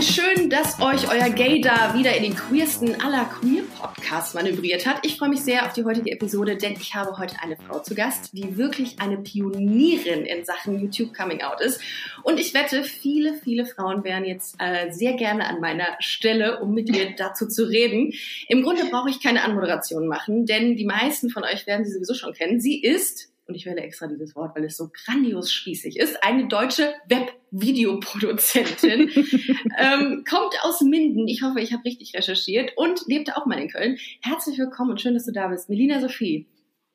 Again, 0.00 0.14
schön, 0.14 0.50
dass 0.50 0.80
euch 0.80 1.10
euer 1.10 1.28
Gay 1.28 1.60
da 1.60 1.94
wieder 1.94 2.16
in 2.16 2.22
den 2.22 2.34
queersten 2.34 3.00
aller 3.02 3.26
Queer 3.26 3.64
Podcasts 3.78 4.32
manövriert 4.32 4.86
hat. 4.86 5.04
Ich 5.04 5.18
freue 5.18 5.28
mich 5.28 5.42
sehr 5.42 5.66
auf 5.66 5.74
die 5.74 5.84
heutige 5.84 6.10
Episode, 6.10 6.56
denn 6.56 6.72
ich 6.72 6.94
habe 6.94 7.18
heute 7.18 7.36
eine 7.42 7.56
Frau 7.56 7.80
zu 7.80 7.94
Gast, 7.94 8.30
die 8.32 8.56
wirklich 8.56 8.98
eine 8.98 9.18
Pionierin 9.18 10.24
in 10.24 10.44
Sachen 10.46 10.80
YouTube 10.80 11.12
Coming 11.14 11.42
Out 11.42 11.60
ist. 11.60 11.82
Und 12.22 12.40
ich 12.40 12.54
wette, 12.54 12.82
viele, 12.82 13.34
viele 13.34 13.66
Frauen 13.66 14.02
wären 14.02 14.24
jetzt 14.24 14.56
äh, 14.58 14.90
sehr 14.90 15.14
gerne 15.14 15.46
an 15.46 15.60
meiner 15.60 15.88
Stelle, 15.98 16.60
um 16.60 16.72
mit 16.72 16.88
ihr 16.88 17.14
dazu 17.14 17.46
zu 17.46 17.64
reden. 17.68 18.14
Im 18.48 18.62
Grunde 18.62 18.84
brauche 18.90 19.10
ich 19.10 19.22
keine 19.22 19.44
Anmoderation 19.44 20.08
machen, 20.08 20.46
denn 20.46 20.76
die 20.76 20.86
meisten 20.86 21.28
von 21.28 21.44
euch 21.44 21.66
werden 21.66 21.84
sie 21.84 21.92
sowieso 21.92 22.14
schon 22.14 22.32
kennen. 22.32 22.58
Sie 22.58 22.80
ist 22.80 23.29
und 23.50 23.56
ich 23.56 23.66
wähle 23.66 23.80
extra 23.80 24.06
dieses 24.06 24.36
Wort, 24.36 24.56
weil 24.56 24.64
es 24.64 24.76
so 24.76 24.90
grandios 24.92 25.52
spießig 25.52 25.98
ist, 25.98 26.22
eine 26.22 26.46
deutsche 26.46 26.94
Webvideoproduzentin, 27.08 29.10
ähm, 29.78 30.24
kommt 30.28 30.54
aus 30.62 30.80
Minden. 30.82 31.26
Ich 31.26 31.42
hoffe, 31.42 31.60
ich 31.60 31.72
habe 31.72 31.84
richtig 31.84 32.14
recherchiert 32.14 32.72
und 32.76 33.02
lebte 33.08 33.36
auch 33.36 33.46
mal 33.46 33.58
in 33.58 33.68
Köln. 33.68 33.98
Herzlich 34.22 34.56
willkommen 34.58 34.92
und 34.92 35.00
schön, 35.00 35.14
dass 35.14 35.26
du 35.26 35.32
da 35.32 35.48
bist. 35.48 35.68
Melina 35.68 36.00
Sophie. 36.00 36.46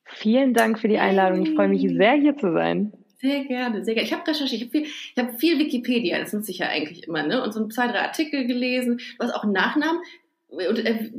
Vielen 0.06 0.54
Dank 0.54 0.80
für 0.80 0.88
die 0.88 0.98
Einladung. 0.98 1.46
Ich 1.46 1.54
freue 1.56 1.68
mich 1.68 1.82
sehr, 1.82 2.14
hier 2.14 2.38
zu 2.38 2.54
sein. 2.54 2.94
Sehr 3.20 3.44
gerne, 3.44 3.84
sehr 3.84 3.96
gerne. 3.96 4.08
Ich 4.08 4.14
habe 4.14 4.26
recherchiert, 4.26 4.62
ich 4.62 4.68
habe 4.68 4.72
viel, 4.72 4.84
ich 4.84 5.16
hab 5.18 5.40
viel 5.40 5.60
Wikipedia, 5.60 6.20
das 6.20 6.32
nutze 6.32 6.52
ich 6.52 6.60
ja 6.60 6.70
eigentlich 6.70 7.06
immer, 7.06 7.28
ne? 7.28 7.44
Und 7.44 7.54
so 7.54 7.68
zwei, 7.68 7.88
drei 7.88 8.00
Artikel 8.00 8.48
gelesen. 8.48 9.02
Du 9.18 9.26
hast 9.26 9.34
auch 9.34 9.44
einen 9.44 9.54
Nachnamen. 9.54 10.02
Und, 10.48 10.86
äh, 10.86 11.12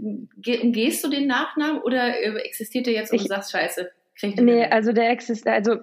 umgehst 0.62 1.04
du 1.04 1.10
den 1.10 1.26
Nachnamen 1.26 1.82
oder 1.82 2.18
äh, 2.18 2.38
existiert 2.38 2.86
der 2.86 2.94
jetzt 2.94 3.12
und 3.12 3.16
ich, 3.16 3.24
du 3.24 3.28
sagst 3.28 3.50
Scheiße? 3.50 3.90
Nee, 4.22 4.64
also 4.64 4.92
der 4.92 5.10
existiert, 5.10 5.54
also 5.54 5.76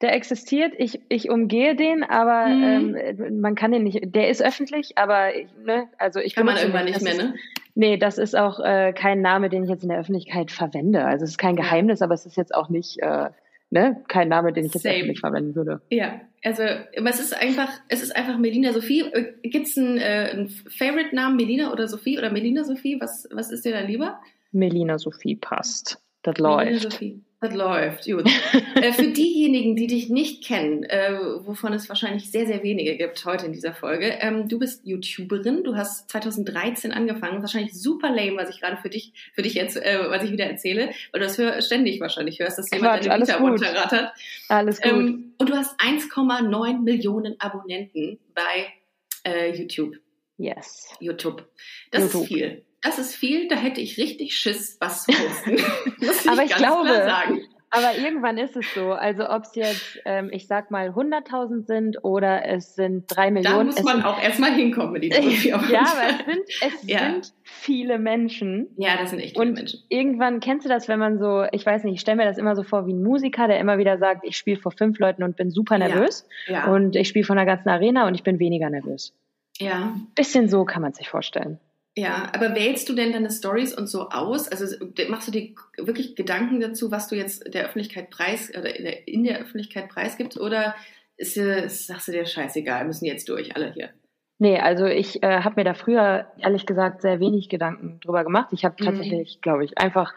der 0.00 0.14
existiert, 0.14 0.74
ich, 0.76 1.00
ich 1.08 1.30
umgehe 1.30 1.74
den, 1.74 2.02
aber 2.04 2.46
mhm. 2.48 2.96
ähm, 2.96 3.40
man 3.40 3.54
kann 3.54 3.72
den 3.72 3.84
nicht, 3.84 4.14
der 4.14 4.28
ist 4.28 4.42
öffentlich, 4.42 4.98
aber 4.98 5.30
ne, 5.64 5.88
also 5.98 6.20
ich 6.20 6.34
kann 6.34 6.46
man 6.46 6.56
irgendwann 6.56 6.84
nicht 6.84 7.00
mehr, 7.00 7.14
ne? 7.14 7.34
nee, 7.74 7.96
das 7.96 8.18
ist 8.18 8.36
auch 8.36 8.60
äh, 8.60 8.92
kein 8.92 9.22
Name, 9.22 9.48
den 9.48 9.64
ich 9.64 9.70
jetzt 9.70 9.82
in 9.82 9.88
der 9.88 9.98
Öffentlichkeit 9.98 10.50
verwende. 10.50 11.04
Also 11.04 11.24
es 11.24 11.30
ist 11.30 11.38
kein 11.38 11.56
Geheimnis, 11.56 12.02
aber 12.02 12.14
es 12.14 12.26
ist 12.26 12.36
jetzt 12.36 12.54
auch 12.54 12.68
nicht 12.68 13.00
äh, 13.00 13.30
ne, 13.70 14.02
kein 14.08 14.28
Name, 14.28 14.52
den 14.52 14.66
ich 14.66 14.74
jetzt 14.74 14.82
Same. 14.82 14.96
öffentlich 14.96 15.20
verwenden 15.20 15.54
würde. 15.54 15.80
Ja, 15.90 16.20
also 16.44 16.62
es 16.62 17.20
ist 17.20 17.40
einfach, 17.40 17.70
es 17.88 18.02
ist 18.02 18.14
einfach 18.14 18.38
Melina 18.38 18.72
Sophie. 18.72 19.00
Äh, 19.00 19.32
Gibt 19.42 19.68
es 19.68 19.78
einen, 19.78 19.98
äh, 19.98 20.30
einen 20.32 20.48
Favorite-Namen, 20.48 21.36
Melina 21.36 21.72
oder 21.72 21.88
Sophie 21.88 22.18
oder 22.18 22.30
Melina 22.30 22.64
Sophie? 22.64 23.00
Was, 23.00 23.28
was 23.32 23.50
ist 23.50 23.64
dir 23.64 23.72
da 23.72 23.80
lieber? 23.80 24.20
Melina 24.52 24.98
Sophie 24.98 25.36
passt. 25.36 26.02
Das 26.22 26.38
läuft. 26.38 26.66
Melina 26.66 26.90
Sophie. 26.90 27.22
Das 27.40 27.52
läuft, 27.52 28.06
gut. 28.06 28.26
äh, 28.76 28.92
für 28.92 29.08
diejenigen, 29.08 29.76
die 29.76 29.86
dich 29.86 30.08
nicht 30.08 30.42
kennen, 30.42 30.84
äh, 30.84 31.18
wovon 31.40 31.74
es 31.74 31.86
wahrscheinlich 31.90 32.30
sehr, 32.30 32.46
sehr 32.46 32.62
wenige 32.62 32.96
gibt 32.96 33.22
heute 33.26 33.44
in 33.44 33.52
dieser 33.52 33.74
Folge, 33.74 34.16
ähm, 34.20 34.48
du 34.48 34.58
bist 34.58 34.86
YouTuberin, 34.86 35.62
du 35.62 35.76
hast 35.76 36.08
2013 36.10 36.92
angefangen, 36.92 37.42
wahrscheinlich 37.42 37.74
super 37.74 38.08
lame, 38.08 38.38
was 38.38 38.48
ich 38.48 38.60
gerade 38.60 38.78
für 38.78 38.88
dich, 38.88 39.12
für 39.34 39.42
dich 39.42 39.52
jetzt, 39.52 39.76
äh, 39.76 39.98
was 40.08 40.22
ich 40.22 40.32
wieder 40.32 40.46
erzähle, 40.46 40.92
weil 41.12 41.20
du 41.20 41.26
das 41.26 41.36
hör, 41.36 41.60
ständig 41.60 42.00
wahrscheinlich 42.00 42.40
hörst, 42.40 42.58
dass 42.58 42.70
jemand 42.70 43.02
Quatsch, 43.02 43.06
deine 43.06 43.26
Vita 43.26 43.36
runterrattert. 43.36 44.12
Alles 44.48 44.80
gut. 44.80 44.92
Ähm, 44.92 45.34
und 45.36 45.50
du 45.50 45.54
hast 45.54 45.78
1,9 45.78 46.82
Millionen 46.82 47.38
Abonnenten 47.38 48.18
bei 48.34 48.72
äh, 49.24 49.54
YouTube. 49.54 49.96
Yes. 50.38 50.88
YouTube. 51.00 51.46
Das 51.90 52.02
YouTube. 52.02 52.22
ist 52.22 52.28
viel 52.28 52.62
das 52.86 52.98
ist 52.98 53.14
viel, 53.14 53.48
da 53.48 53.56
hätte 53.56 53.80
ich 53.80 53.98
richtig 53.98 54.36
Schiss, 54.36 54.76
was 54.80 55.04
zu 55.04 55.12
posten. 55.12 56.28
aber 56.30 56.44
ich 56.44 56.54
glaube, 56.54 57.06
aber 57.70 57.98
irgendwann 57.98 58.38
ist 58.38 58.56
es 58.56 58.64
so. 58.74 58.92
Also 58.92 59.28
ob 59.28 59.42
es 59.42 59.54
jetzt, 59.54 60.00
ähm, 60.04 60.30
ich 60.32 60.46
sag 60.46 60.70
mal, 60.70 60.90
100.000 60.90 61.66
sind 61.66 62.04
oder 62.04 62.46
es 62.46 62.74
sind 62.74 63.04
drei 63.08 63.30
Millionen. 63.30 63.70
Da 63.70 63.82
muss 63.82 63.82
man 63.82 64.02
auch 64.02 64.22
erstmal 64.22 64.52
hinkommen 64.52 64.92
mit 64.92 65.02
dieser 65.02 65.20
Ja, 65.70 65.80
aber 65.80 66.08
es 66.08 66.24
sind, 66.24 66.44
es 66.62 66.86
ja. 66.86 66.98
sind 67.00 67.32
viele 67.42 67.98
Menschen. 67.98 68.68
Ja, 68.76 68.96
das 68.98 69.10
sind 69.10 69.18
echt 69.18 69.32
viele 69.36 69.48
und 69.48 69.54
Menschen. 69.54 69.80
Irgendwann 69.88 70.40
kennst 70.40 70.64
du 70.64 70.68
das, 70.68 70.88
wenn 70.88 70.98
man 70.98 71.18
so, 71.18 71.44
ich 71.52 71.66
weiß 71.66 71.84
nicht, 71.84 71.94
ich 71.94 72.00
stelle 72.00 72.16
mir 72.16 72.24
das 72.24 72.38
immer 72.38 72.54
so 72.54 72.62
vor 72.62 72.86
wie 72.86 72.92
ein 72.92 73.02
Musiker, 73.02 73.48
der 73.48 73.58
immer 73.58 73.78
wieder 73.78 73.98
sagt, 73.98 74.24
ich 74.24 74.36
spiele 74.36 74.58
vor 74.58 74.72
fünf 74.72 74.98
Leuten 74.98 75.22
und 75.22 75.36
bin 75.36 75.50
super 75.50 75.76
nervös. 75.76 76.26
Ja. 76.46 76.52
ja. 76.52 76.72
Und 76.72 76.94
ich 76.94 77.08
spiele 77.08 77.24
vor 77.24 77.36
einer 77.36 77.46
ganzen 77.46 77.68
Arena 77.68 78.06
und 78.06 78.14
ich 78.14 78.22
bin 78.22 78.38
weniger 78.38 78.70
nervös. 78.70 79.12
Ja. 79.58 79.96
Bisschen 80.14 80.48
so 80.48 80.64
kann 80.64 80.82
man 80.82 80.92
sich 80.92 81.08
vorstellen. 81.08 81.58
Ja, 81.98 82.30
aber 82.34 82.54
wählst 82.54 82.90
du 82.90 82.94
denn 82.94 83.12
deine 83.12 83.30
Stories 83.30 83.72
und 83.72 83.86
so 83.86 84.10
aus? 84.10 84.48
Also 84.48 84.76
machst 85.08 85.28
du 85.28 85.32
dir 85.32 85.54
wirklich 85.78 86.14
Gedanken 86.14 86.60
dazu, 86.60 86.90
was 86.90 87.08
du 87.08 87.16
jetzt 87.16 87.54
der 87.54 87.64
Öffentlichkeit 87.64 88.10
preis 88.10 88.50
oder 88.50 88.76
in 88.76 88.84
der, 88.84 89.08
in 89.08 89.24
der 89.24 89.40
Öffentlichkeit 89.40 89.88
preisgibst? 89.88 90.38
Oder 90.38 90.74
ist, 91.16 91.38
ist, 91.38 91.86
sagst 91.86 92.08
du 92.08 92.12
dir 92.12 92.26
scheißegal, 92.26 92.84
müssen 92.84 93.06
jetzt 93.06 93.30
durch, 93.30 93.56
alle 93.56 93.72
hier? 93.72 93.90
Nee, 94.38 94.58
also 94.58 94.84
ich 94.84 95.22
äh, 95.22 95.40
habe 95.40 95.54
mir 95.56 95.64
da 95.64 95.72
früher 95.72 96.30
ehrlich 96.38 96.66
gesagt 96.66 97.00
sehr 97.00 97.18
wenig 97.18 97.48
Gedanken 97.48 97.98
drüber 98.00 98.24
gemacht. 98.24 98.48
Ich 98.52 98.66
habe 98.66 98.76
mhm. 98.78 98.84
tatsächlich, 98.84 99.40
glaube 99.40 99.64
ich, 99.64 99.78
einfach 99.78 100.12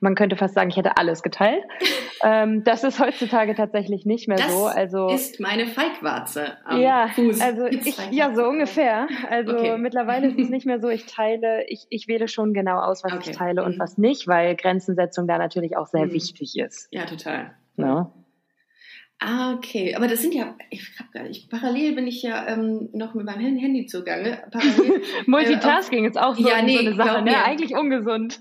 man 0.00 0.14
könnte 0.14 0.36
fast 0.36 0.54
sagen, 0.54 0.70
ich 0.70 0.76
hätte 0.76 0.96
alles 0.96 1.22
geteilt. 1.22 1.64
ähm, 2.22 2.62
das 2.64 2.84
ist 2.84 3.00
heutzutage 3.00 3.54
tatsächlich 3.54 4.04
nicht 4.04 4.28
mehr 4.28 4.36
das 4.36 4.52
so. 4.52 4.66
Also 4.66 5.08
ist 5.08 5.40
meine 5.40 5.66
Feigwarze 5.66 6.58
am 6.64 6.80
ja, 6.80 7.08
Fuß. 7.08 7.40
Also 7.40 7.66
ich, 7.66 7.96
ja, 8.10 8.34
so 8.34 8.44
ungefähr. 8.44 9.08
Also 9.30 9.52
okay. 9.52 9.78
mittlerweile 9.78 10.28
ist 10.28 10.38
es 10.38 10.50
nicht 10.50 10.66
mehr 10.66 10.80
so, 10.80 10.88
ich 10.88 11.06
teile, 11.06 11.64
ich, 11.68 11.86
ich 11.90 12.06
wähle 12.06 12.28
schon 12.28 12.52
genau 12.52 12.78
aus, 12.78 13.02
was 13.02 13.12
okay. 13.12 13.30
ich 13.30 13.36
teile 13.36 13.64
und 13.64 13.76
mhm. 13.76 13.80
was 13.80 13.98
nicht, 13.98 14.28
weil 14.28 14.56
Grenzensetzung 14.56 15.26
da 15.26 15.38
natürlich 15.38 15.76
auch 15.76 15.86
sehr 15.86 16.06
mhm. 16.06 16.12
wichtig 16.12 16.56
ist. 16.56 16.88
Ja, 16.90 17.06
total. 17.06 17.52
No? 17.76 18.12
Ah, 19.18 19.54
okay. 19.54 19.94
Aber 19.94 20.08
das 20.08 20.20
sind 20.20 20.34
ja, 20.34 20.54
ich 20.68 20.90
hab 20.98 21.10
gar 21.10 21.22
nicht, 21.22 21.48
parallel 21.48 21.94
bin 21.94 22.06
ich 22.06 22.22
ja 22.22 22.48
ähm, 22.48 22.90
noch 22.92 23.14
mit 23.14 23.24
meinem 23.24 23.56
Handy 23.56 23.86
zugange. 23.86 24.42
Parallel, 24.50 25.02
Multitasking 25.26 26.04
äh, 26.04 26.08
ist 26.08 26.18
auch 26.18 26.36
so, 26.36 26.46
ja, 26.46 26.60
nee, 26.60 26.74
so 26.74 26.80
eine 26.80 26.94
Sache, 26.96 27.22
ne? 27.22 27.42
Eigentlich 27.42 27.74
ungesund. 27.74 28.40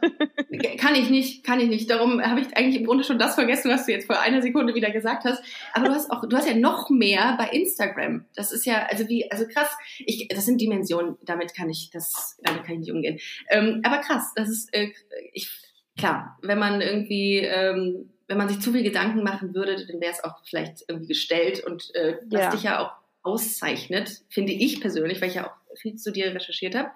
kann 0.77 0.95
ich 0.95 1.09
nicht, 1.09 1.45
kann 1.45 1.61
ich 1.61 1.69
nicht. 1.69 1.89
Darum 1.89 2.21
habe 2.21 2.41
ich 2.41 2.57
eigentlich 2.57 2.75
im 2.75 2.85
Grunde 2.85 3.05
schon 3.05 3.17
das 3.17 3.35
vergessen, 3.35 3.71
was 3.71 3.85
du 3.85 3.93
jetzt 3.93 4.05
vor 4.05 4.19
einer 4.19 4.41
Sekunde 4.41 4.75
wieder 4.75 4.91
gesagt 4.91 5.23
hast. 5.23 5.41
Aber 5.73 5.87
du 5.87 5.93
hast 5.93 6.11
auch, 6.11 6.27
du 6.27 6.35
hast 6.35 6.47
ja 6.47 6.55
noch 6.55 6.89
mehr 6.89 7.35
bei 7.37 7.47
Instagram. 7.49 8.25
Das 8.35 8.51
ist 8.51 8.65
ja, 8.65 8.85
also 8.89 9.07
wie, 9.07 9.31
also 9.31 9.45
krass. 9.47 9.69
Ich, 9.99 10.27
das 10.27 10.45
sind 10.45 10.59
Dimensionen, 10.59 11.15
damit 11.23 11.55
kann 11.55 11.69
ich, 11.69 11.89
das, 11.93 12.37
damit 12.43 12.63
kann 12.63 12.73
ich 12.73 12.79
nicht 12.81 12.91
umgehen. 12.91 13.19
Ähm, 13.49 13.79
aber 13.85 13.99
krass, 13.99 14.33
das 14.35 14.49
ist, 14.49 14.73
äh, 14.73 14.89
ich, 15.31 15.49
klar, 15.97 16.37
wenn 16.41 16.59
man 16.59 16.81
irgendwie, 16.81 17.37
ähm, 17.37 18.09
wenn 18.27 18.37
man 18.37 18.49
sich 18.49 18.59
zu 18.59 18.71
viel 18.71 18.83
Gedanken 18.83 19.23
machen 19.23 19.53
würde, 19.53 19.75
dann 19.85 20.01
wäre 20.01 20.11
es 20.11 20.23
auch 20.23 20.39
vielleicht 20.45 20.83
irgendwie 20.87 21.07
gestellt 21.07 21.63
und 21.63 21.93
äh, 21.95 22.17
was 22.29 22.41
ja. 22.41 22.49
dich 22.51 22.63
ja 22.63 22.79
auch 22.79 22.91
auszeichnet, 23.23 24.21
finde 24.29 24.53
ich 24.53 24.81
persönlich, 24.81 25.21
weil 25.21 25.29
ich 25.29 25.35
ja 25.35 25.47
auch 25.47 25.77
viel 25.77 25.95
zu 25.95 26.11
dir 26.11 26.33
recherchiert 26.33 26.75
habe, 26.75 26.91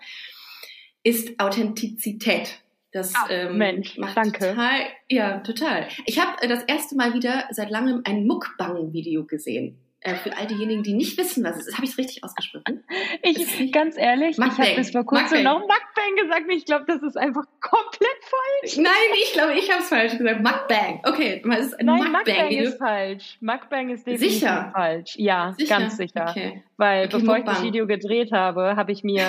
ist 1.04 1.40
Authentizität. 1.40 2.60
Das 2.92 3.14
Ach, 3.16 3.28
ähm, 3.30 3.58
Mensch, 3.58 3.98
macht 3.98 4.18
danke. 4.18 4.50
total, 4.50 4.80
ja, 5.08 5.40
total. 5.40 5.88
Ich 6.06 6.20
habe 6.20 6.42
äh, 6.42 6.48
das 6.48 6.64
erste 6.64 6.96
Mal 6.96 7.14
wieder 7.14 7.46
seit 7.52 7.70
langem 7.70 8.02
ein 8.04 8.26
Muckbang-Video 8.26 9.26
gesehen. 9.26 9.78
Äh, 10.02 10.16
für 10.16 10.36
all 10.36 10.48
diejenigen, 10.48 10.82
die 10.82 10.94
nicht 10.94 11.18
wissen, 11.18 11.44
was 11.44 11.58
es 11.58 11.68
ist. 11.68 11.76
Habe 11.76 11.84
ich 11.84 11.92
es 11.92 11.98
richtig 11.98 12.24
ausgesprochen? 12.24 12.84
Ich, 13.22 13.72
ganz 13.72 13.98
ehrlich, 13.98 14.38
Mukbang. 14.38 14.54
ich 14.54 14.70
habe 14.70 14.76
bis 14.78 14.92
vor 14.92 15.06
kurzem 15.06 15.44
noch 15.44 15.60
Mukbang 15.60 16.16
gesagt. 16.16 16.46
Ich 16.50 16.66
glaube, 16.66 16.86
das 16.88 17.04
ist 17.04 17.18
einfach 17.18 17.44
komplett 17.60 18.09
falsch. 18.30 18.78
Nein, 18.78 18.94
ich 19.22 19.34
glaube, 19.34 19.54
ich 19.54 19.70
habe 19.72 19.82
es 19.82 19.90
falsch 19.90 20.18
gesagt. 20.18 20.42
Mukbang. 20.42 21.02
Okay, 21.04 21.42
es 21.52 21.68
ist 21.68 21.80
ein 21.80 21.86
Nein, 21.86 21.98
Mukbang, 21.98 22.24
Mukbang 22.26 22.52
ist 22.52 22.78
falsch. 22.78 23.38
Mukbang 23.42 23.90
ist 23.90 24.08
definitiv 24.08 24.40
sicher? 24.40 24.72
falsch. 24.74 25.16
Ja, 25.18 25.54
sicher? 25.58 25.80
ganz 25.80 25.98
sicher. 25.98 26.28
Okay. 26.30 26.64
Weil 26.78 27.06
okay, 27.06 27.18
bevor 27.18 27.36
Mukbang. 27.36 27.54
ich 27.54 27.60
das 27.60 27.64
Video 27.64 27.88
gedreht 27.88 28.32
habe, 28.32 28.76
habe 28.76 28.92
ich 28.92 29.04
mir 29.04 29.24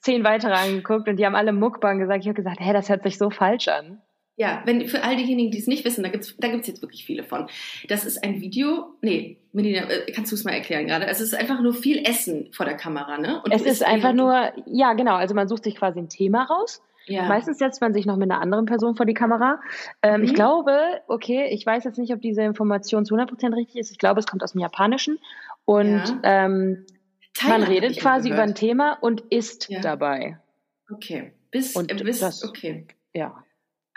zehn 0.00 0.24
weitere 0.24 0.52
angeguckt 0.52 1.08
und 1.08 1.16
die 1.16 1.26
haben 1.26 1.34
alle 1.34 1.52
Mukbang 1.52 1.98
gesagt. 1.98 2.20
Ich 2.20 2.28
habe 2.28 2.36
gesagt, 2.36 2.58
hä, 2.60 2.72
das 2.72 2.88
hört 2.88 3.02
sich 3.02 3.18
so 3.18 3.30
falsch 3.30 3.68
an. 3.68 4.00
Ja, 4.38 4.62
wenn 4.66 4.86
für 4.86 5.02
all 5.02 5.16
diejenigen, 5.16 5.50
die 5.50 5.58
es 5.58 5.66
nicht 5.66 5.86
wissen, 5.86 6.02
da 6.02 6.10
gibt's 6.10 6.36
da 6.36 6.48
gibt's 6.48 6.68
jetzt 6.68 6.82
wirklich 6.82 7.06
viele 7.06 7.24
von. 7.24 7.48
Das 7.88 8.04
ist 8.04 8.22
ein 8.22 8.42
Video, 8.42 8.94
nee, 9.00 9.38
Melina, 9.52 9.88
äh, 9.88 10.12
kannst 10.12 10.30
du 10.30 10.36
es 10.36 10.44
mal 10.44 10.52
erklären 10.52 10.86
gerade? 10.86 11.06
Es 11.06 11.22
ist 11.22 11.34
einfach 11.34 11.62
nur 11.62 11.72
viel 11.72 12.06
Essen 12.06 12.52
vor 12.52 12.66
der 12.66 12.76
Kamera, 12.76 13.16
ne? 13.16 13.40
Und 13.42 13.54
es 13.54 13.62
ist 13.62 13.82
einfach 13.82 14.12
nur, 14.12 14.52
ja 14.66 14.92
genau, 14.92 15.14
also 15.14 15.34
man 15.34 15.48
sucht 15.48 15.64
sich 15.64 15.74
quasi 15.74 16.00
ein 16.00 16.10
Thema 16.10 16.44
raus. 16.44 16.82
Ja. 17.06 17.28
Meistens 17.28 17.58
setzt 17.58 17.80
man 17.80 17.94
sich 17.94 18.04
noch 18.04 18.16
mit 18.16 18.30
einer 18.30 18.40
anderen 18.40 18.66
Person 18.66 18.96
vor 18.96 19.06
die 19.06 19.14
Kamera. 19.14 19.60
Ähm, 20.02 20.20
mhm. 20.20 20.26
Ich 20.26 20.34
glaube, 20.34 20.76
okay, 21.06 21.48
ich 21.50 21.64
weiß 21.64 21.84
jetzt 21.84 21.98
nicht, 21.98 22.12
ob 22.12 22.20
diese 22.20 22.42
Information 22.42 23.04
zu 23.04 23.14
100% 23.14 23.54
richtig 23.54 23.76
ist. 23.76 23.90
Ich 23.90 23.98
glaube, 23.98 24.20
es 24.20 24.26
kommt 24.26 24.42
aus 24.42 24.52
dem 24.52 24.60
Japanischen. 24.60 25.18
Und 25.64 26.02
ja. 26.04 26.20
ähm, 26.22 26.84
man 27.46 27.62
redet 27.62 27.98
quasi 27.98 28.30
über 28.30 28.42
ein 28.42 28.54
Thema 28.54 28.98
und 29.00 29.20
isst 29.30 29.68
ja. 29.68 29.80
dabei. 29.80 30.38
Okay. 30.90 31.32
Bis, 31.50 31.76
und 31.76 31.90
äh, 31.90 32.04
bis, 32.04 32.20
das, 32.20 32.44
okay. 32.44 32.86
Ja. 33.14 33.42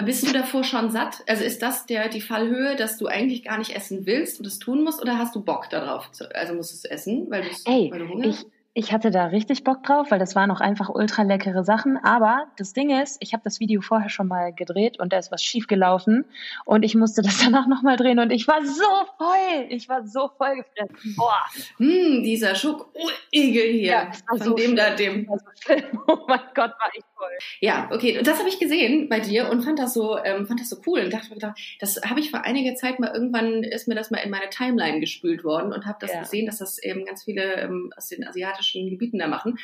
Bist 0.03 0.27
du 0.27 0.31
davor 0.31 0.63
schon 0.63 0.91
satt? 0.91 1.23
Also 1.27 1.43
ist 1.43 1.61
das 1.61 1.85
der, 1.85 2.07
die 2.07 2.21
Fallhöhe, 2.21 2.75
dass 2.77 2.97
du 2.97 3.07
eigentlich 3.07 3.43
gar 3.43 3.57
nicht 3.57 3.75
essen 3.75 4.05
willst 4.05 4.39
und 4.39 4.45
es 4.45 4.57
tun 4.57 4.83
musst 4.83 5.01
oder 5.01 5.17
hast 5.17 5.35
du 5.35 5.43
Bock 5.43 5.69
darauf? 5.69 6.09
Also 6.33 6.53
musst 6.53 6.71
du 6.71 6.75
es 6.75 6.85
essen, 6.85 7.27
weil, 7.29 7.43
Ey, 7.65 7.89
weil 7.91 7.99
du 7.99 8.07
Hunger 8.07 8.27
ich, 8.27 8.45
ich 8.75 8.93
hatte 8.93 9.09
da 9.09 9.25
richtig 9.25 9.63
Bock 9.63 9.83
drauf, 9.83 10.11
weil 10.11 10.19
das 10.19 10.35
waren 10.35 10.51
auch 10.51 10.61
einfach 10.61 10.89
ultra 10.89 11.23
leckere 11.23 11.63
Sachen. 11.63 11.97
Aber 11.97 12.47
das 12.57 12.73
Ding 12.73 12.91
ist, 12.91 13.17
ich 13.19 13.33
habe 13.33 13.43
das 13.43 13.59
Video 13.59 13.81
vorher 13.81 14.09
schon 14.09 14.27
mal 14.27 14.53
gedreht 14.53 14.99
und 14.99 15.11
da 15.11 15.17
ist 15.17 15.31
was 15.31 15.43
schief 15.43 15.65
gelaufen 15.65 16.25
und 16.65 16.83
ich 16.83 16.93
musste 16.93 17.23
das 17.23 17.39
danach 17.43 17.67
nochmal 17.67 17.97
drehen 17.97 18.19
und 18.19 18.31
ich 18.31 18.47
war 18.47 18.63
so 18.63 18.85
voll. 19.17 19.65
Ich 19.69 19.89
war 19.89 20.07
so 20.07 20.29
voll 20.37 20.55
gefressen. 20.57 21.15
Boah. 21.17 21.45
Hm, 21.77 22.23
dieser 22.23 22.53
Schokoigel 22.53 23.11
hier. 23.31 23.91
Ja, 23.91 24.11
von 24.27 24.39
so 24.39 24.53
dem 24.53 24.75
da, 24.75 24.91
dem. 24.95 25.25
So 25.25 25.73
oh 26.07 26.25
mein 26.27 26.39
Gott, 26.53 26.71
war 26.71 26.91
ich 26.93 27.03
voll. 27.17 27.27
Ja, 27.59 27.89
okay. 27.91 28.19
Und 28.19 28.27
das 28.27 28.37
habe 28.37 28.49
ich 28.49 28.59
gesehen 28.59 29.09
bei 29.09 29.19
dir 29.19 29.49
und 29.49 29.63
fand 29.63 29.79
das 29.79 29.95
so, 29.95 30.17
ähm, 30.23 30.45
fand 30.45 30.59
das 30.59 30.69
so 30.69 30.77
cool 30.85 30.99
und 31.01 31.11
dachte 31.11 31.33
mir 31.33 31.39
das 31.79 32.01
habe 32.05 32.19
ich 32.19 32.29
vor 32.29 32.45
einiger 32.45 32.75
Zeit 32.75 32.99
mal 32.99 33.11
irgendwann 33.13 33.63
ist 33.63 33.87
mir 33.87 33.95
das 33.95 34.11
mal 34.11 34.19
in 34.19 34.29
meine 34.29 34.49
Timeline 34.49 34.99
gespült 34.99 35.43
worden 35.43 35.73
und 35.73 35.85
habe 35.85 35.97
das 35.99 36.13
ja. 36.13 36.19
gesehen, 36.19 36.45
dass 36.45 36.59
das 36.59 36.77
eben 36.77 37.05
ganz 37.05 37.23
viele 37.23 37.55
ähm, 37.55 37.91
aus 37.97 38.07
den 38.07 38.27
asiatischen 38.27 38.58
asiatischen 38.59 38.89
Gebieten 38.89 39.19
da 39.19 39.27
machen. 39.27 39.57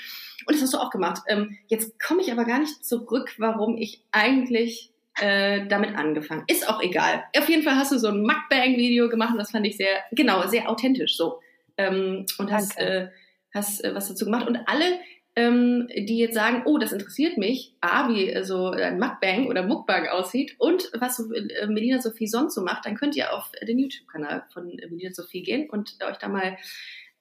Und 0.46 0.56
das 0.56 0.62
hast 0.62 0.74
du 0.74 0.78
auch 0.78 0.90
gemacht. 0.90 1.22
Ähm, 1.28 1.58
jetzt 1.68 2.00
komme 2.00 2.22
ich 2.22 2.32
aber 2.32 2.46
gar 2.46 2.60
nicht 2.60 2.86
zurück, 2.86 3.36
warum 3.38 3.78
ich 3.78 4.02
eigentlich 4.12 4.92
äh, 5.22 5.66
damit 5.68 5.96
angefangen. 5.96 6.44
Ist 6.48 6.68
auch 6.70 6.82
egal. 6.82 7.24
Auf 7.38 7.50
jeden 7.50 7.64
Fall 7.64 7.76
hast 7.76 7.92
du 7.92 8.00
so 8.00 8.08
ein 8.08 8.22
Mukbang-Video 8.22 9.10
gemacht 9.10 9.32
und 9.32 9.38
das 9.38 9.52
fand 9.52 9.66
ich 9.66 9.78
sehr, 9.78 10.04
genau, 10.12 10.48
sehr 10.48 10.70
authentisch 10.70 11.16
so. 11.16 11.40
Ähm, 11.78 12.26
und 12.38 12.52
hast, 12.52 12.78
äh, 12.78 13.10
hast 13.54 13.84
äh, 13.84 13.94
was 13.94 14.08
dazu 14.08 14.26
gemacht. 14.26 14.48
Und 14.48 14.58
alle, 14.68 15.00
ähm, 15.38 15.88
die 15.94 16.18
jetzt 16.18 16.34
sagen, 16.34 16.64
oh, 16.66 16.78
das 16.78 16.94
interessiert 16.94 17.38
mich, 17.38 17.76
A, 17.82 18.10
wie 18.10 18.30
äh, 18.30 18.44
so 18.44 18.70
ein 18.70 19.00
Mukbang 19.00 19.48
oder 19.48 19.64
Mukbang 19.64 20.08
aussieht 20.08 20.56
und 20.60 20.90
was 20.98 21.20
äh, 21.20 21.68
Melina 21.68 22.00
Sophie 22.00 22.28
sonst 22.28 22.56
so 22.56 22.62
macht, 22.62 22.86
dann 22.86 22.96
könnt 22.96 23.18
ihr 23.18 23.34
auf 23.34 23.52
den 23.68 23.80
YouTube-Kanal 23.80 24.46
von 24.54 24.68
Melina 24.68 25.12
Sophie 25.12 25.44
gehen 25.44 25.70
und 25.70 25.98
euch 26.06 26.18
da 26.18 26.30
mal 26.30 26.58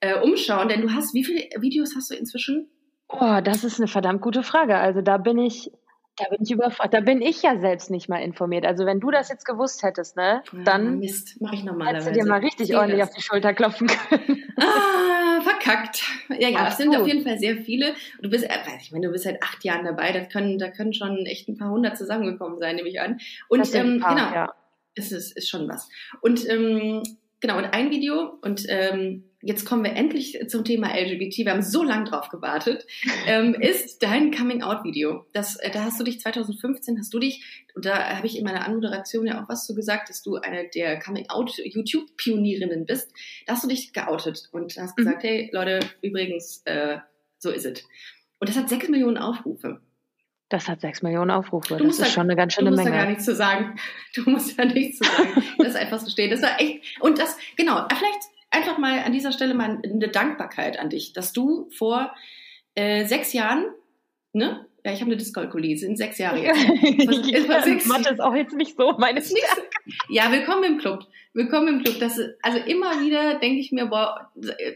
äh, 0.05 0.21
umschauen? 0.21 0.69
Denn 0.69 0.83
du 0.83 0.93
hast, 0.93 1.15
wie 1.15 1.25
viele 1.25 1.49
Videos 1.61 1.95
hast 1.97 2.11
du 2.11 2.15
inzwischen? 2.15 2.69
Oh, 3.09 3.41
das 3.43 3.65
ist 3.65 3.79
eine 3.79 3.89
verdammt 3.89 4.21
gute 4.23 4.43
Frage. 4.43 4.77
Also 4.77 5.01
da 5.01 5.19
bin 5.19 5.39
ich, 5.39 5.71
da 6.17 6.25
bin 6.31 6.43
ich 6.43 6.51
überfragt. 6.51 6.93
Da 6.93 7.01
bin 7.01 7.23
ich 7.23 7.43
ja 7.43 7.59
selbst 7.59 7.91
nicht 7.91 8.09
mal 8.09 8.19
informiert. 8.19 8.67
Also 8.67 8.87
wenn 8.87 9.01
du 9.01 9.11
das 9.11 9.29
jetzt 9.29 9.45
gewusst 9.45 9.83
hättest, 9.83 10.17
ne, 10.17 10.43
dann 10.65 10.99
Mist, 10.99 11.41
mache 11.41 11.55
ich 11.55 11.65
normalerweise. 11.65 12.11
Hättest 12.11 12.21
du 12.21 12.25
dir 12.25 12.31
mal 12.31 12.41
richtig 12.41 12.77
ordentlich 12.77 13.01
das. 13.01 13.11
auf 13.11 13.15
die 13.15 13.23
Schulter 13.23 13.55
klopfen 13.55 13.87
können. 13.89 14.41
Ah, 14.56 15.41
verkackt. 15.41 16.05
Ja, 16.29 16.49
ja, 16.49 16.69
es 16.69 16.77
sind 16.77 16.97
auf 16.97 17.09
jeden 17.09 17.25
Fall 17.25 17.41
sehr 17.41 17.56
viele. 17.56 17.95
Du 18.23 18.31
bist, 18.31 18.45
äh, 18.45 18.56
ich 18.81 18.93
meine, 18.93 19.09
du 19.09 19.12
bist 19.12 19.25
seit 19.25 19.43
acht 19.43 19.65
Jahren 19.65 19.85
dabei. 19.85 20.12
Das 20.12 20.29
können, 20.29 20.59
da 20.59 20.69
können 20.69 20.93
schon 20.93 21.27
echt 21.27 21.49
ein 21.49 21.59
paar 21.59 21.71
hundert 21.71 21.99
zusammengekommen 21.99 22.59
sein, 22.59 22.77
nehme 22.77 22.89
ich 22.89 23.01
an. 23.01 23.19
Und 23.49 23.75
ähm, 23.75 23.99
paar, 23.99 24.15
genau, 24.15 24.33
ja. 24.33 24.55
es 24.95 25.11
ist, 25.11 25.37
ist 25.37 25.49
schon 25.49 25.69
was. 25.69 25.89
Und 26.21 26.49
ähm, 26.49 27.03
genau, 27.41 27.59
und 27.59 27.65
ein 27.65 27.91
Video 27.91 28.39
und 28.43 28.65
ähm, 28.69 29.25
jetzt 29.44 29.64
kommen 29.64 29.85
wir 29.85 29.93
endlich 29.93 30.38
zum 30.49 30.64
Thema 30.64 30.88
LGBT, 30.94 31.38
wir 31.38 31.52
haben 31.52 31.62
so 31.62 31.82
lange 31.82 32.05
drauf 32.08 32.29
gewartet, 32.29 32.87
ähm, 33.26 33.55
ist 33.61 34.02
dein 34.02 34.31
Coming-out-Video. 34.32 35.26
Das, 35.32 35.56
äh, 35.56 35.70
da 35.70 35.85
hast 35.85 36.00
du 36.00 36.05
dich 36.05 36.20
2015, 36.20 36.99
hast 36.99 37.12
du 37.12 37.19
dich, 37.19 37.64
und 37.75 37.85
da 37.85 38.17
habe 38.17 38.26
ich 38.26 38.38
in 38.38 38.44
meiner 38.44 38.67
Anmoderation 38.67 39.26
ja 39.26 39.43
auch 39.43 39.49
was 39.49 39.67
zu 39.67 39.75
gesagt, 39.75 40.08
dass 40.08 40.23
du 40.23 40.37
eine 40.37 40.69
der 40.69 40.99
Coming-out-YouTube-Pionierinnen 40.99 42.87
bist. 42.87 43.12
Da 43.46 43.55
hast 43.55 43.64
du 43.64 43.69
dich 43.69 43.93
geoutet 43.93 44.49
und 44.52 44.76
hast 44.79 44.96
gesagt, 44.96 45.23
mhm. 45.23 45.29
hey 45.29 45.50
Leute, 45.52 45.81
übrigens, 46.02 46.62
äh, 46.64 46.99
so 47.38 47.50
ist 47.50 47.67
es. 47.67 47.85
Und 48.38 48.49
das 48.49 48.56
hat 48.56 48.69
sechs 48.69 48.88
Millionen 48.88 49.19
Aufrufe. 49.19 49.81
Das 50.49 50.69
hat 50.69 50.81
sechs 50.81 51.02
Millionen 51.02 51.31
Aufrufe. 51.31 51.76
das 51.76 51.87
ist 51.87 52.00
da, 52.00 52.05
schon 52.06 52.25
eine 52.25 52.37
ganz 52.37 52.55
schöne 52.55 52.70
Menge. 52.70 52.85
Du 52.85 52.85
musst 52.85 52.93
da 52.93 53.02
gar 53.02 53.08
nichts 53.08 53.25
zu 53.25 53.35
sagen. 53.35 53.76
Du 54.14 54.31
musst 54.31 54.58
da 54.58 54.64
nichts 54.64 54.99
zu 54.99 55.05
sagen. 55.05 55.43
das 55.58 55.69
ist 55.69 55.76
einfach 55.76 55.99
so 55.99 56.11
stehen. 56.11 56.31
Das 56.31 56.43
war 56.43 56.61
echt, 56.61 57.00
und 57.00 57.19
das, 57.19 57.37
genau, 57.56 57.87
vielleicht 57.88 58.20
einfach 58.55 58.79
mal 58.79 59.01
an 59.01 59.12
dieser 59.12 59.33
Stelle 59.33 59.55
mal 59.55 59.81
eine 59.83 60.09
Dankbarkeit 60.09 60.79
an 60.79 60.91
dich, 60.91 61.12
dass 61.12 61.33
du 61.33 61.69
vor 61.77 62.15
äh, 62.75 63.05
sechs 63.05 63.33
Jahren, 63.33 63.67
ne? 64.33 64.67
Ja, 64.87 64.93
ich 64.93 65.01
habe 65.01 65.11
eine 65.11 65.17
Dyskalkulie, 65.17 65.79
sind 65.79 65.97
sechs 65.97 66.19
Jahre 66.19 66.43
jetzt. 66.43 66.59
Was, 66.69 67.31
ja, 67.31 67.62
sechs, 67.62 67.87
Mathe 67.87 68.11
ist 68.12 68.21
auch 68.21 68.35
jetzt 68.35 68.55
nicht 68.55 68.77
so 68.77 68.93
meine 68.99 69.23
Stärke. 69.23 69.62
Ja, 70.11 70.31
willkommen 70.31 70.65
im 70.65 70.79
Club. 70.79 71.06
Willkommen 71.33 71.69
im 71.69 71.83
Club. 71.83 71.99
Das, 72.01 72.21
also 72.43 72.59
immer 72.59 73.01
wieder 73.01 73.39
denke 73.39 73.61
ich 73.61 73.73
mir, 73.73 73.87
boah, 73.87 74.31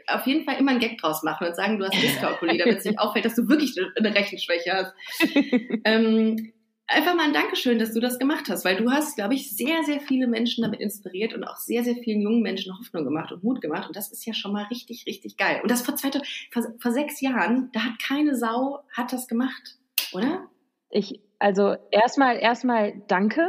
auf 0.06 0.26
jeden 0.26 0.44
Fall 0.46 0.58
immer 0.58 0.70
einen 0.70 0.80
Gag 0.80 0.96
draus 0.96 1.22
machen 1.22 1.46
und 1.46 1.56
sagen, 1.56 1.78
du 1.78 1.84
hast 1.84 2.02
Dyskalkulie, 2.02 2.56
damit 2.56 2.78
es 2.78 2.84
nicht 2.86 2.98
auffällt, 2.98 3.26
dass 3.26 3.34
du 3.34 3.48
wirklich 3.50 3.74
eine 3.96 4.14
Rechenschwäche 4.14 4.72
hast. 4.72 4.94
ähm, 5.84 6.52
einfach 6.88 7.14
mal 7.14 7.26
ein 7.26 7.32
Dankeschön, 7.32 7.78
dass 7.78 7.92
du 7.92 8.00
das 8.00 8.18
gemacht 8.18 8.48
hast, 8.48 8.64
weil 8.64 8.76
du 8.76 8.90
hast, 8.90 9.16
glaube 9.16 9.34
ich, 9.34 9.54
sehr, 9.54 9.84
sehr 9.84 10.00
viele 10.00 10.26
Menschen 10.26 10.62
damit 10.62 10.80
inspiriert 10.80 11.34
und 11.34 11.44
auch 11.44 11.56
sehr, 11.56 11.84
sehr 11.84 11.96
vielen 11.96 12.22
jungen 12.22 12.42
Menschen 12.42 12.76
Hoffnung 12.76 13.04
gemacht 13.04 13.30
und 13.30 13.44
Mut 13.44 13.60
gemacht. 13.60 13.86
Und 13.86 13.94
das 13.94 14.10
ist 14.10 14.24
ja 14.26 14.34
schon 14.34 14.52
mal 14.52 14.64
richtig, 14.64 15.06
richtig 15.06 15.36
geil. 15.36 15.60
Und 15.62 15.70
das 15.70 15.82
vor, 15.82 15.96
zwei, 15.96 16.10
vor, 16.50 16.64
vor 16.78 16.90
sechs 16.90 17.20
Jahren, 17.20 17.70
da 17.72 17.80
hat 17.80 17.98
keine 18.02 18.34
Sau, 18.34 18.80
hat 18.90 19.12
das 19.12 19.28
gemacht, 19.28 19.78
oder? 20.12 20.48
Ich, 20.90 21.20
also 21.38 21.76
erstmal, 21.90 22.38
erstmal 22.38 22.94
danke 23.06 23.46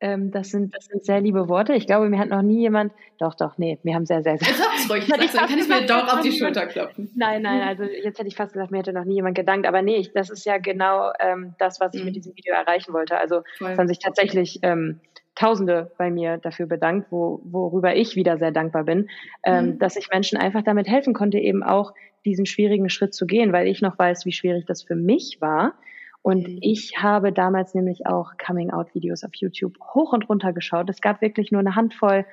ähm, 0.00 0.30
das, 0.30 0.50
sind, 0.50 0.74
das 0.74 0.86
sind 0.86 1.04
sehr 1.04 1.20
liebe 1.20 1.48
Worte. 1.48 1.74
Ich 1.74 1.86
glaube, 1.86 2.08
mir 2.08 2.18
hat 2.18 2.28
noch 2.28 2.42
nie 2.42 2.60
jemand, 2.60 2.92
doch, 3.18 3.34
doch, 3.34 3.58
nee, 3.58 3.78
mir 3.82 3.94
haben 3.94 4.06
sehr, 4.06 4.22
sehr, 4.22 4.38
sehr. 4.38 4.54
Sag's 4.54 4.90
ruhig, 4.90 5.04
sag's, 5.08 5.32
dann 5.32 5.48
kann 5.48 5.58
ich 5.58 5.68
mir 5.68 5.86
doch 5.86 6.12
auf 6.12 6.20
die 6.20 6.32
Schulter 6.32 6.66
klopfen. 6.66 7.10
Nein, 7.16 7.42
nein, 7.42 7.62
also 7.62 7.84
jetzt 7.84 8.18
hätte 8.18 8.28
ich 8.28 8.36
fast 8.36 8.52
gesagt, 8.52 8.70
mir 8.70 8.78
hätte 8.78 8.92
noch 8.92 9.04
nie 9.04 9.16
jemand 9.16 9.36
gedankt, 9.36 9.66
aber 9.66 9.82
nee, 9.82 9.96
ich, 9.96 10.12
das 10.12 10.30
ist 10.30 10.44
ja 10.44 10.58
genau 10.58 11.10
ähm, 11.20 11.54
das, 11.58 11.80
was 11.80 11.94
ich 11.94 12.00
mhm. 12.00 12.06
mit 12.06 12.16
diesem 12.16 12.36
Video 12.36 12.54
erreichen 12.54 12.92
wollte. 12.92 13.18
Also 13.18 13.42
Voll. 13.58 13.72
es 13.72 13.78
haben 13.78 13.88
sich 13.88 13.98
tatsächlich 13.98 14.60
ähm, 14.62 15.00
Tausende 15.34 15.92
bei 15.96 16.10
mir 16.10 16.38
dafür 16.38 16.66
bedankt, 16.66 17.12
wo, 17.12 17.40
worüber 17.44 17.94
ich 17.94 18.16
wieder 18.16 18.38
sehr 18.38 18.50
dankbar 18.50 18.82
bin, 18.82 19.08
ähm, 19.44 19.66
mhm. 19.66 19.78
dass 19.78 19.94
ich 19.94 20.10
Menschen 20.10 20.36
einfach 20.36 20.62
damit 20.64 20.88
helfen 20.88 21.14
konnte, 21.14 21.38
eben 21.38 21.62
auch 21.62 21.92
diesen 22.24 22.44
schwierigen 22.44 22.90
Schritt 22.90 23.14
zu 23.14 23.24
gehen, 23.24 23.52
weil 23.52 23.68
ich 23.68 23.80
noch 23.80 23.96
weiß, 23.96 24.26
wie 24.26 24.32
schwierig 24.32 24.66
das 24.66 24.82
für 24.82 24.96
mich 24.96 25.38
war 25.40 25.74
und 26.22 26.48
mhm. 26.48 26.58
ich 26.60 26.94
habe 26.98 27.32
damals 27.32 27.74
nämlich 27.74 28.06
auch 28.06 28.32
Coming-out-Videos 28.44 29.24
auf 29.24 29.34
YouTube 29.34 29.78
hoch 29.94 30.12
und 30.12 30.28
runter 30.28 30.52
geschaut. 30.52 30.90
Es 30.90 31.00
gab 31.00 31.22
wirklich 31.22 31.52
nur 31.52 31.60
eine 31.60 31.74
Handvoll, 31.74 32.24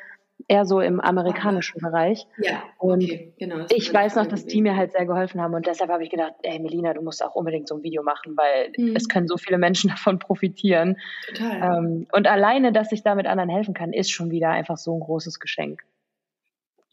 eher 0.47 0.65
so 0.65 0.81
im 0.81 0.99
amerikanischen. 0.99 1.81
Bereich. 1.81 2.27
Ja, 2.37 2.63
und 2.77 3.03
okay, 3.03 3.33
genau. 3.37 3.65
Ich 3.69 3.93
weiß 3.93 4.15
noch, 4.15 4.25
dass 4.25 4.45
die 4.45 4.61
mir 4.61 4.75
halt 4.75 4.91
sehr 4.91 5.05
geholfen 5.05 5.41
haben. 5.41 5.53
Und 5.53 5.65
deshalb 5.65 5.89
habe 5.89 6.03
ich 6.03 6.09
gedacht, 6.09 6.33
ey 6.41 6.59
Melina, 6.59 6.93
du 6.93 7.01
musst 7.01 7.23
auch 7.23 7.35
unbedingt 7.35 7.67
so 7.67 7.75
ein 7.75 7.83
Video 7.83 8.03
machen, 8.03 8.35
weil 8.35 8.71
mhm. 8.77 8.95
es 8.95 9.07
können 9.07 9.27
so 9.27 9.37
viele 9.37 9.57
Menschen 9.57 9.89
davon 9.91 10.19
profitieren. 10.19 10.97
Total. 11.27 11.77
Ähm, 11.77 12.07
und 12.11 12.27
alleine, 12.27 12.71
dass 12.71 12.91
ich 12.91 13.03
da 13.03 13.15
mit 13.15 13.27
anderen 13.27 13.49
helfen 13.49 13.73
kann, 13.73 13.93
ist 13.93 14.11
schon 14.11 14.31
wieder 14.31 14.49
einfach 14.49 14.77
so 14.77 14.95
ein 14.95 14.99
großes 14.99 15.39
Geschenk. 15.39 15.83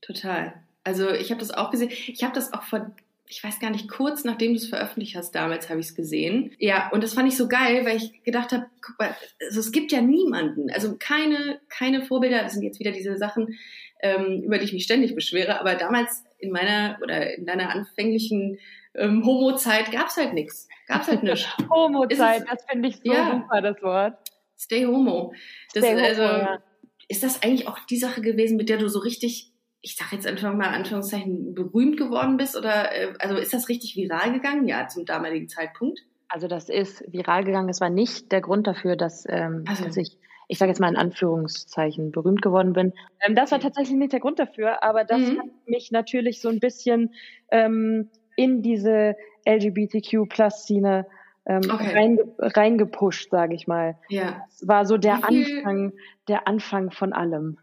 Total. 0.00 0.54
Also 0.84 1.10
ich 1.10 1.30
habe 1.30 1.40
das 1.40 1.52
auch 1.52 1.70
gesehen. 1.70 1.90
Ich 1.90 2.22
habe 2.24 2.34
das 2.34 2.52
auch 2.52 2.62
vor 2.62 2.90
ich 3.32 3.42
weiß 3.42 3.60
gar 3.60 3.70
nicht, 3.70 3.88
kurz 3.88 4.24
nachdem 4.24 4.52
du 4.52 4.58
es 4.58 4.68
veröffentlicht 4.68 5.16
hast, 5.16 5.34
damals 5.34 5.70
habe 5.70 5.80
ich 5.80 5.86
es 5.86 5.94
gesehen. 5.94 6.54
Ja, 6.58 6.90
und 6.92 7.02
das 7.02 7.14
fand 7.14 7.28
ich 7.28 7.36
so 7.36 7.48
geil, 7.48 7.86
weil 7.86 7.96
ich 7.96 8.22
gedacht 8.24 8.52
habe, 8.52 8.66
guck 8.84 8.98
mal, 8.98 9.16
also 9.40 9.58
es 9.58 9.72
gibt 9.72 9.90
ja 9.90 10.02
niemanden, 10.02 10.70
also 10.70 10.96
keine, 10.98 11.58
keine 11.70 12.04
Vorbilder, 12.04 12.42
das 12.42 12.52
sind 12.52 12.62
jetzt 12.62 12.78
wieder 12.78 12.92
diese 12.92 13.16
Sachen, 13.16 13.56
ähm, 14.02 14.42
über 14.42 14.58
die 14.58 14.66
ich 14.66 14.74
mich 14.74 14.84
ständig 14.84 15.14
beschwere, 15.14 15.58
aber 15.58 15.76
damals 15.76 16.24
in 16.38 16.52
meiner 16.52 16.98
oder 17.02 17.34
in 17.34 17.46
deiner 17.46 17.70
anfänglichen 17.70 18.58
ähm, 18.94 19.24
Homo-Zeit 19.24 19.90
gab 19.90 20.06
es 20.08 20.16
halt 20.18 20.34
nichts. 20.34 20.68
Gab 20.86 21.00
es 21.00 21.08
halt 21.08 21.22
nichts. 21.22 21.48
Homo-Zeit, 21.70 22.44
das 22.50 22.66
finde 22.70 22.90
ich 22.90 22.96
so 22.96 23.14
ja. 23.14 23.30
super, 23.30 23.62
das 23.62 23.82
Wort. 23.82 24.18
Stay 24.58 24.84
Homo. 24.84 25.32
Das, 25.72 25.84
Stay 25.84 25.98
also, 25.98 26.22
homo 26.22 26.38
ja. 26.38 26.62
Ist 27.08 27.22
das 27.22 27.42
eigentlich 27.42 27.66
auch 27.66 27.78
die 27.86 27.96
Sache 27.96 28.20
gewesen, 28.20 28.58
mit 28.58 28.68
der 28.68 28.76
du 28.76 28.88
so 28.88 28.98
richtig 28.98 29.51
ich 29.82 29.96
sage 29.96 30.14
jetzt 30.14 30.26
einfach 30.26 30.54
mal 30.54 30.68
Anführungszeichen, 30.68 31.54
berühmt 31.54 31.96
geworden 31.96 32.36
bist? 32.36 32.56
Oder 32.56 32.92
äh, 32.92 33.12
also 33.18 33.36
ist 33.36 33.52
das 33.52 33.68
richtig 33.68 33.96
viral 33.96 34.32
gegangen? 34.32 34.66
Ja, 34.66 34.86
zum 34.86 35.04
damaligen 35.04 35.48
Zeitpunkt. 35.48 36.00
Also 36.28 36.48
das 36.48 36.68
ist 36.68 37.04
viral 37.12 37.44
gegangen. 37.44 37.68
Es 37.68 37.80
war 37.80 37.90
nicht 37.90 38.32
der 38.32 38.40
Grund 38.40 38.66
dafür, 38.66 38.96
dass, 38.96 39.26
ähm, 39.28 39.64
also. 39.66 39.84
dass 39.84 39.96
ich, 39.96 40.16
ich 40.48 40.58
sage 40.58 40.70
jetzt 40.70 40.80
mal 40.80 40.88
in 40.88 40.96
Anführungszeichen, 40.96 42.12
berühmt 42.12 42.42
geworden 42.42 42.72
bin. 42.72 42.92
Ähm, 43.20 43.34
das 43.34 43.50
war 43.50 43.58
tatsächlich 43.58 43.98
nicht 43.98 44.12
der 44.12 44.20
Grund 44.20 44.38
dafür, 44.38 44.82
aber 44.84 45.04
das 45.04 45.20
mhm. 45.20 45.38
hat 45.40 45.46
mich 45.66 45.90
natürlich 45.90 46.40
so 46.40 46.48
ein 46.48 46.60
bisschen 46.60 47.12
ähm, 47.50 48.08
in 48.36 48.62
diese 48.62 49.16
LGBTQ-Plus-Szene 49.46 51.06
ähm, 51.44 51.62
okay. 51.64 51.92
reinge 51.92 52.34
reingepusht, 52.38 53.30
sage 53.30 53.54
ich 53.56 53.66
mal. 53.66 53.98
Ja. 54.08 54.46
Es 54.48 54.66
war 54.66 54.86
so 54.86 54.96
der 54.96 55.24
Anfang, 55.24 55.92
der 56.28 56.46
Anfang 56.46 56.92
von 56.92 57.12
allem. 57.12 57.58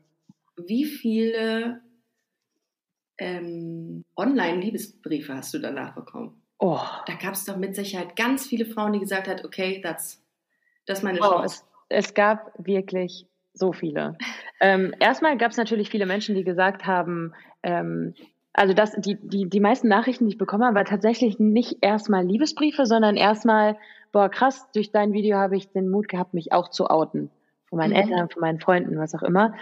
Wie 0.58 0.84
viele 0.84 1.82
ähm, 3.20 4.04
Online-Liebesbriefe 4.16 5.34
hast 5.34 5.54
du 5.54 5.60
danach 5.60 5.94
bekommen? 5.94 6.42
Oh. 6.58 6.80
Da 7.06 7.14
gab 7.16 7.34
es 7.34 7.46
doch 7.46 7.58
mit 7.58 7.76
Sicherheit 7.76 8.16
ganz 8.16 8.48
viele 8.48 8.66
Frauen, 8.66 8.94
die 8.94 9.00
gesagt 9.00 9.28
hat, 9.28 9.46
okay, 9.46 9.82
das 9.82 10.22
ist 10.88 11.04
meine 11.04 11.20
oh, 11.20 11.30
Chance. 11.30 11.64
Es, 11.90 12.08
es 12.08 12.14
gab 12.14 12.52
wirklich 12.58 13.28
so 13.54 13.72
viele. 13.74 14.18
ähm, 14.62 14.94
erstmal 15.00 15.38
gab 15.38 15.52
es 15.52 15.58
natürlich 15.58 15.90
viele 15.90 16.06
Menschen, 16.06 16.36
die 16.36 16.44
gesagt 16.44 16.86
haben, 16.86 17.34
ähm, 17.64 18.14
also 18.54 18.74
das, 18.74 18.94
die, 18.94 19.16
die, 19.16 19.48
die 19.48 19.60
meisten 19.60 19.88
Nachrichten, 19.88 20.26
die 20.26 20.34
ich 20.34 20.38
bekommen 20.38 20.66
habe, 20.66 20.76
war 20.76 20.86
tatsächlich 20.86 21.40
nicht 21.40 21.78
erstmal 21.82 22.26
Liebesbriefe, 22.26 22.86
sondern 22.86 23.16
erstmal, 23.16 23.78
boah, 24.12 24.30
krass, 24.30 24.70
durch 24.74 24.92
dein 24.92 25.14
Video 25.14 25.38
habe 25.38 25.56
ich 25.56 25.72
den 25.72 25.90
Mut 25.90 26.10
gehabt, 26.10 26.34
mich 26.34 26.52
auch 26.52 26.70
zu 26.70 26.88
outen. 26.88 27.30
Von 27.70 27.78
meinen 27.78 27.92
mhm. 27.92 27.98
Eltern, 27.98 28.30
von 28.30 28.42
meinen 28.42 28.60
Freunden, 28.60 28.98
was 28.98 29.14
auch 29.14 29.22
immer. 29.22 29.54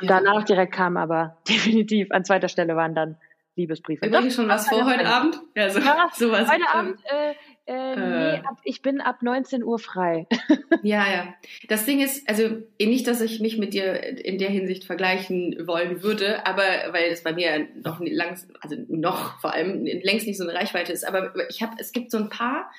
Und 0.00 0.08
danach 0.08 0.44
direkt 0.44 0.72
kam 0.72 0.96
aber 0.96 1.38
definitiv 1.48 2.10
an 2.10 2.24
zweiter 2.24 2.48
Stelle 2.48 2.76
waren 2.76 2.94
dann 2.94 3.16
Liebesbriefe. 3.58 4.06
Übrigens 4.06 4.36
schon 4.36 4.48
was 4.48 4.68
vor 4.68 4.86
heute 4.86 5.06
Abend? 5.06 5.40
Ja, 5.56 5.68
so, 5.68 5.80
ja 5.80 6.08
sowas. 6.14 6.50
Heute 6.50 6.68
Abend, 6.72 7.00
äh, 7.04 7.34
äh, 7.66 7.96
nee, 7.96 8.36
äh. 8.36 8.38
ab, 8.38 8.58
ich 8.62 8.80
bin 8.80 9.00
ab 9.00 9.16
19 9.20 9.62
Uhr 9.64 9.78
frei. 9.78 10.26
ja, 10.82 11.04
ja. 11.12 11.34
Das 11.68 11.84
Ding 11.84 12.00
ist, 12.00 12.26
also 12.28 12.62
nicht, 12.80 13.06
dass 13.06 13.20
ich 13.20 13.40
mich 13.40 13.58
mit 13.58 13.74
dir 13.74 14.00
in 14.24 14.38
der 14.38 14.48
Hinsicht 14.48 14.84
vergleichen 14.84 15.66
wollen 15.66 16.02
würde, 16.02 16.46
aber 16.46 16.62
weil 16.92 17.10
es 17.10 17.24
bei 17.24 17.32
mir 17.32 17.68
noch 17.82 18.00
langs, 18.00 18.48
also 18.60 18.76
noch 18.88 19.40
vor 19.40 19.52
allem 19.52 19.84
längst 19.84 20.26
nicht 20.26 20.38
so 20.38 20.44
eine 20.44 20.54
Reichweite 20.54 20.92
ist. 20.92 21.06
Aber 21.06 21.34
ich 21.50 21.60
habe, 21.60 21.74
es 21.78 21.92
gibt 21.92 22.12
so 22.12 22.18
ein 22.18 22.30
paar 22.30 22.70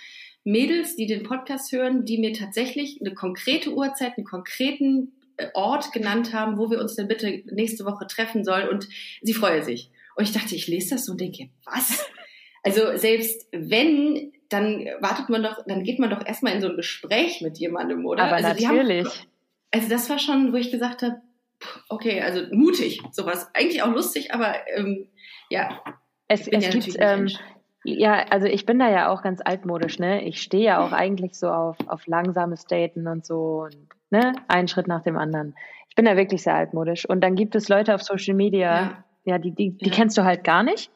Mädels, 0.45 0.95
die 0.95 1.05
den 1.05 1.23
Podcast 1.23 1.71
hören, 1.73 2.05
die 2.05 2.17
mir 2.17 2.33
tatsächlich 2.33 2.99
eine 3.01 3.13
konkrete 3.13 3.73
Uhrzeit, 3.73 4.17
einen 4.17 4.25
konkreten 4.25 5.11
Ort 5.53 5.91
genannt 5.91 6.33
haben, 6.33 6.57
wo 6.57 6.69
wir 6.69 6.79
uns 6.79 6.95
denn 6.95 7.07
bitte 7.07 7.43
nächste 7.45 7.85
Woche 7.85 8.07
treffen 8.07 8.43
sollen 8.43 8.69
und 8.69 8.87
sie 9.21 9.33
freue 9.33 9.63
sich. 9.63 9.91
Und 10.15 10.23
ich 10.23 10.33
dachte, 10.33 10.55
ich 10.55 10.67
lese 10.67 10.95
das 10.95 11.05
so 11.05 11.13
und 11.13 11.21
denke, 11.21 11.49
was? 11.65 12.05
Also 12.61 12.97
selbst 12.97 13.47
wenn 13.53 14.33
dann 14.49 14.87
wartet 14.99 15.29
man 15.29 15.43
doch, 15.43 15.63
dann 15.65 15.83
geht 15.83 15.99
man 15.99 16.09
doch 16.09 16.25
erstmal 16.25 16.53
in 16.53 16.61
so 16.61 16.69
ein 16.69 16.75
Gespräch 16.75 17.41
mit 17.41 17.57
jemandem, 17.59 18.05
oder? 18.05 18.23
Aber 18.23 18.35
also 18.35 18.49
natürlich. 18.49 19.05
Haben, 19.05 19.27
also 19.71 19.89
das 19.89 20.09
war 20.09 20.19
schon, 20.19 20.51
wo 20.51 20.57
ich 20.57 20.71
gesagt 20.71 21.03
habe, 21.03 21.21
okay, 21.87 22.21
also 22.21 22.41
mutig, 22.51 23.01
sowas. 23.11 23.49
Eigentlich 23.53 23.83
auch 23.83 23.93
lustig, 23.93 24.33
aber 24.33 24.55
ähm, 24.75 25.07
ja. 25.49 25.81
Es, 26.27 26.47
es 26.47 26.65
ja 26.65 26.71
gibt, 26.71 26.95
ähm, 26.99 27.29
ja, 27.83 28.25
also 28.29 28.47
ich 28.47 28.65
bin 28.65 28.79
da 28.79 28.89
ja 28.89 29.09
auch 29.09 29.21
ganz 29.21 29.39
altmodisch, 29.43 29.99
ne? 29.99 30.23
Ich 30.23 30.41
stehe 30.41 30.63
ja 30.63 30.85
auch 30.85 30.91
eigentlich 30.91 31.35
so 31.35 31.49
auf, 31.49 31.77
auf 31.87 32.07
langsames 32.07 32.65
Daten 32.65 33.07
und 33.07 33.25
so 33.25 33.63
und 33.65 33.87
ne, 34.09 34.33
einen 34.47 34.67
Schritt 34.67 34.87
nach 34.87 35.03
dem 35.03 35.17
anderen. 35.17 35.55
Ich 35.89 35.95
bin 35.95 36.05
da 36.05 36.15
wirklich 36.15 36.43
sehr 36.43 36.55
altmodisch. 36.55 37.07
Und 37.07 37.21
dann 37.21 37.35
gibt 37.35 37.55
es 37.55 37.69
Leute 37.69 37.95
auf 37.95 38.03
Social 38.03 38.35
Media, 38.35 38.81
ja, 38.81 39.03
ja 39.25 39.37
die, 39.37 39.51
die, 39.51 39.77
die 39.77 39.89
ja. 39.89 39.91
kennst 39.91 40.17
du 40.17 40.23
halt 40.23 40.43
gar 40.43 40.63
nicht, 40.63 40.91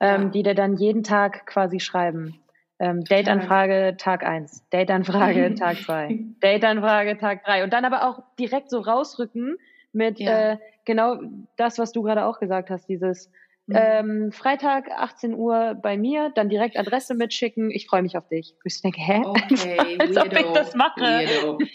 ähm, 0.00 0.22
ja. 0.22 0.28
die 0.28 0.42
dir 0.42 0.54
dann 0.54 0.76
jeden 0.76 1.02
Tag 1.02 1.46
quasi 1.46 1.80
schreiben. 1.80 2.40
Ähm, 2.80 3.02
Date-Anfrage 3.04 3.96
Tag 3.98 4.24
1, 4.24 4.68
Date-Anfrage 4.70 5.54
Tag 5.56 5.78
2, 5.78 6.18
Date-Anfrage 6.40 7.18
Tag 7.18 7.44
3 7.44 7.64
und 7.64 7.72
dann 7.72 7.84
aber 7.84 8.08
auch 8.08 8.22
direkt 8.38 8.70
so 8.70 8.78
rausrücken 8.78 9.56
mit 9.92 10.20
äh, 10.20 10.58
genau 10.84 11.16
das, 11.56 11.78
was 11.78 11.90
du 11.90 12.02
gerade 12.02 12.24
auch 12.24 12.38
gesagt 12.38 12.70
hast, 12.70 12.88
dieses 12.88 13.32
mhm. 13.68 13.76
ähm, 13.76 14.32
Freitag 14.32 14.90
18 14.90 15.34
Uhr 15.34 15.76
bei 15.80 15.96
mir, 15.96 16.30
dann 16.34 16.48
direkt 16.48 16.78
Adresse 16.78 17.14
mitschicken, 17.14 17.70
ich 17.70 17.86
freue 17.86 18.02
mich 18.02 18.16
auf 18.16 18.28
dich. 18.28 18.54
Ich 18.64 18.82
denke, 18.82 19.00
hä? 19.00 19.22
Okay, 19.28 19.96
Als 19.98 20.16
ob 20.16 20.32
ich 20.32 20.46
das 20.52 20.74
mache. 20.74 21.58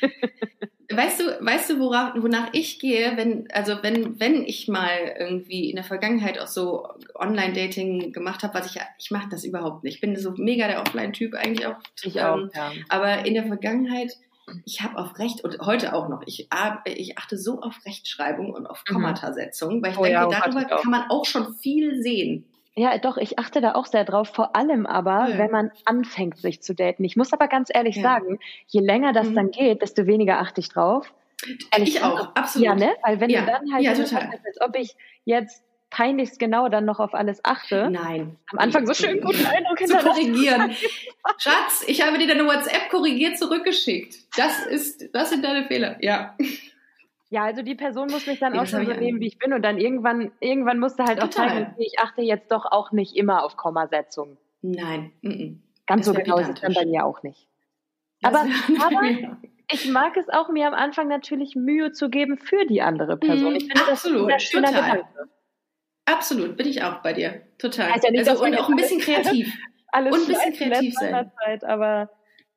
Weißt 0.91 1.19
du, 1.19 1.23
weißt 1.23 1.71
du, 1.71 1.79
worauf, 1.79 2.11
wonach 2.21 2.49
ich 2.51 2.77
gehe, 2.77 3.15
wenn, 3.15 3.47
also 3.51 3.77
wenn, 3.81 4.19
wenn 4.19 4.43
ich 4.43 4.67
mal 4.67 5.15
irgendwie 5.17 5.69
in 5.69 5.77
der 5.77 5.85
Vergangenheit 5.85 6.39
auch 6.39 6.47
so 6.47 6.87
Online-Dating 7.15 8.11
gemacht 8.11 8.43
habe, 8.43 8.53
was 8.53 8.75
ich, 8.75 8.81
ich 8.99 9.09
mache 9.09 9.29
das 9.29 9.43
überhaupt 9.43 9.83
nicht. 9.83 9.95
Ich 9.95 10.01
bin 10.01 10.15
so 10.17 10.31
mega 10.37 10.67
der 10.67 10.81
Offline-Typ 10.81 11.33
eigentlich 11.35 11.65
auch. 11.65 11.77
Ich 12.03 12.21
auch, 12.21 12.37
ähm, 12.37 12.51
ja. 12.53 12.71
Aber 12.89 13.25
in 13.25 13.33
der 13.33 13.45
Vergangenheit, 13.45 14.17
ich 14.65 14.81
habe 14.81 14.97
auf 14.97 15.17
Recht 15.19 15.43
und 15.43 15.59
heute 15.59 15.93
auch 15.93 16.09
noch, 16.09 16.21
ich, 16.25 16.49
ich 16.85 17.17
achte 17.17 17.37
so 17.37 17.61
auf 17.61 17.85
Rechtschreibung 17.85 18.53
und 18.53 18.67
auf 18.67 18.83
mhm. 18.87 18.93
Kommatasetzung, 18.93 19.81
weil 19.81 19.91
ich 19.91 19.97
oh, 19.97 20.03
denke, 20.03 20.19
ja, 20.19 20.27
darüber 20.27 20.65
kann 20.65 20.91
man 20.91 21.09
auch 21.09 21.25
schon 21.25 21.53
viel 21.53 22.01
sehen. 22.01 22.45
Ja, 22.75 22.97
doch, 22.97 23.17
ich 23.17 23.37
achte 23.37 23.61
da 23.61 23.75
auch 23.75 23.85
sehr 23.85 24.03
drauf, 24.03 24.29
vor 24.29 24.55
allem 24.55 24.87
aber, 24.87 25.29
ja. 25.29 25.37
wenn 25.37 25.51
man 25.51 25.71
anfängt, 25.85 26.39
sich 26.39 26.61
zu 26.61 26.73
daten. 26.73 27.03
Ich 27.03 27.15
muss 27.15 27.31
aber 27.31 27.47
ganz 27.47 27.69
ehrlich 27.71 27.97
ja. 27.97 28.01
sagen, 28.01 28.39
je 28.67 28.81
länger 28.81 29.13
das 29.13 29.29
mhm. 29.29 29.35
dann 29.35 29.51
geht, 29.51 29.81
desto 29.83 30.07
weniger 30.07 30.39
achte 30.39 30.59
ich 30.59 30.69
drauf. 30.69 31.13
Ich, 31.77 31.95
ich 31.95 32.03
auch, 32.03 32.35
absolut. 32.35 32.65
Ja, 32.65 32.75
ne? 32.75 32.93
Weil 33.03 33.19
wenn 33.19 33.29
ja. 33.29 33.41
du 33.41 33.47
dann 33.47 33.73
halt 33.73 33.83
ja, 33.83 33.95
so 33.95 34.03
total. 34.03 34.29
als 34.45 34.61
ob 34.61 34.75
ich 34.75 34.95
jetzt 35.25 35.63
peinlichst 35.93 36.39
genau 36.39 36.69
dann 36.69 36.85
noch 36.85 36.99
auf 36.99 37.13
alles 37.13 37.45
achte. 37.45 37.87
Nein. 37.91 38.35
Am 38.51 38.57
Anfang 38.57 38.87
so 38.87 38.95
schön 38.95 39.21
guten 39.21 39.45
Eindruck 39.45 39.77
zu 39.77 39.95
korrigieren. 39.95 40.71
Schatz, 41.37 41.83
ich 41.85 42.01
habe 42.01 42.17
dir 42.17 42.27
deine 42.27 42.45
WhatsApp 42.47 42.89
korrigiert 42.89 43.37
zurückgeschickt. 43.37 44.15
Das 44.35 44.65
ist, 44.65 45.13
das 45.13 45.29
sind 45.29 45.45
deine 45.45 45.67
Fehler. 45.67 45.97
Ja. 46.01 46.35
Ja, 47.29 47.43
also 47.43 47.61
die 47.61 47.75
Person 47.75 48.09
muss 48.09 48.25
mich 48.25 48.39
dann 48.39 48.57
auch 48.57 48.65
schon 48.65 48.87
so 48.87 48.93
nehmen, 48.93 49.19
wie 49.19 49.27
ich 49.27 49.37
bin. 49.37 49.53
Und 49.53 49.61
dann 49.61 49.77
irgendwann, 49.77 50.31
irgendwann 50.39 50.79
musste 50.79 51.03
halt 51.03 51.19
Total. 51.19 51.47
auch 51.47 51.51
zeigen, 51.51 51.75
ich 51.77 51.99
achte 51.99 52.21
jetzt 52.23 52.51
doch 52.51 52.65
auch 52.65 52.91
nicht 52.91 53.15
immer 53.15 53.43
auf 53.43 53.55
Kommasetzung. 53.55 54.37
Nein. 54.61 55.11
-mm. 55.23 55.57
Ganz 55.85 56.05
das 56.05 56.15
so 56.15 56.19
genau 56.19 56.39
ist 56.39 56.49
es 56.49 56.61
dann 56.61 56.73
bei 56.73 56.85
mir 56.85 57.05
auch 57.05 57.21
nicht. 57.21 57.47
Aber, 58.23 58.45
aber 58.83 59.01
ich 59.71 59.89
mag 59.89 60.17
es 60.17 60.29
auch, 60.29 60.49
mir 60.49 60.67
am 60.67 60.73
Anfang 60.73 61.07
natürlich 61.07 61.55
Mühe 61.55 61.91
zu 61.91 62.09
geben 62.09 62.37
für 62.37 62.65
die 62.65 62.81
andere 62.81 63.17
Person. 63.17 63.55
Ich 63.55 63.65
finde 63.65 63.91
Absolut. 63.91 64.31
das 64.31 64.33
ein 64.33 64.39
schöner 64.39 64.67
Total. 64.69 64.97
Gedanke. 64.97 65.29
Absolut, 66.05 66.57
bin 66.57 66.67
ich 66.67 66.83
auch 66.83 67.01
bei 67.01 67.13
dir. 67.13 67.41
Total. 67.57 67.91
Nicht, 67.91 68.27
also, 68.27 68.43
und 68.43 68.57
auch 68.57 68.69
ein 68.69 68.75
bisschen 68.75 68.99
kreativ. 68.99 69.53
Alles 69.91 70.15
und 70.15 70.21
ein 70.23 70.27
bisschen 70.27 70.53
kreativ 70.53 70.93
sein. 70.95 71.31
Zeit, 71.39 71.63
aber 71.63 72.09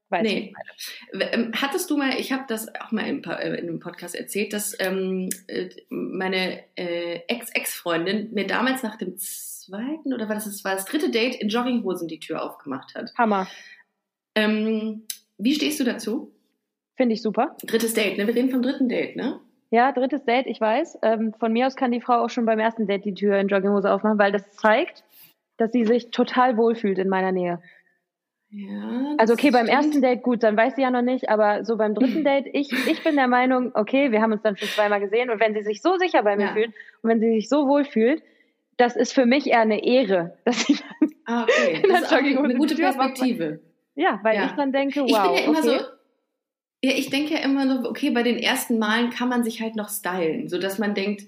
Weiß 0.08 0.22
nee. 0.22 0.54
Ähm, 1.32 1.50
hattest 1.56 1.90
du 1.90 1.96
mal, 1.96 2.14
ich 2.18 2.30
habe 2.30 2.44
das 2.46 2.68
auch 2.80 2.92
mal 2.92 3.06
in, 3.08 3.24
äh, 3.24 3.58
in, 3.58 3.68
einem 3.68 3.80
Podcast 3.80 4.14
erzählt, 4.14 4.52
dass 4.52 4.76
ähm, 4.78 5.28
äh, 5.48 5.68
meine 5.88 6.62
äh, 6.76 7.22
Ex-Ex-Freundin 7.26 8.32
mir 8.32 8.46
damals 8.46 8.84
nach 8.84 8.96
dem 8.96 9.18
zweiten 9.18 10.14
oder 10.14 10.28
war 10.28 10.36
das, 10.36 10.44
das 10.44 10.64
war 10.64 10.74
das 10.74 10.84
dritte 10.84 11.10
Date 11.10 11.34
in 11.34 11.48
Jogginghosen 11.48 12.06
die 12.06 12.20
Tür 12.20 12.42
aufgemacht 12.42 12.94
hat. 12.94 13.12
Hammer. 13.18 13.48
Ähm, 14.36 15.06
wie 15.38 15.54
stehst 15.54 15.80
du 15.80 15.84
dazu? 15.84 16.32
Finde 16.96 17.14
ich 17.14 17.22
super. 17.22 17.56
Drittes 17.64 17.94
Date, 17.94 18.16
ne? 18.16 18.28
Wir 18.28 18.34
reden 18.34 18.50
vom 18.50 18.62
dritten 18.62 18.88
Date, 18.88 19.16
ne? 19.16 19.40
Ja, 19.70 19.92
drittes 19.92 20.24
Date, 20.24 20.46
ich 20.46 20.60
weiß. 20.60 20.98
Ähm, 21.02 21.34
von 21.38 21.52
mir 21.52 21.66
aus 21.66 21.76
kann 21.76 21.90
die 21.90 22.00
Frau 22.00 22.24
auch 22.24 22.30
schon 22.30 22.46
beim 22.46 22.58
ersten 22.58 22.86
Date 22.86 23.04
die 23.04 23.14
Tür 23.14 23.38
in 23.38 23.48
Jogginghose 23.48 23.90
aufmachen, 23.90 24.18
weil 24.18 24.32
das 24.32 24.50
zeigt, 24.52 25.02
dass 25.56 25.72
sie 25.72 25.84
sich 25.84 26.10
total 26.10 26.56
wohlfühlt 26.56 26.98
in 26.98 27.08
meiner 27.08 27.32
Nähe. 27.32 27.60
Ja, 28.50 29.16
also 29.18 29.34
okay, 29.34 29.50
beim 29.50 29.66
ersten 29.66 30.00
Date 30.00 30.22
gut, 30.22 30.42
dann 30.44 30.56
weiß 30.56 30.76
sie 30.76 30.82
ja 30.82 30.90
noch 30.90 31.02
nicht, 31.02 31.28
aber 31.28 31.64
so 31.64 31.76
beim 31.76 31.94
dritten 31.94 32.22
Date, 32.24 32.46
ich, 32.52 32.72
ich 32.88 33.02
bin 33.02 33.16
der 33.16 33.26
Meinung, 33.26 33.72
okay, 33.74 34.12
wir 34.12 34.22
haben 34.22 34.32
uns 34.32 34.42
dann 34.42 34.56
schon 34.56 34.68
zweimal 34.68 35.00
gesehen 35.00 35.30
und 35.30 35.40
wenn 35.40 35.52
sie 35.52 35.62
sich 35.62 35.82
so 35.82 35.96
sicher 35.96 36.22
bei 36.22 36.36
mir 36.36 36.46
ja. 36.46 36.52
fühlt 36.52 36.72
und 37.02 37.10
wenn 37.10 37.20
sie 37.20 37.32
sich 37.32 37.48
so 37.48 37.66
wohl 37.66 37.84
fühlt, 37.84 38.22
das 38.76 38.94
ist 38.94 39.12
für 39.12 39.26
mich 39.26 39.48
eher 39.48 39.60
eine 39.60 39.84
Ehre, 39.84 40.38
dass 40.44 40.60
sie 40.60 40.76
dann 40.76 41.10
ah, 41.24 41.42
okay. 41.42 41.82
das 41.88 42.02
ist 42.02 42.12
eine, 42.12 42.38
eine 42.38 42.54
gute 42.54 42.76
Perspektive. 42.76 43.60
Ja, 43.96 44.20
weil 44.22 44.36
ja. 44.36 44.46
ich 44.46 44.52
dann 44.52 44.72
denke, 44.72 45.00
wow, 45.00 45.08
ich 45.08 45.16
bin 45.16 45.34
ja 45.34 45.44
immer 45.44 45.58
okay. 45.58 45.78
so, 45.78 45.84
ja, 46.86 46.92
ich 46.92 47.10
denke 47.10 47.34
ja 47.34 47.40
immer 47.40 47.66
so, 47.66 47.88
okay, 47.88 48.10
bei 48.10 48.22
den 48.22 48.38
ersten 48.38 48.78
Malen 48.78 49.10
kann 49.10 49.28
man 49.28 49.42
sich 49.42 49.60
halt 49.60 49.74
noch 49.74 49.88
stylen, 49.88 50.48
so 50.48 50.56
dass 50.56 50.78
man 50.78 50.94
denkt, 50.94 51.24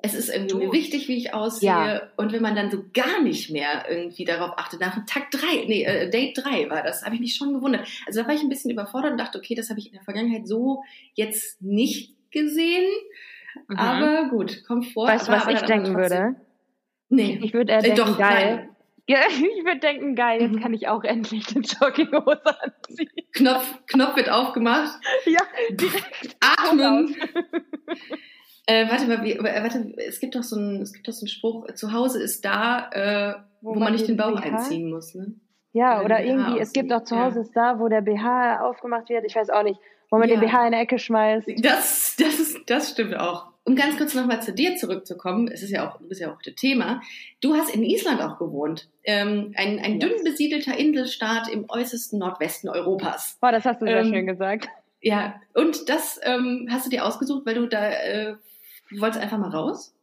es 0.00 0.14
ist 0.14 0.28
irgendwie 0.28 0.54
mir 0.54 0.72
wichtig, 0.72 1.08
wie 1.08 1.16
ich 1.16 1.34
aussehe. 1.34 1.68
Ja. 1.68 2.02
Und 2.16 2.32
wenn 2.32 2.40
man 2.40 2.54
dann 2.54 2.70
so 2.70 2.84
gar 2.94 3.20
nicht 3.20 3.50
mehr 3.50 3.86
irgendwie 3.90 4.24
darauf 4.24 4.56
achtet, 4.56 4.80
nach 4.80 5.04
Tag 5.06 5.32
drei, 5.32 5.64
nee, 5.66 5.82
äh, 5.82 6.08
Date 6.08 6.38
drei 6.38 6.70
war 6.70 6.84
das, 6.84 7.04
habe 7.04 7.16
ich 7.16 7.20
mich 7.20 7.34
schon 7.34 7.52
gewundert. 7.52 7.88
Also 8.06 8.22
da 8.22 8.28
war 8.28 8.34
ich 8.36 8.42
ein 8.42 8.48
bisschen 8.48 8.70
überfordert 8.70 9.10
und 9.10 9.18
dachte, 9.18 9.38
okay, 9.38 9.56
das 9.56 9.70
habe 9.70 9.80
ich 9.80 9.86
in 9.86 9.94
der 9.94 10.02
Vergangenheit 10.02 10.46
so 10.46 10.84
jetzt 11.14 11.60
nicht 11.60 12.14
gesehen. 12.30 12.88
Mhm. 13.66 13.76
Aber 13.76 14.28
gut, 14.28 14.62
kommt 14.68 14.86
vor. 14.92 15.08
Weißt 15.08 15.26
du, 15.26 15.32
was 15.32 15.48
ich 15.48 15.62
denken 15.62 15.96
würde? 15.96 16.36
Nee. 17.08 17.40
Ich 17.42 17.54
würde 17.54 17.72
eher 17.72 17.82
denken, 17.82 18.00
äh, 18.00 18.04
doch, 18.04 18.16
geil. 18.16 18.68
Ja, 19.08 19.18
ich 19.28 19.64
würde 19.64 19.78
denken, 19.78 20.14
geil, 20.14 20.40
jetzt 20.40 20.52
mhm. 20.52 20.60
kann 20.60 20.74
ich 20.74 20.88
auch 20.88 21.04
endlich 21.04 21.46
eine 21.54 21.64
Jogginghose 21.64 22.42
anziehen. 22.44 23.08
Knopf, 23.32 23.86
Knopf 23.86 24.16
wird 24.16 24.30
aufgemacht. 24.30 24.98
Ja, 25.24 25.40
direkt. 25.70 26.36
Atmen. 26.40 27.16
Äh, 28.68 28.90
warte 28.90 29.06
mal, 29.06 29.22
wie, 29.22 29.34
äh, 29.34 29.62
warte, 29.62 29.94
es 29.96 30.18
gibt 30.18 30.34
doch 30.34 30.42
so 30.42 30.56
einen, 30.56 30.82
es 30.82 30.92
gibt 30.92 31.06
doch 31.06 31.12
so 31.12 31.22
einen 31.22 31.28
Spruch, 31.28 31.72
zu 31.74 31.92
Hause 31.92 32.20
ist 32.20 32.44
da, 32.44 32.90
äh, 32.90 33.34
wo, 33.60 33.68
wo 33.68 33.74
man, 33.74 33.84
man 33.84 33.92
nicht 33.92 34.08
den 34.08 34.16
Bauch 34.16 34.40
BH? 34.40 34.42
einziehen 34.42 34.90
muss, 34.90 35.14
ne? 35.14 35.36
Ja, 35.72 35.98
oder, 35.98 36.06
oder 36.06 36.24
irgendwie, 36.24 36.58
es 36.58 36.72
gibt 36.72 36.92
auch 36.92 37.04
zu 37.04 37.16
Hause 37.16 37.36
ja. 37.36 37.42
ist 37.42 37.52
da, 37.52 37.78
wo 37.78 37.86
der 37.86 38.00
BH 38.00 38.66
aufgemacht 38.66 39.08
wird, 39.08 39.24
ich 39.24 39.36
weiß 39.36 39.50
auch 39.50 39.62
nicht, 39.62 39.78
wo 40.10 40.18
man 40.18 40.28
ja. 40.28 40.34
den 40.34 40.40
BH 40.40 40.66
in 40.66 40.74
eine 40.74 40.80
Ecke 40.80 40.98
schmeißt. 40.98 41.46
Das, 41.62 42.16
das 42.18 42.40
ist, 42.40 42.68
das 42.68 42.90
stimmt 42.90 43.16
auch. 43.16 43.52
Um 43.66 43.76
ganz 43.76 43.98
kurz 43.98 44.14
nochmal 44.14 44.40
zu 44.40 44.54
dir 44.54 44.76
zurückzukommen, 44.76 45.48
es 45.48 45.62
ist 45.62 45.70
ja 45.70 45.86
auch, 45.86 45.98
du 45.98 46.08
bist 46.08 46.20
ja 46.20 46.32
auch 46.32 46.40
das 46.40 46.54
Thema. 46.54 47.02
Du 47.40 47.54
hast 47.54 47.74
in 47.74 47.82
Island 47.82 48.22
auch 48.22 48.38
gewohnt. 48.38 48.88
Ähm, 49.04 49.52
ein, 49.56 49.78
ein 49.80 50.00
dünn 50.00 50.24
besiedelter 50.24 50.78
Inselstaat 50.78 51.48
im 51.48 51.66
äußersten 51.68 52.18
Nordwesten 52.18 52.70
Europas. 52.70 53.36
Boah, 53.40 53.52
das 53.52 53.64
hast 53.64 53.82
du 53.82 53.86
sehr 53.86 54.00
ähm, 54.00 54.12
schön 54.12 54.26
gesagt. 54.26 54.68
Ja, 55.02 55.40
und 55.52 55.88
das 55.88 56.18
ähm, 56.22 56.68
hast 56.70 56.86
du 56.86 56.90
dir 56.90 57.04
ausgesucht, 57.04 57.44
weil 57.44 57.54
du 57.56 57.66
da 57.66 57.90
äh, 57.90 58.36
Du 58.90 59.00
wolltest 59.00 59.22
einfach 59.22 59.38
mal 59.38 59.50
raus? 59.50 59.94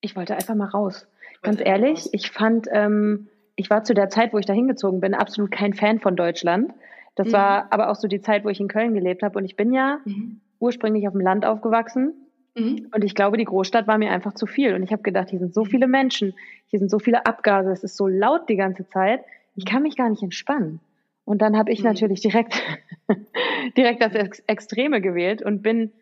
Ich 0.00 0.16
wollte 0.16 0.34
einfach 0.34 0.54
mal 0.54 0.68
raus. 0.68 1.06
Ganz 1.42 1.60
ehrlich, 1.60 2.08
ich 2.12 2.30
fand, 2.30 2.68
ähm, 2.70 3.28
ich 3.56 3.68
war 3.68 3.84
zu 3.84 3.94
der 3.94 4.08
Zeit, 4.10 4.32
wo 4.32 4.38
ich 4.38 4.46
da 4.46 4.52
hingezogen 4.52 5.00
bin, 5.00 5.14
absolut 5.14 5.50
kein 5.50 5.74
Fan 5.74 5.98
von 5.98 6.14
Deutschland. 6.14 6.72
Das 7.16 7.28
mhm. 7.28 7.32
war 7.32 7.72
aber 7.72 7.90
auch 7.90 7.96
so 7.96 8.06
die 8.06 8.20
Zeit, 8.20 8.44
wo 8.44 8.48
ich 8.48 8.60
in 8.60 8.68
Köln 8.68 8.94
gelebt 8.94 9.22
habe. 9.22 9.38
Und 9.38 9.44
ich 9.44 9.56
bin 9.56 9.72
ja 9.72 9.98
mhm. 10.04 10.40
ursprünglich 10.60 11.06
auf 11.08 11.14
dem 11.14 11.20
Land 11.20 11.44
aufgewachsen. 11.44 12.14
Mhm. 12.54 12.88
Und 12.94 13.04
ich 13.04 13.14
glaube, 13.14 13.36
die 13.36 13.44
Großstadt 13.44 13.86
war 13.86 13.98
mir 13.98 14.10
einfach 14.10 14.34
zu 14.34 14.46
viel. 14.46 14.74
Und 14.74 14.82
ich 14.82 14.92
habe 14.92 15.02
gedacht, 15.02 15.30
hier 15.30 15.38
sind 15.38 15.54
so 15.54 15.64
viele 15.64 15.86
Menschen, 15.86 16.34
hier 16.66 16.78
sind 16.78 16.90
so 16.90 16.98
viele 16.98 17.26
Abgase, 17.26 17.70
es 17.70 17.84
ist 17.84 17.96
so 17.96 18.06
laut 18.06 18.48
die 18.48 18.56
ganze 18.56 18.86
Zeit. 18.88 19.22
Ich 19.54 19.64
kann 19.64 19.82
mich 19.82 19.96
gar 19.96 20.10
nicht 20.10 20.22
entspannen. 20.22 20.80
Und 21.24 21.40
dann 21.40 21.56
habe 21.56 21.72
ich 21.72 21.80
mhm. 21.80 21.86
natürlich 21.86 22.20
direkt, 22.20 22.60
direkt 23.76 24.02
das 24.02 24.14
Ex 24.14 24.40
Extreme 24.46 25.00
gewählt 25.00 25.42
und 25.42 25.62
bin 25.62 25.92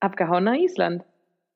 abgehauen 0.00 0.44
nach 0.44 0.56
Island. 0.56 1.04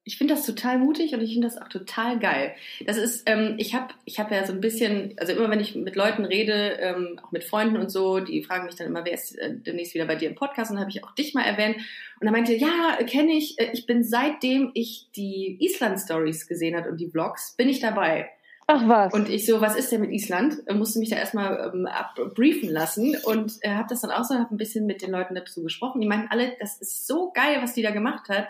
Ich 0.08 0.16
finde 0.16 0.32
das 0.32 0.46
total 0.46 0.78
mutig 0.78 1.12
und 1.12 1.20
ich 1.20 1.34
finde 1.34 1.48
das 1.48 1.60
auch 1.60 1.68
total 1.68 2.18
geil. 2.18 2.54
Das 2.86 2.96
ist, 2.96 3.24
ähm, 3.26 3.56
ich 3.58 3.74
habe 3.74 3.92
ich 4.06 4.18
hab 4.18 4.32
ja 4.32 4.46
so 4.46 4.54
ein 4.54 4.62
bisschen, 4.62 5.12
also 5.18 5.34
immer 5.34 5.50
wenn 5.50 5.60
ich 5.60 5.74
mit 5.74 5.96
Leuten 5.96 6.24
rede, 6.24 6.78
ähm, 6.80 7.20
auch 7.22 7.30
mit 7.30 7.44
Freunden 7.44 7.76
und 7.76 7.90
so, 7.90 8.18
die 8.18 8.42
fragen 8.42 8.64
mich 8.64 8.74
dann 8.74 8.86
immer, 8.86 9.04
wer 9.04 9.12
ist 9.12 9.36
äh, 9.36 9.54
demnächst 9.54 9.92
wieder 9.92 10.06
bei 10.06 10.14
dir 10.14 10.30
im 10.30 10.34
Podcast? 10.34 10.70
Und 10.70 10.76
dann 10.76 10.84
habe 10.84 10.90
ich 10.90 11.04
auch 11.04 11.14
dich 11.14 11.34
mal 11.34 11.42
erwähnt. 11.42 11.76
Und 11.76 12.24
dann 12.24 12.32
meinte, 12.32 12.54
ja, 12.54 12.96
kenne 13.06 13.32
ich, 13.32 13.58
äh, 13.58 13.68
ich 13.74 13.84
bin 13.84 14.02
seitdem 14.02 14.70
ich 14.72 15.08
die 15.14 15.58
Island-Stories 15.60 16.48
gesehen 16.48 16.74
habe 16.74 16.88
und 16.88 16.98
die 16.98 17.10
Vlogs, 17.10 17.54
bin 17.58 17.68
ich 17.68 17.80
dabei. 17.80 18.30
Ach 18.66 18.88
was. 18.88 19.12
Und 19.12 19.28
ich 19.28 19.44
so, 19.44 19.60
was 19.60 19.76
ist 19.76 19.92
denn 19.92 20.00
mit 20.00 20.10
Island? 20.10 20.56
Musste 20.72 21.00
mich 21.00 21.10
da 21.10 21.16
erstmal 21.16 21.70
ähm, 21.74 21.86
briefen 22.34 22.70
lassen 22.70 23.14
und 23.24 23.58
äh, 23.60 23.72
habe 23.72 23.88
das 23.90 24.00
dann 24.00 24.10
auch 24.10 24.24
so, 24.24 24.36
habe 24.36 24.54
ein 24.54 24.58
bisschen 24.58 24.86
mit 24.86 25.02
den 25.02 25.10
Leuten 25.10 25.34
dazu 25.34 25.62
gesprochen. 25.62 26.00
Die 26.00 26.06
meinten 26.06 26.28
alle, 26.30 26.56
das 26.60 26.80
ist 26.80 27.06
so 27.06 27.30
geil, 27.30 27.58
was 27.60 27.74
die 27.74 27.82
da 27.82 27.90
gemacht 27.90 28.30
hat 28.30 28.48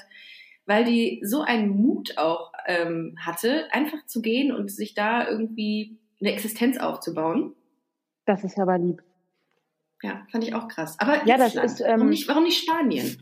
weil 0.68 0.84
die 0.84 1.20
so 1.24 1.40
einen 1.40 1.70
Mut 1.70 2.18
auch 2.18 2.52
ähm, 2.66 3.16
hatte, 3.18 3.72
einfach 3.72 4.04
zu 4.06 4.20
gehen 4.20 4.52
und 4.52 4.70
sich 4.70 4.94
da 4.94 5.26
irgendwie 5.26 5.98
eine 6.20 6.32
Existenz 6.32 6.78
aufzubauen. 6.78 7.54
Das 8.26 8.44
ist 8.44 8.58
aber 8.58 8.76
lieb. 8.76 9.02
Ja, 10.02 10.26
fand 10.30 10.44
ich 10.44 10.54
auch 10.54 10.68
krass. 10.68 10.96
Aber 11.00 11.26
ja, 11.26 11.38
das 11.38 11.54
ist, 11.54 11.80
ähm, 11.80 11.86
warum, 11.96 12.10
nicht, 12.10 12.28
warum 12.28 12.44
nicht 12.44 12.62
Spanien? 12.62 13.16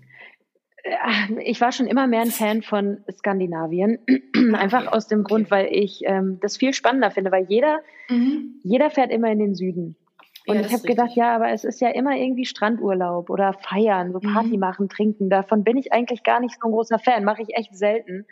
Äh, 0.82 1.42
ich 1.44 1.60
war 1.60 1.70
schon 1.70 1.86
immer 1.86 2.08
mehr 2.08 2.22
ein 2.22 2.32
Fan 2.32 2.62
von 2.62 3.04
Skandinavien. 3.10 3.98
Einfach 4.54 4.88
okay. 4.88 4.96
aus 4.96 5.06
dem 5.06 5.22
Grund, 5.22 5.50
weil 5.50 5.68
ich 5.70 6.02
ähm, 6.04 6.38
das 6.40 6.56
viel 6.56 6.74
spannender 6.74 7.12
finde, 7.12 7.30
weil 7.30 7.46
jeder, 7.48 7.78
mhm. 8.08 8.60
jeder 8.64 8.90
fährt 8.90 9.12
immer 9.12 9.30
in 9.30 9.38
den 9.38 9.54
Süden. 9.54 9.96
Und 10.46 10.56
ja, 10.56 10.60
ich 10.62 10.72
habe 10.72 10.86
gedacht, 10.86 11.10
ja, 11.14 11.34
aber 11.34 11.50
es 11.50 11.64
ist 11.64 11.80
ja 11.80 11.88
immer 11.88 12.16
irgendwie 12.16 12.44
Strandurlaub 12.44 13.30
oder 13.30 13.52
feiern, 13.52 14.12
so 14.12 14.20
Party 14.20 14.54
mhm. 14.54 14.60
machen, 14.60 14.88
trinken. 14.88 15.28
Davon 15.28 15.64
bin 15.64 15.76
ich 15.76 15.92
eigentlich 15.92 16.22
gar 16.22 16.40
nicht 16.40 16.54
so 16.60 16.68
ein 16.68 16.72
großer 16.72 17.00
Fan, 17.00 17.24
mache 17.24 17.42
ich 17.42 17.56
echt 17.56 17.76
selten. 17.76 18.26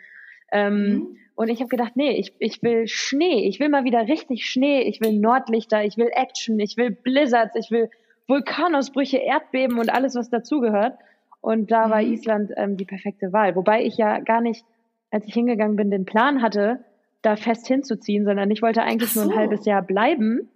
Ähm, 0.51 0.87
mhm. 0.87 1.17
Und 1.35 1.49
ich 1.49 1.59
habe 1.59 1.67
gedacht, 1.67 1.97
nee, 1.97 2.11
ich, 2.11 2.33
ich 2.39 2.63
will 2.63 2.87
Schnee, 2.87 3.45
ich 3.45 3.59
will 3.59 3.67
mal 3.67 3.83
wieder 3.83 4.07
richtig 4.07 4.45
Schnee, 4.45 4.83
ich 4.83 5.01
will 5.01 5.19
Nordlichter, 5.19 5.83
ich 5.83 5.97
will 5.97 6.09
Action, 6.13 6.57
ich 6.59 6.77
will 6.77 6.91
Blizzards, 6.91 7.55
ich 7.57 7.69
will 7.69 7.89
Vulkanausbrüche, 8.27 9.17
Erdbeben 9.17 9.77
und 9.77 9.89
alles, 9.89 10.15
was 10.15 10.29
dazugehört. 10.29 10.97
Und 11.41 11.69
da 11.69 11.87
mhm. 11.87 11.91
war 11.91 12.01
Island 12.01 12.51
ähm, 12.55 12.77
die 12.77 12.85
perfekte 12.85 13.33
Wahl. 13.33 13.57
Wobei 13.57 13.83
ich 13.83 13.97
ja 13.97 14.19
gar 14.19 14.39
nicht, 14.39 14.65
als 15.11 15.27
ich 15.27 15.33
hingegangen 15.33 15.75
bin, 15.75 15.91
den 15.91 16.05
Plan 16.05 16.41
hatte, 16.41 16.79
da 17.21 17.35
fest 17.35 17.67
hinzuziehen, 17.67 18.23
sondern 18.23 18.49
ich 18.51 18.61
wollte 18.61 18.83
eigentlich 18.83 19.11
so. 19.11 19.21
nur 19.21 19.33
ein 19.33 19.37
halbes 19.37 19.65
Jahr 19.65 19.81
bleiben. 19.81 20.49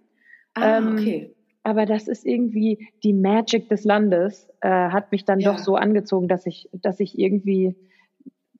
Ah, 0.54 0.78
ähm, 0.78 0.92
okay 0.92 1.34
aber 1.70 1.86
das 1.86 2.08
ist 2.08 2.26
irgendwie 2.26 2.88
die 3.02 3.12
Magic 3.12 3.68
des 3.68 3.84
Landes, 3.84 4.48
äh, 4.60 4.68
hat 4.68 5.12
mich 5.12 5.24
dann 5.24 5.40
ja. 5.40 5.52
doch 5.52 5.58
so 5.58 5.76
angezogen, 5.76 6.28
dass 6.28 6.46
ich, 6.46 6.68
dass 6.72 7.00
ich 7.00 7.18
irgendwie 7.18 7.76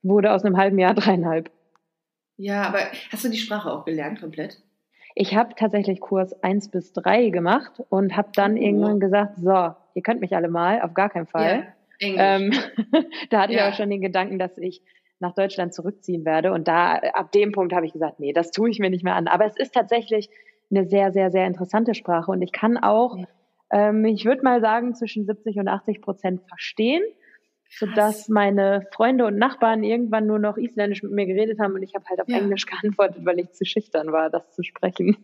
wurde 0.01 0.31
aus 0.31 0.45
einem 0.45 0.57
halben 0.57 0.79
Jahr 0.79 0.93
dreieinhalb. 0.95 1.51
Ja, 2.37 2.63
aber 2.63 2.79
hast 3.11 3.25
du 3.25 3.29
die 3.29 3.37
Sprache 3.37 3.71
auch 3.71 3.85
gelernt 3.85 4.19
komplett? 4.21 4.61
Ich 5.13 5.35
habe 5.35 5.55
tatsächlich 5.55 5.99
Kurs 5.99 6.33
eins 6.41 6.71
bis 6.71 6.93
drei 6.93 7.29
gemacht 7.29 7.83
und 7.89 8.15
habe 8.15 8.29
dann 8.33 8.53
oh. 8.53 8.61
irgendwann 8.61 8.99
gesagt, 8.99 9.37
so, 9.37 9.75
ihr 9.93 10.01
könnt 10.03 10.21
mich 10.21 10.35
alle 10.35 10.47
mal, 10.47 10.81
auf 10.81 10.93
gar 10.93 11.09
keinen 11.09 11.27
Fall. 11.27 11.73
Ja, 11.99 12.37
ähm, 12.37 12.51
da 13.29 13.41
hatte 13.41 13.53
ja. 13.53 13.67
ich 13.67 13.73
auch 13.73 13.77
schon 13.77 13.89
den 13.89 14.01
Gedanken, 14.01 14.39
dass 14.39 14.57
ich 14.57 14.81
nach 15.19 15.35
Deutschland 15.35 15.73
zurückziehen 15.73 16.25
werde. 16.25 16.51
Und 16.51 16.67
da 16.67 16.93
ab 17.13 17.31
dem 17.31 17.51
Punkt 17.51 17.73
habe 17.73 17.85
ich 17.85 17.93
gesagt, 17.93 18.19
nee, 18.19 18.33
das 18.33 18.51
tue 18.51 18.69
ich 18.69 18.79
mir 18.79 18.89
nicht 18.89 19.03
mehr 19.03 19.15
an. 19.15 19.27
Aber 19.27 19.45
es 19.45 19.55
ist 19.55 19.73
tatsächlich 19.73 20.29
eine 20.71 20.87
sehr, 20.87 21.11
sehr, 21.11 21.31
sehr 21.31 21.45
interessante 21.47 21.93
Sprache. 21.93 22.31
Und 22.31 22.41
ich 22.41 22.51
kann 22.51 22.77
auch, 22.77 23.17
ähm, 23.71 24.05
ich 24.05 24.25
würde 24.25 24.43
mal 24.43 24.61
sagen, 24.61 24.95
zwischen 24.95 25.25
70 25.25 25.57
und 25.57 25.67
80 25.67 26.01
Prozent 26.01 26.41
verstehen, 26.47 27.03
sodass 27.69 28.27
meine 28.27 28.85
Freunde 28.91 29.25
und 29.25 29.37
Nachbarn 29.37 29.83
irgendwann 29.83 30.27
nur 30.27 30.39
noch 30.39 30.57
Isländisch 30.57 31.03
mit 31.03 31.11
mir 31.13 31.25
geredet 31.25 31.59
haben 31.59 31.73
und 31.73 31.83
ich 31.83 31.95
habe 31.95 32.03
halt 32.09 32.19
auf 32.19 32.27
ja. 32.27 32.37
Englisch 32.37 32.65
geantwortet, 32.81 33.25
weil 33.25 33.39
ich 33.39 33.51
zu 33.51 33.65
schüchtern 33.65 34.11
war, 34.11 34.29
das 34.29 34.51
zu 34.51 34.63
sprechen. 34.63 35.17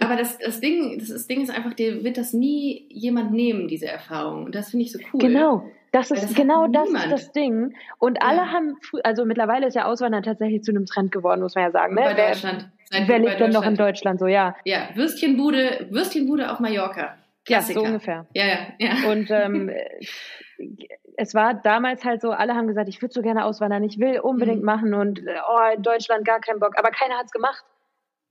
Aber 0.00 0.16
das, 0.16 0.38
das, 0.38 0.60
Ding, 0.60 0.98
das, 0.98 1.08
das 1.08 1.26
Ding 1.26 1.42
ist 1.42 1.50
einfach, 1.50 1.74
dir 1.74 2.04
wird 2.04 2.16
das 2.16 2.32
nie 2.32 2.86
jemand 2.90 3.32
nehmen, 3.32 3.66
diese 3.66 3.86
Erfahrung. 3.86 4.44
Und 4.44 4.54
das 4.54 4.70
finde 4.70 4.84
ich 4.84 4.92
so 4.92 4.98
cool. 5.12 5.20
Genau. 5.20 5.64
Das 5.90 6.10
ist 6.10 6.22
das 6.22 6.34
genau 6.34 6.66
das 6.66 6.90
ist 6.90 7.10
das 7.10 7.32
Ding. 7.32 7.74
Und 7.98 8.22
alle 8.22 8.42
ja. 8.42 8.52
haben, 8.52 8.76
also 9.04 9.24
mittlerweile 9.24 9.66
ist 9.66 9.74
ja 9.74 9.86
Auswandern 9.86 10.22
tatsächlich 10.22 10.62
zu 10.62 10.70
einem 10.70 10.84
Trend 10.84 11.12
geworden, 11.12 11.40
muss 11.40 11.54
man 11.54 11.64
ja 11.64 11.70
sagen. 11.70 11.94
Ne? 11.94 12.02
Bei 12.02 12.14
Deutschland. 12.14 12.70
Wer, 12.90 13.08
wer 13.08 13.18
lebt 13.18 13.40
denn 13.40 13.50
noch 13.50 13.66
in 13.66 13.76
Deutschland 13.76 14.20
so, 14.20 14.26
ja? 14.26 14.56
Ja, 14.64 14.88
Würstchenbude, 14.94 15.88
Würstchenbude 15.90 16.50
auf 16.50 16.60
Mallorca. 16.60 17.16
Klassiker. 17.44 17.80
Ja, 17.80 17.86
so 17.86 17.92
ungefähr. 17.92 18.26
Ja, 18.34 18.46
ja, 18.46 18.58
ja. 18.78 19.10
Und 19.10 19.30
ähm, 19.30 19.70
es 21.16 21.34
war 21.34 21.54
damals 21.54 22.04
halt 22.04 22.20
so, 22.20 22.30
alle 22.30 22.54
haben 22.54 22.68
gesagt, 22.68 22.88
ich 22.88 23.02
würde 23.02 23.12
so 23.12 23.22
gerne 23.22 23.44
auswandern, 23.44 23.82
ich 23.82 23.98
will 23.98 24.20
unbedingt 24.20 24.60
mhm. 24.60 24.66
machen 24.66 24.94
und 24.94 25.20
oh, 25.20 25.76
in 25.76 25.82
Deutschland 25.82 26.24
gar 26.24 26.40
keinen 26.40 26.60
Bock. 26.60 26.78
Aber 26.78 26.90
keiner 26.90 27.16
hat's 27.16 27.32
gemacht. 27.32 27.64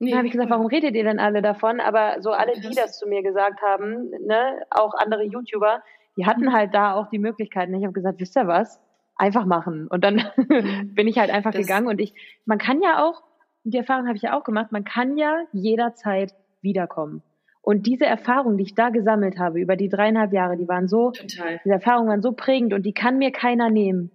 Nee, 0.00 0.10
dann 0.10 0.18
habe 0.18 0.26
ich 0.28 0.32
gesagt, 0.32 0.50
warum 0.50 0.66
redet 0.66 0.94
ihr 0.94 1.04
denn 1.04 1.18
alle 1.18 1.42
davon? 1.42 1.80
Aber 1.80 2.22
so 2.22 2.30
alle, 2.30 2.52
die 2.60 2.74
das 2.74 2.98
zu 2.98 3.08
mir 3.08 3.22
gesagt 3.22 3.60
haben, 3.62 4.10
ne, 4.24 4.62
auch 4.70 4.94
andere 4.94 5.24
YouTuber, 5.24 5.82
die 6.16 6.24
hatten 6.24 6.46
mhm. 6.46 6.52
halt 6.52 6.74
da 6.74 6.94
auch 6.94 7.08
die 7.10 7.18
Möglichkeiten. 7.18 7.74
Ich 7.74 7.82
habe 7.82 7.92
gesagt, 7.92 8.20
wisst 8.20 8.36
ihr 8.36 8.46
was? 8.46 8.80
Einfach 9.16 9.44
machen. 9.44 9.88
Und 9.88 10.04
dann 10.04 10.16
mhm. 10.36 10.94
bin 10.94 11.08
ich 11.08 11.18
halt 11.18 11.30
einfach 11.30 11.52
das 11.52 11.62
gegangen. 11.62 11.88
Und 11.88 12.00
ich, 12.00 12.14
man 12.44 12.58
kann 12.58 12.80
ja 12.80 13.04
auch, 13.04 13.22
die 13.70 13.78
Erfahrung 13.78 14.06
habe 14.06 14.16
ich 14.16 14.22
ja 14.22 14.38
auch 14.38 14.44
gemacht, 14.44 14.72
man 14.72 14.84
kann 14.84 15.16
ja 15.16 15.44
jederzeit 15.52 16.34
wiederkommen. 16.60 17.22
Und 17.60 17.86
diese 17.86 18.06
Erfahrung, 18.06 18.56
die 18.56 18.64
ich 18.64 18.74
da 18.74 18.88
gesammelt 18.88 19.38
habe 19.38 19.60
über 19.60 19.76
die 19.76 19.88
dreieinhalb 19.88 20.32
Jahre, 20.32 20.56
die 20.56 20.68
waren 20.68 20.88
so, 20.88 21.10
Total. 21.10 21.60
diese 21.64 21.74
Erfahrungen 21.74 22.08
waren 22.08 22.22
so 22.22 22.32
prägend 22.32 22.72
und 22.72 22.84
die 22.84 22.94
kann 22.94 23.18
mir 23.18 23.30
keiner 23.30 23.68
nehmen. 23.68 24.10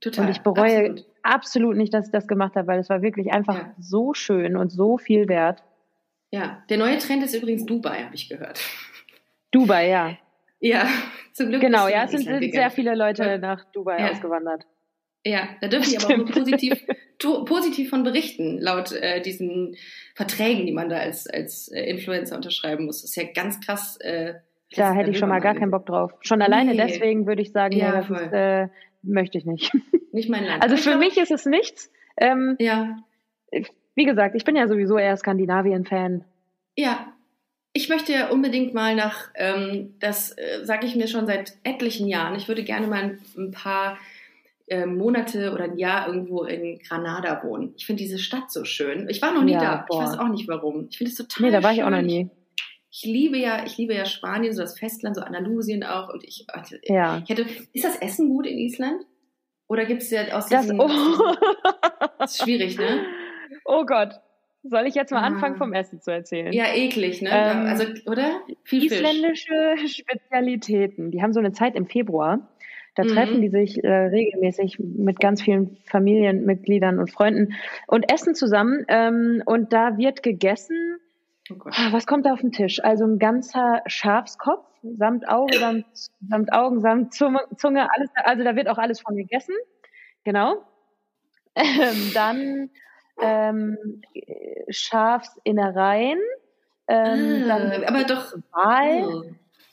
Total. 0.00 0.24
Und 0.24 0.30
ich 0.30 0.40
bereue 0.40 0.90
absolut, 0.90 1.06
absolut 1.22 1.76
nicht, 1.76 1.94
dass 1.94 2.06
ich 2.06 2.12
das 2.12 2.26
gemacht 2.26 2.56
habe, 2.56 2.66
weil 2.66 2.80
es 2.80 2.88
war 2.88 3.02
wirklich 3.02 3.32
einfach 3.32 3.56
ja. 3.56 3.74
so 3.78 4.14
schön 4.14 4.56
und 4.56 4.70
so 4.70 4.98
viel 4.98 5.28
wert. 5.28 5.62
Ja, 6.30 6.62
der 6.68 6.78
neue 6.78 6.98
Trend 6.98 7.22
ist 7.22 7.34
übrigens 7.34 7.66
Dubai, 7.66 8.04
habe 8.04 8.14
ich 8.14 8.28
gehört. 8.28 8.60
Dubai, 9.50 9.88
ja. 9.88 10.16
Ja, 10.60 10.88
zum 11.32 11.48
Glück. 11.50 11.60
Genau, 11.60 11.86
ja, 11.88 12.04
es 12.04 12.10
sind, 12.10 12.52
sehr 12.52 12.70
viele 12.70 12.94
Leute 12.94 13.24
ja. 13.24 13.38
nach 13.38 13.64
Dubai 13.72 14.00
ja. 14.00 14.10
ausgewandert. 14.10 14.66
Ja, 15.24 15.48
da 15.60 15.68
dürfen 15.68 15.90
die 15.90 15.98
aber 15.98 16.06
auch 16.06 16.16
nur 16.16 16.26
positiv, 16.26 16.84
positiv 17.18 17.90
von 17.90 18.04
berichten, 18.04 18.58
laut 18.58 18.92
äh, 18.92 19.20
diesen 19.20 19.76
Verträgen, 20.14 20.66
die 20.66 20.72
man 20.72 20.88
da 20.88 20.98
als, 20.98 21.26
als 21.26 21.68
äh, 21.68 21.82
Influencer 21.82 22.36
unterschreiben 22.36 22.86
muss. 22.86 23.02
Das 23.02 23.10
ist 23.10 23.16
ja 23.16 23.24
ganz 23.32 23.60
krass. 23.60 23.96
Äh, 24.00 24.34
da 24.76 24.92
hätte 24.92 25.10
ich 25.10 25.18
schon 25.18 25.28
mal 25.28 25.40
gar 25.40 25.54
keinen 25.54 25.70
Bock 25.70 25.86
drauf. 25.86 26.12
Schon 26.20 26.42
alleine 26.42 26.72
nee. 26.72 26.76
deswegen 26.76 27.26
würde 27.26 27.42
ich 27.42 27.52
sagen, 27.52 27.76
ja, 27.76 27.86
ja 27.86 27.92
das 27.92 28.10
ist, 28.10 28.32
äh, 28.32 28.68
möchte 29.02 29.38
ich 29.38 29.46
nicht. 29.46 29.72
Nicht 30.12 30.30
mein 30.30 30.44
Land. 30.44 30.62
Also 30.62 30.76
für 30.76 30.90
glaub, 30.90 31.00
mich 31.00 31.18
ist 31.18 31.30
es 31.30 31.44
nichts. 31.44 31.92
Ähm, 32.16 32.56
ja. 32.58 32.96
Wie 33.94 34.04
gesagt, 34.04 34.34
ich 34.34 34.44
bin 34.44 34.56
ja 34.56 34.66
sowieso 34.66 34.96
eher 34.96 35.16
Skandinavien-Fan. 35.16 36.24
Ja, 36.76 37.12
ich 37.72 37.88
möchte 37.88 38.12
ja 38.12 38.30
unbedingt 38.30 38.72
mal 38.72 38.94
nach, 38.94 39.28
ähm, 39.34 39.94
das 40.00 40.32
äh, 40.32 40.64
sage 40.64 40.86
ich 40.86 40.96
mir 40.96 41.08
schon 41.08 41.26
seit 41.26 41.58
etlichen 41.62 42.08
Jahren, 42.08 42.36
ich 42.36 42.48
würde 42.48 42.64
gerne 42.64 42.86
mal 42.86 43.02
ein, 43.02 43.18
ein 43.36 43.50
paar 43.50 43.98
äh, 44.70 44.86
Monate 44.86 45.52
oder 45.52 45.64
ein 45.64 45.78
Jahr 45.78 46.08
irgendwo 46.08 46.44
in 46.44 46.78
Granada 46.78 47.42
wohnen. 47.42 47.74
Ich 47.76 47.86
finde 47.86 48.02
diese 48.02 48.18
Stadt 48.18 48.50
so 48.50 48.64
schön. 48.64 49.08
Ich 49.08 49.22
war 49.22 49.32
noch 49.32 49.42
nie 49.42 49.52
ja, 49.52 49.60
da. 49.60 49.86
Boah. 49.88 50.02
Ich 50.02 50.08
weiß 50.08 50.18
auch 50.18 50.28
nicht 50.28 50.48
warum. 50.48 50.88
Ich 50.90 50.98
finde 50.98 51.12
es 51.12 51.16
total 51.18 51.46
Nee, 51.46 51.52
da 51.52 51.62
war 51.62 51.70
schön. 51.70 51.78
ich 51.78 51.84
auch 51.84 51.90
noch 51.90 52.02
nie. 52.02 52.30
Ich 52.90 53.04
liebe 53.04 53.36
ja, 53.36 53.64
ich 53.64 53.76
liebe 53.76 53.94
ja 53.94 54.04
Spanien, 54.06 54.52
so 54.54 54.62
das 54.62 54.78
Festland, 54.78 55.16
so 55.16 55.22
Andalusien 55.22 55.84
auch. 55.84 56.12
Und 56.12 56.24
ich, 56.24 56.46
ja. 56.84 57.18
ich 57.22 57.28
hätte, 57.28 57.46
ist 57.72 57.84
das 57.84 57.96
Essen 57.96 58.28
gut 58.28 58.46
in 58.46 58.58
Island? 58.58 59.04
Oder 59.68 59.84
gibt 59.84 60.02
es 60.02 60.10
ja 60.10 60.22
aus 60.32 60.46
diesen, 60.46 60.78
das, 60.78 60.88
oh. 60.88 61.34
das 62.18 62.32
ist 62.32 62.42
schwierig, 62.42 62.78
ne? 62.78 63.04
Oh 63.64 63.84
Gott. 63.84 64.14
Soll 64.64 64.86
ich 64.86 64.94
jetzt 64.94 65.12
mal 65.12 65.20
ah. 65.22 65.26
anfangen 65.26 65.56
vom 65.56 65.72
Essen 65.72 66.00
zu 66.00 66.10
erzählen? 66.10 66.52
Ja, 66.52 66.74
eklig, 66.74 67.22
ne? 67.22 67.30
Ähm, 67.32 67.66
also, 67.66 67.84
oder? 68.06 68.40
Viel 68.64 68.84
isländische 68.84 69.76
Fisch. 69.76 69.96
Spezialitäten. 69.98 71.10
Die 71.10 71.22
haben 71.22 71.32
so 71.32 71.38
eine 71.38 71.52
Zeit 71.52 71.76
im 71.76 71.86
Februar. 71.86 72.48
Da 72.98 73.04
mhm. 73.04 73.08
treffen 73.10 73.40
die 73.40 73.48
sich 73.48 73.84
äh, 73.84 73.88
regelmäßig 73.88 74.80
mit 74.80 75.20
ganz 75.20 75.40
vielen 75.40 75.76
Familienmitgliedern 75.84 76.98
und 76.98 77.12
Freunden 77.12 77.54
und 77.86 78.12
essen 78.12 78.34
zusammen. 78.34 78.84
Ähm, 78.88 79.40
und 79.46 79.72
da 79.72 79.96
wird 79.98 80.24
gegessen. 80.24 80.98
Oh 81.48 81.54
ah, 81.66 81.92
was 81.92 82.06
kommt 82.06 82.26
da 82.26 82.32
auf 82.32 82.40
den 82.40 82.50
Tisch? 82.50 82.82
Also 82.82 83.04
ein 83.04 83.20
ganzer 83.20 83.82
Schafskopf 83.86 84.66
samt 84.82 85.28
Auge, 85.28 85.58
samt, 85.58 85.86
samt 86.28 86.52
Augen, 86.52 86.80
samt 86.80 87.14
Zunge, 87.14 87.88
alles. 87.94 88.10
Also 88.16 88.42
da 88.42 88.56
wird 88.56 88.66
auch 88.66 88.78
alles 88.78 89.00
von 89.00 89.14
gegessen. 89.14 89.54
Genau. 90.24 90.56
Ähm, 91.54 92.10
dann 92.14 92.70
ähm, 93.20 94.02
Schafsinnereien. 94.70 96.18
Ähm, 96.88 97.48
ah, 97.48 97.86
aber 97.86 98.04
doch. 98.04 98.32
Wal, 98.52 99.04
oh. 99.04 99.22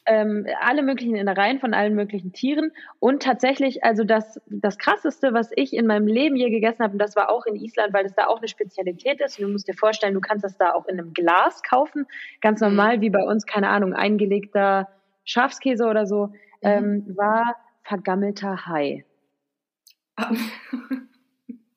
Ähm, 0.06 0.46
alle 0.62 0.84
möglichen 0.84 1.15
Innereien 1.15 1.60
von 1.60 1.74
allen 1.74 1.96
möglichen 1.96 2.32
Tieren. 2.34 2.72
Und 3.00 3.24
tatsächlich, 3.24 3.84
also 3.84 4.04
das, 4.04 4.39
das 4.48 4.78
Krasseste, 4.78 5.34
was 5.34 5.50
ich 5.56 5.74
in 5.74 5.88
meinem 5.88 6.08
Leben 6.08 6.36
je 6.36 6.50
gegessen 6.50 6.84
habe, 6.84 6.94
und 6.94 7.00
das 7.00 7.15
war 7.15 7.30
auch 7.30 7.46
in 7.46 7.56
Island, 7.56 7.94
weil 7.94 8.06
es 8.06 8.13
da 8.13 8.28
auch 8.28 8.38
eine 8.38 8.48
Spezialität 8.48 9.22
ist. 9.22 9.39
Und 9.39 9.46
du 9.46 9.52
musst 9.52 9.68
dir 9.68 9.74
vorstellen, 9.74 10.13
du 10.13 10.22
kannst 10.22 10.44
das 10.44 10.58
da 10.58 10.74
auch 10.74 10.86
in 10.88 11.00
einem 11.00 11.13
Glas 11.13 11.63
kaufen. 11.63 12.06
Ganz 12.41 12.62
mhm. 12.62 12.68
normal, 12.68 13.02
wie 13.02 13.10
bei 13.10 13.24
uns, 13.24 13.46
keine 13.46 13.70
Ahnung, 13.70 13.94
eingelegter 13.94 14.89
Schafskäse 15.24 15.86
oder 15.86 16.06
so, 16.06 16.28
mhm. 16.28 16.34
ähm, 16.62 17.06
war 17.15 17.56
vergammelter 17.84 18.65
Hai. 18.68 19.06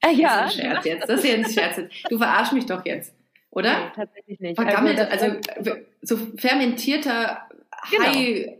Äh, 0.00 0.12
ja. 0.12 0.44
Das 0.44 0.54
ist 0.54 0.60
ein 0.60 0.70
Scherz 0.70 0.84
jetzt. 0.84 1.08
Das 1.08 1.18
ist 1.18 1.26
ja 1.26 1.34
ein 1.34 1.44
Scherz 1.44 1.80
Du 2.08 2.18
verarsch 2.18 2.52
mich 2.52 2.66
doch 2.66 2.84
jetzt. 2.86 3.16
Oder? 3.50 3.78
Nee, 3.78 3.92
tatsächlich 3.96 4.40
nicht. 4.40 4.56
Vergammelt, 4.56 5.00
also, 5.00 5.26
also 5.56 5.72
so 6.02 6.16
fermentierter 6.36 7.47
genau. 7.90 8.04
Hai 8.04 8.58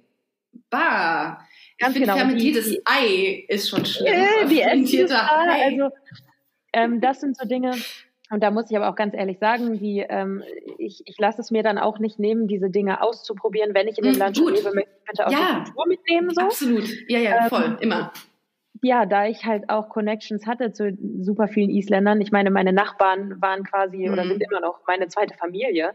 Bar. 0.70 1.46
Ganz 1.78 1.94
ich 1.94 2.02
genau. 2.02 2.16
fermentiertes 2.16 2.64
die, 2.66 2.70
die, 2.72 2.82
Ei 2.84 3.44
ist 3.48 3.68
schon 3.68 3.86
schlimm. 3.86 4.12
Äh, 4.12 4.46
die 4.48 4.64
Hai. 5.10 5.64
Also, 5.64 5.94
ähm, 6.72 7.00
das 7.00 7.20
sind 7.20 7.36
so 7.36 7.46
Dinge, 7.46 7.72
und 8.30 8.42
da 8.42 8.50
muss 8.50 8.70
ich 8.70 8.76
aber 8.76 8.90
auch 8.90 8.94
ganz 8.94 9.14
ehrlich 9.14 9.38
sagen, 9.38 9.78
die, 9.78 10.04
ähm, 10.06 10.42
ich, 10.76 11.02
ich 11.06 11.18
lasse 11.18 11.40
es 11.40 11.50
mir 11.50 11.62
dann 11.62 11.78
auch 11.78 11.98
nicht 11.98 12.18
nehmen, 12.18 12.46
diese 12.46 12.68
Dinge 12.68 13.02
auszuprobieren. 13.02 13.74
Wenn 13.74 13.88
ich 13.88 13.96
in 13.98 14.04
dem 14.04 14.16
mm, 14.16 14.18
Land 14.18 14.36
schon 14.36 14.52
lebe, 14.52 14.70
möchte 14.74 14.90
ich 14.98 15.04
bitte 15.04 15.26
auch 15.26 15.32
ja. 15.32 15.38
die 15.38 15.70
Kultur 15.70 15.86
mitnehmen. 15.88 16.30
So. 16.34 16.42
Absolut. 16.42 16.84
Ja, 17.08 17.18
ja, 17.18 17.48
voll. 17.48 17.64
Ähm, 17.64 17.76
immer. 17.80 18.12
Ja, 18.82 19.06
da 19.06 19.26
ich 19.26 19.44
halt 19.44 19.70
auch 19.70 19.88
Connections 19.88 20.46
hatte 20.46 20.72
zu 20.72 20.96
super 21.20 21.48
vielen 21.48 21.70
Isländern. 21.70 22.20
Ich 22.20 22.30
meine, 22.30 22.50
meine 22.50 22.72
Nachbarn 22.72 23.40
waren 23.40 23.64
quasi 23.64 24.06
mhm. 24.06 24.12
oder 24.12 24.26
sind 24.26 24.42
immer 24.42 24.60
noch 24.60 24.80
meine 24.86 25.08
zweite 25.08 25.34
Familie. 25.34 25.94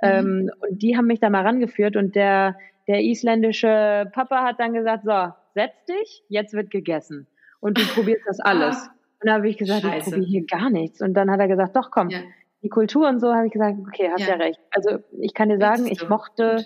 Mhm. 0.00 0.08
Ähm, 0.08 0.50
und 0.60 0.82
die 0.82 0.96
haben 0.96 1.06
mich 1.06 1.20
da 1.20 1.30
mal 1.30 1.42
rangeführt 1.42 1.96
und 1.96 2.14
der, 2.14 2.56
der 2.88 3.02
isländische 3.02 4.10
Papa 4.12 4.44
hat 4.44 4.60
dann 4.60 4.72
gesagt, 4.72 5.04
so, 5.04 5.32
setz 5.54 5.84
dich, 5.86 6.24
jetzt 6.28 6.52
wird 6.54 6.70
gegessen. 6.70 7.26
Und 7.60 7.78
du 7.78 7.84
probierst 7.86 8.24
das 8.26 8.40
alles. 8.40 8.76
Ah. 8.76 8.94
Und 9.20 9.28
da 9.28 9.34
habe 9.34 9.48
ich 9.48 9.56
gesagt, 9.56 9.82
Scheiße. 9.82 9.96
ich 9.96 10.04
probiere 10.04 10.26
hier 10.26 10.46
gar 10.46 10.70
nichts. 10.70 11.00
Und 11.00 11.14
dann 11.14 11.30
hat 11.30 11.40
er 11.40 11.48
gesagt, 11.48 11.74
doch, 11.76 11.90
komm. 11.90 12.10
Ja. 12.10 12.20
Die 12.62 12.68
Kultur 12.68 13.08
und 13.08 13.20
so 13.20 13.32
habe 13.34 13.46
ich 13.46 13.52
gesagt, 13.52 13.76
okay, 13.86 14.10
hast 14.10 14.20
ja. 14.20 14.28
ja 14.28 14.34
recht. 14.34 14.60
Also 14.70 14.98
ich 15.20 15.34
kann 15.34 15.48
dir 15.48 15.58
sagen, 15.58 15.86
ich 15.86 16.08
mochte 16.08 16.56
Gut. 16.56 16.64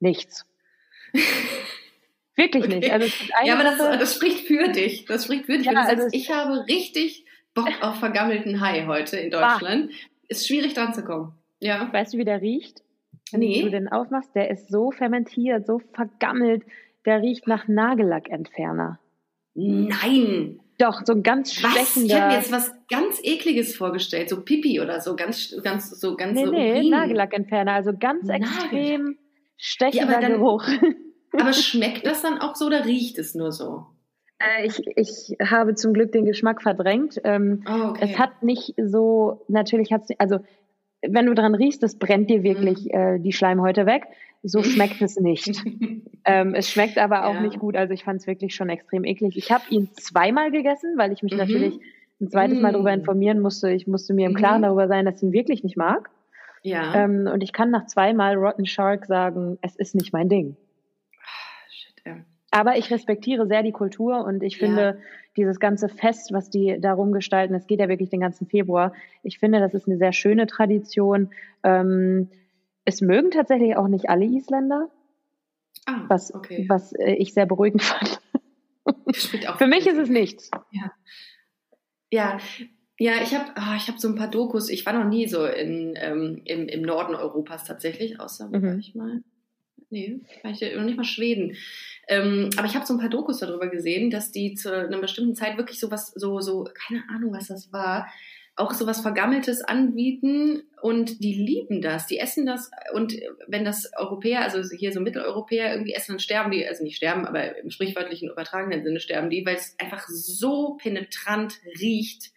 nichts. 0.00 0.46
Wirklich 2.36 2.64
okay. 2.64 2.76
nicht. 2.76 2.92
Also 2.92 3.06
ja, 3.44 3.54
aber 3.54 3.64
das, 3.64 3.78
das, 3.78 4.14
spricht 4.14 4.46
für 4.46 4.68
dich. 4.68 5.06
Das 5.06 5.24
spricht 5.24 5.46
für 5.46 5.58
dich. 5.58 5.66
Ja, 5.66 5.80
also 5.80 6.02
sagst, 6.02 6.14
ich 6.14 6.30
habe 6.30 6.66
richtig 6.68 7.26
Bock 7.54 7.68
auf 7.80 7.98
vergammelten 7.98 8.60
Hai 8.60 8.84
heute 8.86 9.16
in 9.16 9.30
Deutschland. 9.30 9.90
Bah. 9.90 9.96
Ist 10.28 10.46
schwierig 10.46 10.74
dran 10.74 10.94
zu 10.94 11.02
kommen. 11.02 11.37
Ja. 11.60 11.92
Weißt 11.92 12.14
du, 12.14 12.18
wie 12.18 12.24
der 12.24 12.40
riecht? 12.40 12.82
Wenn 13.30 13.40
nee. 13.40 13.62
du 13.62 13.70
den 13.70 13.88
aufmachst, 13.88 14.34
der 14.34 14.50
ist 14.50 14.70
so 14.70 14.90
fermentiert, 14.90 15.66
so 15.66 15.80
vergammelt. 15.92 16.64
Der 17.04 17.22
riecht 17.22 17.46
nach 17.46 17.68
Nagellackentferner. 17.68 18.98
Nein. 19.54 20.60
Doch, 20.78 21.04
so 21.04 21.12
ein 21.12 21.22
ganz 21.22 21.52
schwächender. 21.52 21.80
Was? 21.80 21.96
Ich 21.96 22.14
habe 22.14 22.26
mir 22.28 22.38
jetzt 22.38 22.52
was 22.52 22.72
ganz 22.88 23.20
ekliges 23.22 23.76
vorgestellt, 23.76 24.28
so 24.28 24.42
Pipi 24.42 24.80
oder 24.80 25.00
so, 25.00 25.16
ganz, 25.16 25.54
ganz, 25.62 25.90
so, 25.90 26.16
ganz 26.16 26.38
nee, 26.38 26.46
so. 26.46 26.52
Nee, 26.52 26.88
Nagellackentferner, 26.88 27.72
also 27.72 27.92
ganz 27.98 28.28
extrem 28.28 29.18
stechender 29.56 30.14
ja, 30.14 30.20
dann, 30.20 30.32
Geruch. 30.34 30.64
Aber 31.32 31.52
schmeckt 31.52 32.06
das 32.06 32.22
dann 32.22 32.38
auch 32.38 32.54
so 32.54 32.66
oder 32.66 32.84
riecht 32.84 33.18
es 33.18 33.34
nur 33.34 33.50
so? 33.50 33.86
Äh, 34.38 34.66
ich, 34.66 34.80
ich 34.94 35.36
habe 35.44 35.74
zum 35.74 35.92
Glück 35.92 36.12
den 36.12 36.24
Geschmack 36.24 36.62
verdrängt. 36.62 37.20
Ähm, 37.24 37.64
oh, 37.68 37.88
okay. 37.88 38.10
Es 38.12 38.18
hat 38.18 38.42
nicht 38.42 38.74
so, 38.76 39.44
natürlich 39.48 39.92
hat 39.92 40.02
es, 40.08 40.20
also 40.20 40.38
wenn 41.06 41.26
du 41.26 41.34
dran 41.34 41.54
riechst, 41.54 41.82
das 41.82 41.98
brennt 41.98 42.30
dir 42.30 42.42
wirklich 42.42 42.86
mhm. 42.86 42.90
äh, 42.90 43.18
die 43.20 43.32
Schleimhäute 43.32 43.86
weg. 43.86 44.06
So 44.42 44.62
schmeckt 44.62 45.02
es 45.02 45.18
nicht. 45.18 45.62
ähm, 46.24 46.54
es 46.54 46.70
schmeckt 46.70 46.98
aber 46.98 47.26
auch 47.26 47.34
ja. 47.34 47.40
nicht 47.40 47.58
gut. 47.58 47.76
Also 47.76 47.92
ich 47.92 48.04
fand 48.04 48.20
es 48.20 48.26
wirklich 48.26 48.54
schon 48.54 48.68
extrem 48.68 49.04
eklig. 49.04 49.36
Ich 49.36 49.50
habe 49.50 49.64
ihn 49.70 49.88
zweimal 49.94 50.50
gegessen, 50.50 50.94
weil 50.96 51.12
ich 51.12 51.22
mich 51.22 51.32
mhm. 51.32 51.38
natürlich 51.38 51.80
ein 52.20 52.28
zweites 52.28 52.60
Mal 52.60 52.72
darüber 52.72 52.90
mhm. 52.90 53.00
informieren 53.00 53.40
musste. 53.40 53.70
Ich 53.70 53.86
musste 53.86 54.14
mir 54.14 54.26
im 54.26 54.34
Klaren 54.34 54.60
mhm. 54.60 54.66
darüber 54.66 54.88
sein, 54.88 55.04
dass 55.04 55.16
ich 55.16 55.22
ihn 55.22 55.32
wirklich 55.32 55.64
nicht 55.64 55.76
mag. 55.76 56.10
Ja. 56.62 56.94
Ähm, 56.94 57.28
und 57.32 57.42
ich 57.42 57.52
kann 57.52 57.70
nach 57.70 57.86
zweimal 57.86 58.34
Rotten 58.34 58.66
Shark 58.66 59.06
sagen, 59.06 59.58
es 59.62 59.76
ist 59.76 59.94
nicht 59.94 60.12
mein 60.12 60.28
Ding. 60.28 60.56
Aber 62.50 62.78
ich 62.78 62.90
respektiere 62.90 63.46
sehr 63.46 63.62
die 63.62 63.72
Kultur 63.72 64.24
und 64.24 64.42
ich 64.42 64.58
finde 64.58 64.82
ja. 64.82 64.96
dieses 65.36 65.60
ganze 65.60 65.88
Fest, 65.88 66.32
was 66.32 66.48
die 66.48 66.78
darum 66.80 67.12
gestalten, 67.12 67.54
es 67.54 67.66
geht 67.66 67.80
ja 67.80 67.88
wirklich 67.88 68.08
den 68.08 68.20
ganzen 68.20 68.46
Februar. 68.46 68.94
Ich 69.22 69.38
finde, 69.38 69.60
das 69.60 69.74
ist 69.74 69.86
eine 69.86 69.98
sehr 69.98 70.12
schöne 70.12 70.46
Tradition. 70.46 71.30
Ähm, 71.62 72.30
es 72.84 73.02
mögen 73.02 73.30
tatsächlich 73.30 73.76
auch 73.76 73.88
nicht 73.88 74.08
alle 74.08 74.24
Isländer, 74.24 74.88
ah, 75.84 76.04
was, 76.08 76.32
okay. 76.34 76.64
was 76.68 76.92
äh, 76.94 77.12
ich 77.12 77.34
sehr 77.34 77.44
beruhigend 77.44 77.82
fand. 77.84 78.18
Für 79.14 79.66
mich 79.66 79.86
ist 79.86 79.98
es 79.98 80.08
nichts. 80.08 80.50
Ja, 80.70 80.92
ja, 82.10 82.38
ja 82.98 83.12
ich 83.22 83.34
habe 83.34 83.50
oh, 83.58 83.76
ich 83.76 83.88
hab 83.88 83.98
so 83.98 84.08
ein 84.08 84.14
paar 84.14 84.30
Dokus. 84.30 84.70
Ich 84.70 84.86
war 84.86 84.94
noch 84.94 85.08
nie 85.08 85.28
so 85.28 85.44
in, 85.44 85.94
ähm, 85.96 86.40
im, 86.46 86.66
im 86.66 86.80
Norden 86.80 87.14
Europas 87.14 87.64
tatsächlich, 87.64 88.18
außer 88.18 88.48
mhm. 88.48 88.62
war 88.62 88.78
ich 88.78 88.94
mal. 88.94 89.22
Nee, 89.90 90.20
war 90.42 90.50
ich 90.50 90.60
noch 90.74 90.84
nicht 90.84 90.96
mal 90.96 91.04
Schweden. 91.04 91.56
Ähm, 92.08 92.48
aber 92.56 92.66
ich 92.66 92.74
habe 92.74 92.86
so 92.86 92.94
ein 92.94 93.00
paar 93.00 93.10
Dokus 93.10 93.38
darüber 93.38 93.68
gesehen, 93.68 94.10
dass 94.10 94.32
die 94.32 94.54
zu 94.54 94.74
einer 94.74 94.98
bestimmten 94.98 95.34
Zeit 95.34 95.58
wirklich 95.58 95.78
so 95.78 95.90
was, 95.90 96.08
so, 96.14 96.40
so, 96.40 96.66
keine 96.86 97.04
Ahnung, 97.10 97.32
was 97.34 97.48
das 97.48 97.70
war, 97.70 98.08
auch 98.56 98.72
so 98.72 98.86
was 98.86 99.00
Vergammeltes 99.00 99.62
anbieten 99.62 100.62
und 100.82 101.22
die 101.22 101.34
lieben 101.34 101.80
das, 101.80 102.06
die 102.06 102.18
essen 102.18 102.44
das 102.44 102.70
und 102.92 103.14
wenn 103.46 103.64
das 103.64 103.92
Europäer, 103.96 104.40
also 104.40 104.60
hier 104.74 104.92
so 104.92 105.00
Mitteleuropäer 105.00 105.72
irgendwie 105.72 105.92
essen, 105.92 106.12
dann 106.12 106.18
sterben 106.18 106.50
die, 106.50 106.66
also 106.66 106.82
nicht 106.82 106.96
sterben, 106.96 107.24
aber 107.24 107.56
im 107.58 107.70
sprichwörtlichen 107.70 108.30
übertragenen 108.30 108.82
Sinne 108.82 108.98
sterben 108.98 109.30
die, 109.30 109.46
weil 109.46 109.56
es 109.56 109.76
einfach 109.78 110.08
so 110.08 110.76
penetrant 110.82 111.60
riecht. 111.80 112.32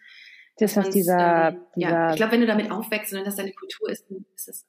Das 0.57 0.77
heißt, 0.77 0.93
dieser, 0.93 1.49
ähm, 1.49 1.61
dieser, 1.75 1.89
ja, 1.89 2.09
ich 2.11 2.17
glaube, 2.17 2.33
wenn 2.33 2.41
du 2.41 2.47
damit 2.47 2.69
aufwächst 2.69 3.13
und 3.13 3.25
das 3.25 3.37
deine 3.37 3.53
Kultur 3.53 3.89
ist, 3.89 4.05
dann 4.09 4.25
ist 4.35 4.47
das 4.47 4.65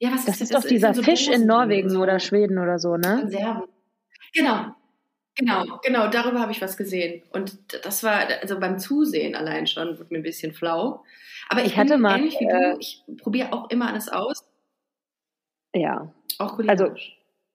ja, 0.00 0.12
was 0.12 0.24
das 0.24 0.36
ist, 0.36 0.42
ist 0.42 0.54
doch 0.54 0.64
dieser 0.64 0.92
so 0.92 1.02
Fisch 1.02 1.28
in 1.28 1.46
Norwegen 1.46 1.90
so. 1.90 2.00
oder 2.00 2.18
Schweden 2.18 2.58
oder 2.58 2.78
so, 2.78 2.96
ne? 2.96 3.20
Konserven. 3.20 3.73
Genau, 4.34 4.74
Genau, 5.36 5.80
genau, 5.82 6.08
darüber 6.08 6.40
habe 6.40 6.52
ich 6.52 6.62
was 6.62 6.76
gesehen. 6.76 7.22
Und 7.32 7.84
das 7.84 8.04
war, 8.04 8.20
also 8.40 8.60
beim 8.60 8.78
Zusehen 8.78 9.34
allein 9.34 9.66
schon, 9.66 9.98
wird 9.98 10.10
mir 10.10 10.18
ein 10.18 10.22
bisschen 10.22 10.52
flau. 10.52 11.02
Aber 11.48 11.60
ich, 11.60 11.68
ich 11.68 11.76
hatte 11.76 11.98
mal, 11.98 12.18
ähnlich 12.18 12.38
wie 12.38 12.44
äh, 12.44 12.72
du, 12.74 12.78
ich 12.78 13.02
probiere 13.20 13.52
auch 13.52 13.68
immer 13.70 13.88
alles 13.88 14.08
aus. 14.08 14.44
Ja. 15.74 16.12
Auch 16.38 16.58
Also 16.68 16.94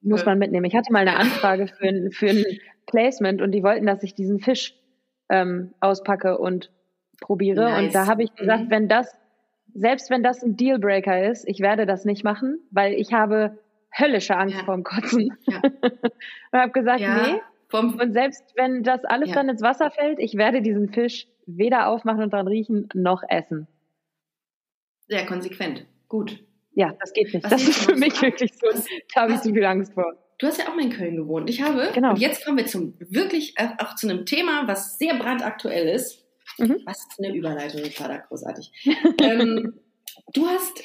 muss 0.02 0.26
man 0.26 0.40
mitnehmen. 0.40 0.66
Ich 0.66 0.76
hatte 0.76 0.92
mal 0.92 1.00
eine 1.00 1.16
Anfrage 1.16 1.68
für 1.68 1.88
ein, 1.88 2.12
für 2.12 2.30
ein 2.30 2.46
Placement 2.86 3.42
und 3.42 3.52
die 3.52 3.64
wollten, 3.64 3.86
dass 3.86 4.04
ich 4.04 4.14
diesen 4.14 4.40
Fisch 4.40 4.74
ähm, 5.30 5.74
auspacke 5.80 6.38
und 6.38 6.72
probiere. 7.22 7.64
Nice. 7.64 7.86
Und 7.86 7.96
da 7.96 8.08
habe 8.08 8.24
ich 8.24 8.36
gesagt, 8.36 8.66
mhm. 8.66 8.72
wenn 8.72 8.88
das, 8.90 9.16
selbst 9.74 10.10
wenn 10.10 10.24
das 10.24 10.44
ein 10.44 10.58
Dealbreaker 10.58 11.30
ist, 11.30 11.48
ich 11.48 11.62
werde 11.62 11.86
das 11.86 12.04
nicht 12.04 12.26
machen, 12.26 12.60
weil 12.72 12.94
ich 12.94 13.14
habe 13.14 13.58
höllische 13.98 14.38
Angst 14.38 14.58
ja. 14.58 14.66
vorm 14.66 14.84
Kotzen. 14.84 15.36
Ja. 15.48 15.62
und 16.52 16.60
habe 16.60 16.72
gesagt, 16.72 17.00
ja. 17.00 17.22
nee, 17.22 17.42
und 17.72 18.14
selbst 18.14 18.44
wenn 18.56 18.84
das 18.84 19.06
alles 19.06 19.30
ja. 19.30 19.36
dann 19.36 19.50
ins 19.50 19.62
Wasser 19.62 19.92
fällt, 19.92 20.20
ich 20.20 20.36
werde 20.36 20.62
diesen 20.62 20.92
Fisch 20.92 21.28
weder 21.46 21.88
aufmachen 21.88 22.24
und 22.24 22.34
dran 22.34 22.48
riechen, 22.48 22.90
noch 22.94 23.22
essen. 23.28 23.68
Sehr 25.08 25.26
konsequent. 25.26 25.86
Gut. 26.08 26.44
Ja, 26.74 26.94
das 27.00 27.14
geht 27.14 27.34
nicht. 27.34 27.44
Was 27.44 27.52
das 27.52 27.68
ist 27.68 27.86
für 27.86 27.96
mich 27.96 28.16
so 28.16 28.22
wirklich 28.22 28.54
so. 28.54 28.68
Was, 28.68 28.86
da 29.14 29.22
habe 29.22 29.34
ich 29.34 29.42
zu 29.42 29.54
viel 29.54 29.66
Angst 29.66 29.94
vor. 29.94 30.16
Du 30.38 30.48
hast 30.48 30.58
ja 30.58 30.70
auch 30.70 30.76
mal 30.76 30.86
in 30.86 30.92
Köln 30.92 31.16
gewohnt. 31.16 31.50
Ich 31.50 31.62
habe. 31.62 31.90
Genau. 31.94 32.12
Und 32.12 32.20
jetzt 32.20 32.46
kommen 32.46 32.58
wir 32.58 32.66
zum 32.66 32.94
wirklich 33.00 33.54
äh, 33.58 33.70
auch 33.80 33.96
zu 33.96 34.10
einem 34.10 34.26
Thema, 34.26 34.68
was 34.68 34.98
sehr 34.98 35.16
brandaktuell 35.16 35.90
ist. 35.90 36.26
Mhm. 36.58 36.82
Was 36.86 37.08
eine 37.18 37.36
Überleitung, 37.36 37.82
das 37.84 38.00
war 38.00 38.08
da 38.08 38.18
großartig. 38.18 38.72
ähm, 39.22 39.80
du 40.34 40.48
hast 40.48 40.84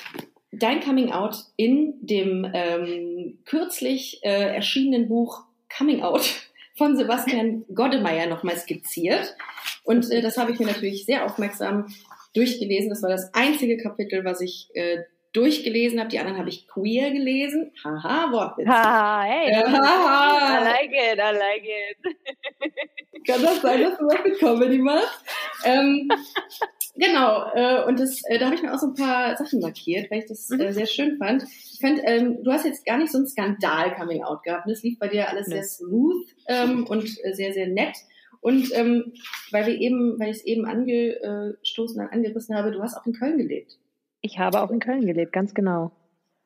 dein 0.59 0.81
Coming 0.81 1.13
Out 1.13 1.37
in 1.57 1.95
dem 2.01 2.51
ähm, 2.53 3.39
kürzlich 3.45 4.21
äh, 4.23 4.55
erschienenen 4.55 5.09
Buch 5.09 5.45
Coming 5.77 6.03
Out 6.03 6.23
von 6.77 6.97
Sebastian 6.97 7.65
Goddemeyer 7.75 8.27
nochmal 8.27 8.57
skizziert. 8.57 9.37
Und 9.85 10.11
äh, 10.11 10.21
das 10.21 10.37
habe 10.37 10.53
ich 10.53 10.59
mir 10.59 10.67
natürlich 10.67 11.07
sehr 11.07 11.25
aufmerksam 11.25 11.87
durchgelesen. 12.35 12.91
Das 12.91 13.03
war 13.03 13.11
das 13.11 13.33
einzige 13.35 13.77
Kapitel, 13.77 14.25
was 14.25 14.41
ich 14.41 14.69
äh, 14.75 15.05
durchgelesen 15.33 15.99
habe. 15.99 16.09
Die 16.09 16.19
anderen 16.19 16.39
habe 16.39 16.49
ich 16.49 16.67
queer 16.67 17.11
gelesen. 17.11 17.73
Haha, 17.85 18.33
Wortwitz. 18.33 18.69
Haha, 18.69 19.23
hey. 19.23 19.51
Äh, 19.51 19.65
haha. 19.65 20.61
I 20.61 20.65
like 20.65 20.91
it, 20.93 21.19
I 21.19 21.37
like 21.37 21.65
it. 21.65 23.27
Kann 23.27 23.43
das 23.43 23.61
sein, 23.61 23.83
dass 23.83 23.99
du 23.99 24.07
was 24.07 24.25
mit 24.25 24.39
Comedy 24.39 24.79
machst? 24.79 25.25
Ähm, 25.65 26.09
genau, 26.95 27.53
äh, 27.55 27.85
und 27.87 27.99
das, 27.99 28.23
äh, 28.29 28.39
da 28.39 28.47
habe 28.47 28.55
ich 28.55 28.63
mir 28.63 28.73
auch 28.73 28.79
so 28.79 28.89
ein 28.89 28.95
paar 28.95 29.37
Sachen 29.37 29.61
markiert, 29.61 30.11
weil 30.11 30.21
ich 30.21 30.27
das 30.27 30.51
äh, 30.51 30.57
mhm. 30.57 30.73
sehr 30.73 30.87
schön 30.87 31.19
fand. 31.19 31.45
Ich 31.73 31.79
fand, 31.81 32.01
ähm, 32.05 32.43
du 32.43 32.53
hast 32.53 32.65
jetzt 32.65 32.87
gar 32.87 32.99
nicht 32.99 33.13
so 33.13 33.19
ein 33.19 33.27
Skandal-Coming-out 33.27 34.43
gehabt. 34.43 34.69
Das 34.69 34.83
lief 34.83 34.99
bei 34.99 35.09
dir 35.09 35.29
alles 35.29 35.49
nee. 35.49 35.55
sehr 35.55 35.65
smooth 35.65 36.27
ähm, 36.47 36.87
und 36.87 37.05
äh, 37.25 37.35
sehr, 37.35 37.53
sehr 37.53 37.69
nett. 37.69 37.97
Und 38.41 38.77
ähm, 38.77 39.13
weil 39.53 39.67
wir 39.67 39.81
eben, 39.81 40.19
weil 40.19 40.31
ich 40.31 40.39
es 40.39 40.45
eben 40.45 40.67
angestoßen 40.67 42.01
und 42.01 42.13
angerissen 42.13 42.55
habe, 42.55 42.73
du 42.73 42.83
hast 42.83 42.97
auch 42.97 43.07
in 43.07 43.15
Köln 43.15 43.39
gelebt. 43.39 43.79
Ich 44.21 44.39
habe 44.39 44.61
auch 44.61 44.71
in 44.71 44.81
Köln 44.81 45.07
gelebt, 45.07 45.33
ganz 45.33 45.55
genau. 45.55 45.93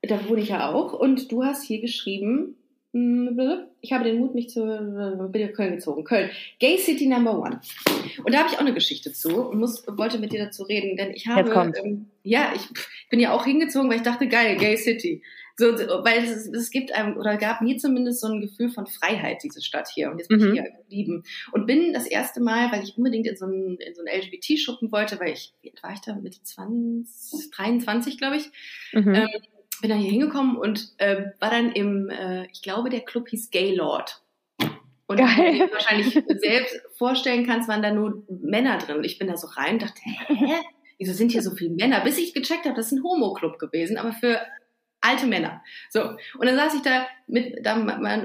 Da 0.02 0.28
wohne 0.28 0.40
ich 0.40 0.50
ja 0.50 0.72
auch. 0.72 0.92
Und 0.92 1.32
du 1.32 1.44
hast 1.44 1.64
hier 1.64 1.80
geschrieben, 1.80 2.56
ich 2.92 3.92
habe 3.92 4.05
den 4.05 4.18
Mut, 4.18 4.35
mich 4.35 4.48
zu, 4.48 4.64
bin 5.31 5.42
in 5.42 5.53
Köln 5.53 5.74
gezogen. 5.74 6.05
Köln. 6.05 6.31
Gay 6.59 6.79
City 6.79 7.07
Number 7.07 7.38
One. 7.38 7.61
Und 8.24 8.33
da 8.33 8.38
habe 8.38 8.48
ich 8.51 8.57
auch 8.57 8.62
eine 8.62 8.72
Geschichte 8.72 9.12
zu 9.12 9.48
und 9.48 9.59
muss, 9.59 9.87
wollte 9.87 10.18
mit 10.18 10.33
dir 10.33 10.44
dazu 10.44 10.62
reden, 10.62 10.96
denn 10.96 11.11
ich 11.11 11.27
habe, 11.27 11.72
ähm, 11.85 12.07
ja, 12.22 12.53
ich 12.55 12.62
bin 13.11 13.20
ja 13.20 13.33
auch 13.33 13.44
hingezogen, 13.44 13.90
weil 13.90 13.98
ich 13.98 14.03
dachte, 14.03 14.27
geil, 14.27 14.57
Gay 14.57 14.77
City. 14.77 15.22
So, 15.57 15.66
weil 15.66 16.22
es, 16.22 16.46
es 16.46 16.70
gibt 16.70 16.94
einem, 16.94 17.16
oder 17.16 17.37
gab 17.37 17.61
mir 17.61 17.77
zumindest 17.79 18.20
so 18.20 18.29
ein 18.29 18.40
Gefühl 18.40 18.70
von 18.70 18.87
Freiheit, 18.87 19.42
diese 19.42 19.61
Stadt 19.61 19.88
hier. 19.92 20.11
Und 20.11 20.18
jetzt 20.18 20.29
bin 20.29 20.38
mhm. 20.38 20.46
ich 20.46 20.53
hier 20.53 20.70
geblieben. 20.70 21.24
Und 21.51 21.66
bin 21.66 21.92
das 21.92 22.07
erste 22.07 22.40
Mal, 22.40 22.70
weil 22.70 22.85
ich 22.85 22.96
unbedingt 22.96 23.27
in 23.27 23.37
so 23.37 23.46
einen, 23.46 23.77
in 23.77 23.94
so 23.94 24.03
einen 24.03 24.20
LGBT-Schuppen 24.20 24.92
wollte, 24.92 25.18
weil 25.18 25.33
ich, 25.33 25.53
wie 25.61 25.72
alt 25.72 25.83
war 25.83 25.92
ich 25.92 26.01
da? 26.01 26.14
Mitte 26.14 26.40
20, 26.42 27.51
23, 27.51 28.18
glaube 28.18 28.37
ich. 28.37 28.51
Mhm. 28.92 29.14
Ähm, 29.14 29.29
bin 29.81 29.91
dann 29.91 29.99
hier 29.99 30.11
hingekommen 30.11 30.57
und 30.57 30.93
äh, 30.99 31.25
war 31.41 31.51
dann 31.51 31.73
im, 31.73 32.11
äh, 32.11 32.47
ich 32.53 32.62
glaube, 32.62 32.91
der 32.91 33.01
Club 33.01 33.29
hieß 33.29 33.51
Gaylord. 33.51 34.23
Und 35.07 35.17
Geil. 35.17 35.55
wie 35.55 35.59
du 35.59 35.73
wahrscheinlich 35.73 36.12
selbst 36.12 36.81
vorstellen 36.95 37.47
kannst, 37.47 37.69
waren 37.69 37.83
da 37.83 37.91
nur 37.91 38.23
Männer 38.29 38.79
drin. 38.79 38.97
Und 38.97 39.05
ich 39.05 39.19
bin 39.19 39.29
da 39.29 39.37
so 39.37 39.47
rein 39.49 39.75
und 39.75 39.83
dachte, 39.83 40.01
hä? 40.05 40.55
Wieso 40.99 41.12
sind 41.12 41.33
hier 41.33 41.43
so 41.43 41.53
viele 41.53 41.71
Männer? 41.71 42.01
Bis 42.01 42.19
ich 42.19 42.35
gecheckt 42.35 42.64
habe, 42.64 42.75
das 42.75 42.87
ist 42.87 42.93
ein 42.93 43.05
Homo-Club 43.05 43.59
gewesen, 43.59 43.97
aber 43.97 44.12
für 44.12 44.41
alte 45.01 45.27
Männer. 45.27 45.62
So. 45.91 46.03
Und 46.03 46.47
dann 46.47 46.57
saß 46.57 46.75
ich 46.75 46.83
da 46.83 47.07
mit 47.27 47.64
meiner 47.64 48.25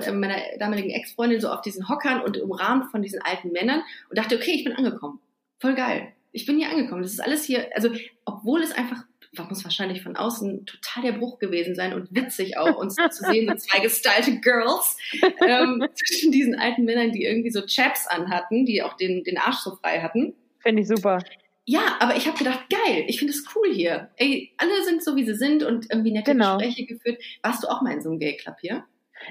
damaligen 0.57 0.89
Ex-Freundin 0.89 1.39
so 1.39 1.49
auf 1.49 1.61
diesen 1.61 1.87
Hockern 1.87 2.21
und 2.21 2.37
umrahmt 2.37 2.91
von 2.91 3.01
diesen 3.01 3.21
alten 3.21 3.51
Männern 3.51 3.83
und 4.09 4.17
dachte, 4.17 4.35
okay, 4.35 4.51
ich 4.51 4.63
bin 4.63 4.73
angekommen. 4.73 5.19
Voll 5.59 5.75
geil. 5.75 6.13
Ich 6.33 6.45
bin 6.45 6.57
hier 6.57 6.69
angekommen. 6.69 7.03
Das 7.03 7.13
ist 7.13 7.21
alles 7.21 7.45
hier, 7.45 7.69
also, 7.73 7.89
obwohl 8.25 8.61
es 8.61 8.71
einfach 8.71 9.03
muss 9.49 9.63
wahrscheinlich 9.63 10.03
von 10.03 10.15
außen 10.15 10.65
total 10.65 11.03
der 11.03 11.11
Bruch 11.13 11.39
gewesen 11.39 11.75
sein 11.75 11.93
und 11.93 12.13
witzig 12.13 12.57
auch, 12.57 12.77
uns 12.77 12.95
zu 12.95 13.25
sehen, 13.25 13.49
so 13.49 13.55
zwei 13.55 13.79
gestylte 13.79 14.39
Girls 14.39 14.97
ähm, 15.41 15.83
zwischen 15.95 16.31
diesen 16.31 16.55
alten 16.55 16.85
Männern, 16.85 17.11
die 17.11 17.23
irgendwie 17.25 17.49
so 17.49 17.61
Chaps 17.61 18.07
anhatten, 18.07 18.65
die 18.65 18.83
auch 18.83 18.95
den, 18.95 19.23
den 19.23 19.37
Arsch 19.37 19.57
so 19.57 19.75
frei 19.75 20.01
hatten. 20.01 20.33
Finde 20.59 20.83
ich 20.83 20.87
super. 20.87 21.19
Ja, 21.65 21.97
aber 21.99 22.15
ich 22.17 22.27
habe 22.27 22.37
gedacht, 22.37 22.65
geil, 22.69 23.05
ich 23.07 23.19
finde 23.19 23.33
es 23.33 23.45
cool 23.55 23.73
hier. 23.73 24.09
Ey, 24.17 24.51
alle 24.57 24.83
sind 24.83 25.01
so, 25.01 25.15
wie 25.15 25.25
sie 25.25 25.35
sind 25.35 25.63
und 25.63 25.89
irgendwie 25.89 26.11
nette 26.11 26.31
genau. 26.31 26.57
Gespräche 26.57 26.85
geführt. 26.85 27.21
Warst 27.41 27.63
du 27.63 27.67
auch 27.69 27.81
mal 27.81 27.93
in 27.93 28.01
so 28.01 28.09
einem 28.09 28.19
Gay 28.19 28.35
Club 28.35 28.57
hier? 28.59 28.83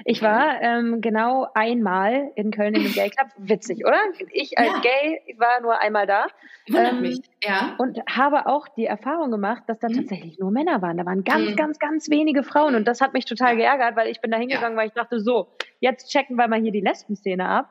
Ich 0.05 0.21
war 0.21 0.61
ähm, 0.61 1.01
genau 1.01 1.47
einmal 1.53 2.31
in 2.35 2.51
Köln 2.51 2.75
in 2.75 2.81
einem 2.81 2.93
Gay 2.93 3.09
Club. 3.09 3.29
Witzig, 3.37 3.85
oder? 3.85 3.99
Ich 4.31 4.57
als 4.57 4.69
ja. 4.69 4.79
Gay 4.81 5.35
war 5.37 5.61
nur 5.61 5.79
einmal 5.79 6.07
da. 6.07 6.27
Ähm, 6.67 7.01
mich, 7.01 7.21
ja. 7.43 7.75
Und 7.77 7.99
habe 8.09 8.45
auch 8.47 8.67
die 8.67 8.85
Erfahrung 8.85 9.31
gemacht, 9.31 9.63
dass 9.67 9.79
da 9.79 9.89
mhm. 9.89 9.95
tatsächlich 9.95 10.39
nur 10.39 10.51
Männer 10.51 10.81
waren. 10.81 10.97
Da 10.97 11.05
waren 11.05 11.23
ganz, 11.23 11.51
mhm. 11.51 11.55
ganz, 11.55 11.79
ganz 11.79 12.09
wenige 12.09 12.43
Frauen. 12.43 12.75
Und 12.75 12.87
das 12.87 13.01
hat 13.01 13.13
mich 13.13 13.25
total 13.25 13.55
geärgert, 13.57 13.95
weil 13.95 14.09
ich 14.09 14.21
bin 14.21 14.31
da 14.31 14.37
hingegangen, 14.37 14.73
ja. 14.73 14.77
weil 14.77 14.87
ich 14.87 14.93
dachte, 14.93 15.19
so, 15.19 15.47
jetzt 15.79 16.11
checken 16.11 16.35
wir 16.37 16.47
mal 16.47 16.61
hier 16.61 16.71
die 16.71 16.81
Lesbenszene 16.81 17.47
ab 17.47 17.69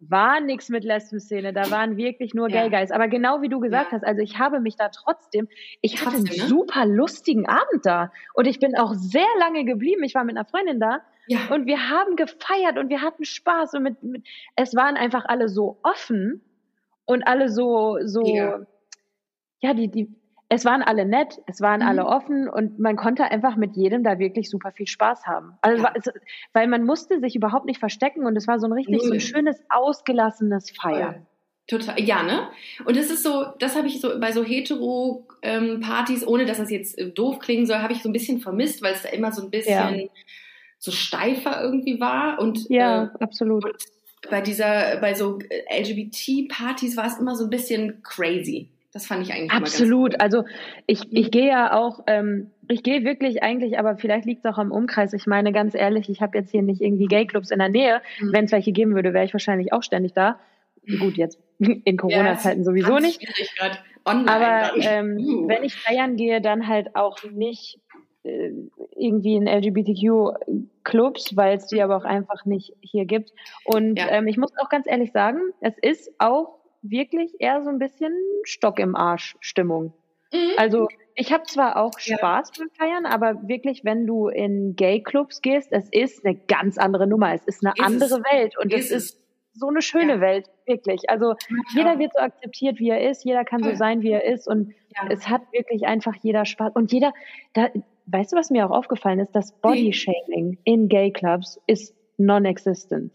war 0.00 0.40
nichts 0.40 0.68
mit 0.68 0.84
Lesben-Szene, 0.84 1.52
da 1.52 1.70
waren 1.70 1.96
wirklich 1.96 2.34
nur 2.34 2.48
Gay 2.48 2.68
Guys. 2.70 2.90
Aber 2.90 3.08
genau 3.08 3.42
wie 3.42 3.48
du 3.48 3.60
gesagt 3.60 3.86
ja. 3.86 3.92
hast, 3.92 4.04
also 4.04 4.20
ich 4.20 4.38
habe 4.38 4.60
mich 4.60 4.76
da 4.76 4.88
trotzdem, 4.88 5.48
ich 5.80 5.94
trotzdem, 5.94 6.24
hatte 6.24 6.32
einen 6.32 6.42
ne? 6.42 6.48
super 6.48 6.86
lustigen 6.86 7.46
Abend 7.46 7.84
da 7.84 8.10
und 8.34 8.46
ich 8.46 8.58
bin 8.58 8.76
auch 8.76 8.94
sehr 8.94 9.26
lange 9.38 9.64
geblieben. 9.64 10.02
Ich 10.02 10.14
war 10.14 10.24
mit 10.24 10.36
einer 10.36 10.44
Freundin 10.44 10.80
da 10.80 11.00
ja. 11.26 11.38
und 11.50 11.66
wir 11.66 11.88
haben 11.90 12.16
gefeiert 12.16 12.78
und 12.78 12.88
wir 12.88 13.02
hatten 13.02 13.24
Spaß 13.24 13.74
und 13.74 13.82
mit, 13.82 14.02
mit 14.02 14.26
es 14.56 14.74
waren 14.74 14.96
einfach 14.96 15.24
alle 15.26 15.48
so 15.48 15.78
offen 15.82 16.42
und 17.04 17.26
alle 17.26 17.48
so 17.48 17.98
so 18.02 18.24
ja, 18.24 18.60
ja 19.60 19.74
die 19.74 19.88
die 19.88 20.14
es 20.50 20.64
waren 20.64 20.82
alle 20.82 21.04
nett, 21.04 21.40
es 21.46 21.60
waren 21.60 21.80
mhm. 21.80 21.88
alle 21.88 22.06
offen 22.06 22.48
und 22.48 22.78
man 22.78 22.96
konnte 22.96 23.24
einfach 23.24 23.56
mit 23.56 23.76
jedem 23.76 24.04
da 24.04 24.18
wirklich 24.18 24.50
super 24.50 24.72
viel 24.72 24.86
Spaß 24.86 25.26
haben. 25.26 25.54
Also 25.62 25.82
ja. 25.82 25.92
es, 25.94 26.04
weil 26.52 26.68
man 26.68 26.84
musste 26.84 27.18
sich 27.20 27.34
überhaupt 27.34 27.66
nicht 27.66 27.80
verstecken 27.80 28.26
und 28.26 28.36
es 28.36 28.46
war 28.46 28.58
so 28.60 28.66
ein 28.66 28.72
richtig 28.72 28.98
Null. 28.98 29.06
so 29.08 29.14
ein 29.14 29.20
schönes, 29.20 29.60
ausgelassenes 29.70 30.70
Feiern. 30.70 31.26
Total, 31.66 31.98
ja, 31.98 32.22
ne? 32.22 32.48
Und 32.84 32.96
das 32.96 33.10
ist 33.10 33.22
so, 33.22 33.46
das 33.58 33.74
habe 33.74 33.86
ich 33.86 34.00
so 34.00 34.20
bei 34.20 34.32
so 34.32 34.44
Hetero-Partys, 34.44 36.22
ähm, 36.22 36.28
ohne 36.28 36.44
dass 36.44 36.58
das 36.58 36.70
jetzt 36.70 36.98
äh, 36.98 37.10
doof 37.10 37.38
klingen 37.38 37.64
soll, 37.64 37.78
habe 37.78 37.94
ich 37.94 38.02
so 38.02 38.10
ein 38.10 38.12
bisschen 38.12 38.40
vermisst, 38.40 38.82
weil 38.82 38.92
es 38.92 39.02
da 39.02 39.08
immer 39.08 39.32
so 39.32 39.42
ein 39.42 39.50
bisschen 39.50 39.98
ja. 39.98 40.06
So 40.84 40.92
steifer 40.92 41.62
irgendwie 41.62 41.98
war. 41.98 42.38
Und, 42.38 42.68
ja, 42.68 43.04
äh, 43.04 43.08
absolut. 43.24 43.64
Und 43.64 43.76
bei 44.30 44.42
dieser, 44.42 44.98
bei 45.00 45.14
so 45.14 45.38
LGBT-Partys 45.74 46.96
war 46.98 47.06
es 47.06 47.18
immer 47.18 47.34
so 47.36 47.44
ein 47.44 47.50
bisschen 47.50 48.02
crazy. 48.02 48.68
Das 48.92 49.06
fand 49.06 49.26
ich 49.26 49.32
eigentlich 49.32 49.50
Absolut. 49.50 50.20
Also 50.20 50.44
ich, 50.86 51.00
ich 51.10 51.30
gehe 51.30 51.48
ja 51.48 51.72
auch, 51.72 52.04
ähm, 52.06 52.50
ich 52.68 52.82
gehe 52.82 53.02
wirklich 53.02 53.42
eigentlich, 53.42 53.78
aber 53.78 53.96
vielleicht 53.96 54.26
liegt 54.26 54.44
es 54.44 54.52
auch 54.52 54.58
am 54.58 54.70
Umkreis. 54.70 55.14
Ich 55.14 55.26
meine, 55.26 55.52
ganz 55.52 55.74
ehrlich, 55.74 56.10
ich 56.10 56.20
habe 56.20 56.36
jetzt 56.36 56.50
hier 56.50 56.62
nicht 56.62 56.82
irgendwie 56.82 57.06
Gay-Clubs 57.06 57.50
in 57.50 57.60
der 57.60 57.70
Nähe. 57.70 58.02
Mhm. 58.20 58.32
Wenn 58.32 58.44
es 58.44 58.52
welche 58.52 58.72
geben 58.72 58.94
würde, 58.94 59.14
wäre 59.14 59.24
ich 59.24 59.32
wahrscheinlich 59.32 59.72
auch 59.72 59.82
ständig 59.82 60.12
da. 60.12 60.38
Gut, 61.00 61.16
jetzt 61.16 61.40
in 61.58 61.96
Corona-Zeiten 61.96 62.60
ja, 62.60 62.64
sowieso 62.64 62.98
nicht. 62.98 63.26
Online, 64.04 64.30
aber 64.30 64.76
ähm, 64.76 65.16
uh. 65.18 65.48
wenn 65.48 65.64
ich 65.64 65.76
feiern 65.76 66.16
gehe, 66.16 66.42
dann 66.42 66.68
halt 66.68 66.94
auch 66.94 67.22
nicht 67.24 67.78
irgendwie 68.24 69.36
in 69.36 69.46
LGBTQ-Clubs, 69.46 71.36
weil 71.36 71.56
es 71.58 71.66
die 71.66 71.82
aber 71.82 71.96
auch 71.96 72.04
einfach 72.04 72.44
nicht 72.44 72.72
hier 72.80 73.04
gibt. 73.04 73.32
Und 73.64 73.98
ja. 73.98 74.08
ähm, 74.10 74.26
ich 74.26 74.36
muss 74.36 74.52
auch 74.58 74.68
ganz 74.68 74.86
ehrlich 74.86 75.12
sagen, 75.12 75.38
es 75.60 75.74
ist 75.80 76.10
auch 76.18 76.58
wirklich 76.82 77.34
eher 77.38 77.62
so 77.62 77.70
ein 77.70 77.78
bisschen 77.78 78.12
Stock 78.44 78.78
im 78.78 78.94
Arsch 78.94 79.36
Stimmung. 79.40 79.92
Mhm. 80.32 80.52
Also 80.56 80.88
ich 81.14 81.32
habe 81.32 81.44
zwar 81.44 81.76
auch 81.76 81.98
Spaß 81.98 82.52
ja. 82.56 82.64
beim 82.64 82.70
Feiern, 82.70 83.06
aber 83.06 83.46
wirklich, 83.46 83.84
wenn 83.84 84.06
du 84.06 84.28
in 84.28 84.74
Gay-Clubs 84.74 85.42
gehst, 85.42 85.68
es 85.70 85.88
ist 85.90 86.24
eine 86.24 86.36
ganz 86.48 86.78
andere 86.78 87.06
Nummer. 87.06 87.34
Es 87.34 87.44
ist 87.44 87.64
eine 87.64 87.74
ist 87.76 87.84
andere 87.84 88.20
es. 88.20 88.32
Welt 88.32 88.58
und 88.58 88.72
ist 88.72 88.90
es 88.90 89.04
ist 89.04 89.20
so 89.56 89.68
eine 89.68 89.82
schöne 89.82 90.14
ja. 90.14 90.20
Welt, 90.20 90.50
wirklich. 90.66 91.08
Also 91.08 91.32
ja. 91.32 91.56
jeder 91.76 91.98
wird 91.98 92.12
so 92.14 92.20
akzeptiert, 92.20 92.80
wie 92.80 92.90
er 92.90 93.08
ist, 93.08 93.24
jeder 93.24 93.44
kann 93.44 93.62
so 93.62 93.74
sein, 93.76 94.02
wie 94.02 94.10
er 94.10 94.24
ist 94.24 94.48
und 94.48 94.74
es 95.08 95.28
hat 95.28 95.42
wirklich 95.52 95.86
einfach 95.86 96.14
jeder 96.22 96.44
Spaß. 96.44 96.72
Und 96.74 96.92
jeder, 96.92 97.12
da, 97.52 97.68
weißt 98.06 98.32
du, 98.32 98.36
was 98.36 98.50
mir 98.50 98.66
auch 98.66 98.76
aufgefallen 98.76 99.18
ist? 99.18 99.32
Das 99.32 99.52
Body-Shaming 99.60 100.58
in 100.64 100.88
Gay-Clubs 100.88 101.60
ist 101.66 101.94
non-existent. 102.18 103.12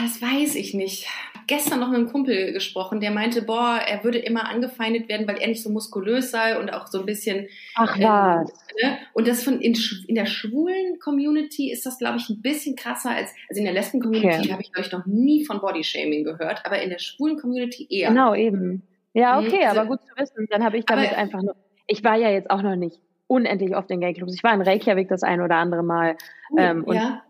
Das 0.00 0.22
weiß 0.22 0.54
ich 0.54 0.74
nicht. 0.74 1.08
Gestern 1.48 1.80
noch 1.80 1.88
mit 1.88 1.98
einem 1.98 2.08
Kumpel 2.08 2.52
gesprochen, 2.52 3.00
der 3.00 3.10
meinte, 3.10 3.42
boah, 3.42 3.80
er 3.84 4.04
würde 4.04 4.18
immer 4.18 4.48
angefeindet 4.48 5.08
werden, 5.08 5.26
weil 5.26 5.38
er 5.38 5.48
nicht 5.48 5.62
so 5.62 5.70
muskulös 5.70 6.30
sei 6.30 6.58
und 6.58 6.72
auch 6.72 6.86
so 6.86 7.00
ein 7.00 7.06
bisschen. 7.06 7.48
Ach 7.74 7.98
was. 7.98 8.50
Ähm, 8.50 8.90
ne? 8.90 8.98
Und 9.12 9.26
das 9.26 9.42
von 9.42 9.60
in, 9.60 9.76
in 10.06 10.14
der 10.14 10.26
schwulen 10.26 10.98
Community 11.00 11.72
ist 11.72 11.84
das, 11.84 11.98
glaube 11.98 12.18
ich, 12.18 12.28
ein 12.28 12.40
bisschen 12.42 12.76
krasser 12.76 13.10
als 13.10 13.30
also 13.48 13.58
in 13.58 13.64
der 13.64 13.74
lesben 13.74 14.00
Community 14.00 14.38
okay. 14.38 14.52
habe 14.52 14.62
ich 14.62 14.72
glaube 14.72 14.86
ich 14.86 14.92
noch 14.92 15.04
nie 15.04 15.44
von 15.44 15.60
Bodyshaming 15.60 16.22
gehört, 16.22 16.64
aber 16.64 16.80
in 16.80 16.90
der 16.90 17.00
schwulen 17.00 17.36
Community 17.38 17.86
eher. 17.90 18.10
Genau 18.10 18.34
eben. 18.34 18.82
Ja, 19.14 19.40
mhm. 19.40 19.46
okay, 19.48 19.64
mhm. 19.64 19.70
aber 19.70 19.86
gut 19.86 20.00
zu 20.02 20.14
wissen. 20.16 20.46
Dann 20.48 20.64
habe 20.64 20.78
ich 20.78 20.84
damit 20.84 21.08
aber, 21.08 21.18
einfach 21.18 21.42
nur. 21.42 21.56
Ich 21.88 22.04
war 22.04 22.16
ja 22.16 22.30
jetzt 22.30 22.50
auch 22.50 22.62
noch 22.62 22.76
nicht 22.76 23.00
unendlich 23.32 23.74
oft 23.74 23.90
in 23.90 24.00
Gay-Clubs. 24.00 24.34
Ich 24.34 24.44
war 24.44 24.54
in 24.54 24.60
Reykjavik 24.60 25.08
das 25.08 25.22
ein 25.22 25.40
oder 25.40 25.56
andere 25.56 25.82
Mal. 25.82 26.16
Uh, 26.50 26.58
ähm, 26.58 26.84
und 26.84 26.96
ja 26.96 27.22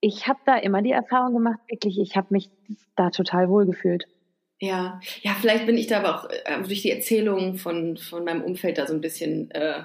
ich 0.00 0.28
habe 0.28 0.38
da 0.46 0.56
immer 0.56 0.82
die 0.82 0.92
Erfahrung 0.92 1.34
gemacht, 1.34 1.58
wirklich, 1.68 1.98
ich 1.98 2.16
habe 2.16 2.28
mich 2.30 2.50
da 2.96 3.10
total 3.10 3.48
wohl 3.48 3.66
gefühlt. 3.66 4.06
Ja, 4.60 5.00
ja, 5.22 5.36
vielleicht 5.40 5.66
bin 5.66 5.78
ich 5.78 5.86
da 5.86 5.98
aber 5.98 6.16
auch 6.16 6.30
äh, 6.30 6.62
durch 6.62 6.82
die 6.82 6.90
Erzählungen 6.90 7.56
von, 7.56 7.96
von 7.96 8.24
meinem 8.24 8.42
Umfeld 8.42 8.78
da 8.78 8.86
so 8.86 8.94
ein 8.94 9.00
bisschen. 9.00 9.50
Äh, 9.52 9.82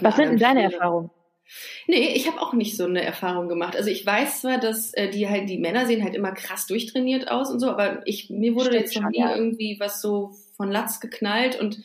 Was 0.00 0.16
sind 0.16 0.30
denn 0.30 0.38
deine 0.38 0.64
Erfahrungen? 0.64 1.10
Nee, 1.86 2.14
ich 2.14 2.26
habe 2.26 2.40
auch 2.40 2.54
nicht 2.54 2.76
so 2.76 2.84
eine 2.84 3.04
Erfahrung 3.04 3.48
gemacht. 3.48 3.76
Also 3.76 3.88
ich 3.88 4.04
weiß 4.04 4.40
zwar, 4.40 4.58
dass 4.58 4.92
äh, 4.94 5.08
die 5.08 5.28
halt 5.28 5.48
die 5.48 5.58
Männer 5.58 5.86
sehen 5.86 6.02
halt 6.02 6.16
immer 6.16 6.32
krass 6.32 6.66
durchtrainiert 6.66 7.30
aus 7.30 7.52
und 7.52 7.60
so, 7.60 7.70
aber 7.70 8.02
ich 8.04 8.30
mir 8.30 8.56
wurde 8.56 8.70
Stimmt 8.70 8.80
jetzt 8.82 9.00
noch 9.00 9.10
nie 9.10 9.20
ja. 9.20 9.36
irgendwie 9.36 9.76
was 9.78 10.00
so 10.00 10.32
von 10.56 10.68
Latz 10.72 10.98
geknallt 10.98 11.60
und 11.60 11.78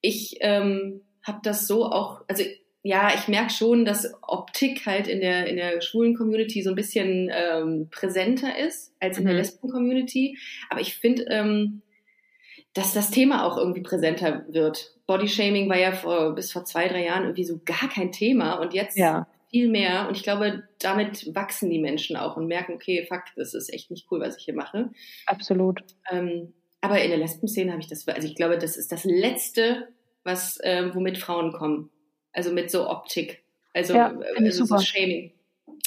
ich 0.00 0.36
ähm, 0.40 1.02
habe 1.22 1.40
das 1.42 1.66
so 1.66 1.86
auch, 1.86 2.22
also 2.28 2.44
ja, 2.82 3.12
ich 3.14 3.28
merke 3.28 3.50
schon, 3.50 3.84
dass 3.84 4.14
Optik 4.22 4.86
halt 4.86 5.08
in 5.08 5.20
der, 5.20 5.46
in 5.46 5.56
der 5.56 5.80
schwulen 5.80 6.14
Community 6.16 6.62
so 6.62 6.70
ein 6.70 6.76
bisschen 6.76 7.30
ähm, 7.32 7.88
präsenter 7.90 8.58
ist 8.58 8.94
als 9.00 9.18
in 9.18 9.24
mhm. 9.24 9.28
der 9.28 9.36
Lesben-Community. 9.38 10.38
Aber 10.70 10.80
ich 10.80 10.96
finde, 10.96 11.24
ähm, 11.28 11.82
dass 12.74 12.94
das 12.94 13.10
Thema 13.10 13.44
auch 13.44 13.58
irgendwie 13.58 13.82
präsenter 13.82 14.44
wird. 14.48 14.94
Bodyshaming 15.06 15.68
war 15.68 15.78
ja 15.78 15.92
vor, 15.92 16.34
bis 16.34 16.52
vor 16.52 16.64
zwei, 16.64 16.86
drei 16.86 17.04
Jahren 17.04 17.24
irgendwie 17.24 17.44
so 17.44 17.60
gar 17.64 17.88
kein 17.88 18.12
Thema 18.12 18.54
und 18.54 18.74
jetzt 18.74 18.96
ja. 18.96 19.26
viel 19.50 19.68
mehr. 19.68 20.06
Und 20.08 20.16
ich 20.16 20.22
glaube, 20.22 20.62
damit 20.78 21.34
wachsen 21.34 21.70
die 21.70 21.80
Menschen 21.80 22.16
auch 22.16 22.36
und 22.36 22.46
merken, 22.46 22.74
okay, 22.74 23.04
fuck, 23.08 23.24
das 23.36 23.54
ist 23.54 23.72
echt 23.72 23.90
nicht 23.90 24.06
cool, 24.10 24.20
was 24.20 24.36
ich 24.36 24.44
hier 24.44 24.54
mache. 24.54 24.90
Absolut. 25.26 25.80
Ähm, 26.10 26.52
aber 26.80 27.02
in 27.02 27.10
der 27.10 27.18
Lesben-Szene 27.18 27.72
habe 27.72 27.80
ich 27.80 27.88
das, 27.88 28.06
also 28.08 28.26
ich 28.26 28.34
glaube, 28.34 28.58
das 28.58 28.76
ist 28.76 28.92
das 28.92 29.04
Letzte, 29.04 29.88
was, 30.24 30.58
äh, 30.60 30.94
womit 30.94 31.18
Frauen 31.18 31.52
kommen. 31.52 31.90
Also 32.32 32.52
mit 32.52 32.70
so 32.70 32.88
Optik. 32.88 33.42
Also, 33.74 33.94
ja, 33.94 34.12
äh, 34.12 34.44
also 34.44 34.64
so 34.64 34.78
Shaming. 34.78 35.32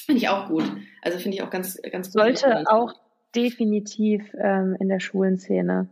Finde 0.06 0.22
ich 0.22 0.30
auch 0.30 0.48
gut. 0.48 0.64
Also 1.02 1.20
finde 1.20 1.38
ich 1.38 1.44
auch 1.44 1.50
ganz, 1.50 1.80
ganz 1.92 2.08
gut. 2.08 2.14
Sollte 2.14 2.66
auch 2.70 2.94
definitiv 3.36 4.34
ähm, 4.38 4.76
in 4.80 4.90
der 4.90 5.00
schwulen 5.00 5.38
Szene. 5.38 5.88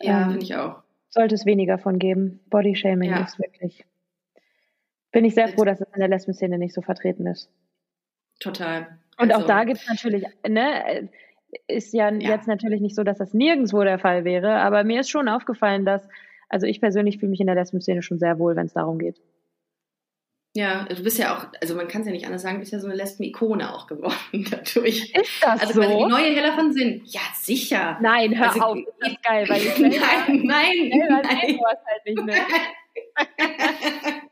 Ja, 0.00 0.22
ähm, 0.22 0.30
finde 0.30 0.44
ich 0.44 0.56
auch. 0.56 0.82
Sollte 1.08 1.34
es 1.34 1.46
weniger 1.46 1.78
von 1.78 1.98
geben. 1.98 2.40
Bodyshaming 2.50 3.10
ja. 3.10 3.24
ist 3.24 3.38
wirklich. 3.38 3.84
Bin 5.12 5.24
ich 5.24 5.34
sehr 5.34 5.48
froh, 5.48 5.64
dass 5.64 5.80
es 5.80 5.88
in 5.92 6.00
der 6.00 6.08
Lesben-Szene 6.08 6.58
nicht 6.58 6.74
so 6.74 6.82
vertreten 6.82 7.26
ist. 7.26 7.50
Total. 8.38 8.98
Und 9.18 9.32
also, 9.32 9.42
auch 9.42 9.46
da 9.46 9.64
gibt 9.64 9.80
es 9.80 9.88
natürlich, 9.88 10.24
ne, 10.48 11.08
ist 11.66 11.92
ja, 11.92 12.10
ja, 12.10 12.30
jetzt 12.30 12.48
natürlich 12.48 12.80
nicht 12.80 12.96
so, 12.96 13.02
dass 13.02 13.18
das 13.18 13.34
nirgendwo 13.34 13.82
der 13.82 13.98
Fall 13.98 14.24
wäre, 14.24 14.56
aber 14.60 14.84
mir 14.84 15.00
ist 15.00 15.10
schon 15.10 15.28
aufgefallen, 15.28 15.84
dass, 15.84 16.08
also 16.48 16.66
ich 16.66 16.80
persönlich 16.80 17.18
fühle 17.18 17.30
mich 17.30 17.40
in 17.40 17.46
der 17.46 17.56
Lesben-Szene 17.56 18.02
schon 18.02 18.18
sehr 18.18 18.38
wohl, 18.38 18.56
wenn 18.56 18.66
es 18.66 18.74
darum 18.74 18.98
geht. 18.98 19.20
Ja, 20.52 20.84
du 20.84 21.00
bist 21.04 21.16
ja 21.16 21.36
auch, 21.36 21.46
also 21.60 21.76
man 21.76 21.86
kann 21.86 22.00
es 22.00 22.08
ja 22.08 22.12
nicht 22.12 22.26
anders 22.26 22.42
sagen, 22.42 22.56
du 22.56 22.60
bist 22.60 22.72
ja 22.72 22.80
so 22.80 22.88
eine 22.88 22.96
Lesben-Ikone 22.96 23.72
auch 23.72 23.86
geworden 23.86 24.16
dadurch. 24.50 25.14
Ist 25.14 25.42
das 25.42 25.60
also 25.60 25.74
so? 25.74 25.80
Also 25.82 26.04
die 26.04 26.10
neue 26.10 26.34
Hella 26.34 26.52
von 26.54 26.72
Sinn. 26.72 27.02
Ja, 27.04 27.20
sicher. 27.34 27.98
Nein, 28.00 28.36
hör 28.36 28.48
also, 28.48 28.60
auf, 28.60 28.78
das 28.98 29.12
ist 29.12 29.22
geil, 29.22 29.48
weil 29.48 29.62
ich 29.62 29.78
nein, 29.78 30.42
nein, 30.44 30.90
selber 30.90 31.22
nein. 31.22 31.56
sowas 31.56 31.78
halt 31.86 32.04
nicht 32.04 32.24
mehr. 32.24 32.46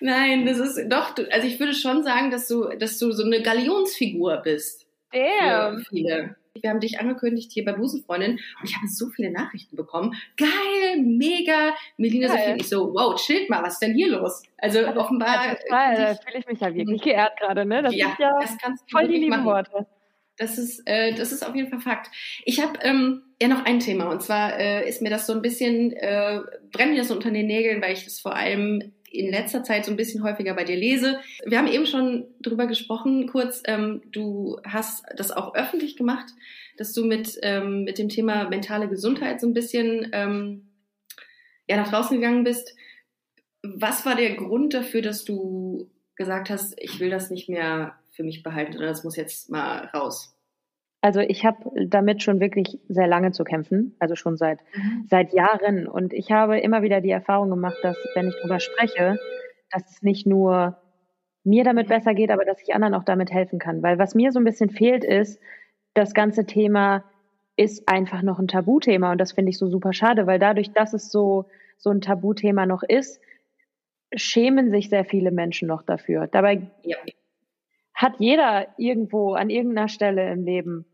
nein, 0.00 0.44
das 0.44 0.58
ist 0.58 0.88
doch, 0.88 1.14
also 1.30 1.46
ich 1.46 1.60
würde 1.60 1.74
schon 1.74 2.02
sagen, 2.02 2.32
dass 2.32 2.48
du, 2.48 2.64
dass 2.76 2.98
du 2.98 3.12
so 3.12 3.24
eine 3.24 3.42
Galionsfigur 3.42 4.38
bist. 4.38 4.81
Damn. 5.12 5.78
Für 5.78 5.84
viele. 5.90 6.36
Wir 6.60 6.68
haben 6.68 6.80
dich 6.80 7.00
angekündigt 7.00 7.50
hier 7.50 7.64
bei 7.64 7.72
Busenfreundin 7.72 8.32
und 8.32 8.68
ich 8.68 8.76
habe 8.76 8.86
so 8.86 9.08
viele 9.08 9.30
Nachrichten 9.30 9.74
bekommen. 9.74 10.14
Geil, 10.36 10.98
mega. 11.02 11.74
Melina 11.96 12.28
sagt 12.28 12.60
ich 12.60 12.68
so, 12.68 12.92
wow, 12.92 13.14
chillt 13.20 13.48
mal, 13.48 13.62
was 13.62 13.74
ist 13.74 13.82
denn 13.82 13.94
hier 13.94 14.08
los? 14.08 14.42
Also 14.58 14.80
Also, 14.80 15.00
offenbar. 15.00 15.46
Ja, 15.46 15.54
total, 15.54 15.96
da 15.96 16.14
fühle 16.14 16.38
ich 16.38 16.46
mich 16.46 16.60
ja 16.60 16.74
wirklich 16.74 17.02
geehrt 17.02 17.38
gerade, 17.40 17.64
ne? 17.64 17.82
Das 17.82 17.94
ja, 17.94 18.10
ist 18.10 18.18
ja 18.18 18.38
das 18.38 18.58
kannst 18.58 18.84
du 18.84 18.98
voll 18.98 19.08
die 19.08 19.14
lieben 19.14 19.30
machen. 19.30 19.46
Worte. 19.46 19.86
Das 20.36 20.58
ist, 20.58 20.82
äh, 20.86 21.14
das 21.14 21.32
ist 21.32 21.46
auf 21.46 21.54
jeden 21.54 21.68
Fall 21.70 21.80
Fakt. 21.80 22.10
Ich 22.44 22.60
habe 22.60 22.78
ähm, 22.82 23.22
ja 23.40 23.48
noch 23.48 23.64
ein 23.64 23.80
Thema 23.80 24.10
und 24.10 24.22
zwar 24.22 24.58
äh, 24.58 24.88
ist 24.88 25.02
mir 25.02 25.10
das 25.10 25.26
so 25.26 25.32
ein 25.32 25.42
bisschen, 25.42 25.92
äh, 25.92 26.40
brennt 26.70 26.92
mir 26.92 26.98
das 26.98 27.08
so 27.08 27.14
unter 27.14 27.30
den 27.30 27.46
Nägeln, 27.46 27.80
weil 27.82 27.92
ich 27.92 28.04
das 28.04 28.20
vor 28.20 28.34
allem 28.34 28.92
in 29.12 29.30
letzter 29.30 29.62
Zeit 29.62 29.84
so 29.84 29.90
ein 29.90 29.96
bisschen 29.96 30.22
häufiger 30.22 30.54
bei 30.54 30.64
dir 30.64 30.76
lese. 30.76 31.20
Wir 31.44 31.58
haben 31.58 31.66
eben 31.66 31.86
schon 31.86 32.26
drüber 32.40 32.66
gesprochen, 32.66 33.26
kurz. 33.26 33.62
Ähm, 33.66 34.02
du 34.10 34.58
hast 34.64 35.04
das 35.16 35.30
auch 35.30 35.54
öffentlich 35.54 35.96
gemacht, 35.96 36.26
dass 36.76 36.92
du 36.92 37.04
mit, 37.04 37.38
ähm, 37.42 37.84
mit 37.84 37.98
dem 37.98 38.08
Thema 38.08 38.48
mentale 38.48 38.88
Gesundheit 38.88 39.40
so 39.40 39.46
ein 39.46 39.54
bisschen 39.54 40.08
ähm, 40.12 40.68
ja, 41.68 41.76
nach 41.76 41.90
draußen 41.90 42.16
gegangen 42.16 42.44
bist. 42.44 42.74
Was 43.62 44.04
war 44.06 44.16
der 44.16 44.34
Grund 44.34 44.74
dafür, 44.74 45.02
dass 45.02 45.24
du 45.24 45.90
gesagt 46.16 46.50
hast, 46.50 46.74
ich 46.78 47.00
will 47.00 47.10
das 47.10 47.30
nicht 47.30 47.48
mehr 47.48 47.98
für 48.10 48.22
mich 48.22 48.42
behalten 48.42 48.76
oder 48.76 48.86
das 48.86 49.04
muss 49.04 49.16
jetzt 49.16 49.50
mal 49.50 49.86
raus? 49.94 50.34
Also 51.04 51.18
ich 51.18 51.44
habe 51.44 51.58
damit 51.88 52.22
schon 52.22 52.38
wirklich 52.38 52.78
sehr 52.88 53.08
lange 53.08 53.32
zu 53.32 53.42
kämpfen, 53.42 53.96
also 53.98 54.14
schon 54.14 54.36
seit 54.36 54.60
seit 55.04 55.32
Jahren. 55.32 55.88
Und 55.88 56.12
ich 56.12 56.30
habe 56.30 56.60
immer 56.60 56.82
wieder 56.82 57.00
die 57.00 57.10
Erfahrung 57.10 57.50
gemacht, 57.50 57.78
dass 57.82 57.96
wenn 58.14 58.28
ich 58.28 58.36
drüber 58.36 58.60
spreche, 58.60 59.18
dass 59.70 59.82
es 59.90 60.02
nicht 60.02 60.26
nur 60.26 60.78
mir 61.44 61.64
damit 61.64 61.88
besser 61.88 62.14
geht, 62.14 62.30
aber 62.30 62.44
dass 62.44 62.62
ich 62.62 62.72
anderen 62.74 62.94
auch 62.94 63.02
damit 63.04 63.32
helfen 63.32 63.58
kann. 63.58 63.82
Weil 63.82 63.98
was 63.98 64.14
mir 64.14 64.30
so 64.30 64.38
ein 64.40 64.44
bisschen 64.44 64.70
fehlt, 64.70 65.04
ist, 65.04 65.40
das 65.94 66.14
ganze 66.14 66.46
Thema 66.46 67.04
ist 67.56 67.88
einfach 67.88 68.22
noch 68.22 68.38
ein 68.38 68.48
Tabuthema 68.48 69.10
und 69.12 69.18
das 69.20 69.32
finde 69.32 69.50
ich 69.50 69.58
so 69.58 69.66
super 69.68 69.92
schade, 69.92 70.26
weil 70.28 70.38
dadurch, 70.38 70.72
dass 70.72 70.92
es 70.94 71.10
so 71.10 71.46
so 71.78 71.90
ein 71.90 72.00
Tabuthema 72.00 72.64
noch 72.66 72.84
ist, 72.84 73.20
schämen 74.14 74.70
sich 74.70 74.88
sehr 74.90 75.04
viele 75.04 75.32
Menschen 75.32 75.68
noch 75.68 75.82
dafür. 75.82 76.28
Dabei 76.28 76.70
Ja. 76.84 76.96
hat 77.94 78.14
jeder 78.20 78.68
irgendwo 78.78 79.34
an 79.34 79.50
irgendeiner 79.50 79.88
Stelle 79.88 80.32
im 80.32 80.44
Leben, 80.44 80.86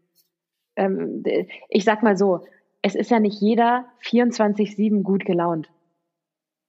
ähm, 0.79 1.23
ich 1.69 1.85
sag 1.85 2.03
mal 2.03 2.17
so, 2.17 2.47
es 2.83 2.95
ist 2.95 3.11
ja 3.11 3.21
nicht 3.21 3.41
jeder 3.41 3.87
24-7 4.05 5.03
gut 5.03 5.25
gelaunt. 5.25 5.69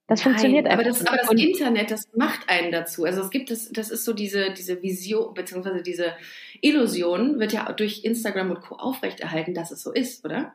Das 0.06 0.24
Nein, 0.24 0.32
funktioniert 0.32 0.66
aber 0.66 0.80
einfach 0.80 0.86
das, 0.86 1.00
nicht. 1.00 1.08
aber 1.08 1.18
das 1.18 1.40
Internet, 1.40 1.90
das 1.92 2.08
macht 2.16 2.48
einen 2.48 2.72
dazu. 2.72 3.04
Also 3.04 3.22
es 3.22 3.30
gibt 3.30 3.50
es, 3.52 3.70
das 3.70 3.90
ist 3.90 4.04
so 4.04 4.12
diese, 4.12 4.52
diese 4.52 4.82
Vision, 4.82 5.32
beziehungsweise 5.34 5.82
diese 5.82 6.14
Illusion 6.60 7.38
wird 7.38 7.52
ja 7.52 7.72
durch 7.72 8.04
Instagram 8.04 8.50
und 8.50 8.60
Co. 8.60 8.74
aufrechterhalten, 8.74 9.54
dass 9.54 9.70
es 9.70 9.82
so 9.82 9.92
ist, 9.92 10.24
oder? 10.24 10.52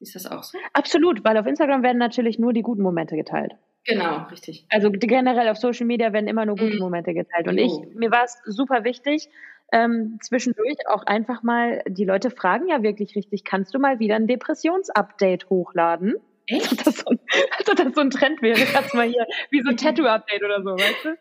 Ist 0.00 0.14
das 0.14 0.26
auch 0.26 0.42
so? 0.42 0.56
Absolut, 0.72 1.24
weil 1.24 1.36
auf 1.36 1.46
Instagram 1.46 1.82
werden 1.82 1.98
natürlich 1.98 2.38
nur 2.38 2.54
die 2.54 2.62
guten 2.62 2.82
Momente 2.82 3.16
geteilt. 3.16 3.52
Genau, 3.86 4.24
richtig. 4.30 4.66
Also 4.70 4.90
generell 4.90 5.48
auf 5.48 5.58
Social 5.58 5.86
Media 5.86 6.12
werden 6.12 6.26
immer 6.28 6.44
nur 6.44 6.56
gute 6.56 6.74
Mhm. 6.74 6.80
Momente 6.80 7.14
geteilt. 7.14 7.46
Und 7.46 7.58
ich, 7.58 7.72
mir 7.94 8.10
war 8.10 8.24
es 8.24 8.36
super 8.44 8.82
wichtig, 8.84 9.28
ähm, 9.72 10.18
zwischendurch 10.22 10.76
auch 10.88 11.04
einfach 11.04 11.42
mal, 11.42 11.82
die 11.88 12.04
Leute 12.04 12.30
fragen 12.30 12.68
ja 12.68 12.82
wirklich 12.82 13.14
richtig, 13.16 13.44
kannst 13.44 13.74
du 13.74 13.78
mal 13.78 13.98
wieder 13.98 14.16
ein 14.16 14.26
Depressionsupdate 14.26 15.48
hochladen? 15.50 16.14
Als 16.50 16.70
ob, 16.72 16.84
das 16.84 16.96
so 16.98 17.04
ein, 17.10 17.18
als 17.58 17.68
ob 17.70 17.76
das 17.76 17.94
so 17.94 18.00
ein 18.00 18.10
Trend 18.10 18.40
wäre, 18.42 18.66
kannst 18.68 18.92
du 18.94 18.96
mal 18.98 19.08
hier, 19.08 19.26
wie 19.50 19.62
so 19.62 19.70
ein 19.70 19.76
Tattoo-Update 19.76 20.44
oder 20.44 20.62
so, 20.62 20.78
weißt 20.78 21.04
du? 21.04 21.16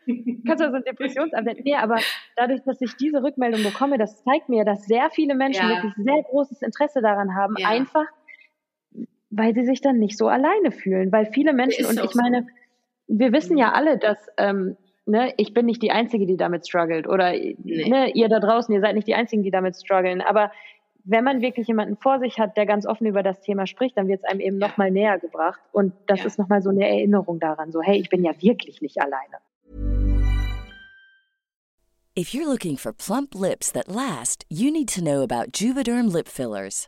Kannst 0.45 0.61
du 0.61 0.65
mal 0.65 0.71
so 0.71 0.77
ein 0.77 0.83
Depressionsupdate? 0.83 1.65
Nee, 1.65 1.75
aber 1.75 2.03
dadurch, 2.35 2.61
dass 2.63 2.79
ich 2.81 2.95
diese 2.95 3.23
Rückmeldung 3.23 3.63
bekomme, 3.63 3.97
das 3.97 4.23
zeigt 4.23 4.49
mir, 4.49 4.65
dass 4.65 4.85
sehr 4.85 5.09
viele 5.09 5.33
Menschen 5.35 5.67
Ja. 5.67 5.75
wirklich 5.75 5.93
sehr 5.95 6.21
großes 6.29 6.61
Interesse 6.61 7.01
daran 7.01 7.33
haben, 7.35 7.55
Ja. 7.57 7.69
einfach, 7.69 8.05
weil 9.29 9.53
sie 9.53 9.65
sich 9.65 9.81
dann 9.81 9.99
nicht 9.99 10.17
so 10.17 10.27
alleine 10.27 10.71
fühlen. 10.71 11.11
Weil 11.11 11.25
viele 11.27 11.53
Menschen, 11.53 11.85
und 11.85 11.99
ich 12.03 12.15
meine, 12.15 12.47
wir 13.07 13.31
wissen 13.33 13.57
ja 13.57 13.71
alle, 13.73 13.97
dass, 13.97 14.17
ähm, 14.37 14.77
ne, 15.05 15.33
ich 15.37 15.53
bin 15.53 15.65
nicht 15.65 15.81
die 15.81 15.91
Einzige, 15.91 16.25
die 16.25 16.37
damit 16.37 16.67
struggelt. 16.67 17.07
Oder 17.07 17.31
ne, 17.33 18.11
ihr 18.13 18.29
da 18.29 18.39
draußen, 18.39 18.73
ihr 18.73 18.81
seid 18.81 18.95
nicht 18.95 19.07
die 19.07 19.15
Einzigen, 19.15 19.43
die 19.43 19.51
damit 19.51 19.75
strugglen. 19.75 20.21
Aber 20.21 20.51
wenn 21.03 21.23
man 21.23 21.41
wirklich 21.41 21.67
jemanden 21.67 21.97
vor 21.97 22.19
sich 22.19 22.39
hat, 22.39 22.57
der 22.57 22.65
ganz 22.65 22.87
offen 22.87 23.05
über 23.05 23.21
das 23.21 23.39
Thema 23.41 23.67
spricht, 23.67 23.95
dann 23.97 24.07
wird 24.07 24.21
es 24.23 24.29
einem 24.29 24.39
eben 24.39 24.59
Ja. 24.59 24.67
nochmal 24.69 24.89
näher 24.89 25.19
gebracht. 25.19 25.59
Und 25.71 25.93
das 26.07 26.21
Ja. 26.21 26.25
ist 26.25 26.39
nochmal 26.39 26.61
so 26.63 26.69
eine 26.71 26.87
Erinnerung 26.87 27.39
daran, 27.39 27.71
so, 27.71 27.81
hey, 27.81 27.99
ich 27.99 28.09
bin 28.09 28.23
ja 28.23 28.31
wirklich 28.41 28.81
nicht 28.81 28.99
alleine. 28.99 29.37
If 32.17 32.29
you're 32.33 32.45
looking 32.49 32.77
for 32.77 32.93
plump 32.93 33.35
lips 33.35 33.71
that 33.73 33.87
last, 33.89 34.45
you 34.49 34.71
need 34.71 34.87
to 34.95 35.01
know 35.01 35.21
about 35.21 35.51
Juvederm 35.51 36.07
lip 36.11 36.29
fillers. 36.29 36.87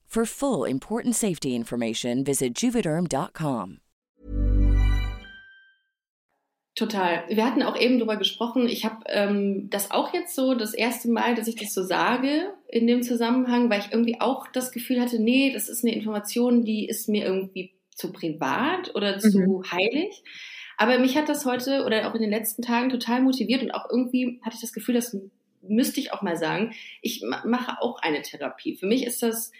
For 0.13 0.25
full 0.25 0.65
important 0.65 1.15
safety 1.15 1.55
information, 1.55 2.25
visit 2.25 2.61
juvederm.com. 2.61 3.77
Total. 6.75 7.23
Wir 7.29 7.45
hatten 7.45 7.63
auch 7.63 7.79
eben 7.79 7.97
drüber 7.97 8.17
gesprochen. 8.17 8.67
Ich 8.67 8.83
habe 8.83 9.05
ähm, 9.05 9.69
das 9.69 9.91
auch 9.91 10.13
jetzt 10.13 10.35
so 10.35 10.53
das 10.53 10.73
erste 10.73 11.09
Mal, 11.09 11.35
dass 11.35 11.47
ich 11.47 11.55
das 11.55 11.73
so 11.73 11.81
sage 11.83 12.53
in 12.67 12.87
dem 12.87 13.03
Zusammenhang, 13.03 13.69
weil 13.69 13.79
ich 13.79 13.93
irgendwie 13.93 14.19
auch 14.19 14.47
das 14.47 14.73
Gefühl 14.73 14.99
hatte, 14.99 15.17
nee, 15.17 15.53
das 15.53 15.69
ist 15.69 15.85
eine 15.85 15.95
Information, 15.95 16.65
die 16.65 16.89
ist 16.89 17.07
mir 17.07 17.23
irgendwie 17.23 17.71
zu 17.95 18.11
privat 18.11 18.93
oder 18.95 19.17
zu 19.17 19.63
heilig. 19.71 20.23
Aber 20.75 20.99
mich 20.99 21.15
hat 21.15 21.29
das 21.29 21.45
heute 21.45 21.85
oder 21.85 22.09
auch 22.09 22.15
in 22.15 22.21
den 22.21 22.31
letzten 22.31 22.63
Tagen 22.63 22.89
total 22.89 23.21
motiviert 23.21 23.63
und 23.63 23.71
auch 23.71 23.89
irgendwie 23.89 24.41
hatte 24.41 24.55
ich 24.55 24.61
das 24.61 24.73
Gefühl, 24.73 24.95
das 24.95 25.17
müsste 25.61 26.01
ich 26.01 26.11
auch 26.11 26.21
mal 26.21 26.35
sagen. 26.35 26.73
Ich 27.01 27.23
ma 27.25 27.45
mache 27.45 27.81
auch 27.81 27.99
eine 28.01 28.21
Therapie. 28.23 28.75
Für 28.75 28.87
mich 28.87 29.05
ist 29.05 29.23
das 29.23 29.53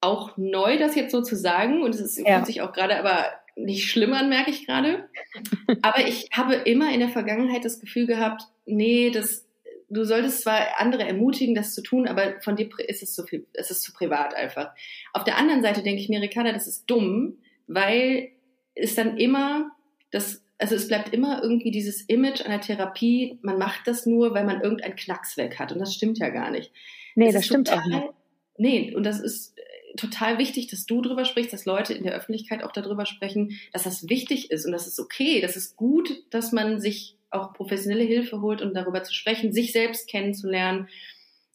auch 0.00 0.36
neu, 0.36 0.78
das 0.78 0.94
jetzt 0.94 1.12
so 1.12 1.22
zu 1.22 1.36
sagen 1.36 1.82
und 1.82 1.94
es 1.94 2.00
ist, 2.00 2.18
Ja. 2.18 2.36
fühlt 2.36 2.46
sich 2.46 2.62
auch 2.62 2.72
gerade 2.72 2.96
aber 2.98 3.26
nicht 3.56 3.90
schlimm 3.90 4.12
an, 4.14 4.28
merke 4.30 4.50
ich 4.50 4.66
gerade. 4.66 5.08
Aber 5.82 6.06
ich 6.06 6.28
habe 6.32 6.54
immer 6.54 6.92
in 6.94 7.00
der 7.00 7.08
Vergangenheit 7.10 7.64
das 7.64 7.78
Gefühl 7.80 8.06
gehabt, 8.06 8.42
nee, 8.64 9.10
das, 9.10 9.46
du 9.90 10.04
solltest 10.04 10.42
zwar 10.42 10.78
andere 10.78 11.02
ermutigen, 11.06 11.54
das 11.54 11.74
zu 11.74 11.82
tun, 11.82 12.08
aber 12.08 12.40
von 12.40 12.56
dir 12.56 12.68
ist 12.88 13.02
es 13.02 13.12
zu 13.14 13.24
viel, 13.24 13.46
es 13.52 13.70
ist 13.70 13.82
zu 13.82 13.92
privat 13.92 14.34
einfach. 14.34 14.70
Auf 15.12 15.24
der 15.24 15.36
anderen 15.36 15.62
Seite 15.62 15.82
denke 15.82 16.00
ich 16.00 16.08
mir, 16.08 16.22
Ricarda, 16.22 16.52
das 16.52 16.66
ist 16.66 16.86
dumm, 16.86 17.38
weil 17.66 18.30
es 18.74 18.94
dann 18.94 19.18
immer 19.18 19.70
das, 20.10 20.42
also 20.58 20.74
es 20.76 20.88
bleibt 20.88 21.12
immer 21.12 21.42
irgendwie 21.42 21.70
dieses 21.72 22.02
Image 22.02 22.40
einer 22.46 22.60
Therapie, 22.60 23.38
man 23.42 23.58
macht 23.58 23.86
das 23.86 24.06
nur, 24.06 24.32
weil 24.32 24.44
man 24.44 24.60
irgendeinen 24.62 24.96
Knacks 24.96 25.36
weg 25.36 25.58
hat. 25.58 25.72
Und 25.72 25.80
das 25.80 25.94
stimmt 25.94 26.18
ja 26.18 26.30
gar 26.30 26.50
nicht. 26.50 26.72
Nee, 27.16 27.26
das 27.32 27.42
ist 27.42 27.46
stimmt 27.46 27.70
auch 27.70 27.82
total- 27.82 28.00
nicht. 28.00 28.12
Nee, 28.58 28.94
und 28.94 29.04
das 29.04 29.20
ist 29.20 29.54
total 29.96 30.38
wichtig, 30.38 30.68
dass 30.68 30.86
du 30.86 31.02
drüber 31.02 31.24
sprichst, 31.24 31.52
dass 31.52 31.64
Leute 31.64 31.94
in 31.94 32.04
der 32.04 32.14
Öffentlichkeit 32.14 32.62
auch 32.62 32.72
darüber 32.72 33.06
sprechen, 33.06 33.58
dass 33.72 33.84
das 33.84 34.08
wichtig 34.08 34.50
ist 34.50 34.66
und 34.66 34.72
das 34.72 34.86
ist 34.86 35.00
okay, 35.00 35.40
das 35.40 35.56
ist 35.56 35.76
gut, 35.76 36.10
dass 36.30 36.52
man 36.52 36.80
sich 36.80 37.16
auch 37.30 37.52
professionelle 37.52 38.04
Hilfe 38.04 38.40
holt 38.40 38.62
und 38.62 38.74
darüber 38.74 39.02
zu 39.02 39.14
sprechen, 39.14 39.52
sich 39.52 39.72
selbst 39.72 40.08
kennenzulernen. 40.08 40.88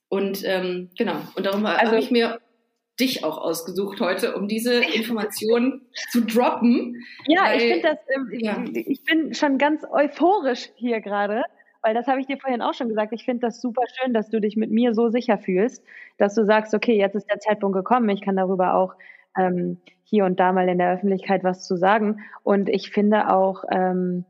Und 0.08 0.44
ähm, 0.46 0.90
genau, 0.98 1.22
und 1.36 1.46
darum 1.46 1.66
also, 1.66 1.92
habe 1.92 2.00
ich 2.00 2.12
mir 2.12 2.40
dich 3.00 3.24
auch 3.26 3.38
ausgesucht 3.38 4.00
heute, 4.00 4.36
um 4.36 4.48
diese 4.48 4.76
Informationen 4.76 5.82
zu 6.12 6.22
droppen. 6.22 7.04
Ja, 7.28 7.44
weil, 7.44 7.58
ich 7.58 7.64
finde 7.74 7.90
das, 7.90 7.98
ähm, 8.16 8.40
ja. 8.40 8.64
ich 8.74 9.04
bin 9.04 9.34
schon 9.34 9.58
ganz 9.58 9.84
euphorisch 9.84 10.70
hier 10.76 11.02
gerade, 11.02 11.44
weil 11.86 11.94
das 11.94 12.08
habe 12.08 12.20
ich 12.20 12.26
dir 12.26 12.40
vorhin 12.40 12.64
auch 12.64 12.74
schon 12.74 12.90
gesagt. 12.90 13.14
Ich 13.14 13.26
finde 13.26 13.42
das 13.46 13.62
super 13.62 13.84
schön, 13.94 14.12
dass 14.12 14.30
du 14.30 14.42
dich 14.42 14.58
mit 14.58 14.72
mir 14.72 14.96
so 14.96 15.10
sicher 15.10 15.38
fühlst, 15.38 15.86
dass 16.18 16.34
du 16.34 16.44
sagst, 16.44 16.74
okay, 16.74 16.98
jetzt 16.98 17.14
ist 17.14 17.30
der 17.30 17.40
Zeitpunkt 17.40 17.78
gekommen, 17.78 18.10
ich 18.10 18.22
kann 18.22 18.36
darüber 18.36 18.74
auch 18.74 18.96
ähm, 19.38 19.78
hier 20.04 20.26
und 20.26 20.40
da 20.40 20.52
mal 20.52 20.68
in 20.68 20.80
der 20.80 20.92
Öffentlichkeit 20.92 21.44
was 21.44 21.68
zu 21.68 21.78
sagen. 21.78 22.22
Und 22.42 22.70
ich 22.70 22.90
finde 22.90 23.32
auch, 23.32 23.66
ähm, 23.72 24.26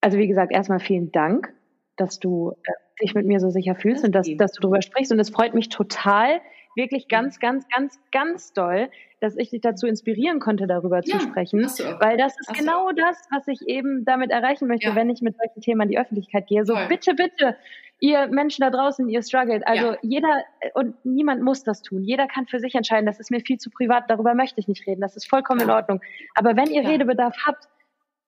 also 0.00 0.16
wie 0.16 0.26
gesagt, 0.26 0.52
erstmal 0.52 0.80
vielen 0.80 1.12
Dank, 1.12 1.52
dass 1.96 2.18
du 2.18 2.52
äh, 2.64 2.72
dich 3.02 3.14
mit 3.14 3.26
mir 3.26 3.40
so 3.40 3.50
sicher 3.50 3.74
fühlst 3.74 4.02
und 4.02 4.14
dass, 4.14 4.26
dass 4.38 4.52
du 4.52 4.62
darüber 4.62 4.80
sprichst. 4.80 5.12
Und 5.12 5.20
es 5.20 5.28
freut 5.28 5.52
mich 5.52 5.68
total, 5.68 6.40
wirklich 6.80 7.08
ganz, 7.08 7.38
ganz, 7.38 7.68
ganz, 7.68 8.00
ganz 8.10 8.52
doll, 8.52 8.88
dass 9.20 9.36
ich 9.36 9.50
dich 9.50 9.60
dazu 9.60 9.86
inspirieren 9.86 10.40
konnte, 10.40 10.66
darüber 10.66 11.00
ja, 11.04 11.18
zu 11.18 11.20
sprechen. 11.20 11.60
Weil 12.00 12.16
das 12.16 12.38
ist 12.40 12.48
hast 12.48 12.58
genau 12.58 12.90
das, 12.92 13.22
was 13.30 13.46
ich 13.48 13.68
eben 13.68 14.04
damit 14.04 14.30
erreichen 14.30 14.66
möchte, 14.66 14.88
ja. 14.88 14.94
wenn 14.94 15.10
ich 15.10 15.20
mit 15.20 15.36
solchen 15.36 15.60
Themen 15.60 15.82
an 15.82 15.88
die 15.88 15.98
Öffentlichkeit 15.98 16.46
gehe. 16.46 16.64
So, 16.64 16.74
Voll. 16.74 16.88
bitte, 16.88 17.14
bitte, 17.14 17.56
ihr 18.00 18.28
Menschen 18.28 18.62
da 18.62 18.70
draußen, 18.70 19.08
ihr 19.08 19.22
struggelt. 19.22 19.66
Also 19.66 19.92
ja. 19.92 19.98
jeder 20.02 20.44
und 20.74 21.04
niemand 21.04 21.42
muss 21.42 21.62
das 21.62 21.82
tun. 21.82 22.02
Jeder 22.02 22.26
kann 22.26 22.46
für 22.46 22.58
sich 22.58 22.74
entscheiden, 22.74 23.04
das 23.04 23.20
ist 23.20 23.30
mir 23.30 23.40
viel 23.40 23.58
zu 23.58 23.70
privat, 23.70 24.08
darüber 24.08 24.34
möchte 24.34 24.58
ich 24.58 24.68
nicht 24.68 24.86
reden. 24.86 25.02
Das 25.02 25.16
ist 25.16 25.28
vollkommen 25.28 25.60
in 25.60 25.70
Ordnung. 25.70 26.00
Aber 26.34 26.56
wenn 26.56 26.70
ihr 26.70 26.88
Redebedarf 26.88 27.36
habt, 27.46 27.68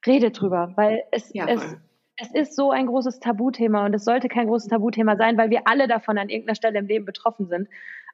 redet 0.07 0.41
drüber, 0.41 0.73
weil 0.77 1.05
es, 1.11 1.33
es 1.35 1.77
es 2.17 2.33
ist 2.35 2.55
so 2.55 2.71
ein 2.71 2.87
großes 2.87 3.21
Tabuthema 3.21 3.87
und 3.87 3.95
es 3.95 4.05
sollte 4.05 4.29
kein 4.29 4.47
großes 4.47 4.69
Tabuthema 4.69 5.17
sein, 5.17 5.39
weil 5.39 5.51
wir 5.51 5.63
alle 5.67 5.89
davon 5.89 6.19
an 6.19 6.29
irgendeiner 6.29 6.55
Stelle 6.55 6.79
im 6.79 6.87
Leben 6.87 7.05
betroffen 7.05 7.47
sind. 7.47 7.69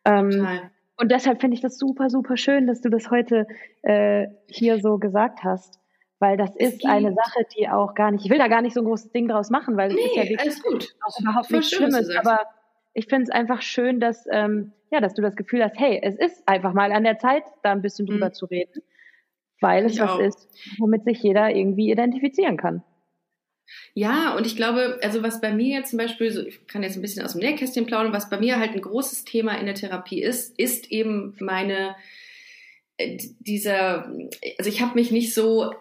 Ähm, 0.05 0.47
und 0.97 1.11
deshalb 1.11 1.41
finde 1.41 1.55
ich 1.55 1.61
das 1.61 1.79
super, 1.79 2.11
super 2.11 2.37
schön, 2.37 2.67
dass 2.67 2.81
du 2.81 2.89
das 2.89 3.11
heute 3.11 3.47
äh, 3.83 4.27
hier 4.49 4.81
so 4.81 4.99
gesagt 4.99 5.45
hast. 5.45 5.79
Weil 6.21 6.37
das 6.37 6.57
ist 6.57 6.85
eine 6.85 7.15
Sache, 7.15 7.47
die 7.57 7.69
auch 7.69 7.95
gar 7.95 8.11
nicht, 8.11 8.25
ich 8.25 8.31
will 8.31 8.39
da 8.39 8.49
gar 8.49 8.61
nicht 8.61 8.75
so 8.75 8.81
ein 8.81 8.87
großes 8.87 9.13
Ding 9.13 9.29
draus 9.29 9.51
machen, 9.51 9.77
weil 9.77 9.91
es 9.91 9.95
nee, 9.95 10.03
ist 10.03 10.17
ja 10.17 10.29
wirklich 10.29 10.63
gut. 10.65 10.97
auch 11.01 11.21
überhaupt 11.21 11.51
nichts 11.53 11.71
Schlimmes. 11.71 12.11
Aber 12.17 12.41
ich 12.93 13.07
finde 13.07 13.25
es 13.25 13.31
einfach 13.31 13.63
schön, 13.63 14.01
dass, 14.01 14.27
ähm, 14.33 14.73
ja, 14.91 15.01
dass 15.01 15.15
du 15.15 15.23
das 15.23 15.37
Gefühl 15.37 15.63
hast, 15.63 15.79
hey, 15.79 16.01
es 16.03 16.17
ist 16.17 16.43
einfach 16.49 16.73
mal 16.73 16.91
an 16.91 17.05
der 17.05 17.19
Zeit, 17.19 17.45
da 17.63 17.71
ein 17.71 17.83
bisschen 17.83 18.07
drüber 18.07 18.31
mhm. 18.31 18.35
zu 18.35 18.47
reden, 18.47 18.83
weil 19.61 19.85
es 19.85 19.93
ich 19.93 20.01
was 20.01 20.11
auch. 20.11 20.19
ist, 20.19 20.49
womit 20.79 21.05
sich 21.05 21.23
jeder 21.23 21.51
irgendwie 21.55 21.93
identifizieren 21.93 22.57
kann. 22.57 22.83
Ja, 23.95 24.37
und 24.37 24.47
ich 24.47 24.57
glaube, 24.57 24.99
also 25.03 25.23
was 25.23 25.41
bei 25.41 25.53
mir 25.53 25.79
jetzt 25.79 25.91
zum 25.91 25.99
Beispiel, 25.99 26.31
so, 26.31 26.47
ich 26.47 26.67
kann 26.67 26.83
jetzt 26.83 26.97
ein 26.97 27.03
bisschen 27.03 27.25
aus 27.25 27.33
dem 27.33 27.41
Nähkästchen 27.41 27.87
plaudern, 27.87 28.13
was 28.13 28.31
bei 28.31 28.39
mir 28.39 28.59
halt 28.59 28.73
ein 28.73 28.81
großes 28.81 29.25
Thema 29.25 29.59
in 29.59 29.67
der 29.67 29.75
Therapie 29.75 30.23
ist, 30.23 30.59
ist 30.59 30.91
eben 30.91 31.37
meine, 31.41 31.97
äh, 32.97 33.19
dieser, 33.41 34.13
also 34.59 34.69
ich 34.69 34.81
habe 34.81 34.95
mich 34.95 35.11
nicht 35.11 35.35
so, 35.35 35.75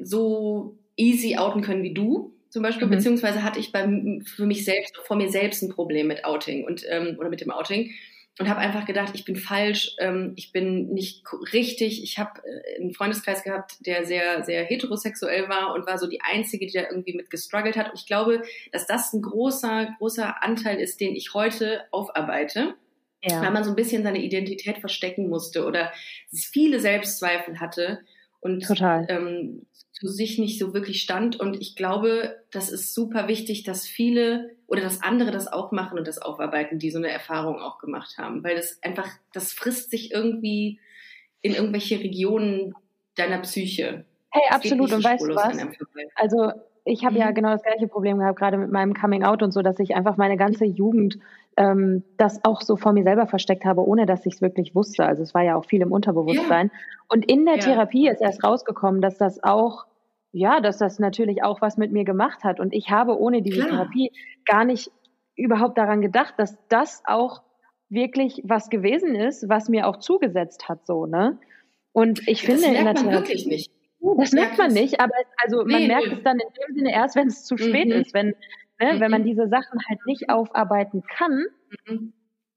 so 0.00 0.78
easy 0.96 1.36
outen 1.36 1.62
können 1.62 1.82
wie 1.82 1.94
du 1.94 2.34
zum 2.50 2.64
Beispiel, 2.64 2.86
mhm. 2.86 2.92
beziehungsweise 2.92 3.44
hatte 3.44 3.60
ich 3.60 3.72
bei, 3.72 3.84
für 4.24 4.44
mich 4.44 4.64
selbst, 4.64 4.96
vor 5.04 5.16
mir 5.16 5.30
selbst 5.30 5.62
ein 5.62 5.70
Problem 5.70 6.08
mit 6.08 6.24
Outing 6.24 6.64
und, 6.64 6.84
ähm, 6.88 7.16
oder 7.18 7.28
mit 7.28 7.40
dem 7.40 7.50
Outing 7.50 7.92
und 8.38 8.48
habe 8.48 8.60
einfach 8.60 8.86
gedacht, 8.86 9.12
ich 9.14 9.24
bin 9.24 9.36
falsch, 9.36 9.96
ähm, 9.98 10.32
ich 10.36 10.52
bin 10.52 10.88
nicht 10.88 11.24
richtig. 11.52 12.02
Ich 12.02 12.18
habe 12.18 12.40
äh, 12.44 12.80
einen 12.80 12.94
Freundeskreis 12.94 13.42
gehabt, 13.42 13.84
der 13.86 14.06
sehr, 14.06 14.44
sehr 14.44 14.64
heterosexuell 14.64 15.48
war 15.48 15.74
und 15.74 15.86
war 15.86 15.98
so 15.98 16.06
die 16.06 16.20
Einzige, 16.22 16.66
die 16.66 16.72
da 16.72 16.84
irgendwie 16.88 17.14
mit 17.14 17.30
gestruggelt 17.30 17.76
hat. 17.76 17.90
Und 17.90 17.98
ich 17.98 18.06
glaube, 18.06 18.42
dass 18.72 18.86
das 18.86 19.12
ein 19.12 19.22
großer, 19.22 19.94
großer 19.98 20.42
Anteil 20.42 20.80
ist, 20.80 21.00
den 21.00 21.14
ich 21.14 21.34
heute 21.34 21.82
aufarbeite. 21.90 22.74
Ja. 23.22 23.42
Weil 23.42 23.50
man 23.50 23.64
so 23.64 23.70
ein 23.70 23.76
bisschen 23.76 24.02
seine 24.02 24.22
Identität 24.22 24.78
verstecken 24.78 25.28
musste 25.28 25.66
oder 25.66 25.92
viele 26.32 26.80
Selbstzweifel 26.80 27.60
hatte 27.60 28.00
und 28.40 28.66
Total. 28.66 29.06
Ähm, 29.10 29.66
zu 30.00 30.08
sich 30.08 30.38
nicht 30.38 30.58
so 30.58 30.72
wirklich 30.72 31.02
stand. 31.02 31.38
Und 31.38 31.60
ich 31.60 31.76
glaube, 31.76 32.36
das 32.50 32.70
ist 32.70 32.94
super 32.94 33.28
wichtig, 33.28 33.64
dass 33.64 33.86
viele 33.86 34.50
oder 34.66 34.80
dass 34.80 35.02
andere 35.02 35.30
das 35.30 35.46
auch 35.46 35.72
machen 35.72 35.98
und 35.98 36.08
das 36.08 36.18
aufarbeiten, 36.18 36.78
die 36.78 36.90
so 36.90 36.98
eine 36.98 37.10
Erfahrung 37.10 37.60
auch 37.60 37.78
gemacht 37.78 38.16
haben. 38.16 38.42
Weil 38.42 38.56
das 38.56 38.82
einfach, 38.82 39.08
das 39.34 39.52
frisst 39.52 39.90
sich 39.90 40.10
irgendwie 40.10 40.80
in 41.42 41.54
irgendwelche 41.54 42.00
Regionen 42.00 42.74
deiner 43.14 43.40
Psyche. 43.40 44.06
Hey, 44.30 44.42
absolut. 44.48 44.90
Und 44.92 45.04
weißt 45.04 45.26
du 45.26 45.34
was? 45.34 45.58
Also 46.14 46.52
ich 46.84 47.04
habe 47.04 47.16
mhm. 47.16 47.20
ja 47.20 47.30
genau 47.32 47.50
das 47.50 47.62
gleiche 47.62 47.86
Problem 47.86 48.18
gehabt, 48.18 48.38
gerade 48.38 48.56
mit 48.56 48.70
meinem 48.70 48.94
Coming 48.94 49.22
Out 49.22 49.42
und 49.42 49.52
so, 49.52 49.60
dass 49.60 49.78
ich 49.80 49.94
einfach 49.94 50.16
meine 50.16 50.38
ganze 50.38 50.64
Jugend 50.64 51.18
ähm, 51.58 52.04
das 52.16 52.42
auch 52.44 52.62
so 52.62 52.76
vor 52.76 52.94
mir 52.94 53.02
selber 53.02 53.26
versteckt 53.26 53.66
habe, 53.66 53.86
ohne 53.86 54.06
dass 54.06 54.24
ich 54.24 54.34
es 54.34 54.40
wirklich 54.40 54.74
wusste. 54.74 55.04
Also 55.04 55.22
es 55.22 55.34
war 55.34 55.42
ja 55.42 55.56
auch 55.56 55.66
viel 55.66 55.82
im 55.82 55.92
Unterbewusstsein. 55.92 56.70
Ja. 56.72 56.80
Und 57.08 57.30
in 57.30 57.44
der 57.44 57.56
ja. 57.56 57.60
Therapie 57.60 58.08
ist 58.08 58.22
erst 58.22 58.42
rausgekommen, 58.42 59.02
dass 59.02 59.18
das 59.18 59.42
auch 59.42 59.84
ja, 60.32 60.60
dass 60.60 60.78
das 60.78 60.98
natürlich 60.98 61.42
auch 61.42 61.60
was 61.60 61.76
mit 61.76 61.92
mir 61.92 62.04
gemacht 62.04 62.44
hat. 62.44 62.60
Und 62.60 62.72
ich 62.72 62.90
habe 62.90 63.18
ohne 63.18 63.42
diese 63.42 63.60
Klar. 63.60 63.70
Therapie 63.70 64.12
gar 64.46 64.64
nicht 64.64 64.90
überhaupt 65.36 65.78
daran 65.78 66.00
gedacht, 66.00 66.34
dass 66.38 66.56
das 66.68 67.02
auch 67.06 67.42
wirklich 67.88 68.42
was 68.44 68.70
gewesen 68.70 69.14
ist, 69.14 69.48
was 69.48 69.68
mir 69.68 69.86
auch 69.88 69.98
zugesetzt 69.98 70.68
hat, 70.68 70.86
so, 70.86 71.06
ne? 71.06 71.38
Und 71.92 72.26
ich 72.28 72.46
das 72.46 72.62
finde 72.62 72.78
in 72.78 72.84
der 72.84 72.94
Therapie. 72.94 73.16
Wirklich 73.16 73.46
nicht. 73.46 73.72
Das 74.16 74.32
merkt 74.32 74.56
man 74.56 74.72
nicht, 74.72 75.00
aber 75.00 75.12
also 75.42 75.62
nee, 75.64 75.72
man 75.72 75.86
merkt 75.88 76.06
nee. 76.06 76.14
es 76.14 76.22
dann 76.22 76.38
in 76.38 76.48
dem 76.48 76.74
Sinne 76.76 76.92
erst, 76.92 77.16
wenn 77.16 77.26
es 77.26 77.44
zu 77.44 77.58
spät 77.58 77.88
mhm. 77.88 77.92
ist, 77.92 78.14
wenn, 78.14 78.28
ne, 78.80 78.94
mhm. 78.94 79.00
wenn 79.00 79.10
man 79.10 79.22
mhm. 79.22 79.26
diese 79.26 79.48
Sachen 79.48 79.80
halt 79.88 79.98
nicht 80.06 80.30
aufarbeiten 80.30 81.02
kann, 81.02 81.44
mhm. 81.86 82.12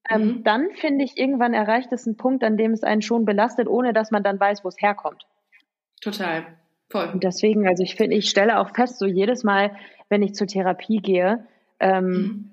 Ähm, 0.10 0.22
mhm. 0.22 0.44
dann 0.44 0.72
finde 0.76 1.06
ich, 1.06 1.18
irgendwann 1.18 1.54
erreicht 1.54 1.92
es 1.94 2.06
einen 2.06 2.18
Punkt, 2.18 2.44
an 2.44 2.58
dem 2.58 2.74
es 2.74 2.84
einen 2.84 3.02
schon 3.02 3.26
belastet, 3.26 3.68
ohne 3.68 3.94
dass 3.94 4.12
man 4.12 4.24
dann 4.24 4.40
weiß, 4.40 4.64
wo 4.64 4.68
es 4.68 4.76
herkommt. 4.80 5.26
Total. 6.02 6.46
Voll. 6.94 7.10
Und 7.12 7.24
deswegen, 7.24 7.68
also 7.68 7.82
ich 7.82 7.96
finde, 7.96 8.16
ich 8.16 8.30
stelle 8.30 8.60
auch 8.60 8.70
fest, 8.70 9.00
so 9.00 9.08
jedes 9.08 9.44
Mal, 9.44 9.76
wenn 10.10 10.22
ich 10.22 10.36
zur 10.36 10.46
Therapie 10.46 10.98
gehe, 10.98 11.44
ähm, 11.80 12.06
mhm. 12.06 12.52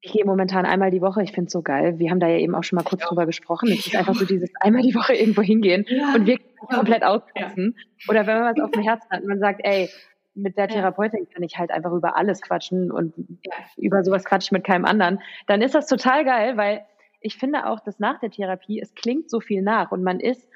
ich 0.00 0.12
gehe 0.12 0.24
momentan 0.24 0.64
einmal 0.64 0.90
die 0.90 1.02
Woche, 1.02 1.22
ich 1.22 1.32
finde 1.32 1.48
es 1.48 1.52
so 1.52 1.60
geil. 1.60 1.98
Wir 1.98 2.10
haben 2.10 2.18
da 2.18 2.26
ja 2.26 2.38
eben 2.38 2.54
auch 2.54 2.64
schon 2.64 2.76
mal 2.78 2.84
kurz 2.84 3.02
ja. 3.02 3.08
drüber 3.08 3.26
gesprochen. 3.26 3.68
Es 3.70 3.86
ist 3.86 3.94
einfach 3.94 4.14
so 4.14 4.24
dieses 4.24 4.50
einmal 4.60 4.80
die 4.80 4.94
Woche 4.94 5.12
irgendwo 5.12 5.42
hingehen 5.42 5.84
ja. 5.88 6.14
und 6.14 6.26
wirklich 6.26 6.56
komplett. 6.70 7.02
Ja. 7.02 7.20
Oder 8.08 8.26
wenn 8.26 8.38
man 8.38 8.56
was 8.56 8.64
auf 8.64 8.70
dem 8.70 8.82
Herzen 8.82 9.10
hat 9.10 9.20
und 9.20 9.28
man 9.28 9.40
sagt, 9.40 9.60
ey, 9.62 9.90
mit 10.34 10.56
der 10.56 10.68
Therapeutin 10.68 11.28
kann 11.28 11.42
ich 11.42 11.58
halt 11.58 11.70
einfach 11.70 11.92
über 11.92 12.16
alles 12.16 12.40
quatschen 12.40 12.90
und 12.90 13.12
über 13.76 14.02
sowas 14.04 14.24
quatsche 14.24 14.46
ich 14.46 14.52
mit 14.52 14.64
keinem 14.64 14.86
anderen, 14.86 15.20
dann 15.46 15.60
ist 15.60 15.74
das 15.74 15.86
total 15.86 16.24
geil, 16.24 16.56
weil 16.56 16.86
ich 17.20 17.36
finde 17.36 17.66
auch, 17.66 17.80
dass 17.80 17.98
nach 17.98 18.20
der 18.20 18.30
Therapie, 18.30 18.80
es 18.80 18.94
klingt 18.94 19.28
so 19.28 19.40
viel 19.40 19.60
nach 19.60 19.92
und 19.92 20.02
man 20.02 20.18
ist 20.18 20.48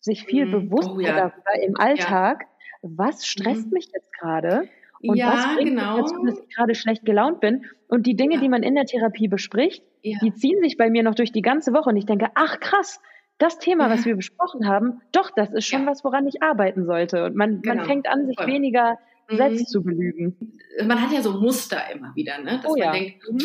sich 0.00 0.24
viel 0.24 0.46
mhm. 0.46 0.70
bewusster 0.70 0.94
oh, 0.94 1.00
ja. 1.00 1.14
darüber 1.14 1.62
im 1.62 1.76
Alltag, 1.76 2.46
was 2.82 3.26
stresst 3.26 3.66
mhm. 3.66 3.72
mich 3.72 3.88
jetzt 3.92 4.12
gerade? 4.18 4.68
Und 5.00 5.16
ja, 5.16 5.32
was 5.32 5.54
bringt 5.54 5.70
genau. 5.70 5.98
dazu, 5.98 6.14
dass 6.24 6.40
ich 6.40 6.54
gerade 6.54 6.74
schlecht 6.74 7.04
gelaunt 7.04 7.40
bin? 7.40 7.64
Und 7.86 8.06
die 8.06 8.16
Dinge, 8.16 8.34
ja. 8.34 8.40
die 8.40 8.48
man 8.48 8.62
in 8.62 8.74
der 8.74 8.84
Therapie 8.84 9.28
bespricht, 9.28 9.84
ja. 10.02 10.18
die 10.22 10.34
ziehen 10.34 10.60
sich 10.60 10.76
bei 10.76 10.90
mir 10.90 11.02
noch 11.02 11.14
durch 11.14 11.32
die 11.32 11.42
ganze 11.42 11.72
Woche. 11.72 11.90
Und 11.90 11.96
ich 11.96 12.06
denke, 12.06 12.28
ach 12.34 12.58
krass, 12.58 13.00
das 13.38 13.58
Thema, 13.58 13.88
was 13.88 14.04
wir 14.04 14.16
besprochen 14.16 14.66
haben, 14.66 15.00
doch, 15.12 15.30
das 15.34 15.52
ist 15.52 15.66
schon 15.66 15.86
was, 15.86 16.02
woran 16.02 16.26
ich 16.26 16.42
arbeiten 16.42 16.84
sollte. 16.84 17.24
Und 17.24 17.36
man, 17.36 17.62
genau. 17.62 17.76
man 17.76 17.84
fängt 17.84 18.08
an, 18.08 18.26
sich 18.26 18.36
Voll. 18.36 18.48
weniger 18.48 18.98
mhm. 19.30 19.36
selbst 19.36 19.70
zu 19.70 19.82
belügen. 19.82 20.58
Man 20.84 21.00
hat 21.00 21.12
ja 21.12 21.22
so 21.22 21.32
Muster 21.32 21.78
immer 21.94 22.12
wieder, 22.16 22.38
ne? 22.38 22.60
dass 22.62 22.72
oh, 22.72 22.76
man 22.76 22.92
denkt, 22.92 23.22
mhm. 23.30 23.38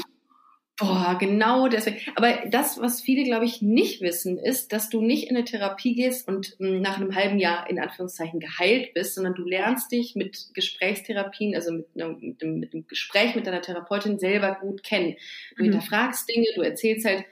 Boah, 0.84 1.18
genau 1.20 1.68
deswegen. 1.68 2.00
Aber 2.16 2.44
das, 2.50 2.80
was 2.80 3.02
viele, 3.02 3.24
glaube 3.24 3.46
ich, 3.46 3.62
nicht 3.62 4.02
wissen, 4.02 4.38
ist, 4.38 4.74
dass 4.74 4.90
du 4.90 5.02
nicht 5.02 5.30
in 5.30 5.36
eine 5.36 5.46
Therapie 5.46 5.96
gehst 5.96 6.28
und 6.28 6.56
hm, 6.60 6.82
nach 6.82 6.98
einem 6.98 7.16
halben 7.16 7.40
Jahr 7.40 7.70
in 7.70 7.80
Anführungszeichen 7.80 8.40
geheilt 8.40 8.94
bist, 8.94 9.16
sondern 9.16 9.36
du 9.36 9.44
lernst 9.44 9.92
dich 9.92 10.16
mit 10.16 10.50
Gesprächstherapien, 10.54 11.56
also 11.56 11.72
mit, 11.72 11.88
einem, 11.96 12.20
mit, 12.20 12.42
dem, 12.42 12.60
mit 12.60 12.74
dem 12.74 12.88
Gespräch 12.88 13.36
mit 13.36 13.48
deiner 13.48 13.62
Therapeutin 13.62 14.20
selber 14.20 14.58
gut 14.60 14.84
kennen. 14.84 15.16
Du 15.56 15.64
mhm. 15.64 15.72
hinterfragst 15.72 16.28
Dinge, 16.28 16.48
du 16.56 16.62
erzählst 16.62 17.06
halt 17.06 17.26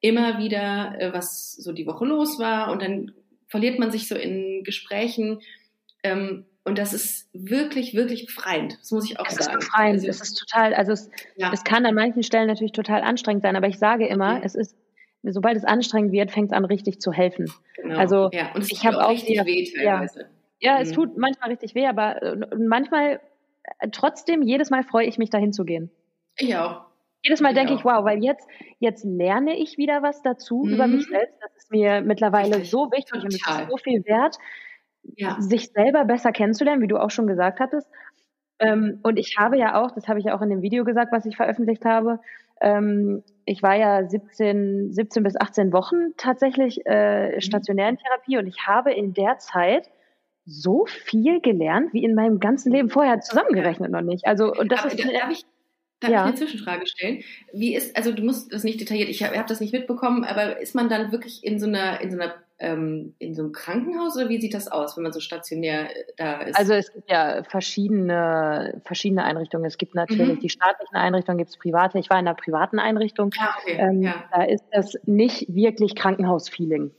immer 0.00 0.38
wieder, 0.38 0.96
äh, 0.98 1.12
was 1.12 1.52
so 1.52 1.72
die 1.72 1.86
Woche 1.86 2.04
los 2.04 2.38
war 2.38 2.72
und 2.72 2.82
dann 2.82 3.12
verliert 3.48 3.78
man 3.78 3.90
sich 3.90 4.08
so 4.08 4.16
in 4.16 4.64
Gesprächen. 4.64 5.40
Ähm, 6.02 6.44
und 6.66 6.78
das 6.78 6.92
ist 6.92 7.28
wirklich, 7.32 7.94
wirklich 7.94 8.26
befreiend. 8.26 8.76
Das 8.80 8.90
muss 8.90 9.08
ich 9.08 9.20
auch 9.20 9.26
es 9.26 9.36
sagen. 9.36 9.40
Es 9.40 9.46
ist 9.46 9.68
befreiend. 9.68 9.94
Also, 9.94 10.08
es 10.08 10.20
ist 10.20 10.34
total, 10.34 10.74
also 10.74 10.92
es, 10.92 11.10
ja. 11.36 11.52
es 11.52 11.62
kann 11.62 11.86
an 11.86 11.94
manchen 11.94 12.24
Stellen 12.24 12.48
natürlich 12.48 12.72
total 12.72 13.02
anstrengend 13.02 13.44
sein, 13.44 13.54
aber 13.54 13.68
ich 13.68 13.78
sage 13.78 14.08
immer, 14.08 14.38
okay. 14.38 14.42
es 14.44 14.56
ist, 14.56 14.76
sobald 15.22 15.56
es 15.56 15.64
anstrengend 15.64 16.10
wird, 16.10 16.32
fängt 16.32 16.50
es 16.50 16.52
an, 16.52 16.64
richtig 16.64 17.00
zu 17.00 17.12
helfen. 17.12 17.52
Genau. 17.76 17.96
Also 17.96 18.30
ja. 18.32 18.52
und 18.52 18.62
es 18.62 18.72
ich 18.72 18.84
habe 18.84 18.98
auch 19.04 19.10
richtig 19.10 19.40
die, 19.40 19.46
weh 19.46 19.64
teilweise. 19.64 20.28
Ja, 20.58 20.72
ja 20.72 20.76
mhm. 20.78 20.82
es 20.82 20.90
tut 20.90 21.16
manchmal 21.16 21.50
richtig 21.50 21.76
weh, 21.76 21.86
aber 21.86 22.20
äh, 22.20 22.36
manchmal 22.58 23.20
äh, 23.78 23.88
trotzdem, 23.92 24.42
jedes 24.42 24.70
Mal 24.70 24.82
freue 24.82 25.06
ich 25.06 25.18
mich, 25.18 25.30
dahin 25.30 25.52
zu 25.52 25.64
gehen. 25.64 25.92
Ich 26.36 26.56
auch. 26.56 26.86
Jedes 27.22 27.40
Mal 27.40 27.50
ich 27.50 27.58
denke 27.58 27.74
auch. 27.74 27.78
ich, 27.78 27.84
wow, 27.84 28.04
weil 28.04 28.24
jetzt, 28.24 28.48
jetzt 28.80 29.04
lerne 29.04 29.56
ich 29.56 29.78
wieder 29.78 30.02
was 30.02 30.20
dazu 30.22 30.64
mhm. 30.64 30.74
über 30.74 30.88
mich 30.88 31.06
selbst. 31.06 31.36
Das 31.40 31.56
ist 31.58 31.70
mir 31.70 32.00
mittlerweile 32.00 32.56
richtig. 32.56 32.70
so 32.70 32.90
wichtig 32.90 33.12
Total. 33.12 33.22
und 33.22 33.34
es 33.34 33.36
ist 33.36 33.70
so 33.70 33.76
viel 33.76 34.04
wert 34.04 34.36
ja. 35.16 35.36
sich 35.40 35.70
selber 35.72 36.04
besser 36.04 36.32
kennenzulernen, 36.32 36.82
wie 36.82 36.88
du 36.88 36.98
auch 36.98 37.10
schon 37.10 37.26
gesagt 37.26 37.60
hattest. 37.60 37.88
Ähm, 38.58 39.00
und 39.02 39.18
ich 39.18 39.36
habe 39.38 39.58
ja 39.58 39.80
auch, 39.80 39.92
das 39.92 40.08
habe 40.08 40.18
ich 40.18 40.26
ja 40.26 40.36
auch 40.36 40.42
in 40.42 40.50
dem 40.50 40.62
Video 40.62 40.84
gesagt, 40.84 41.12
was 41.12 41.26
ich 41.26 41.36
veröffentlicht 41.36 41.84
habe, 41.84 42.20
ähm, 42.60 43.22
ich 43.44 43.62
war 43.62 43.76
ja 43.76 44.08
17, 44.08 44.92
17 44.92 45.22
bis 45.22 45.36
18 45.36 45.72
Wochen 45.72 46.16
tatsächlich 46.16 46.80
äh, 46.86 47.34
mhm. 47.36 47.40
stationär 47.40 47.88
in 47.88 47.98
Therapie 47.98 48.38
und 48.38 48.46
ich 48.46 48.66
habe 48.66 48.92
in 48.92 49.12
der 49.12 49.38
Zeit 49.38 49.90
so 50.46 50.86
viel 50.86 51.40
gelernt, 51.40 51.92
wie 51.92 52.04
in 52.04 52.14
meinem 52.14 52.38
ganzen 52.38 52.72
Leben 52.72 52.88
vorher 52.88 53.20
zusammengerechnet 53.20 53.90
noch 53.90 54.00
nicht. 54.00 54.26
Also, 54.26 54.52
und 54.52 54.70
das 54.70 54.80
Aber, 54.80 54.92
ist. 54.92 55.04
Darf 55.04 55.30
ich, 55.30 55.44
darf 56.00 56.10
ja. 56.10 56.20
ich 56.20 56.26
eine 56.26 56.34
Zwischenfrage 56.34 56.86
stellen? 56.86 57.22
Wie 57.52 57.74
ist, 57.74 57.96
also 57.96 58.12
du 58.12 58.22
musst 58.22 58.52
das 58.52 58.64
nicht 58.64 58.80
detailliert, 58.80 59.08
ich 59.08 59.22
habe 59.22 59.36
hab 59.36 59.48
das 59.48 59.60
nicht 59.60 59.72
mitbekommen, 59.72 60.24
aber 60.24 60.60
ist 60.60 60.74
man 60.74 60.88
dann 60.88 61.12
wirklich 61.12 61.44
in 61.44 61.58
so 61.58 61.66
einer, 61.66 62.00
in 62.00 62.10
so 62.10 62.18
einer 62.18 62.34
ähm, 62.58 63.14
in 63.18 63.34
so 63.34 63.42
einem 63.42 63.52
Krankenhaus 63.52 64.16
oder 64.16 64.28
wie 64.28 64.40
sieht 64.40 64.54
das 64.54 64.68
aus, 64.68 64.96
wenn 64.96 65.02
man 65.02 65.12
so 65.12 65.20
stationär 65.20 65.90
äh, 65.90 66.04
da 66.16 66.40
ist? 66.42 66.58
Also 66.58 66.74
es 66.74 66.92
gibt 66.92 67.10
ja 67.10 67.42
verschiedene, 67.44 68.80
verschiedene 68.84 69.24
Einrichtungen. 69.24 69.66
Es 69.66 69.78
gibt 69.78 69.94
natürlich 69.94 70.36
mhm. 70.36 70.40
die 70.40 70.48
staatlichen 70.48 70.96
Einrichtungen, 70.96 71.38
gibt 71.38 71.50
es 71.50 71.58
private. 71.58 71.98
Ich 71.98 72.08
war 72.08 72.18
in 72.18 72.26
einer 72.26 72.34
privaten 72.34 72.78
Einrichtung. 72.78 73.30
Ah, 73.38 73.54
okay. 73.60 73.76
ähm, 73.78 74.02
ja. 74.02 74.24
Da 74.32 74.44
ist 74.44 74.64
das 74.72 74.94
nicht 75.04 75.54
wirklich 75.54 75.94
Krankenhausfeeling. 75.94 76.92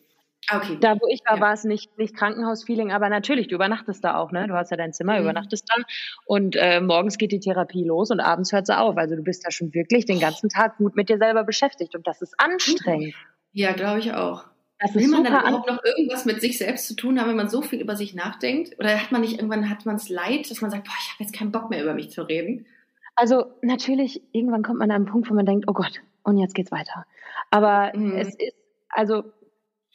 Ah, 0.50 0.58
okay. 0.58 0.78
Da, 0.80 0.96
wo 0.96 1.08
ich 1.10 1.22
war, 1.26 1.36
ja. 1.36 1.42
war 1.42 1.54
es 1.54 1.64
nicht, 1.66 1.98
nicht 1.98 2.16
Krankenhausfeeling, 2.16 2.92
aber 2.92 3.10
natürlich, 3.10 3.48
du 3.48 3.56
übernachtest 3.56 4.04
da 4.04 4.16
auch, 4.16 4.32
ne? 4.32 4.48
Du 4.48 4.54
hast 4.54 4.72
ja 4.72 4.78
dein 4.78 4.94
Zimmer, 4.94 5.16
mhm. 5.16 5.24
übernachtest 5.24 5.66
da 5.68 5.84
und 6.26 6.56
äh, 6.56 6.80
morgens 6.80 7.18
geht 7.18 7.32
die 7.32 7.40
Therapie 7.40 7.84
los 7.84 8.12
und 8.12 8.20
abends 8.20 8.54
hört 8.54 8.68
sie 8.68 8.78
auf. 8.78 8.96
Also 8.98 9.16
du 9.16 9.24
bist 9.24 9.46
da 9.46 9.52
schon 9.52 9.74
wirklich 9.74 10.06
den 10.06 10.20
ganzen 10.20 10.50
Tag 10.50 10.78
gut 10.78 10.96
mit 10.96 11.10
dir 11.10 11.18
selber 11.18 11.44
beschäftigt 11.44 11.96
und 11.96 12.08
das 12.08 12.22
ist 12.22 12.36
anstrengend. 12.38 13.14
Ja, 13.52 13.74
glaube 13.74 14.00
ich 14.00 14.14
auch. 14.14 14.46
Das 14.80 14.94
Will 14.94 15.08
man 15.08 15.24
dann 15.24 15.34
überhaupt 15.34 15.68
noch 15.68 15.84
irgendwas 15.84 16.26
mit 16.26 16.40
sich 16.40 16.58
selbst 16.58 16.88
zu 16.88 16.96
tun 16.96 17.20
haben, 17.20 17.30
wenn 17.30 17.36
man 17.36 17.50
so 17.50 17.62
viel 17.62 17.82
über 17.82 17.96
sich 17.96 18.14
nachdenkt? 18.14 18.78
Oder 18.80 19.02
hat 19.02 19.12
man 19.12 19.22
nicht 19.22 19.38
irgendwann 19.38 19.70
hat 19.70 19.86
man 19.86 19.96
es 19.96 20.10
leid, 20.10 20.52
dass 20.52 20.62
man 20.62 20.70
sagt, 20.70 20.86
boah, 20.86 20.94
ich 21.00 21.14
habe 21.14 21.24
jetzt 21.24 21.34
keinen 21.34 21.52
Bock 21.52 21.70
mehr 21.70 21.82
über 21.82 21.96
mich 21.96 22.12
zu 22.12 22.22
reden? 22.22 22.68
Also 23.16 23.46
natürlich, 23.64 24.22
irgendwann 24.32 24.62
kommt 24.62 24.78
man 24.78 24.92
an 24.92 24.98
einen 24.98 25.06
Punkt, 25.06 25.30
wo 25.30 25.34
man 25.34 25.48
denkt, 25.48 25.66
oh 25.68 25.74
Gott, 25.74 26.02
und 26.22 26.38
jetzt 26.38 26.54
geht's 26.54 26.72
weiter. 26.72 27.06
Aber 27.50 27.92
mhm. 27.96 28.16
es 28.18 28.30
ist, 28.36 28.56
also 28.90 29.24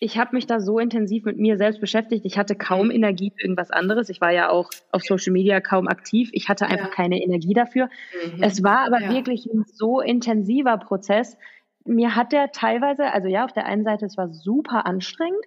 ich 0.00 0.18
habe 0.18 0.34
mich 0.34 0.48
da 0.48 0.58
so 0.58 0.80
intensiv 0.80 1.24
mit 1.24 1.38
mir 1.38 1.56
selbst 1.56 1.80
beschäftigt. 1.80 2.24
Ich 2.24 2.36
hatte 2.36 2.56
kaum 2.56 2.86
mhm. 2.86 2.92
Energie 2.92 3.30
für 3.36 3.42
irgendwas 3.44 3.70
anderes. 3.70 4.08
Ich 4.08 4.20
war 4.20 4.32
ja 4.32 4.50
auch 4.50 4.68
auf 4.90 5.02
Social 5.02 5.32
Media 5.32 5.60
kaum 5.60 5.86
aktiv. 5.86 6.30
Ich 6.32 6.48
hatte 6.48 6.66
einfach 6.66 6.88
ja. 6.88 6.94
keine 6.94 7.22
Energie 7.22 7.54
dafür. 7.54 7.88
Mhm. 8.34 8.42
Es 8.42 8.64
war 8.64 8.84
aber 8.84 9.00
ja. 9.00 9.10
wirklich 9.10 9.46
ein 9.46 9.64
so 9.72 10.00
intensiver 10.00 10.76
Prozess, 10.78 11.36
mir 11.84 12.16
hat 12.16 12.32
der 12.32 12.52
teilweise, 12.52 13.12
also 13.12 13.28
ja, 13.28 13.44
auf 13.44 13.52
der 13.52 13.66
einen 13.66 13.84
Seite, 13.84 14.06
es 14.06 14.16
war 14.16 14.28
super 14.28 14.86
anstrengend, 14.86 15.44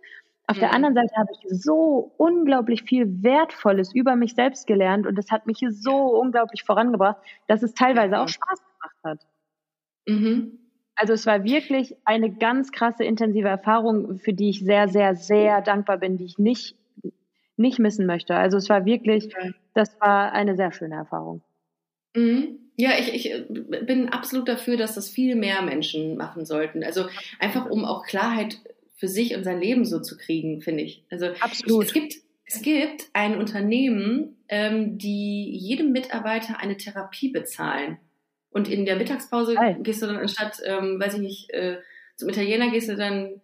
auf 0.48 0.58
mhm. 0.58 0.60
der 0.60 0.74
anderen 0.74 0.96
Seite 0.96 1.16
habe 1.16 1.32
ich 1.32 1.62
so 1.62 2.14
unglaublich 2.18 2.84
viel 2.84 3.24
Wertvolles 3.24 3.94
über 3.94 4.16
mich 4.16 4.36
selbst 4.36 4.68
gelernt 4.68 5.08
und 5.08 5.18
es 5.18 5.32
hat 5.32 5.48
mich 5.48 5.60
so 5.70 5.96
unglaublich 6.20 6.64
vorangebracht, 6.64 7.18
dass 7.48 7.64
es 7.64 7.74
teilweise 7.74 8.20
auch 8.20 8.28
Spaß 8.28 8.60
gemacht 8.60 8.98
hat. 9.04 9.28
Mhm. 10.08 10.60
Also 10.96 11.14
es 11.14 11.26
war 11.26 11.44
wirklich 11.44 11.98
eine 12.06 12.32
ganz 12.32 12.72
krasse, 12.72 13.04
intensive 13.04 13.50
Erfahrung, 13.50 14.18
für 14.20 14.34
die 14.34 14.50
ich 14.50 14.64
sehr, 14.64 14.88
sehr, 14.88 15.16
sehr 15.16 15.62
dankbar 15.62 15.98
bin, 15.98 16.18
die 16.18 16.26
ich 16.26 16.38
nicht, 16.38 16.78
nicht 17.58 17.80
missen 17.80 18.06
möchte. 18.06 18.36
Also 18.36 18.58
es 18.58 18.70
war 18.70 18.86
wirklich, 18.86 19.34
das 19.74 20.00
war 20.00 20.32
eine 20.32 20.56
sehr 20.56 20.72
schöne 20.72 20.96
Erfahrung. 20.96 21.42
Mhm. 22.16 22.65
Ja, 22.78 22.92
ich, 23.00 23.14
ich 23.14 23.32
äh, 23.32 23.46
bin 23.50 24.10
absolut 24.10 24.48
dafür, 24.48 24.78
dass 24.78 24.96
das 24.96 25.10
viel 25.10 25.36
mehr 25.36 25.62
Menschen 25.62 26.18
machen 26.18 26.46
sollten. 26.46 26.84
Also 26.84 27.06
einfach 27.40 27.70
um 27.70 27.86
auch 27.86 28.06
Klarheit 28.06 28.58
für 28.96 29.08
sich 29.08 29.36
und 29.36 29.44
sein 29.44 29.60
Leben 29.62 29.86
so 29.86 30.00
zu 30.02 30.18
kriegen, 30.18 30.62
finde 30.62 30.84
ich. 30.84 31.04
Also 31.10 31.28
absolut. 31.40 31.86
Es 31.86 31.94
gibt 31.94 32.16
es 32.48 32.62
gibt 32.62 33.10
ein 33.14 33.38
Unternehmen, 33.38 34.38
ähm, 34.50 34.98
die 34.98 35.50
jedem 35.58 35.92
Mitarbeiter 35.92 36.60
eine 36.60 36.78
Therapie 36.78 37.30
bezahlen. 37.30 37.98
Und 38.52 38.70
in 38.70 38.86
der 38.86 38.96
Mittagspause 38.96 39.58
Hi. 39.58 39.76
gehst 39.80 40.02
du 40.02 40.06
dann 40.06 40.18
anstatt, 40.18 40.62
ähm, 40.64 41.00
weiß 41.00 41.16
ich 41.16 41.22
nicht, 41.22 41.50
äh, 41.52 41.80
zum 42.16 42.30
Italiener 42.30 42.70
gehst 42.70 42.88
du 42.88 42.96
dann 42.96 43.42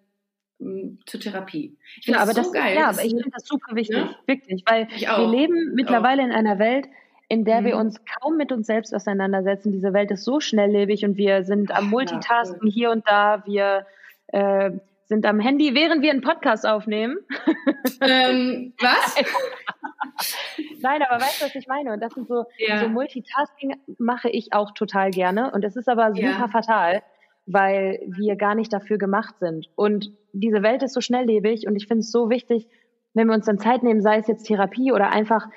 ähm, 0.61 0.99
zur 1.05 1.19
Therapie. 1.19 1.77
Ich 1.97 2.05
finde 2.05 2.19
ja, 2.19 2.25
das 2.25 2.35
aber 2.35 2.43
so 2.43 2.53
das, 2.53 2.61
geil. 2.61 2.75
Ja, 2.75 2.89
aber 2.89 3.03
ich 3.03 3.09
finde 3.09 3.29
das 3.33 3.45
super 3.45 3.75
wichtig, 3.75 3.97
ja? 3.97 4.15
wirklich, 4.27 4.63
weil 4.67 4.87
wir 4.87 5.27
leben 5.27 5.73
mittlerweile 5.73 6.21
in 6.21 6.31
einer 6.31 6.59
Welt, 6.59 6.87
in 7.31 7.45
der 7.45 7.61
mhm. 7.61 7.65
wir 7.65 7.77
uns 7.77 8.01
kaum 8.03 8.35
mit 8.35 8.51
uns 8.51 8.67
selbst 8.67 8.93
auseinandersetzen. 8.93 9.71
Diese 9.71 9.93
Welt 9.93 10.11
ist 10.11 10.25
so 10.25 10.41
schnelllebig 10.41 11.05
und 11.05 11.15
wir 11.15 11.45
sind 11.45 11.71
am 11.71 11.89
Multitasken 11.89 12.67
ja, 12.67 12.73
hier 12.73 12.91
und 12.91 13.07
da. 13.07 13.43
Wir 13.45 13.85
äh, 14.27 14.71
sind 15.05 15.25
am 15.25 15.39
Handy, 15.39 15.73
während 15.73 16.01
wir 16.01 16.11
einen 16.11 16.21
Podcast 16.21 16.67
aufnehmen. 16.67 17.17
Ähm, 18.03 18.73
was? 18.79 19.15
Nein, 20.81 21.03
aber 21.07 21.21
weißt 21.21 21.41
du, 21.41 21.45
was 21.45 21.53
ich 21.53 21.67
meine? 21.67 21.93
Und 21.93 22.01
das 22.01 22.13
sind 22.13 22.27
so, 22.27 22.45
ja. 22.57 22.79
so 22.79 22.89
Multitasking 22.89 23.75
mache 23.99 24.27
ich 24.27 24.53
auch 24.53 24.71
total 24.71 25.11
gerne. 25.11 25.51
Und 25.51 25.63
es 25.63 25.75
ist 25.75 25.87
aber 25.87 26.15
super 26.15 26.25
ja. 26.25 26.47
fatal, 26.47 27.03
weil 27.45 27.99
wir 28.07 28.37
gar 28.37 28.55
nicht 28.55 28.73
dafür 28.73 28.97
gemacht 28.97 29.35
sind. 29.39 29.69
Und 29.75 30.11
diese 30.33 30.63
Welt 30.63 30.81
ist 30.81 30.95
so 30.95 31.01
schnelllebig 31.01 31.67
und 31.67 31.75
ich 31.75 31.87
finde 31.87 31.99
es 31.99 32.11
so 32.11 32.31
wichtig, 32.31 32.67
wenn 33.13 33.27
wir 33.27 33.35
uns 33.35 33.45
dann 33.45 33.59
Zeit 33.59 33.83
nehmen, 33.83 34.01
sei 34.01 34.17
es 34.17 34.27
jetzt 34.27 34.45
Therapie 34.45 34.91
oder 34.91 35.11
einfach 35.11 35.47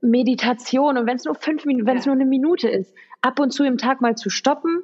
Meditation 0.00 0.98
und 0.98 1.06
wenn 1.06 1.16
es 1.16 1.24
nur 1.24 1.34
fünf 1.34 1.64
Minuten, 1.64 1.86
wenn 1.86 1.96
es 1.96 2.04
ja. 2.04 2.12
nur 2.12 2.20
eine 2.20 2.28
Minute 2.28 2.68
ist, 2.68 2.94
ab 3.22 3.40
und 3.40 3.50
zu 3.50 3.64
im 3.64 3.78
Tag 3.78 4.00
mal 4.00 4.14
zu 4.14 4.30
stoppen, 4.30 4.82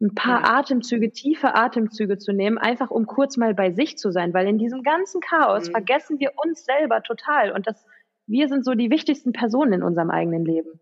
ein 0.00 0.14
paar 0.14 0.42
ja. 0.42 0.58
Atemzüge, 0.58 1.12
tiefe 1.12 1.54
Atemzüge 1.54 2.18
zu 2.18 2.32
nehmen, 2.32 2.58
einfach 2.58 2.90
um 2.90 3.06
kurz 3.06 3.36
mal 3.36 3.54
bei 3.54 3.70
sich 3.70 3.96
zu 3.96 4.10
sein, 4.10 4.34
weil 4.34 4.48
in 4.48 4.58
diesem 4.58 4.82
ganzen 4.82 5.20
Chaos 5.20 5.68
mhm. 5.68 5.72
vergessen 5.72 6.18
wir 6.18 6.32
uns 6.44 6.64
selber 6.64 7.02
total 7.02 7.52
und 7.52 7.66
das, 7.66 7.86
wir 8.26 8.48
sind 8.48 8.64
so 8.64 8.74
die 8.74 8.90
wichtigsten 8.90 9.32
Personen 9.32 9.74
in 9.74 9.82
unserem 9.82 10.10
eigenen 10.10 10.44
Leben. 10.44 10.80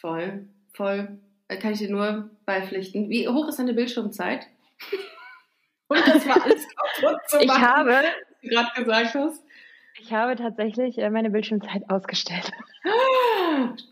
Voll, 0.00 0.48
voll. 0.74 1.18
Da 1.48 1.56
kann 1.56 1.72
ich 1.72 1.78
dir 1.78 1.90
nur 1.90 2.30
beipflichten. 2.44 3.08
Wie 3.08 3.26
hoch 3.26 3.48
ist 3.48 3.58
deine 3.58 3.72
Bildschirmzeit? 3.72 4.46
und 5.88 6.00
das 6.06 6.28
war 6.28 6.44
alles 6.44 6.66
kaputt 6.68 7.20
zu 7.28 7.36
machen, 7.38 7.46
ich 7.46 7.66
habe, 7.66 7.90
was 7.90 8.40
du 8.42 8.48
gerade 8.48 8.84
gesagt 8.84 9.14
hast. 9.14 9.47
Ich 10.00 10.12
habe 10.12 10.36
tatsächlich 10.36 10.98
äh, 10.98 11.10
meine 11.10 11.30
Bildschirmzeit 11.30 11.82
ausgestellt. 11.88 12.50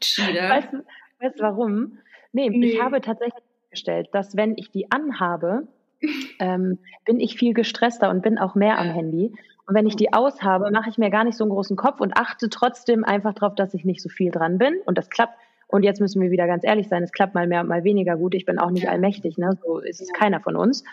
Cheater. 0.01 0.49
Weißt 0.49 0.73
du, 0.73 0.85
weißt 1.21 1.41
warum? 1.41 1.99
Nee, 2.33 2.51
nee, 2.51 2.67
ich 2.67 2.83
habe 2.83 3.01
tatsächlich 3.01 3.43
festgestellt, 3.63 4.09
dass 4.13 4.37
wenn 4.37 4.55
ich 4.57 4.71
die 4.71 4.91
anhabe, 4.91 5.67
ähm, 6.39 6.79
bin 7.05 7.21
ich 7.21 7.37
viel 7.37 7.55
gestresster 7.55 8.11
und 8.11 8.23
bin 8.23 8.39
auch 8.39 8.55
mehr 8.55 8.79
am 8.79 8.89
Handy. 8.89 9.33
Und 9.67 9.75
wenn 9.75 9.87
ich 9.87 9.97
die 9.97 10.13
aushabe, 10.13 10.71
mache 10.71 10.91
ich 10.91 10.99
mir 10.99 11.11
gar 11.11 11.25
nicht 11.25 11.37
so 11.37 11.43
einen 11.43 11.51
großen 11.51 11.77
Kopf 11.77 12.01
und 12.01 12.17
achte 12.17 12.49
trotzdem 12.49 13.03
einfach 13.05 13.35
darauf, 13.35 13.57
dass 13.57 13.75
ich 13.75 13.85
nicht 13.85 14.01
so 14.01 14.09
viel 14.09 14.31
dran 14.31 14.59
bin. 14.59 14.77
Und 14.85 14.97
das 14.97 15.11
klappt. 15.11 15.35
Und 15.67 15.83
jetzt 15.83 16.01
müssen 16.01 16.23
wir 16.23 16.31
wieder 16.31 16.47
ganz 16.47 16.63
ehrlich 16.63 16.89
sein, 16.89 17.03
es 17.03 17.11
klappt 17.11 17.35
mal 17.35 17.49
mehr, 17.49 17.65
mal 17.65 17.83
weniger 17.83 18.17
gut. 18.17 18.37
Ich 18.37 18.45
bin 18.45 18.61
auch 18.61 18.71
nicht 18.71 18.89
allmächtig, 18.89 19.37
ne? 19.37 19.59
So 19.65 19.81
ist 19.81 20.01
es 20.01 20.13
keiner 20.13 20.39
von 20.39 20.55
uns. 20.55 20.85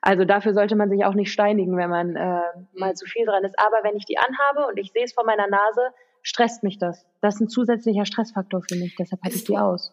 Also 0.00 0.24
dafür 0.24 0.54
sollte 0.54 0.76
man 0.76 0.90
sich 0.90 1.04
auch 1.04 1.14
nicht 1.14 1.32
steinigen, 1.32 1.76
wenn 1.76 1.90
man 1.90 2.16
äh, 2.16 2.40
mal 2.74 2.94
zu 2.94 3.06
viel 3.06 3.26
dran 3.26 3.44
ist. 3.44 3.58
Aber 3.58 3.82
wenn 3.82 3.96
ich 3.96 4.04
die 4.04 4.18
anhabe 4.18 4.66
und 4.68 4.78
ich 4.78 4.92
sehe 4.92 5.04
es 5.04 5.12
vor 5.12 5.24
meiner 5.24 5.48
Nase, 5.48 5.80
stresst 6.22 6.62
mich 6.62 6.78
das. 6.78 7.06
Das 7.20 7.36
ist 7.36 7.40
ein 7.40 7.48
zusätzlicher 7.48 8.04
Stressfaktor 8.04 8.62
für 8.68 8.76
mich. 8.76 8.94
Deshalb 8.96 9.22
hatte 9.22 9.34
ich 9.34 9.44
die 9.44 9.58
aus. 9.58 9.92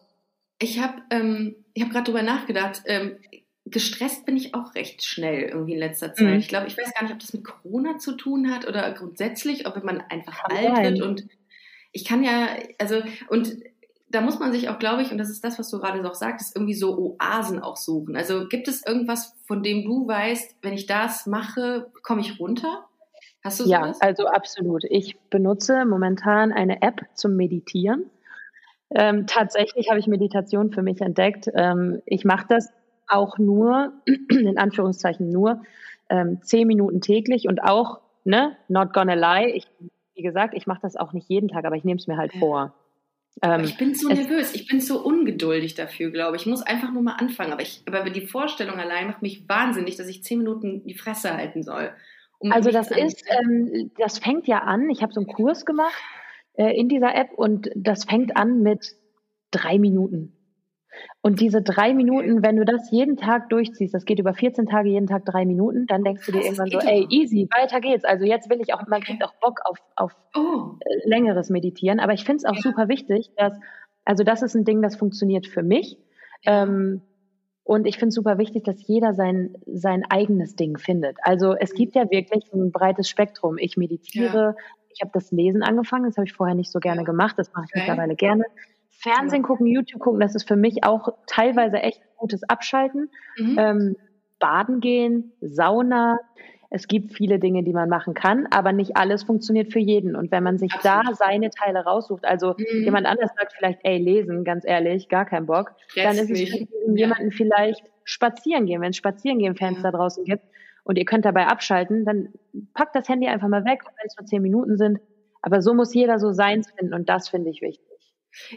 Ich 0.58 0.80
habe 0.80 1.02
ähm, 1.10 1.56
ich 1.74 1.82
hab 1.82 1.90
gerade 1.90 2.04
drüber 2.04 2.22
nachgedacht. 2.22 2.82
Ähm, 2.86 3.18
gestresst 3.64 4.24
bin 4.26 4.36
ich 4.36 4.54
auch 4.54 4.74
recht 4.74 5.04
schnell 5.04 5.42
irgendwie 5.48 5.74
in 5.74 5.80
letzter 5.80 6.14
Zeit. 6.14 6.28
Mhm. 6.28 6.38
Ich 6.38 6.48
glaube, 6.48 6.68
ich 6.68 6.78
weiß 6.78 6.94
gar 6.94 7.02
nicht, 7.02 7.12
ob 7.12 7.18
das 7.18 7.32
mit 7.32 7.44
Corona 7.44 7.98
zu 7.98 8.16
tun 8.16 8.50
hat 8.50 8.66
oder 8.66 8.92
grundsätzlich, 8.92 9.66
ob 9.66 9.82
man 9.82 10.00
einfach 10.00 10.44
kann 10.46 10.56
alt 10.56 10.76
sein. 10.76 10.94
wird 10.94 11.02
und 11.02 11.28
ich 11.92 12.04
kann 12.04 12.22
ja, 12.22 12.48
also 12.78 13.02
und 13.28 13.56
da 14.08 14.20
muss 14.20 14.38
man 14.38 14.52
sich 14.52 14.68
auch, 14.68 14.78
glaube 14.78 15.02
ich, 15.02 15.10
und 15.10 15.18
das 15.18 15.30
ist 15.30 15.42
das, 15.42 15.58
was 15.58 15.70
du 15.70 15.78
gerade 15.78 16.08
auch 16.08 16.14
sagtest, 16.14 16.54
irgendwie 16.54 16.74
so 16.74 17.16
Oasen 17.18 17.60
auch 17.60 17.76
suchen. 17.76 18.16
Also 18.16 18.46
gibt 18.46 18.68
es 18.68 18.86
irgendwas, 18.86 19.34
von 19.46 19.62
dem 19.62 19.84
du 19.84 20.06
weißt, 20.06 20.56
wenn 20.62 20.74
ich 20.74 20.86
das 20.86 21.26
mache, 21.26 21.90
komme 22.02 22.20
ich 22.20 22.38
runter? 22.38 22.86
Hast 23.42 23.60
du 23.60 23.64
sowas? 23.64 23.98
Ja, 24.00 24.06
also 24.06 24.26
absolut. 24.26 24.84
Ich 24.88 25.18
benutze 25.30 25.84
momentan 25.84 26.52
eine 26.52 26.82
App 26.82 27.00
zum 27.14 27.36
Meditieren. 27.36 28.10
Ähm, 28.90 29.26
tatsächlich 29.26 29.90
habe 29.90 29.98
ich 29.98 30.06
Meditation 30.06 30.72
für 30.72 30.82
mich 30.82 31.00
entdeckt. 31.00 31.50
Ähm, 31.54 32.00
ich 32.06 32.24
mache 32.24 32.46
das 32.48 32.72
auch 33.08 33.38
nur, 33.38 33.92
in 34.30 34.58
Anführungszeichen 34.58 35.28
nur, 35.30 35.62
ähm, 36.08 36.40
zehn 36.42 36.68
Minuten 36.68 37.00
täglich 37.00 37.48
und 37.48 37.60
auch, 37.62 38.00
ne, 38.24 38.56
not 38.68 38.92
gonna 38.92 39.14
lie, 39.14 39.50
ich, 39.50 39.66
wie 40.14 40.22
gesagt, 40.22 40.54
ich 40.54 40.68
mache 40.68 40.80
das 40.82 40.96
auch 40.96 41.12
nicht 41.12 41.28
jeden 41.28 41.48
Tag, 41.48 41.64
aber 41.64 41.74
ich 41.74 41.84
nehme 41.84 41.98
es 41.98 42.06
mir 42.06 42.16
halt 42.16 42.32
ja. 42.34 42.40
vor. 42.40 42.74
Ähm, 43.42 43.64
ich 43.64 43.76
bin 43.76 43.94
so 43.94 44.08
nervös, 44.08 44.54
ich 44.54 44.66
bin 44.66 44.80
so 44.80 45.04
ungeduldig 45.04 45.74
dafür, 45.74 46.10
glaube 46.10 46.36
ich. 46.36 46.42
Ich 46.42 46.48
muss 46.48 46.62
einfach 46.62 46.92
nur 46.92 47.02
mal 47.02 47.16
anfangen. 47.16 47.52
Aber, 47.52 47.62
ich, 47.62 47.82
aber 47.86 48.08
die 48.10 48.26
Vorstellung 48.26 48.78
allein 48.78 49.08
macht 49.08 49.22
mich 49.22 49.48
wahnsinnig, 49.48 49.96
dass 49.96 50.08
ich 50.08 50.22
zehn 50.22 50.38
Minuten 50.38 50.84
die 50.86 50.94
Fresse 50.94 51.36
halten 51.36 51.62
soll. 51.62 51.92
Um 52.38 52.52
also 52.52 52.70
das 52.70 52.90
ist, 52.90 53.24
ähm, 53.28 53.90
das 53.98 54.18
fängt 54.18 54.46
ja 54.46 54.60
an. 54.60 54.90
Ich 54.90 55.02
habe 55.02 55.12
so 55.12 55.20
einen 55.20 55.28
Kurs 55.28 55.64
gemacht 55.64 55.94
äh, 56.54 56.78
in 56.78 56.88
dieser 56.88 57.14
App 57.14 57.32
und 57.32 57.70
das 57.74 58.04
fängt 58.04 58.36
an 58.36 58.62
mit 58.62 58.94
drei 59.50 59.78
Minuten. 59.78 60.35
Und 61.22 61.40
diese 61.40 61.62
drei 61.62 61.92
Minuten, 61.92 62.42
wenn 62.42 62.56
du 62.56 62.64
das 62.64 62.90
jeden 62.90 63.16
Tag 63.16 63.48
durchziehst, 63.50 63.92
das 63.94 64.04
geht 64.04 64.18
über 64.18 64.34
14 64.34 64.66
Tage, 64.66 64.90
jeden 64.90 65.06
Tag 65.06 65.24
drei 65.24 65.44
Minuten, 65.44 65.86
dann 65.86 66.04
denkst 66.04 66.24
du 66.26 66.32
dir 66.32 66.42
irgendwann 66.42 66.70
so, 66.70 66.78
ey, 66.78 67.06
easy, 67.10 67.48
weiter 67.50 67.80
geht's. 67.80 68.04
Also 68.04 68.24
jetzt 68.24 68.48
will 68.48 68.60
ich 68.60 68.74
auch, 68.74 68.86
man 68.86 69.00
kriegt 69.00 69.24
auch 69.24 69.34
Bock 69.40 69.60
auf, 69.64 69.78
auf 69.96 70.16
oh. 70.36 70.76
Äh, 70.80 71.08
längeres 71.08 71.50
Meditieren. 71.50 72.00
Aber 72.00 72.12
ich 72.12 72.24
finde 72.24 72.38
es 72.38 72.44
auch 72.44 72.54
ja. 72.54 72.62
super 72.62 72.88
wichtig, 72.88 73.30
dass 73.36 73.54
Also 74.04 74.24
das 74.24 74.42
ist 74.42 74.54
ein 74.54 74.64
Ding, 74.64 74.82
das 74.82 74.96
funktioniert 74.96 75.46
für 75.46 75.62
mich. 75.62 75.98
Ja. 76.42 76.62
Ähm, 76.62 77.02
und 77.66 77.84
ich 77.88 77.96
finde 77.96 78.10
es 78.10 78.14
super 78.14 78.38
wichtig, 78.38 78.62
dass 78.62 78.86
jeder 78.86 79.12
sein, 79.12 79.56
sein 79.66 80.04
eigenes 80.08 80.54
Ding 80.54 80.78
findet. 80.78 81.16
Also 81.22 81.56
es 81.58 81.74
gibt 81.74 81.96
ja 81.96 82.08
wirklich 82.08 82.44
ein 82.52 82.70
breites 82.70 83.08
Spektrum. 83.08 83.58
Ich 83.58 83.76
meditiere, 83.76 84.54
ja. 84.56 84.56
ich 84.94 85.00
habe 85.00 85.10
das 85.12 85.32
Lesen 85.32 85.64
angefangen, 85.64 86.04
das 86.04 86.16
habe 86.16 86.26
ich 86.26 86.32
vorher 86.32 86.54
nicht 86.54 86.70
so 86.70 86.78
gerne 86.78 87.02
gemacht, 87.02 87.34
das 87.36 87.52
mache 87.52 87.64
ich 87.64 87.72
okay. 87.72 87.80
mittlerweile 87.80 88.14
gerne. 88.14 88.44
Fernsehen 88.98 89.42
gucken, 89.42 89.66
YouTube 89.66 90.00
gucken, 90.00 90.20
das 90.20 90.34
ist 90.34 90.48
für 90.48 90.56
mich 90.56 90.84
auch 90.84 91.08
teilweise 91.26 91.78
echt 91.78 92.00
gutes 92.16 92.42
Abschalten. 92.44 93.10
Mhm. 93.36 93.56
Ähm, 93.58 93.96
baden 94.38 94.80
gehen, 94.80 95.32
Sauna. 95.40 96.18
Es 96.68 96.88
gibt 96.88 97.12
viele 97.14 97.38
Dinge, 97.38 97.62
die 97.62 97.72
man 97.72 97.88
machen 97.88 98.12
kann, 98.12 98.46
aber 98.50 98.72
nicht 98.72 98.96
alles 98.96 99.22
funktioniert 99.22 99.72
für 99.72 99.78
jeden. 99.78 100.16
Und 100.16 100.32
wenn 100.32 100.42
man 100.42 100.58
sich 100.58 100.72
Absolut. 100.72 101.08
da 101.08 101.14
seine 101.14 101.50
Teile 101.50 101.84
raussucht, 101.84 102.24
also 102.24 102.54
mhm. 102.58 102.82
jemand 102.82 103.06
anders 103.06 103.30
sagt 103.36 103.52
vielleicht, 103.56 103.78
ey, 103.84 103.98
lesen, 103.98 104.44
ganz 104.44 104.64
ehrlich, 104.66 105.08
gar 105.08 105.24
kein 105.24 105.46
Bock, 105.46 105.72
Rest 105.94 106.06
dann 106.06 106.16
ist 106.16 106.30
es 106.30 106.50
für 106.50 106.66
jemanden 106.94 107.30
vielleicht 107.30 107.84
spazieren 108.04 108.66
gehen, 108.66 108.80
wenn 108.80 108.90
es 108.90 108.96
spazieren 108.96 109.38
gehen 109.38 109.54
Fans 109.54 109.78
ja. 109.78 109.90
da 109.90 109.96
draußen 109.96 110.24
gibt 110.24 110.44
und 110.84 110.98
ihr 110.98 111.04
könnt 111.04 111.24
dabei 111.24 111.46
abschalten, 111.46 112.04
dann 112.04 112.28
packt 112.74 112.94
das 112.94 113.08
Handy 113.08 113.26
einfach 113.26 113.48
mal 113.48 113.64
weg, 113.64 113.82
wenn 113.84 114.06
es 114.06 114.16
nur 114.16 114.26
zehn 114.26 114.42
Minuten 114.42 114.76
sind. 114.76 115.00
Aber 115.42 115.62
so 115.62 115.74
muss 115.74 115.94
jeder 115.94 116.18
so 116.18 116.32
seins 116.32 116.70
finden 116.72 116.94
und 116.94 117.08
das 117.08 117.28
finde 117.28 117.50
ich 117.50 117.62
wichtig. 117.62 117.95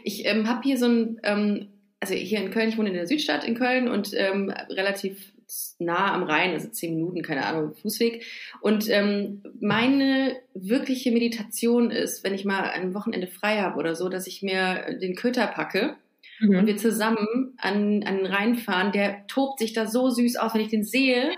Ich 0.04 0.26
ähm, 0.26 0.48
habe 0.48 0.62
hier 0.62 0.78
so 0.78 0.86
ein, 0.86 1.20
ähm, 1.22 1.68
also 2.00 2.14
hier 2.14 2.40
in 2.40 2.50
Köln, 2.50 2.68
ich 2.68 2.78
wohne 2.78 2.88
in 2.88 2.94
der 2.94 3.06
Südstadt 3.06 3.44
in 3.44 3.54
Köln 3.54 3.88
und 3.88 4.12
ähm, 4.14 4.52
relativ 4.70 5.32
nah 5.78 6.14
am 6.14 6.22
Rhein, 6.22 6.52
also 6.52 6.68
zehn 6.68 6.94
Minuten, 6.94 7.22
keine 7.22 7.44
Ahnung, 7.46 7.74
Fußweg. 7.74 8.24
Und 8.60 8.88
ähm, 8.88 9.42
meine 9.60 10.36
wirkliche 10.54 11.10
Meditation 11.10 11.90
ist, 11.90 12.24
wenn 12.24 12.34
ich 12.34 12.44
mal 12.44 12.62
ein 12.70 12.94
Wochenende 12.94 13.26
frei 13.26 13.60
habe 13.60 13.78
oder 13.78 13.94
so, 13.94 14.08
dass 14.08 14.26
ich 14.26 14.42
mir 14.42 14.98
den 15.00 15.16
Köter 15.16 15.46
packe 15.46 15.96
mhm. 16.40 16.58
und 16.58 16.66
wir 16.66 16.76
zusammen 16.76 17.54
an, 17.58 18.02
an 18.04 18.18
den 18.18 18.26
Rhein 18.26 18.54
fahren. 18.56 18.92
Der 18.92 19.26
tobt 19.26 19.58
sich 19.58 19.72
da 19.72 19.86
so 19.86 20.10
süß 20.10 20.36
aus, 20.36 20.54
wenn 20.54 20.62
ich 20.62 20.68
den 20.68 20.84
sehe. 20.84 21.32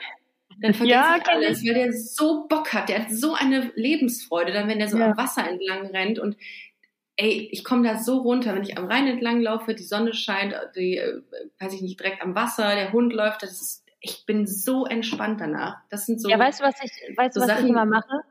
Dann 0.60 0.74
vergesse 0.74 0.98
ja, 0.98 1.16
ich 1.18 1.28
alles, 1.28 1.64
weil 1.64 1.74
der 1.74 1.92
so 1.92 2.46
Bock 2.48 2.72
hat. 2.72 2.88
Der 2.88 3.00
hat 3.00 3.12
so 3.12 3.34
eine 3.34 3.72
Lebensfreude, 3.74 4.52
dann 4.52 4.68
wenn 4.68 4.78
der 4.78 4.88
so 4.88 4.98
ja. 4.98 5.10
am 5.10 5.16
Wasser 5.16 5.48
entlang 5.48 5.86
rennt 5.86 6.18
und 6.18 6.36
ey, 7.16 7.48
ich 7.50 7.64
komme 7.64 7.86
da 7.86 7.98
so 7.98 8.18
runter, 8.18 8.54
wenn 8.54 8.62
ich 8.62 8.78
am 8.78 8.86
Rhein 8.86 9.06
entlang 9.06 9.40
laufe, 9.40 9.74
die 9.74 9.82
Sonne 9.82 10.14
scheint, 10.14 10.54
die, 10.76 10.96
äh, 10.96 11.20
weiß 11.60 11.74
ich 11.74 11.82
nicht, 11.82 12.00
direkt 12.00 12.22
am 12.22 12.34
Wasser, 12.34 12.74
der 12.74 12.92
Hund 12.92 13.12
läuft, 13.12 13.42
das 13.42 13.60
ist 13.60 13.82
ich 14.02 14.26
bin 14.26 14.46
so 14.46 14.84
entspannt 14.84 15.40
danach. 15.40 15.76
Das 15.88 16.06
sind 16.06 16.20
so. 16.20 16.28
Ja, 16.28 16.38
weißt 16.38 16.60
du, 16.60 16.64
was 16.64 16.74
ich, 16.82 17.16
weißt 17.16 17.34
so 17.34 17.40
was 17.40 17.46
Sachen, 17.46 17.64
ich 17.64 17.70
immer 17.70 17.86
mache? 17.86 18.22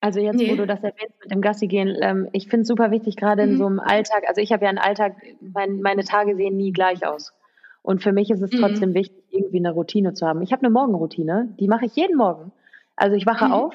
Also 0.00 0.20
jetzt, 0.20 0.36
nee. 0.36 0.50
wo 0.50 0.56
du 0.56 0.66
das 0.66 0.78
erwähnst 0.80 1.18
mit 1.22 1.32
dem 1.32 1.40
Gassi 1.40 1.66
gehen, 1.66 1.96
ähm, 2.00 2.28
ich 2.32 2.48
finde 2.48 2.62
es 2.62 2.68
super 2.68 2.90
wichtig, 2.90 3.16
gerade 3.16 3.44
mhm. 3.44 3.52
in 3.52 3.58
so 3.58 3.66
einem 3.66 3.80
Alltag. 3.80 4.24
Also 4.28 4.40
ich 4.40 4.52
habe 4.52 4.64
ja 4.64 4.68
einen 4.68 4.78
Alltag, 4.78 5.16
mein, 5.40 5.80
meine 5.80 6.04
Tage 6.04 6.36
sehen 6.36 6.56
nie 6.56 6.72
gleich 6.72 7.04
aus. 7.06 7.32
Und 7.82 8.02
für 8.02 8.12
mich 8.12 8.30
ist 8.30 8.42
es 8.42 8.52
mhm. 8.52 8.58
trotzdem 8.58 8.94
wichtig, 8.94 9.24
irgendwie 9.30 9.58
eine 9.58 9.72
Routine 9.72 10.12
zu 10.12 10.26
haben. 10.26 10.42
Ich 10.42 10.52
habe 10.52 10.62
eine 10.62 10.70
Morgenroutine, 10.70 11.54
die 11.58 11.66
mache 11.66 11.86
ich 11.86 11.96
jeden 11.96 12.16
Morgen. 12.16 12.52
Also 12.94 13.16
ich 13.16 13.26
wache 13.26 13.46
mhm. 13.46 13.52
auf, 13.52 13.74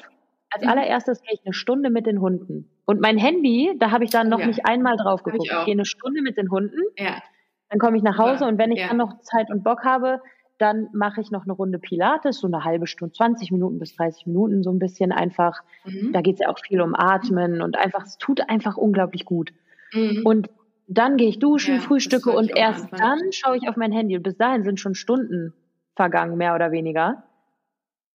als 0.54 0.66
allererstes 0.66 1.20
gehe 1.22 1.34
ich 1.34 1.40
eine 1.44 1.52
Stunde 1.52 1.90
mit 1.90 2.06
den 2.06 2.20
Hunden. 2.20 2.70
Und 2.84 3.00
mein 3.00 3.18
Handy, 3.18 3.74
da 3.78 3.90
habe 3.90 4.04
ich 4.04 4.10
dann 4.10 4.28
noch 4.28 4.40
ja. 4.40 4.46
nicht 4.46 4.66
einmal 4.66 4.96
drauf 4.96 5.22
geguckt. 5.22 5.48
Ich, 5.50 5.58
ich, 5.58 5.64
gehe 5.64 5.74
eine 5.74 5.84
Stunde 5.84 6.22
mit 6.22 6.36
den 6.36 6.50
Hunden. 6.50 6.78
Ja. 6.96 7.22
Dann 7.70 7.78
komme 7.78 7.96
ich 7.96 8.02
nach 8.02 8.18
Hause 8.18 8.44
ja. 8.44 8.48
und 8.48 8.58
wenn 8.58 8.70
ich 8.72 8.86
dann 8.86 8.96
noch 8.96 9.20
Zeit 9.20 9.50
und 9.50 9.64
Bock 9.64 9.84
habe, 9.84 10.20
dann 10.58 10.88
mache 10.92 11.20
ich 11.20 11.30
noch 11.30 11.42
eine 11.42 11.52
Runde 11.52 11.78
Pilates, 11.78 12.38
so 12.38 12.46
eine 12.46 12.64
halbe 12.64 12.86
Stunde, 12.86 13.12
20 13.12 13.50
Minuten 13.50 13.78
bis 13.78 13.96
30 13.96 14.26
Minuten, 14.26 14.62
so 14.62 14.70
ein 14.70 14.78
bisschen 14.78 15.10
einfach. 15.10 15.62
Mhm. 15.84 16.12
Da 16.12 16.20
geht 16.20 16.34
es 16.34 16.40
ja 16.40 16.48
auch 16.48 16.58
viel 16.60 16.80
um 16.80 16.94
Atmen 16.94 17.60
und 17.60 17.76
einfach, 17.76 18.04
es 18.04 18.18
tut 18.18 18.48
einfach 18.48 18.76
unglaublich 18.76 19.24
gut. 19.24 19.52
Mhm. 19.92 20.22
Und 20.24 20.50
dann 20.86 21.16
gehe 21.16 21.28
ich 21.28 21.38
duschen, 21.38 21.80
frühstücke 21.80 22.30
und 22.30 22.54
erst 22.54 22.88
dann 22.92 23.32
schaue 23.32 23.56
ich 23.56 23.68
auf 23.68 23.76
mein 23.76 23.90
Handy. 23.90 24.16
Und 24.16 24.22
bis 24.22 24.36
dahin 24.36 24.62
sind 24.62 24.78
schon 24.78 24.94
Stunden 24.94 25.52
vergangen, 25.96 26.36
mehr 26.36 26.54
oder 26.54 26.70
weniger. 26.70 27.24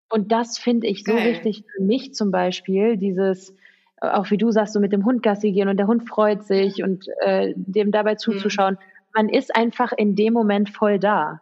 Und 0.10 0.32
das 0.32 0.58
finde 0.58 0.88
ich 0.88 1.04
so 1.04 1.14
Geil. 1.14 1.32
wichtig 1.32 1.64
für 1.72 1.84
mich 1.84 2.14
zum 2.14 2.32
Beispiel, 2.32 2.98
dieses, 2.98 3.56
auch 4.02 4.32
wie 4.32 4.38
du 4.38 4.52
sagst, 4.52 4.74
so 4.74 4.80
mit 4.80 4.92
dem 4.92 5.06
Hund 5.06 5.22
Gassi 5.22 5.52
gehen 5.52 5.70
und 5.70 5.78
der 5.78 5.88
Hund 5.88 6.10
freut 6.10 6.44
sich 6.44 6.84
und 6.84 7.06
äh, 7.22 7.54
dem 7.56 7.92
dabei 7.92 8.14
mhm. 8.14 8.18
zuzuschauen. 8.18 8.74
Mhm. 8.74 8.80
Man 9.14 9.30
ist 9.30 9.56
einfach 9.56 9.92
in 9.92 10.16
dem 10.16 10.34
Moment 10.34 10.70
voll 10.70 11.00
da. 11.00 11.42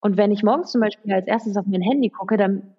Und 0.00 0.18
wenn 0.18 0.30
ich 0.30 0.42
morgens 0.42 0.72
zum 0.72 0.82
Beispiel 0.82 1.12
als 1.14 1.26
erstes 1.26 1.56
auf 1.56 1.64
mein 1.66 1.80
Handy 1.80 2.10
gucke, 2.10 2.36
dann, 2.36 2.74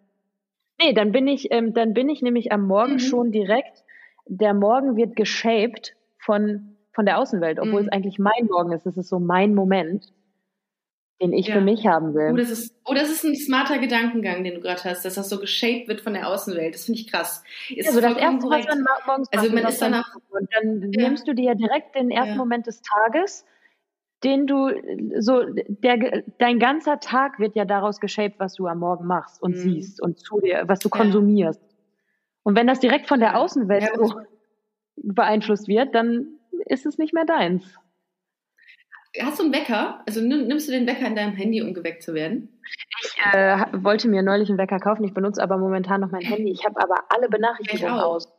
nee, 0.79 0.93
dann 0.93 1.11
bin 1.11 1.27
ich, 1.27 1.51
ähm, 1.51 1.73
dann 1.73 1.93
bin 1.95 2.07
ich 2.07 2.21
nämlich 2.21 2.51
am 2.51 2.67
Morgen 2.67 2.93
mhm. 2.93 2.99
schon 2.99 3.31
direkt, 3.31 3.83
der 4.27 4.53
Morgen 4.53 4.95
wird 4.95 5.15
geshaped 5.15 5.95
von, 6.19 6.75
von 6.91 7.05
der 7.05 7.17
Außenwelt, 7.17 7.59
obwohl 7.59 7.81
mhm. 7.81 7.87
es 7.87 7.91
eigentlich 7.91 8.19
mein 8.19 8.45
Morgen 8.49 8.71
ist. 8.71 8.85
Es 8.85 8.97
ist 8.97 9.09
so 9.09 9.19
mein 9.19 9.55
Moment, 9.55 10.13
den 11.21 11.31
ich 11.31 11.47
ja. 11.47 11.55
für 11.55 11.61
mich 11.61 11.87
haben 11.87 12.13
will. 12.13 12.31
Oh 12.33 12.35
das, 12.35 12.49
ist, 12.49 12.75
oh, 12.83 12.93
das 12.93 13.09
ist 13.09 13.23
ein 13.23 13.35
smarter 13.35 13.79
Gedankengang, 13.79 14.43
den 14.43 14.55
du 14.55 14.59
gerade 14.59 14.83
hast, 14.83 15.05
dass 15.05 15.15
das 15.15 15.29
so 15.29 15.39
geshaped 15.39 15.87
wird 15.87 16.01
von 16.01 16.13
der 16.13 16.27
Außenwelt. 16.27 16.73
Das 16.73 16.85
finde 16.85 16.99
ich 16.99 17.09
krass. 17.09 17.43
Ist 17.69 17.87
also 17.87 18.01
das 18.01 18.17
erste, 18.17 18.39
korrekt. 18.39 18.67
was 18.67 18.75
man 18.75 18.85
morgens 19.05 19.29
also 19.31 19.49
man 19.53 19.65
ist 19.65 19.81
danach, 19.81 20.15
und 20.29 20.49
dann 20.53 20.91
ja. 20.91 21.07
nimmst 21.07 21.27
du 21.27 21.33
dir 21.33 21.55
direkt 21.55 21.95
den 21.95 22.11
ersten 22.11 22.31
ja. 22.31 22.37
Moment 22.37 22.67
des 22.67 22.81
Tages 22.81 23.45
den 24.23 24.47
du 24.47 24.71
so 25.19 25.43
der 25.67 26.23
dein 26.39 26.59
ganzer 26.59 26.99
Tag 26.99 27.39
wird 27.39 27.55
ja 27.55 27.63
daraus 27.63 27.99
geshaped, 27.99 28.39
was 28.39 28.55
du 28.55 28.67
am 28.67 28.79
Morgen 28.79 29.05
machst 29.05 29.41
und 29.41 29.55
mhm. 29.55 29.59
siehst 29.59 30.01
und 30.01 30.19
zu 30.19 30.41
dir, 30.41 30.63
was 30.67 30.79
du 30.79 30.89
konsumierst. 30.89 31.61
Und 32.43 32.55
wenn 32.55 32.67
das 32.67 32.79
direkt 32.79 33.07
von 33.07 33.19
der 33.19 33.37
Außenwelt 33.37 33.89
so 33.95 34.21
beeinflusst 34.95 35.67
wird, 35.67 35.93
dann 35.93 36.39
ist 36.65 36.85
es 36.85 36.97
nicht 36.97 37.13
mehr 37.13 37.25
deins. 37.25 37.63
Hast 39.21 39.39
du 39.39 39.43
einen 39.43 39.53
Wecker? 39.53 40.01
Also 40.07 40.21
nimmst 40.21 40.67
du 40.67 40.71
den 40.71 40.87
Wecker 40.87 41.07
in 41.07 41.15
deinem 41.15 41.35
Handy, 41.35 41.61
um 41.61 41.73
geweckt 41.73 42.03
zu 42.03 42.13
werden? 42.13 42.59
Ich 43.03 43.33
äh, 43.33 43.65
wollte 43.73 44.07
mir 44.07 44.21
neulich 44.21 44.49
einen 44.49 44.57
Wecker 44.57 44.79
kaufen. 44.79 45.03
Ich 45.03 45.13
benutze 45.13 45.41
aber 45.41 45.57
momentan 45.57 46.01
noch 46.01 46.11
mein 46.11 46.21
Handy. 46.21 46.51
Ich 46.51 46.65
habe 46.65 46.81
aber 46.81 47.03
alle 47.09 47.29
Benachrichtigungen 47.29 47.99
aus. 47.99 48.31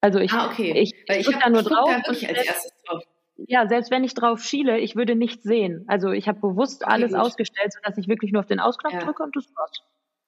Also 0.00 0.18
ich, 0.18 0.32
ah, 0.32 0.46
okay. 0.46 0.72
ich, 0.76 0.94
ich, 1.08 1.16
ich 1.16 1.26
drücke 1.26 1.38
da 1.42 1.50
nur 1.50 1.62
drauf. 1.62 1.88
Da 1.88 2.10
als 2.10 2.22
erstes 2.22 2.72
drauf 2.86 3.02
ja, 3.36 3.66
selbst 3.66 3.90
wenn 3.90 4.04
ich 4.04 4.14
drauf 4.14 4.40
schiele, 4.40 4.78
ich 4.78 4.96
würde 4.96 5.16
nichts 5.16 5.42
sehen. 5.42 5.84
Also 5.88 6.10
ich 6.12 6.28
habe 6.28 6.40
bewusst 6.40 6.82
okay, 6.84 6.92
alles 6.92 7.12
gut. 7.12 7.20
ausgestellt, 7.20 7.72
sodass 7.72 7.98
ich 7.98 8.08
wirklich 8.08 8.32
nur 8.32 8.40
auf 8.40 8.46
den 8.46 8.60
Ausknopf 8.60 8.94
ja. 8.94 9.00
drücke 9.00 9.22
und 9.22 9.34
das 9.34 9.46
war's. 9.56 9.82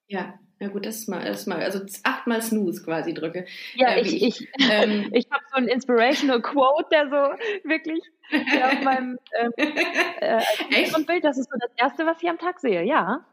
Ja, 0.09 0.38
ja 0.59 0.68
gut, 0.68 0.86
das 0.86 0.96
ist 0.96 1.09
mal, 1.09 1.24
das 1.24 1.46
mal, 1.46 1.62
also 1.62 1.80
achtmal 2.02 2.40
Snooze 2.40 2.82
quasi 2.82 3.12
drücke. 3.12 3.44
Ja, 3.74 3.90
äh, 3.90 4.00
ich, 4.00 4.22
ich, 4.22 4.48
ähm, 4.70 5.11
ich 5.12 5.26
habe 5.30 5.44
so 5.50 5.57
ein 5.57 5.68
inspirational 5.68 6.40
Quote, 6.40 6.86
der 6.90 7.09
so 7.09 7.68
wirklich 7.68 8.00
der 8.30 8.66
auf 8.66 8.80
meinem 8.84 9.18
ähm, 9.38 9.52
äh, 9.57 11.04
Bild, 11.07 11.24
das 11.24 11.38
ist 11.38 11.50
so 11.50 11.59
das 11.61 11.70
Erste, 11.76 12.07
was 12.07 12.22
ich 12.22 12.28
am 12.28 12.38
Tag 12.38 12.61
sehe, 12.61 12.82
ja. 12.84 13.26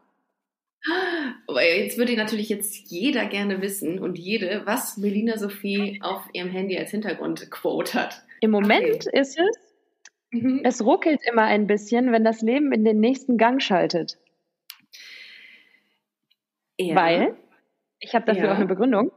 Aber 1.46 1.64
jetzt 1.64 1.96
würde 1.96 2.14
natürlich 2.14 2.50
jetzt 2.50 2.90
jeder 2.90 3.24
gerne 3.24 3.62
wissen 3.62 3.98
und 3.98 4.18
jede, 4.18 4.62
was 4.66 4.98
Melina 4.98 5.38
Sophie 5.38 5.98
auf 6.02 6.28
ihrem 6.34 6.50
Handy 6.50 6.76
als 6.76 6.90
Hintergrundquote 6.90 7.94
hat. 7.94 8.22
Im 8.40 8.50
Moment 8.50 9.06
okay. 9.06 9.18
ist 9.18 9.38
es, 9.38 9.56
mhm. 10.30 10.60
es 10.62 10.84
ruckelt 10.84 11.20
immer 11.26 11.44
ein 11.44 11.66
bisschen, 11.66 12.12
wenn 12.12 12.22
das 12.22 12.42
Leben 12.42 12.70
in 12.72 12.84
den 12.84 13.00
nächsten 13.00 13.38
Gang 13.38 13.62
schaltet. 13.62 14.18
Ja. 16.78 16.94
Weil, 16.94 17.36
ich 17.98 18.14
habe 18.14 18.24
dafür 18.24 18.44
ja. 18.44 18.52
auch 18.52 18.56
eine 18.56 18.66
Begründung. 18.66 19.12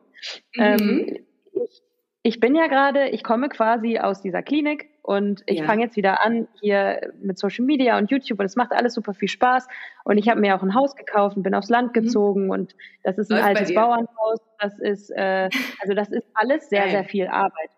Mhm. 0.55 0.62
Ähm, 0.62 1.18
ich, 1.53 1.84
ich 2.24 2.39
bin 2.39 2.55
ja 2.55 2.68
gerade, 2.68 3.10
ich 3.10 3.24
komme 3.24 3.49
quasi 3.49 3.99
aus 3.99 4.22
dieser 4.22 4.43
Klinik 4.43 4.89
und 5.01 5.43
ich 5.45 5.60
ja. 5.60 5.66
fange 5.66 5.84
jetzt 5.84 5.95
wieder 5.95 6.22
an 6.22 6.47
hier 6.60 7.14
mit 7.22 7.39
Social 7.39 7.66
Media 7.66 7.97
und 7.97 8.12
YouTube 8.12 8.39
und 8.39 8.45
es 8.45 8.55
macht 8.55 8.74
alles 8.74 8.93
super 8.93 9.14
viel 9.14 9.30
Spaß. 9.30 9.68
Und 10.03 10.18
ich 10.18 10.28
habe 10.28 10.41
mir 10.41 10.55
auch 10.55 10.62
ein 10.62 10.76
Haus 10.76 10.95
gekauft 10.95 11.38
und 11.38 11.43
bin 11.43 11.55
aufs 11.55 11.70
Land 11.70 11.95
mhm. 11.95 12.01
gezogen 12.01 12.43
mhm. 12.45 12.51
und 12.51 12.76
das 13.03 13.18
ist 13.18 13.32
ein 13.32 13.38
Läuft 13.38 13.47
altes 13.47 13.74
Bauernhaus. 13.74 14.39
Das 14.60 14.78
ist, 14.80 15.10
äh, 15.12 15.49
also 15.82 15.93
das 15.93 16.10
ist 16.10 16.28
alles 16.34 16.70
sehr, 16.70 16.89
sehr 16.89 17.05
viel 17.05 17.28
Arbeit. 17.28 17.70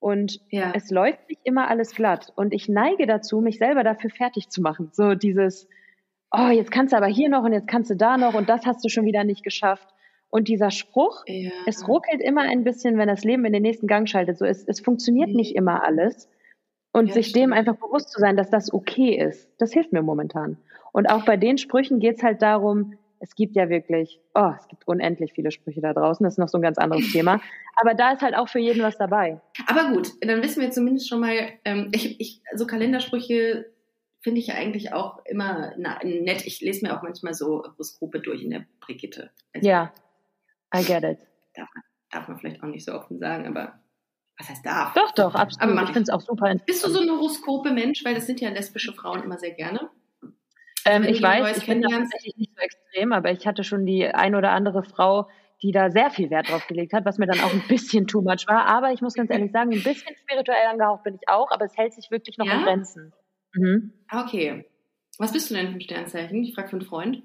Und 0.00 0.40
ja. 0.50 0.72
es 0.74 0.90
läuft 0.90 1.28
nicht 1.28 1.42
immer 1.44 1.68
alles 1.68 1.94
glatt. 1.94 2.32
Und 2.34 2.52
ich 2.52 2.68
neige 2.68 3.06
dazu, 3.06 3.40
mich 3.40 3.58
selber 3.58 3.84
dafür 3.84 4.10
fertig 4.10 4.48
zu 4.48 4.60
machen. 4.60 4.88
So 4.92 5.14
dieses, 5.14 5.68
oh, 6.32 6.48
jetzt 6.48 6.70
kannst 6.70 6.92
du 6.92 6.96
aber 6.96 7.06
hier 7.06 7.28
noch 7.28 7.44
und 7.44 7.52
jetzt 7.52 7.68
kannst 7.68 7.90
du 7.90 7.96
da 7.96 8.16
noch 8.16 8.34
und 8.34 8.48
das 8.48 8.66
hast 8.66 8.84
du 8.84 8.88
schon 8.88 9.04
wieder 9.04 9.24
nicht 9.24 9.44
geschafft. 9.44 9.88
Und 10.30 10.48
dieser 10.48 10.70
Spruch, 10.70 11.24
ja. 11.26 11.50
es 11.66 11.86
ruckelt 11.86 12.22
immer 12.22 12.40
ein 12.40 12.64
bisschen, 12.64 12.96
wenn 12.96 13.08
das 13.08 13.22
Leben 13.22 13.44
in 13.44 13.52
den 13.52 13.62
nächsten 13.62 13.86
Gang 13.86 14.08
schaltet. 14.08 14.38
So, 14.38 14.46
es, 14.46 14.64
es 14.66 14.80
funktioniert 14.80 15.28
mhm. 15.28 15.36
nicht 15.36 15.54
immer 15.54 15.84
alles. 15.84 16.28
Und 16.94 17.08
ja, 17.08 17.14
sich 17.14 17.28
stimmt. 17.28 17.44
dem 17.44 17.52
einfach 17.52 17.76
bewusst 17.76 18.10
zu 18.10 18.18
sein, 18.18 18.36
dass 18.36 18.50
das 18.50 18.72
okay 18.72 19.16
ist, 19.16 19.50
das 19.58 19.72
hilft 19.72 19.92
mir 19.92 20.02
momentan. 20.02 20.58
Und 20.92 21.06
auch 21.10 21.24
bei 21.24 21.38
den 21.38 21.56
Sprüchen 21.56 22.00
geht 22.00 22.16
es 22.16 22.22
halt 22.22 22.42
darum, 22.42 22.94
es 23.18 23.34
gibt 23.34 23.56
ja 23.56 23.68
wirklich, 23.70 24.20
oh, 24.34 24.52
es 24.58 24.68
gibt 24.68 24.86
unendlich 24.86 25.32
viele 25.32 25.50
Sprüche 25.50 25.80
da 25.80 25.94
draußen, 25.94 26.24
das 26.24 26.34
ist 26.34 26.38
noch 26.38 26.48
so 26.48 26.58
ein 26.58 26.62
ganz 26.62 26.76
anderes 26.76 27.08
Thema. 27.12 27.40
Aber 27.76 27.94
da 27.94 28.12
ist 28.12 28.20
halt 28.20 28.36
auch 28.36 28.48
für 28.48 28.58
jeden 28.58 28.82
was 28.82 28.98
dabei. 28.98 29.40
Aber 29.66 29.94
gut, 29.94 30.10
dann 30.20 30.42
wissen 30.42 30.60
wir 30.60 30.70
zumindest 30.70 31.08
schon 31.08 31.20
mal, 31.20 31.34
ähm, 31.64 31.88
ich, 31.92 32.20
ich, 32.20 32.42
so 32.54 32.66
Kalendersprüche 32.66 33.66
finde 34.22 34.40
ich 34.40 34.48
ja 34.48 34.54
eigentlich 34.54 34.92
auch 34.92 35.24
immer 35.26 35.74
na, 35.76 35.98
nett. 36.02 36.46
Ich 36.46 36.60
lese 36.60 36.86
mir 36.86 36.96
auch 36.96 37.02
manchmal 37.02 37.34
so 37.34 37.62
Horoskope 37.64 38.20
durch 38.20 38.42
in 38.42 38.50
der 38.50 38.64
Brigitte. 38.80 39.30
Also, 39.52 39.68
ja, 39.68 39.92
I 40.74 40.84
get 40.84 41.02
it. 41.02 41.18
Darf 41.54 41.68
man, 41.74 41.84
darf 42.10 42.28
man 42.28 42.38
vielleicht 42.38 42.62
auch 42.62 42.68
nicht 42.68 42.84
so 42.84 42.92
offen 42.94 43.18
sagen, 43.18 43.46
aber 43.46 43.80
Was 44.38 44.48
heißt 44.48 44.64
darf? 44.64 44.94
Doch, 44.94 45.12
doch, 45.12 45.34
absolut. 45.34 45.76
Aber 45.76 45.82
ich 45.82 45.92
finde 45.92 46.02
es 46.02 46.10
auch 46.10 46.20
super 46.20 46.50
interessant. 46.50 46.66
Bist 46.66 46.86
du 46.86 46.90
so 46.90 47.00
ein 47.00 47.10
Horoskope-Mensch? 47.10 48.04
Weil 48.04 48.14
das 48.14 48.26
sind 48.26 48.40
ja 48.40 48.50
lesbische 48.50 48.92
Frauen 48.92 49.22
immer 49.22 49.38
sehr 49.38 49.52
gerne. 49.52 49.90
Ähm, 50.84 51.04
ich 51.04 51.22
weiß, 51.22 51.58
ich 51.58 51.66
bin 51.66 51.82
tatsächlich 51.82 52.36
nicht 52.36 52.52
so 52.56 52.62
extrem, 52.62 53.12
aber 53.12 53.30
ich 53.30 53.46
hatte 53.46 53.62
schon 53.62 53.86
die 53.86 54.06
ein 54.06 54.34
oder 54.34 54.50
andere 54.50 54.82
Frau, 54.82 55.28
die 55.62 55.70
da 55.70 55.90
sehr 55.90 56.10
viel 56.10 56.30
Wert 56.30 56.50
drauf 56.50 56.66
gelegt 56.66 56.92
hat, 56.92 57.04
was 57.04 57.18
mir 57.18 57.26
dann 57.26 57.40
auch 57.40 57.52
ein 57.52 57.62
bisschen 57.68 58.06
too 58.06 58.20
much 58.20 58.46
war. 58.48 58.66
Aber 58.66 58.92
ich 58.92 59.00
muss 59.00 59.14
ganz 59.14 59.30
ehrlich 59.30 59.52
sagen, 59.52 59.72
ein 59.72 59.82
bisschen 59.82 60.16
spirituell 60.16 60.66
angehaucht 60.70 61.04
bin 61.04 61.14
ich 61.14 61.28
auch, 61.28 61.50
aber 61.50 61.66
es 61.66 61.76
hält 61.76 61.92
sich 61.92 62.10
wirklich 62.10 62.36
noch 62.38 62.46
ja? 62.46 62.54
in 62.54 62.62
Grenzen. 62.64 63.12
Mhm. 63.54 63.92
Okay. 64.10 64.64
Was 65.18 65.32
bist 65.32 65.50
du 65.50 65.54
denn 65.54 65.68
für 65.68 65.74
ein 65.74 65.80
Sternzeichen? 65.80 66.42
Ich 66.42 66.54
frage 66.54 66.68
für 66.68 66.76
einen 66.76 66.86
Freund. 66.86 67.22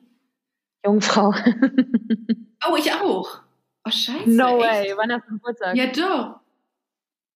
Jungfrau. 0.85 1.33
oh, 2.69 2.75
ich 2.77 2.91
auch. 2.91 3.41
Oh, 3.85 3.89
scheiße. 3.89 4.29
No 4.29 4.61
echt? 4.61 4.89
way. 4.89 4.93
Wann 4.97 5.11
hast 5.11 5.27
du 5.27 5.33
Geburtstag? 5.33 5.75
Ja, 5.75 5.87
doch. 5.87 6.39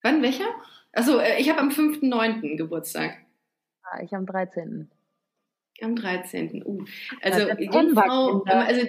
Wann, 0.04 0.22
welcher? 0.22 0.48
Also, 0.94 1.22
ich 1.22 1.50
habe 1.50 1.60
am 1.60 1.70
5.9. 1.70 2.58
Geburtstag. 2.58 3.18
Ah, 3.84 4.02
ich 4.04 4.14
am 4.14 4.26
13. 4.26 4.90
Am 5.82 5.96
13. 5.96 6.64
Uh. 6.66 6.86
Also, 7.22 7.50
Jungfrau, 7.60 8.44
also 8.44 8.88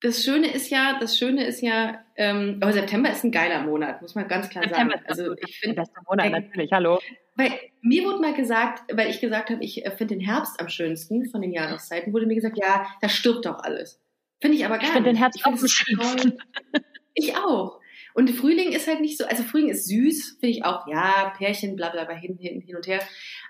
das 0.00 0.22
Schöne 0.22 0.52
ist 0.52 0.70
ja, 0.70 0.98
das 1.00 1.18
Schöne 1.18 1.46
ist 1.46 1.62
ja, 1.62 2.04
ähm, 2.16 2.58
aber 2.60 2.72
September 2.72 3.10
ist 3.10 3.24
ein 3.24 3.32
geiler 3.32 3.62
Monat, 3.62 4.02
muss 4.02 4.14
man 4.14 4.28
ganz 4.28 4.48
klar 4.48 4.64
September 4.64 4.94
sagen. 4.94 5.06
Also 5.08 5.34
ich 5.38 5.58
finde 5.58 5.76
beste 5.76 6.00
Monat 6.08 6.30
natürlich. 6.30 6.72
Hallo. 6.72 6.98
Weil 7.36 7.52
mir 7.82 8.04
wurde 8.04 8.20
mal 8.20 8.34
gesagt, 8.34 8.82
weil 8.92 9.10
ich 9.10 9.20
gesagt 9.20 9.50
habe, 9.50 9.62
ich 9.62 9.84
äh, 9.84 9.90
finde 9.90 10.16
den 10.16 10.24
Herbst 10.24 10.58
am 10.60 10.68
schönsten 10.68 11.28
von 11.30 11.42
den 11.42 11.52
Jahreszeiten, 11.52 12.12
wurde 12.12 12.26
mir 12.26 12.34
gesagt, 12.34 12.58
ja, 12.58 12.86
da 13.00 13.08
stirbt 13.08 13.46
doch 13.46 13.58
alles. 13.58 14.00
Finde 14.40 14.56
ich 14.56 14.64
aber 14.64 14.78
gar 14.78 14.88
ich 14.88 14.88
nicht. 14.88 14.88
Ich 14.88 14.94
finde 14.94 15.10
den 15.10 15.18
Herbst 15.18 15.44
auch 15.44 15.52
am 15.52 15.68
schönsten. 15.68 16.38
Ich 17.18 17.34
auch. 17.34 17.80
Und 18.12 18.30
Frühling 18.30 18.72
ist 18.72 18.86
halt 18.86 19.00
nicht 19.00 19.16
so, 19.16 19.24
also 19.24 19.42
Frühling 19.42 19.70
ist 19.70 19.88
süß, 19.88 20.36
finde 20.38 20.48
ich 20.48 20.64
auch, 20.66 20.86
ja, 20.86 21.32
Pärchen, 21.36 21.74
bla 21.74 21.88
bla 21.88 22.04
bla, 22.04 22.14
hin, 22.14 22.36
hin, 22.38 22.60
hin 22.60 22.76
und 22.76 22.86
her. 22.86 23.00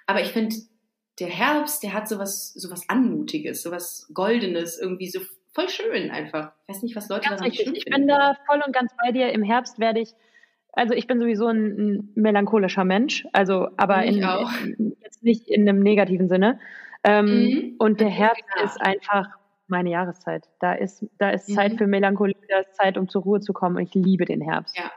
Aber 0.07 0.23
ich 0.23 0.29
finde, 0.29 0.55
der 1.19 1.29
Herbst, 1.29 1.83
der 1.83 1.93
hat 1.93 2.09
sowas, 2.09 2.53
sowas 2.55 2.89
Anmutiges, 2.89 3.63
sowas 3.63 4.09
Goldenes, 4.15 4.79
irgendwie 4.79 5.09
so 5.09 5.21
voll 5.53 5.69
schön 5.69 6.11
einfach. 6.11 6.53
Ich 6.63 6.75
weiß 6.75 6.83
nicht, 6.83 6.95
was 6.95 7.09
Leute 7.09 7.29
ganz 7.29 7.43
richtig. 7.43 7.73
Ich 7.75 7.85
bin 7.87 8.07
da 8.07 8.37
voll 8.47 8.63
und 8.65 8.73
ganz 8.73 8.93
bei 9.03 9.11
dir. 9.11 9.31
Im 9.31 9.43
Herbst 9.43 9.79
werde 9.79 10.01
ich, 10.01 10.15
also 10.77 10.95
ich 10.95 11.07
bin 11.07 11.19
sowieso 11.19 11.47
ein, 11.47 11.67
ein 11.79 12.13
melancholischer 12.15 12.85
Mensch, 12.85 13.27
also 13.33 13.69
aber 13.77 14.05
in, 14.05 14.23
in, 14.23 14.97
jetzt 15.03 15.25
nicht 15.25 15.49
in 15.49 15.69
einem 15.69 15.81
negativen 15.81 16.29
Sinne. 16.29 16.61
Ähm, 17.03 17.25
mhm. 17.25 17.75
Und 17.79 18.01
der 18.01 18.11
Herbst 18.11 18.45
ja. 18.57 18.65
ist 18.65 18.81
einfach 18.81 19.27
meine 19.69 19.91
Jahreszeit. 19.91 20.49
Da 20.61 20.75
ist, 20.75 21.05
da 21.19 21.31
ist 21.31 21.49
mhm. 21.49 21.55
Zeit 21.55 21.79
für 21.79 21.87
Melancholie, 21.87 22.37
da 22.49 22.61
ist 22.61 22.75
Zeit, 22.75 22.99
um 22.99 23.09
zur 23.09 23.23
Ruhe 23.23 23.41
zu 23.41 23.53
kommen. 23.53 23.77
Und 23.77 23.83
ich 23.83 23.95
liebe 23.95 24.27
den 24.27 24.41
Herbst. 24.41 24.77
Ja, 24.77 24.93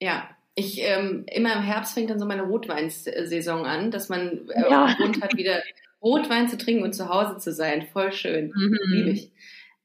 ja. 0.00 0.28
Ich 0.56 0.80
ähm, 0.82 1.24
immer 1.26 1.52
im 1.52 1.62
Herbst 1.62 1.94
fängt 1.94 2.10
dann 2.10 2.20
so 2.20 2.26
meine 2.26 2.44
Rotweinsaison 2.44 3.66
an, 3.66 3.90
dass 3.90 4.08
man 4.08 4.48
äh, 4.50 4.70
ja. 4.70 4.94
Grund 4.96 5.20
hat, 5.20 5.36
wieder 5.36 5.60
Rotwein 6.00 6.48
zu 6.48 6.56
trinken 6.56 6.84
und 6.84 6.92
zu 6.92 7.08
Hause 7.08 7.38
zu 7.38 7.52
sein. 7.52 7.88
Voll 7.92 8.12
schön. 8.12 8.52
Mhm. 8.54 8.78
Liebe 8.92 9.10
ich. 9.10 9.32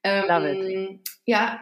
Ähm, 0.03 1.01
ja, 1.25 1.59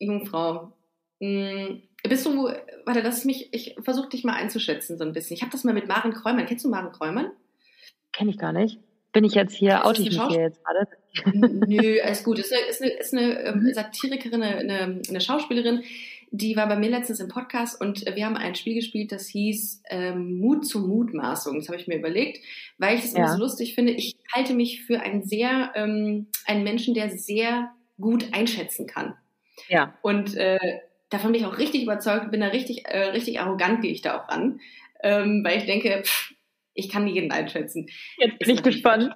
Jungfrau. 0.00 0.72
Hm, 1.20 1.82
bist 2.08 2.26
du, 2.26 2.48
warte, 2.84 3.00
lass 3.00 3.24
mich, 3.24 3.48
ich 3.52 3.76
versuche 3.82 4.08
dich 4.08 4.24
mal 4.24 4.34
einzuschätzen 4.34 4.98
so 4.98 5.04
ein 5.04 5.12
bisschen. 5.12 5.34
Ich 5.34 5.42
habe 5.42 5.52
das 5.52 5.64
mal 5.64 5.74
mit 5.74 5.88
Maren 5.88 6.12
Kräumann. 6.12 6.46
Kennst 6.46 6.64
du 6.64 6.68
Maren 6.68 6.92
Kräumann? 6.92 7.30
Kenne 8.12 8.30
ich 8.30 8.38
gar 8.38 8.52
nicht. 8.52 8.78
Bin 9.12 9.24
ich 9.24 9.34
jetzt 9.34 9.54
hier, 9.54 9.84
oute 9.84 10.02
ich 10.02 10.10
mich 10.10 10.22
hier 10.28 10.40
jetzt 10.40 10.60
gerade? 10.64 10.88
Nö, 11.66 12.00
alles 12.02 12.24
gut. 12.24 12.38
Ist 12.38 12.52
eine, 12.52 12.62
ist 12.62 12.82
eine, 12.82 12.92
ist 12.92 13.14
eine 13.14 13.40
ähm, 13.44 13.72
Satirikerin, 13.72 14.42
eine, 14.42 15.00
eine 15.08 15.20
Schauspielerin, 15.20 15.84
die 16.36 16.56
war 16.56 16.66
bei 16.66 16.74
mir 16.74 16.90
letztens 16.90 17.20
im 17.20 17.28
Podcast 17.28 17.80
und 17.80 18.04
wir 18.04 18.26
haben 18.26 18.36
ein 18.36 18.56
Spiel 18.56 18.74
gespielt, 18.74 19.12
das 19.12 19.28
hieß 19.28 19.82
ähm, 19.88 20.38
Mut 20.38 20.66
zur 20.66 20.80
Mutmaßung. 20.80 21.56
Das 21.58 21.68
habe 21.68 21.78
ich 21.78 21.86
mir 21.86 21.96
überlegt, 21.96 22.44
weil 22.76 22.96
ich 22.96 23.02
das 23.02 23.12
ja. 23.12 23.18
immer 23.18 23.28
so 23.28 23.38
lustig 23.38 23.76
finde. 23.76 23.92
Ich 23.92 24.16
halte 24.32 24.52
mich 24.52 24.82
für 24.82 25.00
einen 25.00 25.22
sehr, 25.22 25.70
ähm, 25.76 26.26
einen 26.44 26.64
Menschen, 26.64 26.92
der 26.92 27.10
sehr 27.10 27.70
gut 28.00 28.26
einschätzen 28.32 28.88
kann. 28.88 29.14
Ja. 29.68 29.94
Und 30.02 30.34
äh, 30.34 30.58
davon 31.14 31.32
bin 31.32 31.40
ich 31.40 31.46
auch 31.46 31.58
richtig 31.58 31.84
überzeugt, 31.84 32.30
bin 32.30 32.40
da 32.40 32.48
richtig, 32.48 32.86
äh, 32.86 33.10
richtig 33.10 33.40
arrogant 33.40 33.80
gehe 33.80 33.92
ich 33.92 34.02
da 34.02 34.18
auch 34.18 34.28
ran, 34.28 34.60
ähm, 35.02 35.42
weil 35.44 35.58
ich 35.58 35.64
denke, 35.64 36.02
pff, 36.02 36.34
ich 36.74 36.88
kann 36.88 37.06
jeden 37.06 37.30
einschätzen. 37.30 37.86
Jetzt 38.18 38.38
bin 38.40 38.50
ich 38.50 38.62
gespannt. 38.62 39.14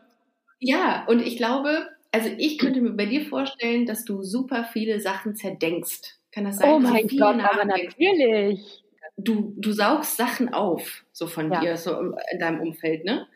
Ja, 0.61 1.05
und 1.09 1.21
ich 1.21 1.37
glaube, 1.37 1.89
also 2.13 2.31
ich 2.39 2.59
könnte 2.59 2.81
mir 2.81 2.93
bei 2.93 3.07
dir 3.07 3.25
vorstellen, 3.25 3.85
dass 3.85 4.05
du 4.05 4.23
super 4.23 4.65
viele 4.73 5.01
Sachen 5.01 5.35
zerdenkst. 5.35 6.19
Kann 6.33 6.45
das 6.45 6.59
sein? 6.59 6.71
Oh 6.71 6.79
mein 6.79 7.09
Gott, 7.09 7.41
aber 7.41 7.65
natürlich. 7.65 8.85
Du, 9.17 9.55
du 9.57 9.73
saugst 9.73 10.17
Sachen 10.17 10.55
auf, 10.55 11.05
so 11.13 11.27
von 11.27 11.53
ja. 11.53 11.61
dir, 11.61 11.77
so 11.77 12.15
in 12.33 12.39
deinem 12.39 12.61
Umfeld, 12.61 13.05
ne? 13.05 13.27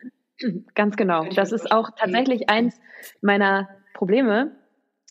Ganz 0.75 0.95
genau. 0.95 1.25
Das 1.25 1.51
ist 1.51 1.71
auch 1.71 1.89
tatsächlich 1.97 2.49
eins 2.49 2.79
meiner 3.21 3.67
Probleme, 3.93 4.55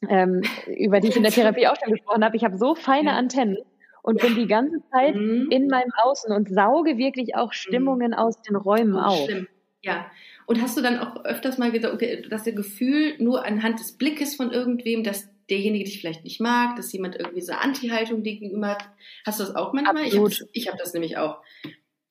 ähm, 0.08 0.42
über 0.66 1.00
die 1.00 1.08
ich 1.08 1.16
in 1.16 1.22
der 1.22 1.32
Therapie 1.32 1.66
auch 1.66 1.76
schon 1.82 1.92
gesprochen 1.92 2.24
habe. 2.24 2.36
Ich 2.36 2.44
habe 2.44 2.56
so 2.56 2.74
feine. 2.74 3.12
Antennen 3.12 3.58
und 4.02 4.20
bin 4.20 4.34
die 4.34 4.46
ganze 4.46 4.82
Zeit 4.90 5.14
mhm. 5.14 5.48
in 5.50 5.68
meinem 5.68 5.92
Außen 6.02 6.34
und 6.34 6.48
sauge 6.48 6.98
wirklich 6.98 7.36
auch 7.36 7.52
Stimmungen 7.52 8.10
mhm. 8.10 8.18
aus 8.18 8.42
den 8.42 8.56
Räumen 8.56 8.96
oh, 8.96 9.00
auf. 9.00 9.24
Stimmt. 9.24 9.48
Ja. 9.82 10.06
Und 10.46 10.60
hast 10.60 10.76
du 10.76 10.82
dann 10.82 10.98
auch 10.98 11.24
öfters 11.24 11.56
mal 11.58 11.70
gesagt, 11.70 11.94
okay, 11.94 12.22
dass 12.28 12.42
der 12.42 12.52
Gefühl 12.52 13.14
nur 13.18 13.44
anhand 13.44 13.78
des 13.78 13.92
Blickes 13.92 14.34
von 14.34 14.50
irgendwem, 14.50 15.04
dass 15.04 15.28
derjenige 15.48 15.84
dich 15.84 16.00
vielleicht 16.00 16.24
nicht 16.24 16.40
mag, 16.40 16.76
dass 16.76 16.92
jemand 16.92 17.16
irgendwie 17.16 17.40
so 17.40 17.52
Anti-Haltung 17.52 18.22
gegenüber 18.22 18.68
hat. 18.68 18.88
Hast 19.24 19.40
du 19.40 19.44
das 19.44 19.54
auch 19.54 19.72
manchmal? 19.72 20.04
Absolut. 20.04 20.46
Ich 20.52 20.66
habe 20.66 20.76
hab 20.76 20.84
das 20.84 20.92
nämlich 20.94 21.16
auch. 21.16 21.38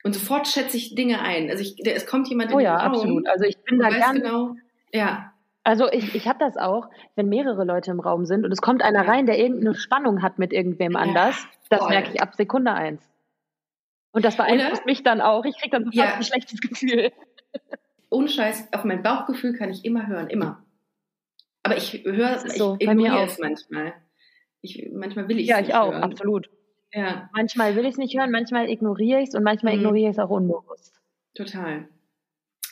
Und 0.04 0.14
sofort 0.14 0.48
schätze 0.48 0.78
ich 0.78 0.96
Dinge 0.96 1.22
ein. 1.22 1.50
Also 1.50 1.62
ich, 1.62 1.76
es 1.86 2.06
kommt 2.06 2.28
jemand 2.30 2.52
oh, 2.52 2.54
in 2.54 2.60
den 2.60 2.66
ja, 2.66 2.78
Raum. 2.78 2.94
absolut. 2.94 3.28
Also 3.28 3.46
ich 3.46 3.58
bin 3.60 3.80
da 3.80 3.90
ganz 3.90 4.20
genau. 4.20 4.56
Ja. 4.94 5.31
Also 5.64 5.92
ich, 5.92 6.16
ich 6.16 6.28
habe 6.28 6.40
das 6.40 6.58
auch, 6.58 6.90
wenn 7.16 7.30
mehrere 7.30 7.64
Leute 7.64 7.92
im 7.92 8.00
Raum 8.00 8.26
sind 8.26 8.46
und 8.46 8.52
es 8.52 8.62
kommt 8.62 8.82
einer 8.82 9.08
rein, 9.08 9.26
der 9.28 9.38
irgendeine 9.38 9.76
Spannung 9.76 10.22
hat 10.24 10.40
mit 10.40 10.54
irgendwem 10.54 10.96
anders. 10.96 11.36
Ja, 11.72 11.78
das 11.78 11.90
merke 11.90 12.12
ich 12.14 12.22
ab 12.22 12.36
Sekunde 12.36 12.74
eins. 12.74 13.08
Und 14.12 14.26
das 14.26 14.38
beeinflusst 14.38 14.82
Oder? 14.82 14.86
mich 14.86 15.04
dann 15.04 15.22
auch. 15.22 15.46
Ich 15.46 15.58
kriege 15.58 15.72
dann 15.72 15.86
sofort 15.86 16.08
ja. 16.08 16.16
ein 16.16 16.24
schlechtes 16.24 16.60
Gefühl. 16.62 17.12
Ohne 18.10 18.28
Scheiß, 18.28 18.74
auf 18.74 18.84
mein 18.84 19.04
Bauchgefühl 19.04 19.54
kann 19.54 19.70
ich 19.70 19.86
immer 19.86 20.08
hören, 20.08 20.28
immer. 20.30 20.66
Aber 21.64 21.78
ich 21.78 22.04
höre 22.04 22.44
es, 22.44 22.56
so, 22.56 22.76
ich 22.80 22.88
ignoriere 22.88 23.26
es 23.26 23.40
manchmal. 23.40 23.94
Ich, 24.62 24.90
manchmal 24.92 25.28
will 25.28 25.38
ich 25.38 25.44
es 25.44 25.50
Ja, 25.50 25.60
ich 25.60 25.74
auch, 25.74 25.92
hören. 25.92 26.04
absolut. 26.04 26.50
Ja. 26.92 27.30
Manchmal 27.34 27.76
will 27.76 27.86
ich 27.86 27.92
es 27.92 27.98
nicht 27.98 28.18
hören, 28.18 28.32
manchmal 28.32 28.70
ignoriere 28.70 29.22
ich 29.22 29.30
es 29.30 29.36
und 29.36 29.44
manchmal 29.44 29.74
mhm. 29.74 29.80
ignoriere 29.80 30.10
ich 30.10 30.18
es 30.18 30.20
auch 30.20 30.30
unbewusst. 30.30 31.00
Total. 31.36 31.88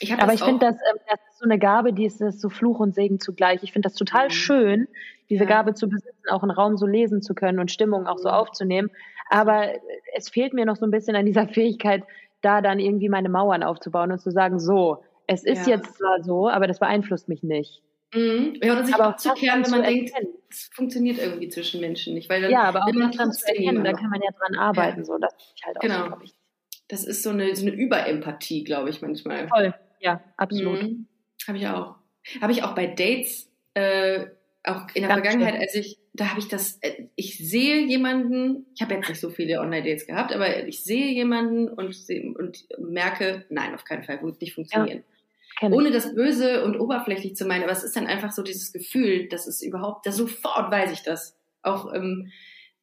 Ich 0.00 0.12
Aber 0.14 0.32
ich 0.32 0.42
finde, 0.42 0.66
das, 0.66 0.76
ähm, 0.76 0.98
das 1.08 1.20
ist 1.30 1.38
so 1.38 1.44
eine 1.44 1.58
Gabe, 1.58 1.92
die 1.92 2.06
ist, 2.06 2.20
ist 2.20 2.40
so 2.40 2.48
Fluch 2.48 2.80
und 2.80 2.94
Segen 2.94 3.20
zugleich. 3.20 3.62
Ich 3.62 3.72
finde 3.72 3.88
das 3.88 3.96
total 3.96 4.26
mhm. 4.26 4.30
schön, 4.30 4.88
diese 5.28 5.44
ja. 5.44 5.48
Gabe 5.48 5.74
zu 5.74 5.88
besitzen, 5.88 6.28
auch 6.30 6.42
einen 6.42 6.50
Raum 6.50 6.76
so 6.76 6.86
lesen 6.86 7.22
zu 7.22 7.34
können 7.34 7.58
und 7.58 7.70
Stimmung 7.70 8.06
auch 8.06 8.16
mhm. 8.16 8.22
so 8.22 8.28
aufzunehmen. 8.30 8.90
Aber 9.28 9.68
es 10.16 10.30
fehlt 10.30 10.54
mir 10.54 10.64
noch 10.64 10.76
so 10.76 10.86
ein 10.86 10.90
bisschen 10.90 11.16
an 11.16 11.26
dieser 11.26 11.46
Fähigkeit, 11.48 12.02
da 12.40 12.62
dann 12.62 12.78
irgendwie 12.78 13.10
meine 13.10 13.28
Mauern 13.28 13.62
aufzubauen 13.62 14.10
und 14.10 14.20
zu 14.20 14.30
sagen, 14.30 14.58
so, 14.58 15.04
es 15.26 15.44
ist 15.44 15.66
ja. 15.66 15.76
jetzt 15.76 15.98
zwar 15.98 16.22
so, 16.22 16.48
aber 16.48 16.66
das 16.66 16.78
beeinflusst 16.78 17.28
mich 17.28 17.42
nicht. 17.42 17.82
Mhm. 18.14 18.58
Ja, 18.62 18.72
oder 18.72 18.84
sich 18.84 18.94
aber 18.94 19.08
abzukehren, 19.08 19.64
wenn 19.64 19.70
man 19.70 19.82
denkt, 19.84 20.12
es 20.48 20.70
funktioniert 20.72 21.18
irgendwie 21.18 21.48
zwischen 21.48 21.80
Menschen 21.80 22.14
nicht. 22.14 22.28
Weil 22.28 22.42
dann, 22.42 22.50
ja, 22.50 22.62
aber 22.62 22.80
auch 22.80 22.92
man 22.92 23.12
dran 23.12 23.32
zu 23.32 23.46
erkennen, 23.46 23.84
da 23.84 23.92
kann 23.92 24.10
man 24.10 24.20
ja 24.20 24.30
dran 24.36 24.58
arbeiten. 24.58 25.00
Ja. 25.00 25.04
So, 25.04 25.18
das 25.18 25.32
ist 25.34 25.64
halt 25.64 25.76
auch 25.76 25.80
genau. 25.80 26.08
So, 26.08 26.32
das 26.88 27.04
ist 27.04 27.22
so 27.22 27.30
eine, 27.30 27.54
so 27.54 27.66
eine 27.66 27.74
Überempathie, 27.74 28.64
glaube 28.64 28.90
ich, 28.90 29.00
manchmal. 29.00 29.46
Voll, 29.46 29.74
ja, 30.00 30.22
absolut. 30.36 30.82
Mhm. 30.82 31.06
Habe 31.46 31.58
ich 31.58 31.66
auch. 31.68 31.96
Habe 32.40 32.52
ich 32.52 32.62
auch 32.62 32.74
bei 32.74 32.86
Dates, 32.86 33.50
äh, 33.74 34.26
auch 34.64 34.86
in 34.94 35.02
der 35.02 35.08
Ganz 35.08 35.22
Vergangenheit, 35.22 35.54
schön. 35.54 35.62
als 35.62 35.74
ich, 35.74 35.98
da 36.12 36.30
habe 36.30 36.40
ich 36.40 36.48
das, 36.48 36.78
äh, 36.82 37.06
ich 37.16 37.38
sehe 37.38 37.86
jemanden, 37.86 38.66
ich 38.74 38.82
habe 38.82 38.94
jetzt 38.94 39.08
nicht 39.08 39.20
so 39.20 39.30
viele 39.30 39.60
Online-Dates 39.60 40.06
gehabt, 40.06 40.34
aber 40.34 40.66
ich 40.66 40.82
sehe 40.84 41.12
jemanden 41.12 41.68
und, 41.68 41.96
und 42.36 42.66
merke, 42.78 43.46
nein, 43.48 43.74
auf 43.74 43.84
keinen 43.84 44.04
Fall, 44.04 44.22
wird 44.22 44.40
nicht 44.40 44.54
funktionieren. 44.54 45.04
Ja. 45.60 45.68
Ohne 45.68 45.90
das 45.90 46.14
Böse 46.14 46.64
und 46.64 46.78
oberflächlich 46.78 47.36
zu 47.36 47.46
meinen, 47.46 47.62
aber 47.64 47.72
es 47.72 47.84
ist 47.84 47.96
dann 47.96 48.06
einfach 48.06 48.32
so 48.32 48.42
dieses 48.42 48.72
Gefühl, 48.72 49.28
dass 49.28 49.46
es 49.46 49.62
überhaupt, 49.62 50.06
da 50.06 50.12
sofort 50.12 50.70
weiß 50.70 50.92
ich 50.92 51.02
das. 51.02 51.36
Auch, 51.62 51.92
ähm, 51.94 52.30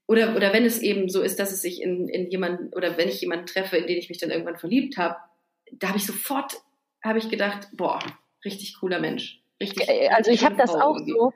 oder, 0.07 0.35
oder 0.35 0.53
wenn 0.53 0.65
es 0.65 0.81
eben 0.81 1.09
so 1.09 1.21
ist, 1.21 1.39
dass 1.39 1.51
es 1.51 1.61
sich 1.61 1.81
in, 1.81 2.07
in 2.07 2.29
jemanden, 2.29 2.73
oder 2.73 2.97
wenn 2.97 3.09
ich 3.09 3.21
jemanden 3.21 3.45
treffe, 3.45 3.77
in 3.77 3.87
den 3.87 3.97
ich 3.97 4.09
mich 4.09 4.19
dann 4.19 4.29
irgendwann 4.29 4.57
verliebt 4.57 4.97
habe, 4.97 5.17
da 5.71 5.89
habe 5.89 5.97
ich 5.97 6.05
sofort, 6.05 6.53
habe 7.07 7.19
ich 7.19 7.29
gedacht, 7.29 7.69
boah, 7.73 7.99
richtig 8.45 8.79
cooler 8.79 8.99
Mensch. 8.99 9.41
Richtig, 9.61 9.87
äh, 9.89 10.09
also 10.09 10.31
ich 10.31 10.45
habe 10.45 10.55
das 10.55 10.75
auch 10.75 10.95
irgendwie. 10.95 11.11
so, 11.11 11.33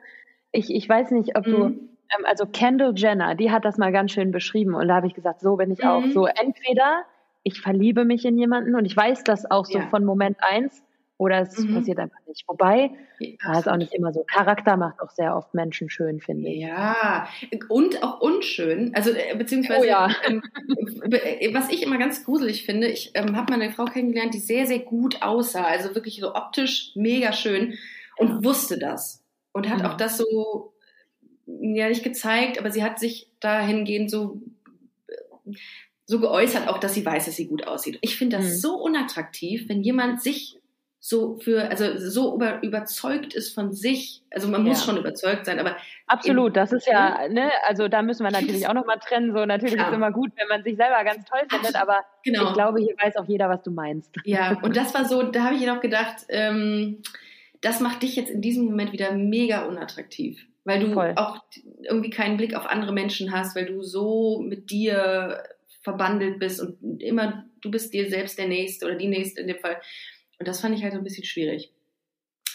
ich, 0.52 0.72
ich 0.72 0.88
weiß 0.88 1.10
nicht, 1.10 1.36
ob 1.36 1.46
mhm. 1.46 1.50
du, 1.50 1.64
ähm, 1.64 2.24
also 2.24 2.46
Kendall 2.46 2.92
Jenner, 2.96 3.34
die 3.34 3.50
hat 3.50 3.64
das 3.64 3.78
mal 3.78 3.92
ganz 3.92 4.12
schön 4.12 4.30
beschrieben 4.30 4.74
und 4.74 4.88
da 4.88 4.96
habe 4.96 5.06
ich 5.06 5.14
gesagt, 5.14 5.40
so 5.40 5.56
bin 5.56 5.70
ich 5.70 5.82
mhm. 5.82 5.88
auch. 5.88 6.04
So 6.12 6.26
entweder 6.26 7.04
ich 7.42 7.60
verliebe 7.60 8.04
mich 8.04 8.24
in 8.24 8.38
jemanden 8.38 8.74
und 8.74 8.84
ich 8.84 8.96
weiß 8.96 9.24
das 9.24 9.50
auch 9.50 9.64
so 9.64 9.78
ja. 9.78 9.86
von 9.88 10.04
Moment 10.04 10.38
eins 10.40 10.82
Oder 11.22 11.42
es 11.42 11.56
mhm. 11.56 11.76
passiert 11.76 12.00
einfach 12.00 12.18
nicht. 12.26 12.42
Wobei, 12.48 12.90
ja, 13.20 13.56
ist 13.56 13.68
auch 13.68 13.76
nicht 13.76 13.94
immer 13.94 14.12
so. 14.12 14.24
Charakter 14.24 14.76
macht 14.76 15.00
auch 15.00 15.10
sehr 15.10 15.36
oft 15.36 15.54
Menschen 15.54 15.88
schön, 15.88 16.20
finde 16.20 16.48
ich. 16.48 16.62
Ja, 16.62 17.28
und 17.68 18.02
auch 18.02 18.20
unschön. 18.20 18.92
Also, 18.92 19.12
äh, 19.12 19.36
beziehungsweise, 19.38 19.82
oh, 19.82 19.84
ja. 19.84 20.10
ähm, 20.26 20.42
äh, 21.12 21.54
was 21.54 21.70
ich 21.70 21.84
immer 21.84 21.98
ganz 21.98 22.24
gruselig 22.24 22.64
finde, 22.64 22.88
ich 22.88 23.12
ähm, 23.14 23.36
habe 23.36 23.52
mal 23.52 23.62
eine 23.62 23.70
Frau 23.70 23.84
kennengelernt, 23.84 24.34
die 24.34 24.40
sehr, 24.40 24.66
sehr 24.66 24.80
gut 24.80 25.22
aussah. 25.22 25.62
Also 25.62 25.94
wirklich 25.94 26.18
so 26.18 26.34
optisch 26.34 26.90
mega 26.96 27.32
schön 27.32 27.74
und 28.16 28.28
ja. 28.28 28.44
wusste 28.44 28.76
das. 28.76 29.22
Und 29.52 29.68
hat 29.68 29.78
mhm. 29.78 29.86
auch 29.86 29.96
das 29.96 30.18
so, 30.18 30.72
ja, 31.46 31.88
nicht 31.88 32.02
gezeigt, 32.02 32.58
aber 32.58 32.72
sie 32.72 32.82
hat 32.82 32.98
sich 32.98 33.30
dahingehend 33.38 34.10
so 34.10 34.40
so 36.04 36.18
geäußert, 36.18 36.66
auch 36.66 36.78
dass 36.78 36.94
sie 36.94 37.06
weiß, 37.06 37.26
dass 37.26 37.36
sie 37.36 37.46
gut 37.46 37.66
aussieht. 37.66 37.98
Ich 38.00 38.16
finde 38.16 38.38
das 38.38 38.46
mhm. 38.46 38.54
so 38.54 38.74
unattraktiv, 38.74 39.68
wenn 39.68 39.82
jemand 39.82 40.20
sich 40.20 40.58
so 41.04 41.34
für, 41.34 41.68
also 41.68 41.98
so 41.98 42.36
über, 42.36 42.62
überzeugt 42.62 43.34
ist 43.34 43.52
von 43.52 43.72
sich. 43.72 44.22
Also 44.30 44.46
man 44.46 44.62
muss 44.62 44.78
ja. 44.78 44.86
schon 44.86 45.00
überzeugt 45.00 45.46
sein, 45.46 45.58
aber. 45.58 45.76
Absolut, 46.06 46.56
das 46.56 46.72
ist 46.72 46.86
ja, 46.86 47.26
ne, 47.28 47.50
also 47.66 47.88
da 47.88 48.02
müssen 48.02 48.22
wir 48.22 48.30
natürlich 48.30 48.68
auch 48.68 48.72
nochmal 48.72 49.00
trennen. 49.00 49.32
So, 49.32 49.44
natürlich 49.44 49.74
ja. 49.74 49.82
ist 49.82 49.88
es 49.88 49.94
immer 49.96 50.12
gut, 50.12 50.30
wenn 50.36 50.46
man 50.46 50.62
sich 50.62 50.76
selber 50.76 51.02
ganz 51.02 51.24
toll 51.24 51.40
findet, 51.50 51.74
aber 51.74 52.04
genau. 52.22 52.46
ich 52.46 52.52
glaube, 52.54 52.80
hier 52.80 52.94
weiß 53.02 53.16
auch 53.16 53.26
jeder, 53.26 53.48
was 53.48 53.64
du 53.64 53.72
meinst. 53.72 54.14
Ja, 54.24 54.56
und 54.62 54.76
das 54.76 54.94
war 54.94 55.04
so, 55.04 55.24
da 55.24 55.42
habe 55.42 55.56
ich 55.56 55.62
jedoch 55.62 55.80
gedacht, 55.80 56.18
ähm, 56.28 57.02
das 57.62 57.80
macht 57.80 58.04
dich 58.04 58.14
jetzt 58.14 58.30
in 58.30 58.40
diesem 58.40 58.66
Moment 58.66 58.92
wieder 58.92 59.10
mega 59.10 59.64
unattraktiv. 59.64 60.46
Weil 60.62 60.78
du 60.78 60.92
Voll. 60.92 61.14
auch 61.16 61.42
irgendwie 61.82 62.10
keinen 62.10 62.36
Blick 62.36 62.54
auf 62.54 62.66
andere 62.66 62.92
Menschen 62.92 63.32
hast, 63.32 63.56
weil 63.56 63.66
du 63.66 63.82
so 63.82 64.40
mit 64.40 64.70
dir 64.70 65.42
verbandelt 65.82 66.38
bist 66.38 66.60
und 66.60 67.02
immer, 67.02 67.44
du 67.60 67.72
bist 67.72 67.92
dir 67.92 68.08
selbst 68.08 68.38
der 68.38 68.46
Nächste 68.46 68.86
oder 68.86 68.94
die 68.94 69.08
Nächste 69.08 69.40
in 69.40 69.48
dem 69.48 69.58
Fall. 69.58 69.78
Und 70.42 70.48
das 70.48 70.60
fand 70.60 70.74
ich 70.74 70.82
halt 70.82 70.92
so 70.92 70.98
ein 70.98 71.04
bisschen 71.04 71.22
schwierig. 71.22 71.72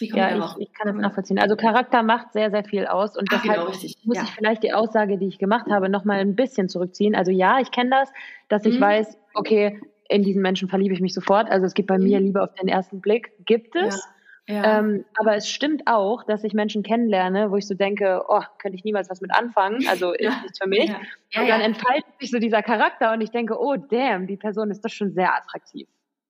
ja, 0.02 0.38
ich, 0.38 0.68
ich, 0.68 0.74
kann 0.74 0.88
das 0.88 0.96
nachvollziehen. 0.98 1.40
Also 1.40 1.56
Charakter 1.56 2.04
macht 2.04 2.34
sehr, 2.34 2.52
sehr 2.52 2.66
viel 2.66 2.86
aus 2.86 3.16
und 3.16 3.30
Ach, 3.32 3.42
deshalb 3.42 3.62
genau, 3.62 3.72
muss 4.04 4.18
ja. 4.18 4.24
ich 4.24 4.30
vielleicht 4.32 4.64
die 4.64 4.74
Aussage, 4.74 5.18
die 5.18 5.28
ich 5.28 5.40
gemacht 5.40 5.68
habe, 5.72 5.88
nochmal 5.88 6.20
ein 6.20 6.36
bisschen 6.36 6.68
zurückziehen. 6.68 7.16
Also 7.16 7.32
ja, 7.32 7.62
ich 7.62 7.72
kenne 7.72 7.92
das, 7.92 8.12
dass 8.50 8.66
ich 8.66 8.76
mhm. 8.76 8.82
weiß, 8.82 9.18
okay, 9.36 9.80
in 10.10 10.22
diesen 10.24 10.42
Menschen 10.42 10.68
verliebe 10.68 10.94
ich 10.94 11.00
mich 11.00 11.14
sofort. 11.14 11.50
Also 11.50 11.66
es 11.66 11.76
gibt 11.76 11.88
bei 11.88 11.98
mhm. 11.98 12.04
mir 12.04 12.20
Liebe 12.20 12.44
auf 12.44 12.54
den 12.56 12.68
ersten 12.68 13.00
Blick, 13.00 13.32
gibt 13.46 13.78
es. 13.78 13.96
Ja. 13.96 14.12
Ja. 14.50 14.80
Ähm, 14.80 15.06
aber 15.18 15.38
es 15.38 15.50
stimmt 15.50 15.84
auch, 15.86 16.24
dass 16.24 16.44
ich 16.44 16.54
Menschen 16.54 16.84
kennenlerne, 16.84 17.52
wo 17.52 17.56
ich 17.56 17.68
so 17.68 17.74
denke, 17.74 18.24
oh, 18.28 18.44
könnte 18.60 18.76
ich 18.76 18.84
niemals 18.84 19.10
was 19.10 19.22
mit 19.22 19.34
anfangen, 19.34 19.88
also 19.88 20.12
ist 20.14 20.24
ja. 20.24 20.42
nichts 20.42 20.60
für 20.62 20.68
mich. 20.68 20.90
und 20.90 21.48
dann 21.48 21.62
entfaltet 21.62 22.20
sich 22.20 22.32
so 22.32 22.40
dieser 22.40 22.64
Charakter 22.64 23.14
und 23.14 23.22
ich 23.22 23.32
denke, 23.32 23.58
oh 23.58 23.78
damn, 23.78 24.28
die 24.28 24.36
Person 24.36 24.72
ist 24.72 24.84
doch 24.84 24.90
schon 24.90 25.12
sehr 25.12 25.34
attraktiv. 25.34 25.88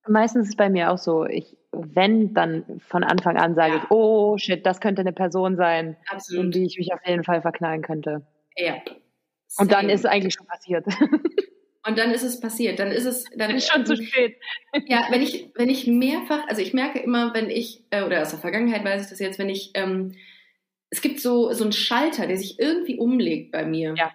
Meistens 0.08 0.44
ist 0.44 0.50
es 0.50 0.56
bei 0.56 0.70
mir 0.70 0.90
auch 0.90 0.98
so, 0.98 1.24
ich, 1.26 1.56
wenn, 1.72 2.34
dann 2.34 2.80
von 2.80 3.04
Anfang 3.04 3.36
an 3.36 3.54
sage 3.54 3.74
ja. 3.74 3.82
ich, 3.82 3.90
oh 3.90 4.36
shit, 4.38 4.64
das 4.64 4.80
könnte 4.80 5.00
eine 5.00 5.12
Person 5.12 5.56
sein, 5.56 5.96
Absolut. 6.08 6.46
in 6.46 6.50
die 6.50 6.66
ich 6.66 6.78
mich 6.78 6.92
auf 6.92 7.00
jeden 7.04 7.24
Fall 7.24 7.42
verknallen 7.42 7.82
könnte. 7.82 8.26
Ja. 8.56 8.74
Und 9.58 9.72
dann 9.72 9.88
ist 9.88 10.00
es 10.00 10.06
eigentlich 10.06 10.34
schon 10.34 10.46
passiert. 10.46 10.86
Und 11.86 11.96
dann 11.96 12.10
ist 12.10 12.22
es 12.22 12.38
passiert. 12.38 12.78
Dann 12.78 12.90
ist 12.90 13.06
es 13.06 13.24
dann 13.34 13.50
ist 13.56 13.70
schon 13.70 13.86
zu 13.86 13.96
spät. 13.96 14.36
Ja, 14.86 15.06
wenn 15.10 15.22
ich 15.22 15.50
wenn 15.54 15.70
ich 15.70 15.86
mehrfach, 15.86 16.46
also 16.46 16.60
ich 16.60 16.74
merke 16.74 16.98
immer, 16.98 17.32
wenn 17.34 17.48
ich 17.48 17.84
äh, 17.90 18.02
oder 18.02 18.20
aus 18.22 18.30
der 18.30 18.38
Vergangenheit 18.38 18.84
weiß 18.84 19.04
ich 19.04 19.08
das 19.08 19.18
jetzt, 19.18 19.38
wenn 19.38 19.48
ich 19.48 19.70
ähm, 19.74 20.14
es 20.90 21.00
gibt 21.00 21.20
so 21.20 21.52
so 21.52 21.64
einen 21.64 21.72
Schalter, 21.72 22.26
der 22.26 22.36
sich 22.36 22.58
irgendwie 22.58 22.98
umlegt 22.98 23.52
bei 23.52 23.64
mir. 23.64 23.94
Ja. 23.96 24.12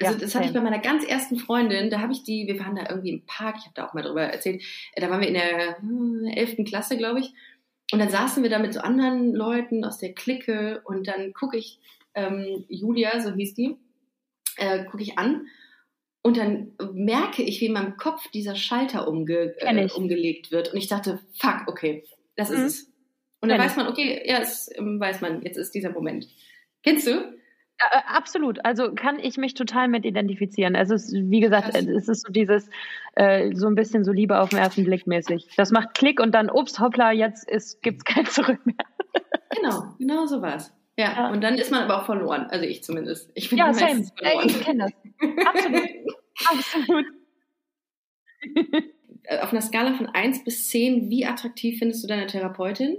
Also 0.00 0.14
ja, 0.14 0.20
das 0.20 0.34
hatte 0.34 0.46
ich 0.46 0.52
bei 0.52 0.60
meiner 0.60 0.78
ganz 0.78 1.04
ersten 1.04 1.36
Freundin, 1.36 1.90
da 1.90 2.00
habe 2.00 2.12
ich 2.12 2.22
die, 2.22 2.46
wir 2.46 2.60
waren 2.60 2.76
da 2.76 2.84
irgendwie 2.88 3.10
im 3.10 3.26
Park, 3.26 3.56
ich 3.58 3.64
habe 3.64 3.74
da 3.74 3.86
auch 3.86 3.94
mal 3.94 4.02
drüber 4.02 4.22
erzählt, 4.22 4.62
äh, 4.92 5.00
da 5.00 5.10
waren 5.10 5.20
wir 5.20 5.28
in 5.28 5.34
der 5.34 5.78
hm, 5.80 6.24
elften 6.26 6.64
Klasse, 6.64 6.96
glaube 6.96 7.20
ich. 7.20 7.32
Und 7.90 7.98
dann 7.98 8.10
saßen 8.10 8.42
wir 8.42 8.50
da 8.50 8.58
mit 8.58 8.74
so 8.74 8.80
anderen 8.80 9.34
Leuten 9.34 9.84
aus 9.84 9.98
der 9.98 10.12
Clique 10.12 10.82
und 10.84 11.08
dann 11.08 11.32
gucke 11.32 11.56
ich 11.56 11.80
ähm, 12.14 12.64
Julia, 12.68 13.20
so 13.20 13.32
hieß 13.32 13.54
die, 13.54 13.76
äh, 14.56 14.84
gucke 14.84 15.02
ich 15.02 15.18
an 15.18 15.46
und 16.22 16.36
dann 16.36 16.72
merke 16.92 17.42
ich, 17.42 17.60
wie 17.60 17.66
in 17.66 17.72
meinem 17.72 17.96
Kopf 17.96 18.28
dieser 18.30 18.54
Schalter 18.54 19.08
umge 19.08 19.54
äh, 19.58 19.88
umgelegt 19.94 20.52
wird. 20.52 20.72
Und 20.72 20.78
ich 20.78 20.88
dachte, 20.88 21.20
fuck, 21.34 21.62
okay, 21.66 22.04
das 22.36 22.50
ist 22.50 22.58
mhm. 22.58 22.64
es. 22.66 22.92
Und 23.40 23.48
dann 23.48 23.58
Kenn 23.58 23.68
weiß 23.68 23.76
man, 23.76 23.88
okay, 23.88 24.22
ja, 24.26 24.38
es 24.38 24.68
ähm, 24.76 24.98
weiß 25.00 25.20
man, 25.20 25.42
jetzt 25.42 25.56
ist 25.56 25.74
dieser 25.74 25.90
Moment. 25.90 26.28
Kennst 26.82 27.06
du? 27.06 27.37
Äh, 27.78 28.00
absolut. 28.06 28.64
Also 28.64 28.92
kann 28.94 29.18
ich 29.18 29.36
mich 29.36 29.54
total 29.54 29.88
mit 29.88 30.04
identifizieren. 30.04 30.74
Also 30.74 30.94
es, 30.94 31.12
wie 31.12 31.40
gesagt, 31.40 31.70
Krass. 31.70 31.86
es 31.86 32.08
ist 32.08 32.26
so 32.26 32.32
dieses 32.32 32.68
äh, 33.14 33.54
so 33.54 33.66
ein 33.68 33.74
bisschen 33.74 34.04
so 34.04 34.12
Liebe 34.12 34.40
auf 34.40 34.50
den 34.50 34.58
ersten 34.58 34.84
Blick 34.84 35.06
mäßig. 35.06 35.48
Das 35.56 35.70
macht 35.70 35.94
Klick 35.94 36.20
und 36.20 36.32
dann, 36.32 36.50
ups, 36.50 36.80
hoppla, 36.80 37.12
jetzt 37.12 37.48
ist, 37.48 37.82
gibt's 37.82 38.04
kein 38.04 38.26
Zurück 38.26 38.58
mehr. 38.64 38.74
genau, 39.56 39.94
genau 39.98 40.26
so 40.26 40.42
war's. 40.42 40.74
Ja, 40.98 41.12
ja, 41.12 41.30
und 41.30 41.42
dann 41.42 41.54
ist 41.54 41.70
man 41.70 41.84
aber 41.84 42.02
auch 42.02 42.06
verloren. 42.06 42.48
Also 42.50 42.64
ich 42.64 42.82
zumindest. 42.82 43.30
Ich 43.34 43.48
bin 43.48 43.58
ja, 43.58 43.72
same. 43.72 44.04
verloren. 44.16 44.48
Ich 44.48 44.60
kenne 44.60 44.86
das. 44.86 45.46
Absolut. 45.46 45.88
Absolut. 46.50 47.06
Äh, 49.24 49.40
auf 49.40 49.52
einer 49.52 49.60
Skala 49.60 49.94
von 49.94 50.06
1 50.06 50.44
bis 50.44 50.68
10, 50.68 51.10
wie 51.10 51.26
attraktiv 51.26 51.78
findest 51.78 52.02
du 52.02 52.08
deine 52.08 52.26
Therapeutin? 52.26 52.96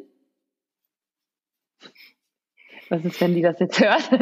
Was 2.90 3.06
ist, 3.06 3.22
wenn 3.22 3.36
die 3.36 3.44
das 3.44 3.60
jetzt 3.60 3.80
hört? 3.80 4.10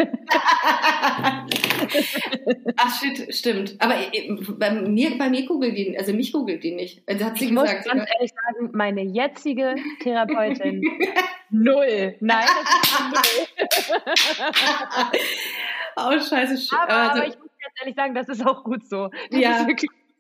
Ach 2.75 2.99
shit, 2.99 3.33
stimmt. 3.33 3.75
Aber 3.79 3.95
äh, 3.95 4.35
bei 4.57 4.71
mir, 4.71 5.17
bei 5.17 5.29
mir 5.29 5.45
googelt 5.45 5.77
die, 5.77 5.97
also 5.97 6.11
mich 6.11 6.33
googelt 6.33 6.63
die 6.63 6.75
nicht. 6.75 7.01
Also 7.07 7.23
hat 7.25 7.37
sie 7.37 7.45
ich 7.45 7.51
gesagt, 7.51 7.75
muss 7.75 7.85
ganz 7.85 8.01
oder? 8.01 8.13
ehrlich 8.13 8.31
sagen, 8.31 8.71
meine 8.73 9.03
jetzige 9.03 9.75
Therapeutin 10.03 10.81
null. 11.49 12.15
Nein, 12.19 12.45
das 12.61 12.69
ist 12.81 12.99
null. 13.13 13.47
oh 15.95 16.19
scheiße. 16.19 16.75
Aber, 16.75 16.93
also, 16.93 17.21
aber 17.21 17.27
ich 17.27 17.39
muss 17.39 17.49
ganz 17.61 17.73
ehrlich 17.79 17.95
sagen, 17.95 18.15
das 18.15 18.27
ist 18.27 18.45
auch 18.45 18.65
gut 18.65 18.83
so. 18.85 19.09
Das 19.31 19.39
ja. 19.39 19.65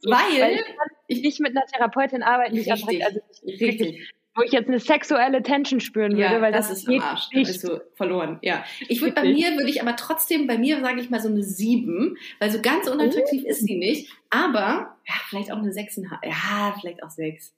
Weil, 0.03 0.41
weil, 0.41 0.63
ich 1.07 1.21
nicht 1.21 1.39
mit 1.41 1.57
einer 1.57 1.65
Therapeutin 1.65 2.23
arbeiten, 2.23 2.55
die 2.55 2.69
richtig, 2.71 3.03
also 3.03 3.19
richtig, 3.43 3.67
richtig 3.67 4.13
wo 4.37 4.43
ich 4.43 4.51
jetzt 4.51 4.67
eine 4.67 4.79
sexuelle 4.79 5.41
Tension 5.41 5.79
spüren 5.79 6.11
würde, 6.11 6.35
ja, 6.35 6.41
weil 6.41 6.51
das, 6.51 6.69
das 6.69 6.79
ist 6.79 6.87
am 6.87 6.99
Arsch, 6.99 7.29
nicht. 7.33 7.47
bist 7.47 7.63
du 7.63 7.81
verloren. 7.95 8.37
Ja, 8.41 8.63
ich 8.87 9.01
würde 9.01 9.13
bei 9.13 9.23
mir 9.23 9.51
würde 9.51 9.69
ich 9.69 9.81
aber 9.81 9.95
trotzdem 9.95 10.47
bei 10.47 10.57
mir 10.57 10.79
sage 10.81 11.01
ich 11.01 11.09
mal 11.09 11.19
so 11.19 11.29
eine 11.29 11.43
sieben, 11.43 12.17
weil 12.39 12.51
so 12.51 12.61
ganz 12.61 12.87
unattraktiv 12.87 13.43
oh. 13.45 13.49
ist 13.49 13.65
sie 13.65 13.77
nicht, 13.77 14.11
aber 14.29 14.95
ja, 15.07 15.13
vielleicht 15.27 15.51
auch 15.51 15.57
eine 15.57 15.73
sechseinhalb, 15.73 16.23
ja, 16.23 16.75
vielleicht 16.79 17.03
auch 17.03 17.09
sechs. 17.09 17.53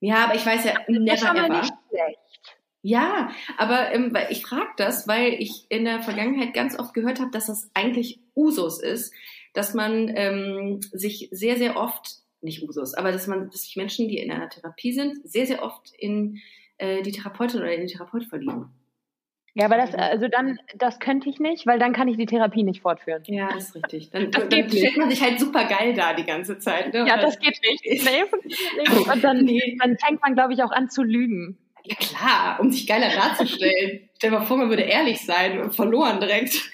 Ja, 0.00 0.24
aber 0.24 0.34
ich 0.34 0.44
weiß 0.44 0.64
ja 0.64 0.74
never 0.88 1.34
ever. 1.34 1.62
Ja, 2.82 3.30
aber 3.58 3.92
ähm, 3.92 4.12
ich 4.30 4.44
frage 4.44 4.70
das, 4.76 5.06
weil 5.06 5.34
ich 5.34 5.66
in 5.68 5.84
der 5.84 6.02
Vergangenheit 6.02 6.52
ganz 6.52 6.76
oft 6.76 6.92
gehört 6.94 7.20
habe, 7.20 7.30
dass 7.30 7.46
das 7.46 7.70
eigentlich 7.74 8.18
Usus 8.34 8.82
ist, 8.82 9.14
dass 9.54 9.72
man 9.72 10.10
ähm, 10.14 10.80
sich 10.92 11.28
sehr, 11.30 11.56
sehr 11.56 11.76
oft 11.76 12.21
nicht 12.42 12.62
Usus, 12.62 12.94
aber 12.94 13.12
dass 13.12 13.26
man, 13.26 13.50
dass 13.50 13.62
sich 13.62 13.76
Menschen, 13.76 14.08
die 14.08 14.18
in 14.18 14.30
einer 14.30 14.48
Therapie 14.48 14.92
sind, 14.92 15.18
sehr, 15.28 15.46
sehr 15.46 15.62
oft 15.62 15.92
in 15.98 16.38
äh, 16.78 17.02
die 17.02 17.12
Therapeutin 17.12 17.60
oder 17.60 17.72
in 17.72 17.80
den 17.80 17.88
Therapeut 17.88 18.24
verlieben. 18.24 18.70
Ja, 19.54 19.66
aber 19.66 19.76
das, 19.76 19.94
also 19.94 20.28
dann, 20.28 20.58
das 20.76 20.98
könnte 20.98 21.28
ich 21.28 21.38
nicht, 21.38 21.66
weil 21.66 21.78
dann 21.78 21.92
kann 21.92 22.08
ich 22.08 22.16
die 22.16 22.24
Therapie 22.24 22.62
nicht 22.62 22.80
fortführen. 22.80 23.22
Ja, 23.26 23.50
das 23.52 23.68
ist 23.68 23.76
richtig. 23.76 24.10
Dann, 24.10 24.30
das 24.30 24.48
dann 24.48 24.70
stellt 24.70 24.96
man 24.96 25.10
sich 25.10 25.22
halt 25.22 25.38
super 25.38 25.66
geil 25.66 25.92
da 25.92 26.14
die 26.14 26.24
ganze 26.24 26.58
Zeit. 26.58 26.94
Ne? 26.94 27.04
Ja, 27.06 27.18
das 27.18 27.38
geht 27.38 27.58
nicht. 27.62 27.82
Nee, 28.04 28.24
Und 29.12 29.22
dann, 29.22 29.44
nee. 29.44 29.76
dann 29.78 29.98
fängt 29.98 30.22
man, 30.22 30.34
glaube 30.34 30.54
ich, 30.54 30.62
auch 30.62 30.70
an 30.70 30.88
zu 30.88 31.02
lügen. 31.02 31.58
Ja 31.84 31.96
klar, 31.96 32.60
um 32.60 32.70
sich 32.70 32.86
geiler 32.86 33.10
darzustellen. 33.10 34.08
Stell 34.16 34.30
dir 34.30 34.38
mal 34.38 34.44
vor, 34.44 34.56
man 34.56 34.70
würde 34.70 34.82
ehrlich 34.82 35.20
sein 35.20 35.60
und 35.60 35.74
verloren 35.74 36.20
direkt. 36.20 36.54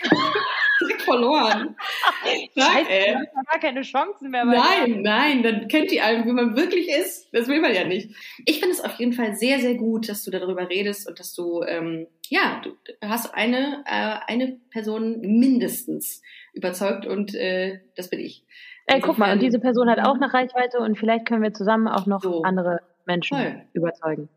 verloren. 1.09 1.77
Scheiße, 2.59 2.91
ey. 2.91 3.15
Man 3.15 3.27
hat 3.37 3.47
gar 3.49 3.61
keine 3.61 3.83
Chancen 3.83 4.31
mehr. 4.31 4.45
Nein, 4.45 5.03
nein, 5.03 5.43
dann 5.43 5.69
kennt 5.69 5.91
die 5.91 6.01
einen, 6.01 6.27
wie 6.27 6.33
man 6.33 6.57
wirklich 6.57 6.89
ist. 6.89 7.29
Das 7.33 7.49
will 7.49 7.61
man 7.61 7.75
ja 7.75 7.85
nicht. 7.85 8.15
Ich 8.47 8.61
finde 8.61 8.75
es 8.75 8.81
auf 8.81 8.95
jeden 8.95 9.13
Fall 9.13 9.35
sehr, 9.35 9.59
sehr 9.59 9.75
gut, 9.75 10.09
dass 10.09 10.25
du 10.25 10.31
darüber 10.31 10.69
redest 10.69 11.09
und 11.09 11.19
dass 11.19 11.35
du, 11.35 11.63
ähm, 11.63 12.07
ja, 12.29 12.61
du 12.63 12.77
hast 13.07 13.35
eine, 13.35 13.85
äh, 13.87 14.17
eine 14.27 14.59
Person 14.71 15.21
mindestens 15.21 16.23
überzeugt 16.53 17.07
und 17.07 17.35
äh, 17.35 17.81
das 17.97 18.11
bin 18.11 18.21
ich. 18.21 18.45
Ey, 18.87 19.01
guck 19.01 19.19
mal, 19.19 19.33
und 19.33 19.43
diese 19.43 19.59
Person 19.59 19.91
hat 19.91 20.01
auch 20.01 20.15
eine 20.15 20.33
Reichweite 20.33 20.79
und 20.79 20.97
vielleicht 20.99 21.27
können 21.27 21.43
wir 21.43 21.53
zusammen 21.53 21.89
auch 21.89 22.07
noch 22.07 22.23
so. 22.23 22.43
andere 22.43 22.81
Menschen 23.05 23.37
Voll. 23.37 23.63
überzeugen. 23.75 24.29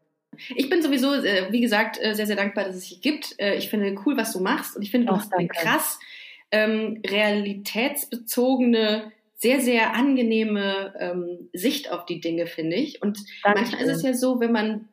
Ich 0.55 0.69
bin 0.69 0.81
sowieso, 0.81 1.13
äh, 1.13 1.51
wie 1.51 1.61
gesagt, 1.61 1.97
äh, 2.01 2.13
sehr, 2.13 2.25
sehr 2.25 2.35
dankbar, 2.35 2.65
dass 2.65 2.75
es 2.75 2.89
dich 2.89 3.01
gibt. 3.01 3.35
Äh, 3.39 3.55
ich 3.55 3.69
finde 3.69 3.95
cool, 4.05 4.17
was 4.17 4.33
du 4.33 4.39
machst 4.39 4.75
und 4.75 4.81
ich 4.81 4.91
finde, 4.91 5.07
du 5.07 5.15
hast 5.15 5.33
eine 5.33 5.47
krass 5.47 5.99
ähm, 6.51 7.01
realitätsbezogene, 7.05 9.11
sehr, 9.35 9.59
sehr 9.59 9.95
angenehme 9.95 10.93
ähm, 10.99 11.49
Sicht 11.53 11.91
auf 11.91 12.05
die 12.05 12.21
Dinge, 12.21 12.45
finde 12.45 12.75
ich. 12.75 13.01
Und 13.01 13.17
Dankeschön. 13.43 13.71
manchmal 13.71 13.81
ist 13.81 13.97
es 13.97 14.03
ja 14.03 14.13
so, 14.13 14.39
wenn 14.39 14.51
man 14.51 14.89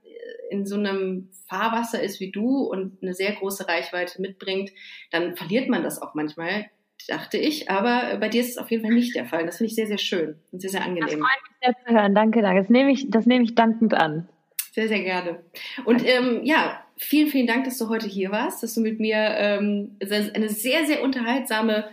in 0.50 0.66
so 0.66 0.76
einem 0.76 1.28
Fahrwasser 1.48 2.02
ist 2.02 2.20
wie 2.20 2.30
du 2.30 2.64
und 2.64 3.02
eine 3.02 3.14
sehr 3.14 3.32
große 3.32 3.68
Reichweite 3.68 4.20
mitbringt, 4.20 4.70
dann 5.10 5.36
verliert 5.36 5.68
man 5.68 5.82
das 5.82 6.00
auch 6.00 6.14
manchmal, 6.14 6.66
dachte 7.06 7.38
ich. 7.38 7.70
Aber 7.70 8.16
bei 8.18 8.28
dir 8.28 8.40
ist 8.40 8.50
es 8.50 8.58
auf 8.58 8.70
jeden 8.70 8.82
Fall 8.82 8.94
nicht 8.94 9.14
der 9.14 9.26
Fall. 9.26 9.46
Das 9.46 9.58
finde 9.58 9.68
ich 9.68 9.74
sehr, 9.74 9.86
sehr 9.86 9.98
schön 9.98 10.38
und 10.52 10.60
sehr, 10.60 10.70
sehr 10.70 10.82
angenehm. 10.82 11.04
Das 11.04 11.12
freut 11.12 11.20
mich 11.20 11.58
sehr 11.62 11.74
zu 11.86 11.94
hören. 11.94 12.14
Danke, 12.14 12.42
danke. 12.42 12.62
Das 12.62 12.70
nehme 12.70 12.92
ich, 12.92 13.10
das 13.10 13.26
nehme 13.26 13.44
ich 13.44 13.54
dankend 13.54 13.94
an. 13.94 14.28
Sehr, 14.72 14.88
sehr 14.88 15.02
gerne. 15.02 15.42
Und 15.84 16.06
ähm, 16.06 16.40
ja, 16.44 16.84
vielen, 16.98 17.28
vielen 17.28 17.46
Dank, 17.46 17.64
dass 17.64 17.78
du 17.78 17.88
heute 17.88 18.06
hier 18.06 18.30
warst, 18.30 18.62
dass 18.62 18.74
du 18.74 18.80
mit 18.80 19.00
mir 19.00 19.16
ähm, 19.16 19.96
eine 20.00 20.48
sehr, 20.48 20.86
sehr 20.86 21.02
unterhaltsame 21.02 21.88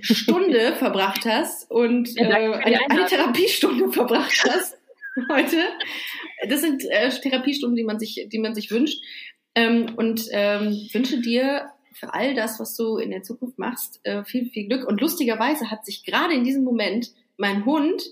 Stunde 0.00 0.74
verbracht 0.78 1.24
hast 1.24 1.70
und 1.70 2.16
äh, 2.16 2.24
eine, 2.24 2.90
eine 2.90 3.06
Therapiestunde 3.06 3.92
verbracht 3.92 4.44
hast 4.48 4.76
heute. 5.30 5.62
Das 6.48 6.60
sind 6.60 6.84
äh, 6.90 7.08
Therapiestunden, 7.10 7.76
die 7.76 7.84
man 7.84 7.98
sich, 7.98 8.26
die 8.30 8.38
man 8.38 8.54
sich 8.54 8.70
wünscht. 8.70 9.02
Ähm, 9.54 9.94
und 9.96 10.28
ähm, 10.32 10.88
wünsche 10.92 11.20
dir 11.20 11.70
für 11.92 12.12
all 12.12 12.34
das, 12.34 12.60
was 12.60 12.76
du 12.76 12.98
in 12.98 13.10
der 13.10 13.22
Zukunft 13.22 13.58
machst, 13.58 14.00
äh, 14.02 14.22
viel, 14.24 14.50
viel 14.50 14.68
Glück. 14.68 14.86
Und 14.86 15.00
lustigerweise 15.00 15.70
hat 15.70 15.86
sich 15.86 16.04
gerade 16.04 16.34
in 16.34 16.44
diesem 16.44 16.62
Moment 16.62 17.12
mein 17.38 17.64
Hund 17.64 18.02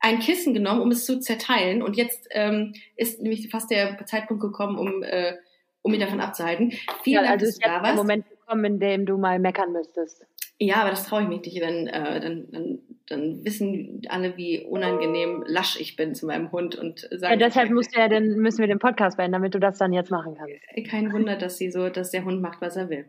ein 0.00 0.20
Kissen 0.20 0.54
genommen, 0.54 0.80
um 0.80 0.90
es 0.90 1.04
zu 1.04 1.20
zerteilen. 1.20 1.82
Und 1.82 1.96
jetzt 1.96 2.26
ähm, 2.30 2.72
ist 2.96 3.20
nämlich 3.20 3.50
fast 3.50 3.70
der 3.70 4.04
Zeitpunkt 4.06 4.42
gekommen, 4.42 4.78
um, 4.78 5.02
äh, 5.02 5.34
um 5.82 5.94
ihn 5.94 6.00
davon 6.00 6.20
abzuhalten. 6.20 6.72
Vielen 7.02 7.14
ja, 7.14 7.20
Dank, 7.22 7.32
also 7.32 7.46
dass 7.46 7.58
du 7.58 7.68
da 7.68 7.82
warst. 7.82 7.96
Moment 7.96 8.24
gekommen, 8.28 8.64
in 8.64 8.80
dem 8.80 9.06
du 9.06 9.16
mal 9.16 9.38
meckern 9.38 9.72
müsstest. 9.72 10.24
Ja, 10.60 10.76
aber 10.76 10.90
das 10.90 11.04
traue 11.04 11.22
ich 11.22 11.28
mich 11.28 11.40
nicht. 11.42 11.62
Dann, 11.62 11.86
äh, 11.86 12.20
dann, 12.20 12.50
dann, 12.50 12.78
dann 13.06 13.44
wissen 13.44 14.02
alle, 14.08 14.36
wie 14.36 14.64
unangenehm 14.64 15.44
lasch 15.46 15.78
ich 15.80 15.94
bin 15.94 16.16
zu 16.16 16.26
meinem 16.26 16.50
Hund 16.50 16.74
und 16.74 17.08
sagen. 17.12 17.38
Ja, 17.38 17.46
deshalb 17.46 17.70
musst 17.70 17.94
du 17.94 18.00
ja 18.00 18.08
den, 18.08 18.38
müssen 18.38 18.58
wir 18.58 18.66
den 18.66 18.80
Podcast 18.80 19.16
beenden, 19.16 19.34
damit 19.34 19.54
du 19.54 19.60
das 19.60 19.78
dann 19.78 19.92
jetzt 19.92 20.10
machen 20.10 20.34
kannst. 20.36 20.54
Äh, 20.72 20.82
kein 20.82 21.12
Wunder, 21.12 21.36
dass 21.36 21.58
sie 21.58 21.70
so, 21.70 21.88
dass 21.90 22.10
der 22.10 22.24
Hund 22.24 22.42
macht, 22.42 22.60
was 22.60 22.76
er 22.76 22.90
will. 22.90 23.04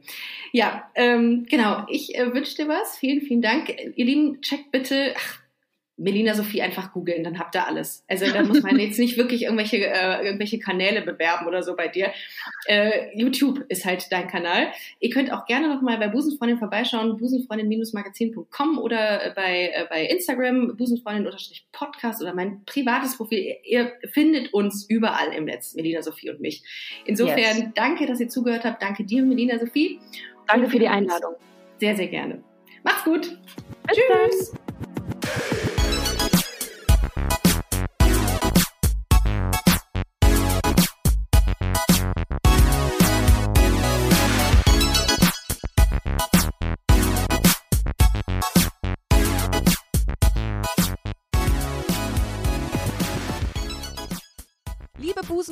Ja, 0.51 0.91
ähm, 0.93 1.47
genau. 1.49 1.85
Ich 1.89 2.15
äh, 2.15 2.31
wünsche 2.33 2.55
dir 2.55 2.67
was. 2.67 2.97
Vielen, 2.97 3.21
vielen 3.21 3.41
Dank. 3.41 3.69
Ihr 3.95 4.05
Lieben, 4.05 4.41
checkt 4.41 4.71
bitte. 4.71 5.13
Ach, 5.17 5.39
Melina 5.99 6.33
Sophie 6.33 6.61
einfach 6.61 6.93
googeln, 6.93 7.23
dann 7.23 7.37
habt 7.37 7.55
ihr 7.55 7.67
alles. 7.67 8.03
Also 8.07 8.25
da 8.31 8.43
muss 8.43 8.63
man 8.63 8.79
jetzt 8.79 8.97
nicht 8.97 9.17
wirklich 9.17 9.43
irgendwelche, 9.43 9.77
äh, 9.77 10.25
irgendwelche 10.25 10.57
Kanäle 10.57 11.01
bewerben 11.01 11.45
oder 11.45 11.61
so 11.61 11.75
bei 11.75 11.87
dir. 11.87 12.11
Äh, 12.65 13.15
YouTube 13.17 13.65
ist 13.67 13.85
halt 13.85 14.11
dein 14.11 14.27
Kanal. 14.27 14.67
Ihr 14.99 15.09
könnt 15.09 15.31
auch 15.31 15.45
gerne 15.45 15.67
nochmal 15.67 15.97
bei 15.97 16.07
Busenfreundin 16.07 16.57
vorbeischauen, 16.57 17.17
busenfreundin-magazin.com 17.17 18.77
oder 18.77 19.33
bei, 19.35 19.71
äh, 19.73 19.85
bei 19.89 20.05
Instagram, 20.05 20.77
busenfreundin-podcast 20.77 22.21
oder 22.21 22.33
mein 22.33 22.63
privates 22.65 23.17
Profil. 23.17 23.57
Ihr 23.63 23.91
findet 24.11 24.53
uns 24.53 24.89
überall 24.89 25.33
im 25.33 25.45
Netz, 25.45 25.75
Melina 25.75 26.01
Sophie 26.01 26.29
und 26.29 26.39
mich. 26.39 26.63
Insofern 27.05 27.57
yes. 27.57 27.69
danke, 27.75 28.05
dass 28.05 28.19
ihr 28.21 28.29
zugehört 28.29 28.63
habt. 28.63 28.81
Danke 28.81 29.03
dir, 29.03 29.21
Melina 29.23 29.59
Sophie. 29.59 29.99
Danke 30.47 30.69
für 30.69 30.79
die 30.79 30.87
Einladung. 30.87 31.35
Sehr, 31.79 31.95
sehr 31.95 32.07
gerne. 32.07 32.41
Macht's 32.83 33.03
gut. 33.03 33.37
Bis 33.87 33.97
Tschüss. 33.97 34.51
Dann. 34.51 34.58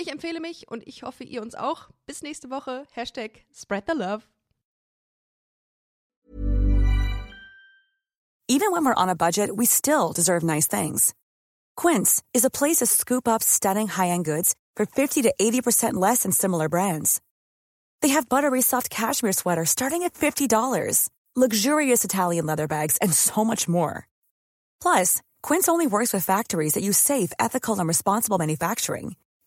Ich 0.00 0.08
empfehle 0.12 0.40
mich 0.40 0.70
und 0.70 0.86
ich 0.86 1.02
hoffe, 1.02 1.24
ihr 1.24 1.42
uns 1.42 1.56
auch. 1.56 1.88
Bis 2.06 2.22
nächste 2.22 2.50
Woche. 2.50 2.86
Hashtag 2.92 3.44
Spread 3.52 3.84
the 3.88 3.94
Love. 3.94 4.22
Even 8.50 8.72
when 8.72 8.84
we're 8.84 8.94
on 8.94 9.10
a 9.10 9.14
budget, 9.14 9.50
we 9.56 9.66
still 9.66 10.12
deserve 10.14 10.42
nice 10.42 10.66
things. 10.66 11.14
Quince 11.76 12.22
is 12.32 12.44
a 12.44 12.50
place 12.50 12.78
to 12.78 12.86
scoop 12.86 13.28
up 13.28 13.42
stunning 13.42 13.88
high-end 13.88 14.24
goods 14.24 14.54
for 14.74 14.86
50 14.86 15.22
to 15.22 15.34
80% 15.38 15.94
less 15.94 16.22
than 16.22 16.32
similar 16.32 16.68
brands. 16.68 17.20
They 18.00 18.08
have 18.10 18.28
buttery 18.28 18.62
soft 18.62 18.88
cashmere 18.88 19.32
sweaters 19.32 19.70
starting 19.70 20.02
at 20.04 20.14
$50, 20.14 21.10
luxurious 21.36 22.04
Italian 22.04 22.46
leather 22.46 22.66
bags, 22.68 22.96
and 23.02 23.12
so 23.12 23.44
much 23.44 23.68
more. 23.68 24.06
Plus, 24.80 25.20
Quince 25.42 25.68
only 25.68 25.86
works 25.86 26.12
with 26.12 26.24
factories 26.24 26.74
that 26.74 26.84
use 26.84 26.96
safe, 26.96 27.32
ethical, 27.38 27.78
and 27.78 27.88
responsible 27.88 28.38
manufacturing. 28.38 29.16